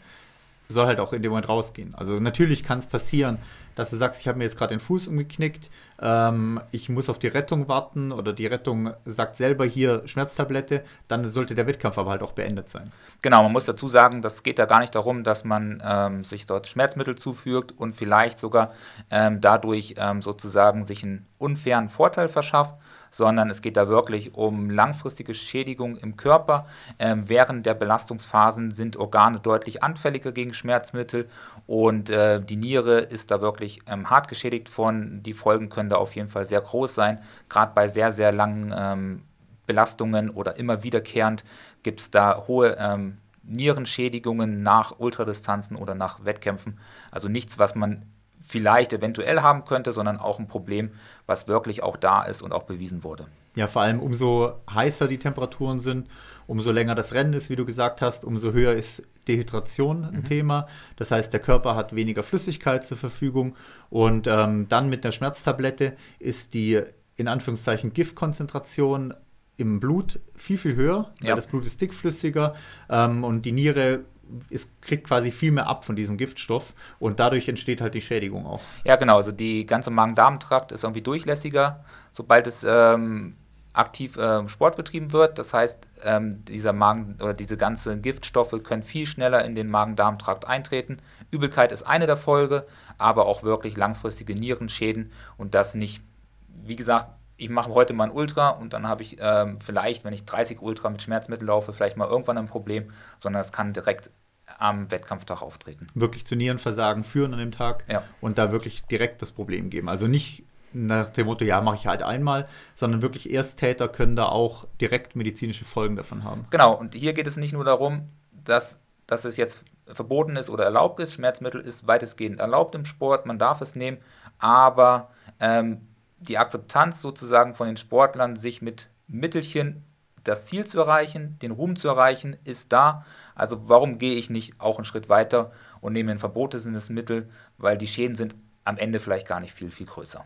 soll 0.69 0.85
halt 0.85 0.99
auch 0.99 1.13
in 1.13 1.21
dem 1.21 1.31
Moment 1.31 1.49
rausgehen. 1.49 1.93
Also 1.95 2.19
natürlich 2.19 2.63
kann 2.63 2.79
es 2.79 2.85
passieren, 2.85 3.37
dass 3.77 3.91
du 3.91 3.95
sagst, 3.95 4.19
ich 4.19 4.27
habe 4.27 4.39
mir 4.39 4.43
jetzt 4.43 4.57
gerade 4.57 4.73
den 4.73 4.79
Fuß 4.79 5.07
umgeknickt, 5.07 5.69
ähm, 6.01 6.59
ich 6.71 6.89
muss 6.89 7.09
auf 7.09 7.19
die 7.19 7.27
Rettung 7.27 7.67
warten 7.67 8.11
oder 8.11 8.33
die 8.33 8.47
Rettung 8.47 8.91
sagt 9.05 9.35
selber 9.35 9.65
hier 9.65 10.01
Schmerztablette, 10.07 10.83
dann 11.07 11.23
sollte 11.29 11.53
der 11.53 11.67
Wettkampf 11.67 11.97
aber 11.99 12.09
halt 12.09 12.23
auch 12.23 12.31
beendet 12.31 12.69
sein. 12.69 12.91
Genau, 13.21 13.43
man 13.43 13.51
muss 13.51 13.65
dazu 13.65 13.87
sagen, 13.87 14.23
das 14.23 14.41
geht 14.41 14.57
da 14.57 14.65
gar 14.65 14.79
nicht 14.79 14.95
darum, 14.95 15.23
dass 15.23 15.43
man 15.43 15.81
ähm, 15.85 16.23
sich 16.23 16.47
dort 16.47 16.65
Schmerzmittel 16.65 17.15
zufügt 17.15 17.71
und 17.71 17.93
vielleicht 17.93 18.39
sogar 18.39 18.71
ähm, 19.11 19.41
dadurch 19.41 19.93
ähm, 19.97 20.23
sozusagen 20.23 20.83
sich 20.83 21.03
einen 21.03 21.27
unfairen 21.37 21.87
Vorteil 21.87 22.29
verschafft, 22.29 22.73
sondern 23.11 23.49
es 23.49 23.61
geht 23.61 23.77
da 23.77 23.87
wirklich 23.87 24.33
um 24.33 24.69
langfristige 24.69 25.33
Schädigung 25.33 25.97
im 25.97 26.17
Körper. 26.17 26.65
Ähm, 26.99 27.29
während 27.29 27.65
der 27.65 27.73
Belastungsphasen 27.73 28.71
sind 28.71 28.97
Organe 28.97 29.39
deutlich 29.39 29.83
anfälliger 29.83 30.31
gegen 30.31 30.53
Schmerzmittel 30.53 31.29
und 31.65 32.09
äh, 32.09 32.41
die 32.41 32.55
Niere 32.57 32.99
ist 32.99 33.31
da 33.31 33.41
wirklich 33.41 33.79
ähm, 33.87 34.09
hart 34.09 34.27
geschädigt 34.27 34.69
von. 34.69 35.21
Die 35.23 35.33
Folgen 35.33 35.69
können 35.69 35.89
da 35.89 35.97
auf 35.97 36.15
jeden 36.15 36.29
Fall 36.29 36.45
sehr 36.45 36.61
groß 36.61 36.93
sein. 36.93 37.21
Gerade 37.49 37.71
bei 37.73 37.87
sehr, 37.87 38.11
sehr 38.13 38.31
langen 38.31 38.73
ähm, 38.75 39.23
Belastungen 39.65 40.29
oder 40.29 40.57
immer 40.57 40.83
wiederkehrend 40.83 41.43
gibt 41.83 41.99
es 41.99 42.09
da 42.09 42.43
hohe 42.47 42.77
ähm, 42.79 43.17
Nierenschädigungen 43.43 44.63
nach 44.63 44.99
Ultradistanzen 44.99 45.77
oder 45.77 45.95
nach 45.95 46.25
Wettkämpfen. 46.25 46.79
Also 47.11 47.27
nichts, 47.27 47.59
was 47.59 47.75
man 47.75 48.05
vielleicht 48.47 48.93
eventuell 48.93 49.41
haben 49.41 49.65
könnte, 49.65 49.91
sondern 49.91 50.17
auch 50.17 50.39
ein 50.39 50.47
Problem, 50.47 50.91
was 51.25 51.47
wirklich 51.47 51.83
auch 51.83 51.97
da 51.97 52.23
ist 52.23 52.41
und 52.41 52.53
auch 52.53 52.63
bewiesen 52.63 53.03
wurde. 53.03 53.27
Ja, 53.55 53.67
vor 53.67 53.81
allem 53.81 53.99
umso 53.99 54.53
heißer 54.71 55.07
die 55.07 55.17
Temperaturen 55.17 55.79
sind, 55.79 56.07
umso 56.45 56.71
länger 56.71 56.95
das 56.95 57.13
Rennen 57.13 57.33
ist, 57.33 57.49
wie 57.49 57.55
du 57.55 57.65
gesagt 57.65 58.01
hast, 58.01 58.23
umso 58.23 58.53
höher 58.53 58.73
ist 58.73 59.01
Dehydration 59.27 60.05
ein 60.05 60.17
mhm. 60.17 60.25
Thema. 60.25 60.67
Das 60.95 61.11
heißt, 61.11 61.33
der 61.33 61.39
Körper 61.39 61.75
hat 61.75 61.95
weniger 61.95 62.23
Flüssigkeit 62.23 62.85
zur 62.85 62.97
Verfügung 62.97 63.55
und 63.89 64.27
ähm, 64.27 64.69
dann 64.69 64.89
mit 64.89 65.03
der 65.03 65.11
Schmerztablette 65.11 65.93
ist 66.19 66.53
die 66.53 66.81
in 67.15 67.27
Anführungszeichen 67.27 67.93
Giftkonzentration 67.93 69.13
im 69.57 69.79
Blut 69.79 70.19
viel, 70.35 70.59
viel 70.59 70.75
höher, 70.75 71.11
weil 71.19 71.29
ja. 71.29 71.35
das 71.35 71.47
Blut 71.47 71.65
ist 71.65 71.81
dickflüssiger 71.81 72.53
ähm, 72.89 73.23
und 73.23 73.41
die 73.41 73.51
Niere 73.51 74.05
es 74.49 74.69
kriegt 74.81 75.07
quasi 75.07 75.31
viel 75.31 75.51
mehr 75.51 75.67
ab 75.67 75.85
von 75.85 75.95
diesem 75.95 76.17
Giftstoff 76.17 76.73
und 76.99 77.19
dadurch 77.19 77.47
entsteht 77.47 77.81
halt 77.81 77.93
die 77.93 78.01
Schädigung 78.01 78.45
auch. 78.45 78.61
Ja, 78.83 78.95
genau. 78.95 79.17
Also 79.17 79.31
die 79.31 79.65
ganze 79.65 79.89
Magen-Darm-Trakt 79.89 80.71
ist 80.71 80.83
irgendwie 80.83 81.01
durchlässiger, 81.01 81.83
sobald 82.11 82.47
es 82.47 82.65
ähm, 82.67 83.35
aktiv 83.73 84.17
äh, 84.17 84.47
Sport 84.47 84.75
betrieben 84.75 85.13
wird. 85.13 85.37
Das 85.37 85.53
heißt, 85.53 85.87
ähm, 86.03 86.43
dieser 86.45 86.73
Magen 86.73 87.17
oder 87.21 87.33
diese 87.33 87.57
ganzen 87.57 88.01
Giftstoffe 88.01 88.55
können 88.63 88.83
viel 88.83 89.05
schneller 89.05 89.45
in 89.45 89.55
den 89.55 89.69
Magen-Darm-Trakt 89.69 90.45
eintreten. 90.45 90.97
Übelkeit 91.31 91.71
ist 91.71 91.83
eine 91.83 92.07
der 92.07 92.17
Folge, 92.17 92.65
aber 92.97 93.25
auch 93.25 93.43
wirklich 93.43 93.77
langfristige 93.77 94.35
Nierenschäden 94.35 95.11
und 95.37 95.53
das 95.53 95.75
nicht, 95.75 96.01
wie 96.47 96.75
gesagt, 96.75 97.07
ich 97.37 97.49
mache 97.49 97.71
heute 97.71 97.93
mal 97.93 98.05
ein 98.05 98.11
Ultra 98.11 98.49
und 98.49 98.73
dann 98.73 98.87
habe 98.87 99.03
ich 99.03 99.17
ähm, 99.19 99.59
vielleicht, 99.59 100.03
wenn 100.03 100.13
ich 100.13 100.25
30 100.25 100.61
Ultra 100.61 100.89
mit 100.89 101.01
Schmerzmittel 101.01 101.47
laufe, 101.47 101.71
vielleicht 101.71 101.95
mal 101.95 102.07
irgendwann 102.07 102.37
ein 102.37 102.47
Problem, 102.47 102.91
sondern 103.19 103.41
es 103.41 103.51
kann 103.51 103.73
direkt 103.73 104.09
am 104.57 104.89
Wettkampftag 104.91 105.41
auftreten. 105.41 105.87
Wirklich 105.93 106.25
zu 106.25 106.35
Nierenversagen 106.35 107.03
führen 107.03 107.33
an 107.33 107.39
dem 107.39 107.51
Tag 107.51 107.83
ja. 107.89 108.03
und 108.21 108.37
da 108.37 108.51
wirklich 108.51 108.85
direkt 108.85 109.21
das 109.21 109.31
Problem 109.31 109.69
geben. 109.69 109.89
Also 109.89 110.07
nicht 110.07 110.43
nach 110.73 111.09
dem 111.09 111.27
Motto, 111.27 111.45
ja, 111.45 111.61
mache 111.61 111.75
ich 111.75 111.87
halt 111.87 112.03
einmal, 112.03 112.47
sondern 112.75 113.01
wirklich 113.01 113.31
Ersttäter 113.31 113.87
können 113.87 114.15
da 114.15 114.25
auch 114.25 114.65
direkt 114.81 115.15
medizinische 115.15 115.65
Folgen 115.65 115.95
davon 115.95 116.23
haben. 116.23 116.45
Genau, 116.49 116.73
und 116.73 116.95
hier 116.95 117.13
geht 117.13 117.27
es 117.27 117.37
nicht 117.37 117.53
nur 117.53 117.63
darum, 117.63 118.09
dass, 118.31 118.81
dass 119.05 119.25
es 119.25 119.37
jetzt 119.37 119.63
verboten 119.87 120.35
ist 120.35 120.49
oder 120.49 120.65
erlaubt 120.65 120.99
ist. 120.99 121.13
Schmerzmittel 121.13 121.61
ist 121.61 121.87
weitestgehend 121.87 122.39
erlaubt 122.39 122.75
im 122.75 122.85
Sport, 122.85 123.25
man 123.25 123.39
darf 123.39 123.61
es 123.61 123.75
nehmen, 123.75 123.97
aber 124.39 125.09
ähm, 125.39 125.81
die 126.19 126.37
Akzeptanz 126.37 127.01
sozusagen 127.01 127.53
von 127.53 127.67
den 127.67 127.77
Sportlern, 127.77 128.35
sich 128.35 128.61
mit 128.61 128.89
Mittelchen 129.07 129.83
das 130.23 130.45
Ziel 130.45 130.65
zu 130.65 130.79
erreichen, 130.79 131.37
den 131.41 131.51
Ruhm 131.51 131.75
zu 131.77 131.87
erreichen, 131.87 132.35
ist 132.43 132.73
da. 132.73 133.05
Also 133.33 133.69
warum 133.69 133.97
gehe 133.97 134.15
ich 134.15 134.29
nicht 134.29 134.59
auch 134.59 134.77
einen 134.77 134.85
Schritt 134.85 135.09
weiter 135.09 135.51
und 135.79 135.93
nehme 135.93 136.11
ein 136.11 136.19
verbotenes 136.19 136.89
Mittel, 136.89 137.29
weil 137.57 137.77
die 137.77 137.87
Schäden 137.87 138.15
sind 138.15 138.35
am 138.65 138.77
Ende 138.77 138.99
vielleicht 138.99 139.27
gar 139.27 139.39
nicht 139.39 139.53
viel, 139.53 139.71
viel 139.71 139.85
größer. 139.85 140.25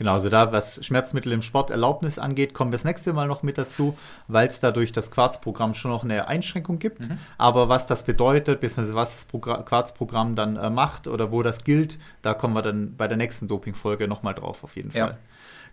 Genau, 0.00 0.14
also 0.14 0.30
da, 0.30 0.50
was 0.50 0.82
Schmerzmittel 0.82 1.30
im 1.30 1.42
Sporterlaubnis 1.42 2.18
angeht, 2.18 2.54
kommen 2.54 2.72
wir 2.72 2.76
das 2.76 2.84
nächste 2.84 3.12
Mal 3.12 3.28
noch 3.28 3.42
mit 3.42 3.58
dazu, 3.58 3.98
weil 4.28 4.48
es 4.48 4.58
dadurch 4.58 4.92
das 4.92 5.10
Quarzprogramm 5.10 5.74
schon 5.74 5.90
noch 5.90 6.04
eine 6.04 6.26
Einschränkung 6.26 6.78
gibt. 6.78 7.06
Mhm. 7.06 7.18
Aber 7.36 7.68
was 7.68 7.86
das 7.86 8.04
bedeutet, 8.04 8.60
beziehungsweise 8.60 8.94
was 8.94 9.26
das 9.28 9.42
Quarzprogramm 9.66 10.36
dann 10.36 10.56
äh, 10.56 10.70
macht 10.70 11.06
oder 11.06 11.32
wo 11.32 11.42
das 11.42 11.64
gilt, 11.64 11.98
da 12.22 12.32
kommen 12.32 12.54
wir 12.54 12.62
dann 12.62 12.96
bei 12.96 13.08
der 13.08 13.18
nächsten 13.18 13.46
Dopingfolge 13.46 14.08
nochmal 14.08 14.32
drauf, 14.32 14.64
auf 14.64 14.74
jeden 14.74 14.90
Fall. 14.90 15.00
Ja. 15.00 15.18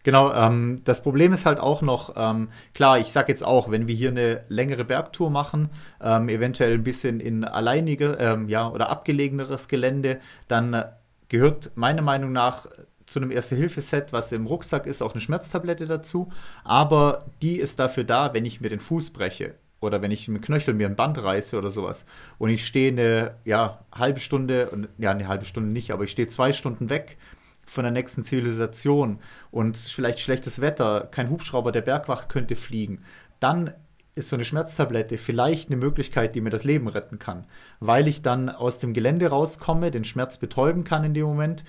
Genau, 0.03 0.33
ähm, 0.33 0.81
das 0.83 1.03
Problem 1.03 1.31
ist 1.31 1.45
halt 1.45 1.61
auch 1.61 1.81
noch, 1.81 2.15
ähm, 2.17 2.49
klar, 2.73 2.99
ich 2.99 3.13
sage 3.13 3.31
jetzt 3.31 3.45
auch, 3.45 3.71
wenn 3.71 3.87
wir 3.87 3.95
hier 3.95 4.09
eine 4.09 4.41
längere 4.49 4.83
Bergtour 4.83 5.29
machen, 5.29 5.69
ähm, 6.01 6.27
eventuell 6.27 6.73
ein 6.73 6.83
bisschen 6.83 7.21
in 7.21 7.45
alleinige 7.45 8.17
ähm, 8.19 8.49
ja, 8.49 8.67
oder 8.67 8.89
abgelegeneres 8.89 9.69
Gelände, 9.69 10.19
dann 10.49 10.73
äh, 10.73 10.83
gehört 11.29 11.71
meiner 11.75 12.01
Meinung 12.01 12.33
nach 12.33 12.67
zu 13.07 13.19
einem 13.19 13.31
Erste-Hilfe-Set, 13.31 14.13
was 14.13 14.31
im 14.31 14.45
Rucksack 14.45 14.85
ist, 14.85 15.01
auch 15.01 15.13
eine 15.13 15.21
Schmerztablette 15.21 15.87
dazu. 15.87 16.29
Aber 16.63 17.25
die 17.41 17.57
ist 17.57 17.79
dafür 17.79 18.03
da, 18.03 18.33
wenn 18.33 18.45
ich 18.45 18.61
mir 18.61 18.69
den 18.69 18.81
Fuß 18.81 19.09
breche 19.09 19.55
oder 19.79 20.01
wenn 20.01 20.11
ich 20.11 20.27
mit 20.27 20.41
Knöchel 20.41 20.73
mir 20.73 20.87
ein 20.87 20.95
Band 20.95 21.21
reiße 21.21 21.57
oder 21.57 21.71
sowas. 21.71 22.05
Und 22.37 22.49
ich 22.49 22.65
stehe 22.65 22.91
eine 22.91 23.35
ja, 23.45 23.79
halbe 23.91 24.19
Stunde, 24.19 24.87
ja, 24.97 25.11
eine 25.11 25.27
halbe 25.27 25.45
Stunde 25.45 25.69
nicht, 25.69 25.91
aber 25.91 26.03
ich 26.03 26.11
stehe 26.11 26.27
zwei 26.27 26.51
Stunden 26.51 26.89
weg 26.89 27.17
von 27.65 27.83
der 27.83 27.91
nächsten 27.91 28.23
Zivilisation. 28.23 29.19
Und 29.51 29.77
vielleicht 29.77 30.19
schlechtes 30.19 30.61
Wetter, 30.61 31.07
kein 31.09 31.29
Hubschrauber 31.29 31.71
der 31.71 31.81
Bergwacht 31.81 32.29
könnte 32.29 32.55
fliegen, 32.55 33.03
dann 33.39 33.73
ist 34.15 34.29
so 34.29 34.35
eine 34.35 34.45
Schmerztablette 34.45 35.17
vielleicht 35.17 35.69
eine 35.69 35.77
Möglichkeit, 35.77 36.33
die 36.33 36.41
mir 36.41 36.49
das 36.49 36.63
Leben 36.63 36.87
retten 36.87 37.19
kann, 37.19 37.45
weil 37.79 38.07
ich 38.07 38.23
dann 38.23 38.49
aus 38.49 38.79
dem 38.79 38.93
Gelände 38.93 39.27
rauskomme, 39.27 39.91
den 39.91 40.03
Schmerz 40.03 40.37
betäuben 40.37 40.83
kann 40.83 41.03
in 41.03 41.13
dem 41.13 41.27
Moment, 41.27 41.63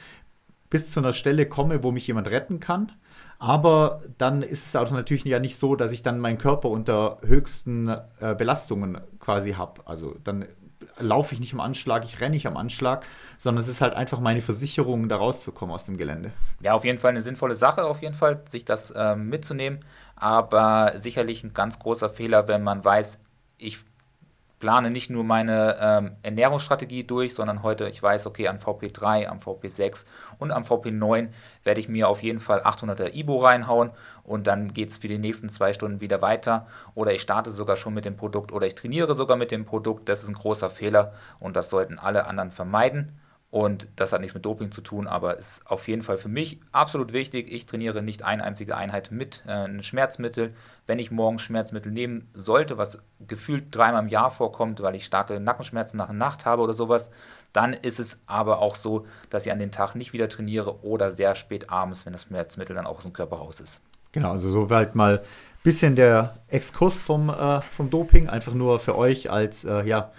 bis 0.70 0.90
zu 0.90 1.00
einer 1.00 1.12
Stelle 1.12 1.46
komme, 1.46 1.82
wo 1.82 1.92
mich 1.92 2.06
jemand 2.06 2.30
retten 2.30 2.60
kann. 2.60 2.92
Aber 3.38 4.02
dann 4.18 4.42
ist 4.42 4.66
es 4.66 4.76
auch 4.76 4.90
natürlich 4.90 5.24
ja 5.24 5.38
nicht 5.38 5.56
so, 5.56 5.76
dass 5.76 5.92
ich 5.92 6.02
dann 6.02 6.18
meinen 6.18 6.38
Körper 6.38 6.68
unter 6.70 7.18
höchsten 7.22 7.88
äh, 8.20 8.34
Belastungen 8.34 9.00
quasi 9.20 9.52
habe. 9.52 9.82
Also 9.86 10.16
dann 10.24 10.46
laufe 10.98 11.34
ich 11.34 11.40
nicht 11.40 11.54
am 11.54 11.60
Anschlag, 11.60 12.04
ich 12.04 12.20
renne 12.20 12.30
nicht 12.30 12.46
am 12.46 12.56
Anschlag, 12.56 13.06
sondern 13.36 13.60
es 13.60 13.68
ist 13.68 13.80
halt 13.80 13.94
einfach 13.94 14.20
meine 14.20 14.40
Versicherung, 14.40 15.08
da 15.08 15.16
rauszukommen 15.16 15.74
aus 15.74 15.84
dem 15.84 15.96
Gelände. 15.96 16.32
Ja, 16.60 16.74
auf 16.74 16.84
jeden 16.84 16.98
Fall 16.98 17.10
eine 17.10 17.22
sinnvolle 17.22 17.54
Sache, 17.56 17.84
auf 17.84 18.02
jeden 18.02 18.14
Fall, 18.14 18.42
sich 18.48 18.64
das 18.64 18.92
ähm, 18.96 19.28
mitzunehmen. 19.28 19.84
Aber 20.16 20.94
sicherlich 20.96 21.44
ein 21.44 21.54
ganz 21.54 21.78
großer 21.78 22.08
Fehler, 22.08 22.48
wenn 22.48 22.64
man 22.64 22.84
weiß, 22.84 23.20
ich 23.58 23.78
plane 24.58 24.90
nicht 24.90 25.10
nur 25.10 25.24
meine 25.24 25.76
ähm, 25.80 26.16
Ernährungsstrategie 26.22 27.04
durch, 27.04 27.34
sondern 27.34 27.62
heute, 27.62 27.88
ich 27.88 28.02
weiß, 28.02 28.26
okay, 28.26 28.48
am 28.48 28.56
VP3, 28.56 29.26
am 29.26 29.38
VP6 29.38 30.04
und 30.38 30.50
am 30.50 30.62
VP9 30.62 31.28
werde 31.64 31.80
ich 31.80 31.88
mir 31.88 32.08
auf 32.08 32.22
jeden 32.22 32.40
Fall 32.40 32.60
800er 32.60 33.14
Ibo 33.14 33.38
reinhauen 33.38 33.90
und 34.24 34.46
dann 34.46 34.72
geht 34.72 34.90
es 34.90 34.98
für 34.98 35.08
die 35.08 35.18
nächsten 35.18 35.48
zwei 35.48 35.72
Stunden 35.72 36.00
wieder 36.00 36.22
weiter. 36.22 36.66
Oder 36.94 37.12
ich 37.12 37.22
starte 37.22 37.50
sogar 37.50 37.76
schon 37.76 37.94
mit 37.94 38.04
dem 38.04 38.16
Produkt 38.16 38.52
oder 38.52 38.66
ich 38.66 38.74
trainiere 38.74 39.14
sogar 39.14 39.36
mit 39.36 39.50
dem 39.50 39.64
Produkt. 39.64 40.08
Das 40.08 40.22
ist 40.22 40.28
ein 40.28 40.34
großer 40.34 40.70
Fehler 40.70 41.12
und 41.40 41.56
das 41.56 41.70
sollten 41.70 41.98
alle 41.98 42.26
anderen 42.26 42.50
vermeiden. 42.50 43.18
Und 43.50 43.88
das 43.96 44.12
hat 44.12 44.20
nichts 44.20 44.34
mit 44.34 44.44
Doping 44.44 44.72
zu 44.72 44.82
tun, 44.82 45.06
aber 45.06 45.38
ist 45.38 45.62
auf 45.64 45.88
jeden 45.88 46.02
Fall 46.02 46.18
für 46.18 46.28
mich 46.28 46.60
absolut 46.70 47.14
wichtig. 47.14 47.50
Ich 47.50 47.64
trainiere 47.64 48.02
nicht 48.02 48.22
eine 48.22 48.44
einzige 48.44 48.76
Einheit 48.76 49.10
mit 49.10 49.42
äh, 49.46 49.52
einem 49.52 49.82
Schmerzmittel. 49.82 50.52
Wenn 50.86 50.98
ich 50.98 51.10
morgen 51.10 51.38
Schmerzmittel 51.38 51.90
nehmen 51.90 52.28
sollte, 52.34 52.76
was 52.76 52.98
gefühlt 53.26 53.74
dreimal 53.74 54.02
im 54.02 54.10
Jahr 54.10 54.30
vorkommt, 54.30 54.82
weil 54.82 54.94
ich 54.94 55.06
starke 55.06 55.40
Nackenschmerzen 55.40 55.96
nach 55.96 56.12
Nacht 56.12 56.44
habe 56.44 56.60
oder 56.60 56.74
sowas, 56.74 57.10
dann 57.54 57.72
ist 57.72 57.98
es 57.98 58.18
aber 58.26 58.58
auch 58.58 58.76
so, 58.76 59.06
dass 59.30 59.46
ich 59.46 59.52
an 59.52 59.58
den 59.58 59.72
Tag 59.72 59.94
nicht 59.94 60.12
wieder 60.12 60.28
trainiere 60.28 60.84
oder 60.84 61.10
sehr 61.10 61.34
spät 61.34 61.70
abends, 61.70 62.04
wenn 62.04 62.12
das 62.12 62.24
Schmerzmittel 62.24 62.76
dann 62.76 62.86
auch 62.86 62.98
aus 62.98 63.04
dem 63.04 63.14
Körper 63.14 63.36
raus 63.36 63.60
ist. 63.60 63.80
Genau, 64.12 64.32
also 64.32 64.50
so 64.50 64.68
halt 64.68 64.94
mal 64.94 65.20
ein 65.20 65.24
bisschen 65.62 65.96
der 65.96 66.36
Exkurs 66.48 67.00
vom, 67.00 67.30
äh, 67.30 67.62
vom 67.62 67.88
Doping, 67.88 68.28
einfach 68.28 68.52
nur 68.52 68.78
für 68.78 68.94
euch 68.96 69.30
als, 69.30 69.64
äh, 69.64 69.84
ja, 69.84 70.12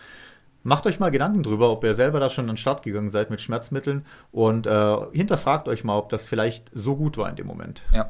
Macht 0.64 0.86
euch 0.86 0.99
mal 0.99 1.10
Gedanken 1.10 1.43
drüber, 1.43 1.72
ob 1.72 1.84
ihr 1.84 1.93
selber 1.93 2.20
da 2.20 2.30
schon 2.30 2.45
an 2.45 2.55
den 2.55 2.57
Start 2.57 2.84
gegangen 2.84 3.10
seid 3.10 3.30
mit 3.30 3.39
Schmerzmitteln 3.39 4.05
und 4.32 4.68
äh, 4.68 4.97
hinterfragt 5.14 5.68
euch 5.68 5.84
mal, 5.84 5.97
ob 5.97 6.10
das 6.10 6.26
vielleicht 6.26 6.70
so 6.74 6.95
gut 6.95 7.18
war 7.18 7.30
in 7.30 7.36
dem 7.36 7.47
Moment. 7.47 7.82
Ja. 7.93 8.10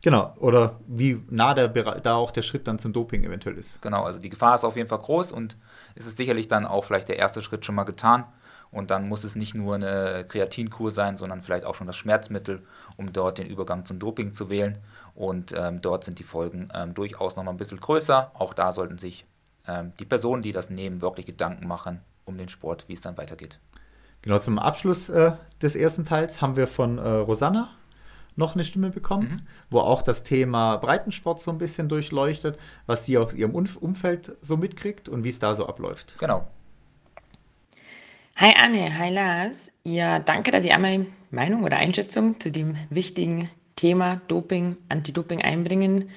Genau, 0.00 0.32
oder 0.38 0.78
wie 0.86 1.20
nah 1.28 1.54
der, 1.54 1.68
da 1.68 2.14
auch 2.14 2.30
der 2.30 2.42
Schritt 2.42 2.68
dann 2.68 2.78
zum 2.78 2.92
Doping 2.92 3.24
eventuell 3.24 3.56
ist. 3.56 3.82
Genau, 3.82 4.04
also 4.04 4.20
die 4.20 4.30
Gefahr 4.30 4.54
ist 4.54 4.62
auf 4.62 4.76
jeden 4.76 4.88
Fall 4.88 5.00
groß 5.00 5.32
und 5.32 5.56
es 5.96 6.06
ist 6.06 6.16
sicherlich 6.16 6.46
dann 6.46 6.66
auch 6.66 6.84
vielleicht 6.84 7.08
der 7.08 7.16
erste 7.16 7.40
Schritt 7.40 7.64
schon 7.64 7.74
mal 7.74 7.82
getan 7.82 8.24
Und 8.70 8.90
dann 8.90 9.08
muss 9.08 9.24
es 9.24 9.34
nicht 9.34 9.54
nur 9.54 9.74
eine 9.74 10.24
Kreatinkur 10.28 10.92
sein, 10.92 11.16
sondern 11.16 11.40
vielleicht 11.40 11.64
auch 11.64 11.74
schon 11.74 11.86
das 11.86 11.96
Schmerzmittel, 11.96 12.62
um 12.96 13.12
dort 13.12 13.38
den 13.38 13.46
Übergang 13.46 13.84
zum 13.84 13.98
Doping 13.98 14.32
zu 14.32 14.50
wählen. 14.50 14.78
Und 15.14 15.52
ähm, 15.56 15.80
dort 15.80 16.04
sind 16.04 16.18
die 16.18 16.24
Folgen 16.24 16.68
ähm, 16.74 16.94
durchaus 16.94 17.36
noch 17.36 17.44
mal 17.44 17.50
ein 17.50 17.56
bisschen 17.56 17.80
größer. 17.80 18.30
Auch 18.34 18.54
da 18.54 18.72
sollten 18.72 18.98
sich 18.98 19.26
ähm, 19.68 19.92
die 19.98 20.04
Personen, 20.04 20.42
die 20.42 20.52
das 20.52 20.70
nehmen, 20.70 21.02
wirklich 21.02 21.26
Gedanken 21.26 21.66
machen 21.66 22.00
um 22.24 22.36
den 22.36 22.48
Sport, 22.48 22.88
wie 22.88 22.92
es 22.92 23.00
dann 23.00 23.16
weitergeht. 23.16 23.58
Genau, 24.22 24.38
zum 24.38 24.58
Abschluss 24.58 25.08
äh, 25.08 25.32
des 25.62 25.76
ersten 25.76 26.04
Teils 26.04 26.40
haben 26.40 26.56
wir 26.56 26.66
von 26.66 26.98
äh, 26.98 27.08
Rosanna 27.08 27.70
noch 28.36 28.54
eine 28.54 28.64
Stimme 28.64 28.90
bekommen, 28.90 29.28
mhm. 29.28 29.46
wo 29.70 29.80
auch 29.80 30.02
das 30.02 30.22
Thema 30.22 30.76
Breitensport 30.76 31.40
so 31.40 31.50
ein 31.50 31.58
bisschen 31.58 31.88
durchleuchtet, 31.88 32.58
was 32.86 33.04
sie 33.04 33.18
aus 33.18 33.34
ihrem 33.34 33.54
Umfeld 33.54 34.36
so 34.40 34.56
mitkriegt 34.56 35.08
und 35.08 35.24
wie 35.24 35.28
es 35.28 35.38
da 35.38 35.54
so 35.54 35.66
abläuft. 35.66 36.16
Genau. 36.18 36.46
Hi 38.36 38.54
Anne, 38.56 38.96
hi 38.96 39.10
Lars. 39.10 39.72
Ja, 39.82 40.20
danke, 40.20 40.52
dass 40.52 40.64
ihr 40.64 40.74
einmal 40.74 41.06
Meinung 41.32 41.64
oder 41.64 41.78
Einschätzung 41.78 42.38
zu 42.38 42.52
dem 42.52 42.76
wichtigen 42.90 43.50
Thema 43.74 44.20
Doping, 44.28 44.76
Anti-Doping 44.88 45.42
einbringen 45.42 46.10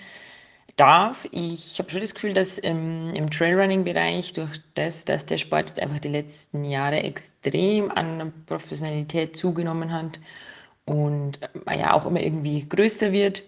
darf. 0.76 1.28
Ich 1.32 1.78
habe 1.80 1.90
schon 1.90 2.02
das 2.02 2.14
Gefühl, 2.14 2.34
dass 2.34 2.58
im, 2.58 3.14
im 3.14 3.30
Trailrunning-Bereich 3.30 4.34
durch 4.34 4.60
das, 4.74 5.06
dass 5.06 5.26
der 5.26 5.38
Sport 5.38 5.70
jetzt 5.70 5.80
einfach 5.80 6.00
die 6.00 6.10
letzten 6.10 6.64
Jahre 6.66 7.04
extrem 7.04 7.92
an 7.92 8.34
Professionalität 8.46 9.36
zugenommen 9.36 9.92
hat 9.92 10.20
und 10.86 11.40
äh, 11.68 11.80
ja 11.80 11.94
auch 11.94 12.06
immer 12.06 12.22
irgendwie 12.22 12.68
größer 12.68 13.12
wird, 13.12 13.44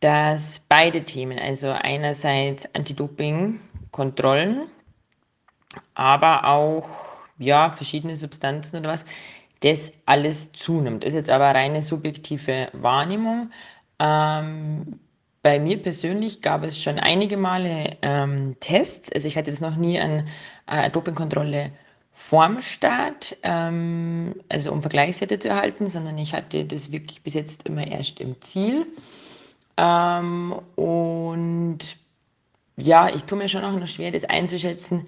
dass 0.00 0.60
beide 0.68 1.04
Themen, 1.04 1.38
also 1.38 1.70
einerseits 1.70 2.68
Anti-Doping-Kontrollen, 2.74 4.68
aber 5.94 6.44
auch 6.44 6.88
ja, 7.38 7.70
verschiedene 7.70 8.16
Substanzen 8.16 8.78
oder 8.78 8.90
was, 8.90 9.04
das 9.60 9.92
alles 10.06 10.52
zunimmt. 10.52 11.04
Das 11.04 11.08
ist 11.08 11.18
jetzt 11.18 11.30
aber 11.30 11.54
reine 11.54 11.82
subjektive 11.82 12.68
Wahrnehmung. 12.72 13.50
Ähm, 13.98 14.98
bei 15.42 15.58
mir 15.58 15.82
persönlich 15.82 16.40
gab 16.40 16.62
es 16.62 16.80
schon 16.80 16.98
einige 16.98 17.36
Male 17.36 17.96
ähm, 18.02 18.56
Tests. 18.60 19.10
Also 19.12 19.26
ich 19.28 19.36
hatte 19.36 19.50
jetzt 19.50 19.60
noch 19.60 19.76
nie 19.76 19.98
eine 19.98 20.24
äh, 20.68 20.88
Dopingkontrolle 20.90 21.72
vorm 22.12 22.62
Start, 22.62 23.36
ähm, 23.42 24.34
also 24.48 24.70
um 24.70 24.82
Vergleichswerte 24.82 25.38
zu 25.38 25.48
erhalten, 25.48 25.86
sondern 25.86 26.16
ich 26.18 26.32
hatte 26.32 26.64
das 26.64 26.92
wirklich 26.92 27.22
bis 27.22 27.34
jetzt 27.34 27.66
immer 27.66 27.86
erst 27.86 28.20
im 28.20 28.40
Ziel. 28.40 28.86
Ähm, 29.76 30.54
und 30.76 31.78
ja, 32.76 33.08
ich 33.12 33.24
tue 33.24 33.38
mir 33.38 33.48
schon 33.48 33.64
auch 33.64 33.72
noch 33.72 33.88
schwer, 33.88 34.12
das 34.12 34.24
einzuschätzen, 34.24 35.06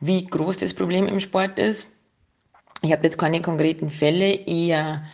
wie 0.00 0.24
groß 0.26 0.58
das 0.58 0.74
Problem 0.74 1.06
im 1.08 1.20
Sport 1.20 1.58
ist. 1.58 1.88
Ich 2.82 2.92
habe 2.92 3.04
jetzt 3.04 3.18
keine 3.18 3.42
konkreten 3.42 3.90
Fälle, 3.90 4.32
eher 4.32 5.04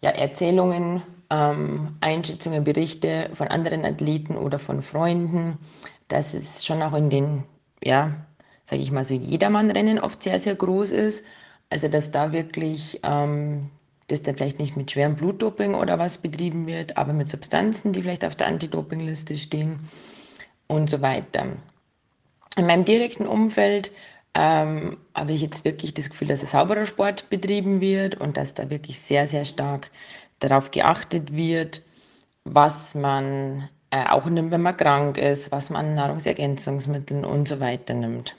ja, 0.00 0.10
Erzählungen, 0.10 1.02
ähm, 1.30 1.96
Einschätzungen, 2.00 2.64
Berichte 2.64 3.30
von 3.34 3.48
anderen 3.48 3.84
Athleten 3.84 4.36
oder 4.36 4.58
von 4.58 4.82
Freunden, 4.82 5.58
dass 6.08 6.34
es 6.34 6.64
schon 6.64 6.82
auch 6.82 6.94
in 6.94 7.08
den, 7.08 7.44
ja, 7.82 8.12
sage 8.64 8.82
ich 8.82 8.90
mal 8.90 9.04
so, 9.04 9.14
Jedermann-Rennen 9.14 9.98
oft 9.98 10.22
sehr, 10.22 10.38
sehr 10.38 10.54
groß 10.54 10.90
ist. 10.90 11.24
Also 11.70 11.86
dass 11.88 12.10
da 12.10 12.32
wirklich, 12.32 13.00
ähm, 13.04 13.70
dass 14.08 14.22
da 14.22 14.32
vielleicht 14.32 14.58
nicht 14.58 14.76
mit 14.76 14.90
schwerem 14.90 15.14
Blutdoping 15.14 15.74
oder 15.74 15.98
was 15.98 16.18
betrieben 16.18 16.66
wird, 16.66 16.96
aber 16.96 17.12
mit 17.12 17.30
Substanzen, 17.30 17.92
die 17.92 18.02
vielleicht 18.02 18.24
auf 18.24 18.34
der 18.34 18.48
Anti-Doping-Liste 18.48 19.36
stehen 19.36 19.78
und 20.66 20.90
so 20.90 21.00
weiter. 21.00 21.46
In 22.56 22.66
meinem 22.66 22.84
direkten 22.84 23.26
Umfeld 23.26 23.92
ähm, 24.34 24.96
habe 25.14 25.32
ich 25.32 25.42
jetzt 25.42 25.64
wirklich 25.64 25.94
das 25.94 26.10
Gefühl, 26.10 26.28
dass 26.28 26.40
ein 26.40 26.46
sauberer 26.46 26.86
Sport 26.86 27.30
betrieben 27.30 27.80
wird 27.80 28.20
und 28.20 28.36
dass 28.36 28.54
da 28.54 28.70
wirklich 28.70 29.00
sehr, 29.00 29.28
sehr 29.28 29.44
stark 29.44 29.90
darauf 30.40 30.70
geachtet 30.70 31.32
wird, 31.32 31.82
was 32.44 32.94
man 32.94 33.68
äh, 33.90 34.06
auch 34.08 34.26
nimmt, 34.26 34.50
wenn 34.50 34.62
man 34.62 34.76
krank 34.76 35.18
ist, 35.18 35.52
was 35.52 35.70
man 35.70 35.86
an 35.86 35.94
Nahrungsergänzungsmitteln 35.94 37.24
und 37.24 37.48
so 37.48 37.60
weiter 37.60 37.94
nimmt. 37.94 38.36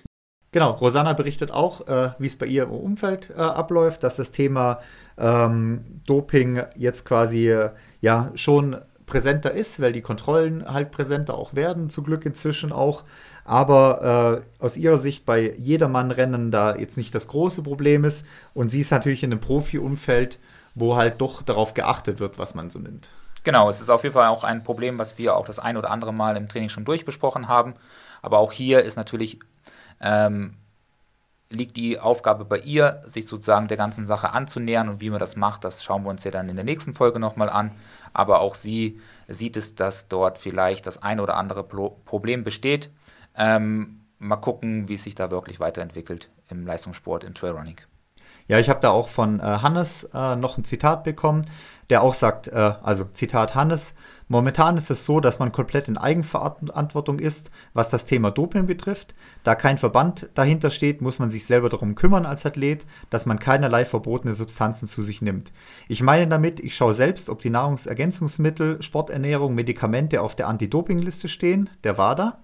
Genau, 0.53 0.71
Rosanna 0.71 1.13
berichtet 1.13 1.51
auch, 1.51 1.87
äh, 1.87 2.11
wie 2.19 2.27
es 2.27 2.37
bei 2.37 2.45
ihr 2.45 2.63
im 2.63 2.71
Umfeld 2.71 3.29
äh, 3.29 3.39
abläuft, 3.39 4.03
dass 4.03 4.17
das 4.17 4.31
Thema 4.31 4.81
ähm, 5.17 6.01
Doping 6.05 6.63
jetzt 6.75 7.05
quasi 7.05 7.49
äh, 7.49 7.69
ja 8.01 8.31
schon 8.35 8.75
präsenter 9.05 9.51
ist, 9.51 9.81
weil 9.81 9.93
die 9.93 10.01
Kontrollen 10.01 10.65
halt 10.65 10.91
präsenter 10.91 11.37
auch 11.37 11.53
werden, 11.53 11.89
zum 11.89 12.03
Glück 12.03 12.25
inzwischen 12.25 12.71
auch. 12.71 13.03
Aber 13.45 14.43
äh, 14.59 14.63
aus 14.63 14.77
ihrer 14.77 14.97
Sicht 14.97 15.25
bei 15.25 15.53
Jedermann-Rennen 15.57 16.51
da 16.51 16.75
jetzt 16.75 16.97
nicht 16.97 17.13
das 17.15 17.27
große 17.27 17.61
Problem 17.61 18.03
ist. 18.03 18.25
Und 18.53 18.69
sie 18.69 18.79
ist 18.81 18.91
natürlich 18.91 19.23
in 19.23 19.31
einem 19.31 19.41
Profi-Umfeld, 19.41 20.39
wo 20.75 20.95
halt 20.95 21.21
doch 21.21 21.41
darauf 21.41 21.73
geachtet 21.73 22.19
wird, 22.19 22.37
was 22.37 22.55
man 22.55 22.69
so 22.69 22.79
nimmt. 22.79 23.09
Genau, 23.43 23.69
es 23.69 23.81
ist 23.81 23.89
auf 23.89 24.03
jeden 24.03 24.13
Fall 24.13 24.27
auch 24.27 24.43
ein 24.43 24.63
Problem, 24.63 24.99
was 24.99 25.17
wir 25.17 25.35
auch 25.35 25.45
das 25.45 25.57
ein 25.59 25.77
oder 25.77 25.89
andere 25.89 26.13
Mal 26.13 26.37
im 26.37 26.47
Training 26.47 26.69
schon 26.69 26.85
durchbesprochen 26.85 27.47
haben. 27.47 27.73
Aber 28.21 28.39
auch 28.39 28.51
hier 28.51 28.81
ist 28.81 28.97
natürlich 28.97 29.39
ähm, 29.99 30.57
liegt 31.51 31.75
die 31.75 31.99
Aufgabe 31.99 32.45
bei 32.45 32.59
ihr, 32.59 33.01
sich 33.05 33.27
sozusagen 33.27 33.67
der 33.67 33.77
ganzen 33.77 34.05
Sache 34.05 34.31
anzunähern 34.31 34.89
und 34.89 35.01
wie 35.01 35.09
man 35.09 35.19
das 35.19 35.35
macht, 35.35 35.63
das 35.63 35.83
schauen 35.83 36.03
wir 36.03 36.09
uns 36.09 36.23
ja 36.23 36.31
dann 36.31 36.49
in 36.49 36.55
der 36.55 36.65
nächsten 36.65 36.93
Folge 36.93 37.19
nochmal 37.19 37.49
an. 37.49 37.71
Aber 38.13 38.41
auch 38.41 38.55
sie 38.55 38.99
sieht 39.27 39.57
es, 39.57 39.75
dass 39.75 40.07
dort 40.07 40.37
vielleicht 40.37 40.87
das 40.87 41.01
ein 41.01 41.19
oder 41.19 41.35
andere 41.37 41.63
Problem 41.63 42.43
besteht. 42.43 42.89
Ähm, 43.35 44.01
mal 44.19 44.37
gucken, 44.37 44.87
wie 44.87 44.95
es 44.95 45.03
sich 45.03 45.15
da 45.15 45.31
wirklich 45.31 45.59
weiterentwickelt 45.59 46.29
im 46.49 46.65
Leistungssport, 46.65 47.23
im 47.23 47.33
Trailrunning. 47.33 47.77
Ja, 48.47 48.59
ich 48.59 48.69
habe 48.69 48.79
da 48.79 48.89
auch 48.89 49.07
von 49.07 49.39
äh, 49.39 49.43
Hannes 49.43 50.03
äh, 50.13 50.35
noch 50.35 50.57
ein 50.57 50.65
Zitat 50.65 51.03
bekommen, 51.03 51.45
der 51.89 52.03
auch 52.03 52.13
sagt, 52.13 52.47
äh, 52.47 52.73
also 52.81 53.03
Zitat 53.05 53.53
Hannes, 53.53 53.93
momentan 54.29 54.77
ist 54.77 54.89
es 54.89 55.05
so, 55.05 55.19
dass 55.19 55.39
man 55.39 55.51
komplett 55.51 55.89
in 55.89 55.97
Eigenverantwortung 55.97 57.19
ist, 57.19 57.51
was 57.73 57.89
das 57.89 58.05
Thema 58.05 58.31
Doping 58.31 58.65
betrifft. 58.65 59.13
Da 59.43 59.55
kein 59.55 59.77
Verband 59.77 60.29
dahinter 60.35 60.69
steht, 60.69 61.01
muss 61.01 61.19
man 61.19 61.29
sich 61.29 61.45
selber 61.45 61.67
darum 61.67 61.95
kümmern 61.95 62.25
als 62.25 62.45
Athlet, 62.45 62.85
dass 63.09 63.25
man 63.25 63.39
keinerlei 63.39 63.83
verbotene 63.83 64.35
Substanzen 64.35 64.87
zu 64.87 65.03
sich 65.03 65.21
nimmt. 65.21 65.51
Ich 65.89 66.01
meine 66.01 66.27
damit, 66.27 66.61
ich 66.61 66.75
schaue 66.77 66.93
selbst, 66.93 67.29
ob 67.29 67.41
die 67.41 67.49
Nahrungsergänzungsmittel, 67.49 68.81
Sporternährung, 68.81 69.53
Medikamente 69.53 70.21
auf 70.21 70.33
der 70.33 70.47
Anti-Doping-Liste 70.47 71.27
stehen, 71.27 71.69
der 71.83 71.97
WADA. 71.97 72.39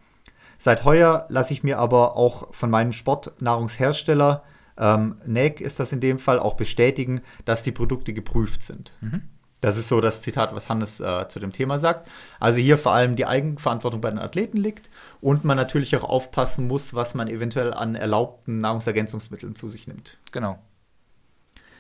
Seit 0.58 0.84
heuer 0.84 1.26
lasse 1.30 1.54
ich 1.54 1.64
mir 1.64 1.80
aber 1.80 2.18
auch 2.18 2.54
von 2.54 2.70
meinem 2.70 2.92
Sportnahrungshersteller 2.92 4.44
ähm, 4.78 5.22
NEC 5.26 5.62
ist 5.62 5.80
das 5.80 5.92
in 5.92 6.00
dem 6.00 6.20
Fall 6.20 6.40
auch 6.40 6.56
bestätigen, 6.56 7.22
dass 7.46 7.64
die 7.64 7.72
Produkte 7.72 8.14
geprüft 8.14 8.64
sind. 8.64 8.94
Mhm. 9.02 9.24
Das 9.62 9.78
ist 9.78 9.90
so 9.90 10.02
das 10.02 10.22
Zitat, 10.22 10.54
was 10.54 10.70
Hannes 10.70 11.00
äh, 11.00 11.28
zu 11.28 11.40
dem 11.40 11.52
Thema 11.52 11.80
sagt. 11.80 12.08
Also 12.40 12.60
hier 12.60 12.78
vor 12.78 12.92
allem 12.92 13.16
die 13.16 13.26
Eigenverantwortung 13.26 14.02
bei 14.02 14.10
den 14.10 14.20
Athleten 14.20 14.58
liegt 14.58 14.90
und 15.20 15.46
man 15.46 15.58
natürlich 15.58 15.96
auch 15.98 16.04
aufpassen 16.04 16.68
muss, 16.68 16.94
was 16.94 17.16
man 17.16 17.28
eventuell 17.28 17.74
an 17.74 17.96
erlaubten 17.96 18.60
Nahrungsergänzungsmitteln 18.60 19.56
zu 19.56 19.68
sich 19.68 19.88
nimmt. 19.88 20.20
Genau. 20.32 20.60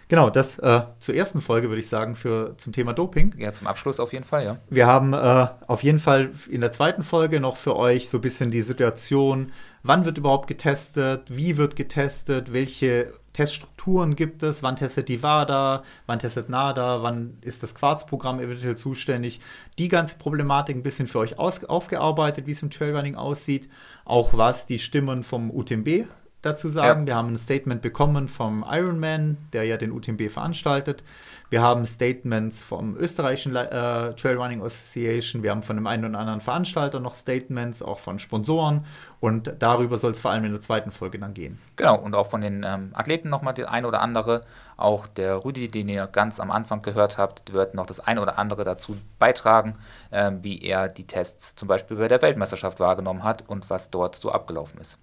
Genau, 0.09 0.29
das 0.29 0.57
äh, 0.59 0.81
zur 0.99 1.15
ersten 1.15 1.41
Folge 1.41 1.67
würde 1.67 1.81
ich 1.81 1.89
sagen 1.89 2.15
für 2.15 2.55
zum 2.57 2.71
Thema 2.71 2.93
Doping. 2.93 3.35
Ja, 3.37 3.51
zum 3.51 3.67
Abschluss 3.67 3.99
auf 3.99 4.13
jeden 4.13 4.23
Fall, 4.23 4.45
ja. 4.45 4.57
Wir 4.69 4.87
haben 4.87 5.13
äh, 5.13 5.47
auf 5.67 5.83
jeden 5.83 5.99
Fall 5.99 6.31
in 6.49 6.61
der 6.61 6.71
zweiten 6.71 7.03
Folge 7.03 7.41
noch 7.41 7.57
für 7.57 7.75
euch 7.75 8.07
so 8.07 8.19
ein 8.19 8.21
bisschen 8.21 8.49
die 8.49 8.61
Situation, 8.61 9.51
wann 9.87 10.05
wird 10.05 10.17
überhaupt 10.17 10.47
getestet, 10.47 11.23
wie 11.29 11.57
wird 11.57 11.75
getestet, 11.75 12.53
welche 12.53 13.13
Teststrukturen 13.33 14.15
gibt 14.15 14.41
es, 14.43 14.63
wann 14.63 14.75
testet 14.75 15.09
die 15.09 15.21
WADA, 15.21 15.83
wann 16.07 16.19
testet 16.19 16.49
NADA, 16.49 17.03
wann 17.03 17.37
ist 17.41 17.61
das 17.61 17.75
Quarzprogramm 17.75 18.39
eventuell 18.39 18.75
zuständig. 18.75 19.39
Die 19.77 19.89
ganze 19.89 20.17
Problematik 20.17 20.75
ein 20.75 20.83
bisschen 20.83 21.07
für 21.07 21.19
euch 21.19 21.37
aufgearbeitet, 21.37 22.47
wie 22.47 22.51
es 22.51 22.63
im 22.63 22.71
Trailrunning 22.71 23.15
aussieht, 23.15 23.69
auch 24.05 24.33
was 24.33 24.65
die 24.65 24.79
Stimmen 24.79 25.23
vom 25.23 25.51
UTMB 25.51 26.07
dazu 26.41 26.67
sagen. 26.67 27.01
Ja. 27.01 27.05
Wir 27.07 27.15
haben 27.15 27.33
ein 27.33 27.37
Statement 27.37 27.81
bekommen 27.81 28.27
vom 28.27 28.65
Ironman, 28.67 29.37
der 29.53 29.63
ja 29.65 29.77
den 29.77 29.91
UTMB 29.91 30.29
veranstaltet. 30.29 31.03
Wir 31.49 31.61
haben 31.61 31.85
Statements 31.85 32.61
vom 32.61 32.97
österreichischen 32.97 33.55
äh, 33.55 34.13
Trailrunning 34.15 34.61
Association. 34.61 35.43
Wir 35.43 35.51
haben 35.51 35.63
von 35.63 35.77
dem 35.77 35.87
einen 35.87 36.03
oder 36.03 36.19
anderen 36.19 36.41
Veranstalter 36.41 36.99
noch 36.99 37.13
Statements, 37.13 37.81
auch 37.81 37.99
von 37.99 38.19
Sponsoren. 38.19 38.85
Und 39.21 39.53
darüber 39.59 39.97
soll 39.97 40.11
es 40.11 40.19
vor 40.19 40.31
allem 40.31 40.43
in 40.43 40.51
der 40.51 40.59
zweiten 40.59 40.91
Folge 40.91 41.19
dann 41.19 41.33
gehen. 41.33 41.57
Genau, 41.77 41.97
und 41.99 42.15
auch 42.15 42.27
von 42.27 42.41
den 42.41 42.65
ähm, 42.67 42.91
Athleten 42.93 43.29
nochmal 43.29 43.53
die 43.53 43.63
ein 43.63 43.85
oder 43.85 44.01
andere. 44.01 44.41
Auch 44.75 45.07
der 45.07 45.45
Rüdi, 45.45 45.69
den 45.69 45.87
ihr 45.87 46.07
ganz 46.07 46.41
am 46.41 46.51
Anfang 46.51 46.81
gehört 46.81 47.17
habt, 47.17 47.53
wird 47.53 47.75
noch 47.75 47.85
das 47.85 48.01
ein 48.01 48.19
oder 48.19 48.37
andere 48.37 48.65
dazu 48.65 48.97
beitragen, 49.17 49.75
ähm, 50.11 50.43
wie 50.43 50.61
er 50.61 50.89
die 50.89 51.07
Tests 51.07 51.55
zum 51.55 51.69
Beispiel 51.69 51.95
bei 51.95 52.09
der 52.09 52.21
Weltmeisterschaft 52.21 52.81
wahrgenommen 52.81 53.23
hat 53.23 53.47
und 53.47 53.69
was 53.69 53.89
dort 53.89 54.17
so 54.17 54.33
abgelaufen 54.33 54.81
ist. 54.81 54.97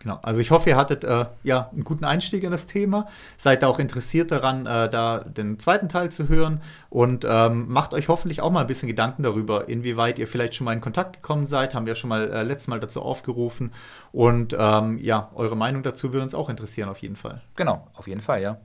Genau, 0.00 0.18
also 0.22 0.40
ich 0.40 0.50
hoffe, 0.50 0.70
ihr 0.70 0.76
hattet 0.78 1.04
äh, 1.04 1.26
ja 1.42 1.68
einen 1.72 1.84
guten 1.84 2.06
Einstieg 2.06 2.42
in 2.42 2.50
das 2.50 2.66
Thema. 2.66 3.06
Seid 3.36 3.62
auch 3.64 3.78
interessiert 3.78 4.30
daran, 4.32 4.64
äh, 4.64 4.88
da 4.88 5.18
den 5.18 5.58
zweiten 5.58 5.90
Teil 5.90 6.10
zu 6.10 6.26
hören 6.26 6.62
und 6.88 7.26
ähm, 7.28 7.68
macht 7.68 7.92
euch 7.92 8.08
hoffentlich 8.08 8.40
auch 8.40 8.50
mal 8.50 8.62
ein 8.62 8.66
bisschen 8.66 8.88
Gedanken 8.88 9.22
darüber, 9.22 9.68
inwieweit 9.68 10.18
ihr 10.18 10.26
vielleicht 10.26 10.54
schon 10.54 10.64
mal 10.64 10.72
in 10.72 10.80
Kontakt 10.80 11.16
gekommen 11.16 11.46
seid. 11.46 11.74
Haben 11.74 11.84
wir 11.84 11.96
schon 11.96 12.08
mal 12.08 12.32
äh, 12.32 12.42
letztes 12.42 12.68
Mal 12.68 12.80
dazu 12.80 13.02
aufgerufen. 13.02 13.72
Und 14.10 14.56
ähm, 14.58 14.96
ja, 14.98 15.30
eure 15.34 15.56
Meinung 15.56 15.82
dazu 15.82 16.14
würde 16.14 16.22
uns 16.22 16.34
auch 16.34 16.48
interessieren, 16.48 16.88
auf 16.88 17.02
jeden 17.02 17.16
Fall. 17.16 17.42
Genau, 17.54 17.86
auf 17.92 18.08
jeden 18.08 18.22
Fall, 18.22 18.40
ja. 18.40 18.56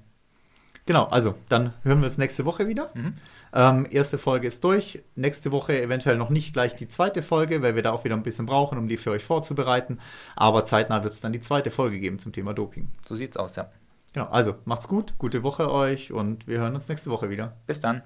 Genau, 0.86 1.06
also 1.06 1.36
dann 1.50 1.74
hören 1.84 2.00
wir 2.00 2.06
uns 2.06 2.18
nächste 2.18 2.46
Woche 2.46 2.68
wieder. 2.68 2.92
Mhm. 2.94 3.16
Ähm, 3.56 3.88
erste 3.90 4.18
Folge 4.18 4.48
ist 4.48 4.64
durch. 4.66 5.02
Nächste 5.16 5.54
Woche 5.54 5.82
eventuell 5.82 6.18
noch 6.18 6.30
nicht 6.30 6.52
gleich 6.52 6.76
die 6.76 6.90
zweite 6.90 7.24
Folge, 7.24 7.62
weil 7.62 7.76
wir 7.76 7.82
da 7.82 7.94
auch 7.94 8.04
wieder 8.04 8.16
ein 8.16 8.24
bisschen 8.24 8.46
brauchen, 8.46 8.78
um 8.78 8.90
die 8.90 8.98
für 8.98 9.12
euch 9.12 9.24
vorzubereiten. 9.24 10.00
Aber 10.36 10.66
zeitnah 10.66 11.04
wird 11.04 11.14
es 11.14 11.22
dann 11.22 11.32
die 11.32 11.40
zweite 11.40 11.72
Folge 11.72 12.00
geben 12.00 12.20
zum 12.20 12.34
Thema 12.34 12.54
Doping. 12.54 12.90
So 13.08 13.16
sieht's 13.16 13.38
aus, 13.38 13.56
ja. 13.56 13.70
Genau, 14.12 14.28
also 14.28 14.56
macht's 14.66 14.90
gut, 14.90 15.14
gute 15.18 15.44
Woche 15.44 15.72
euch 15.72 16.12
und 16.12 16.48
wir 16.48 16.60
hören 16.60 16.76
uns 16.76 16.90
nächste 16.90 17.12
Woche 17.12 17.30
wieder. 17.30 17.56
Bis 17.66 17.80
dann. 17.80 18.04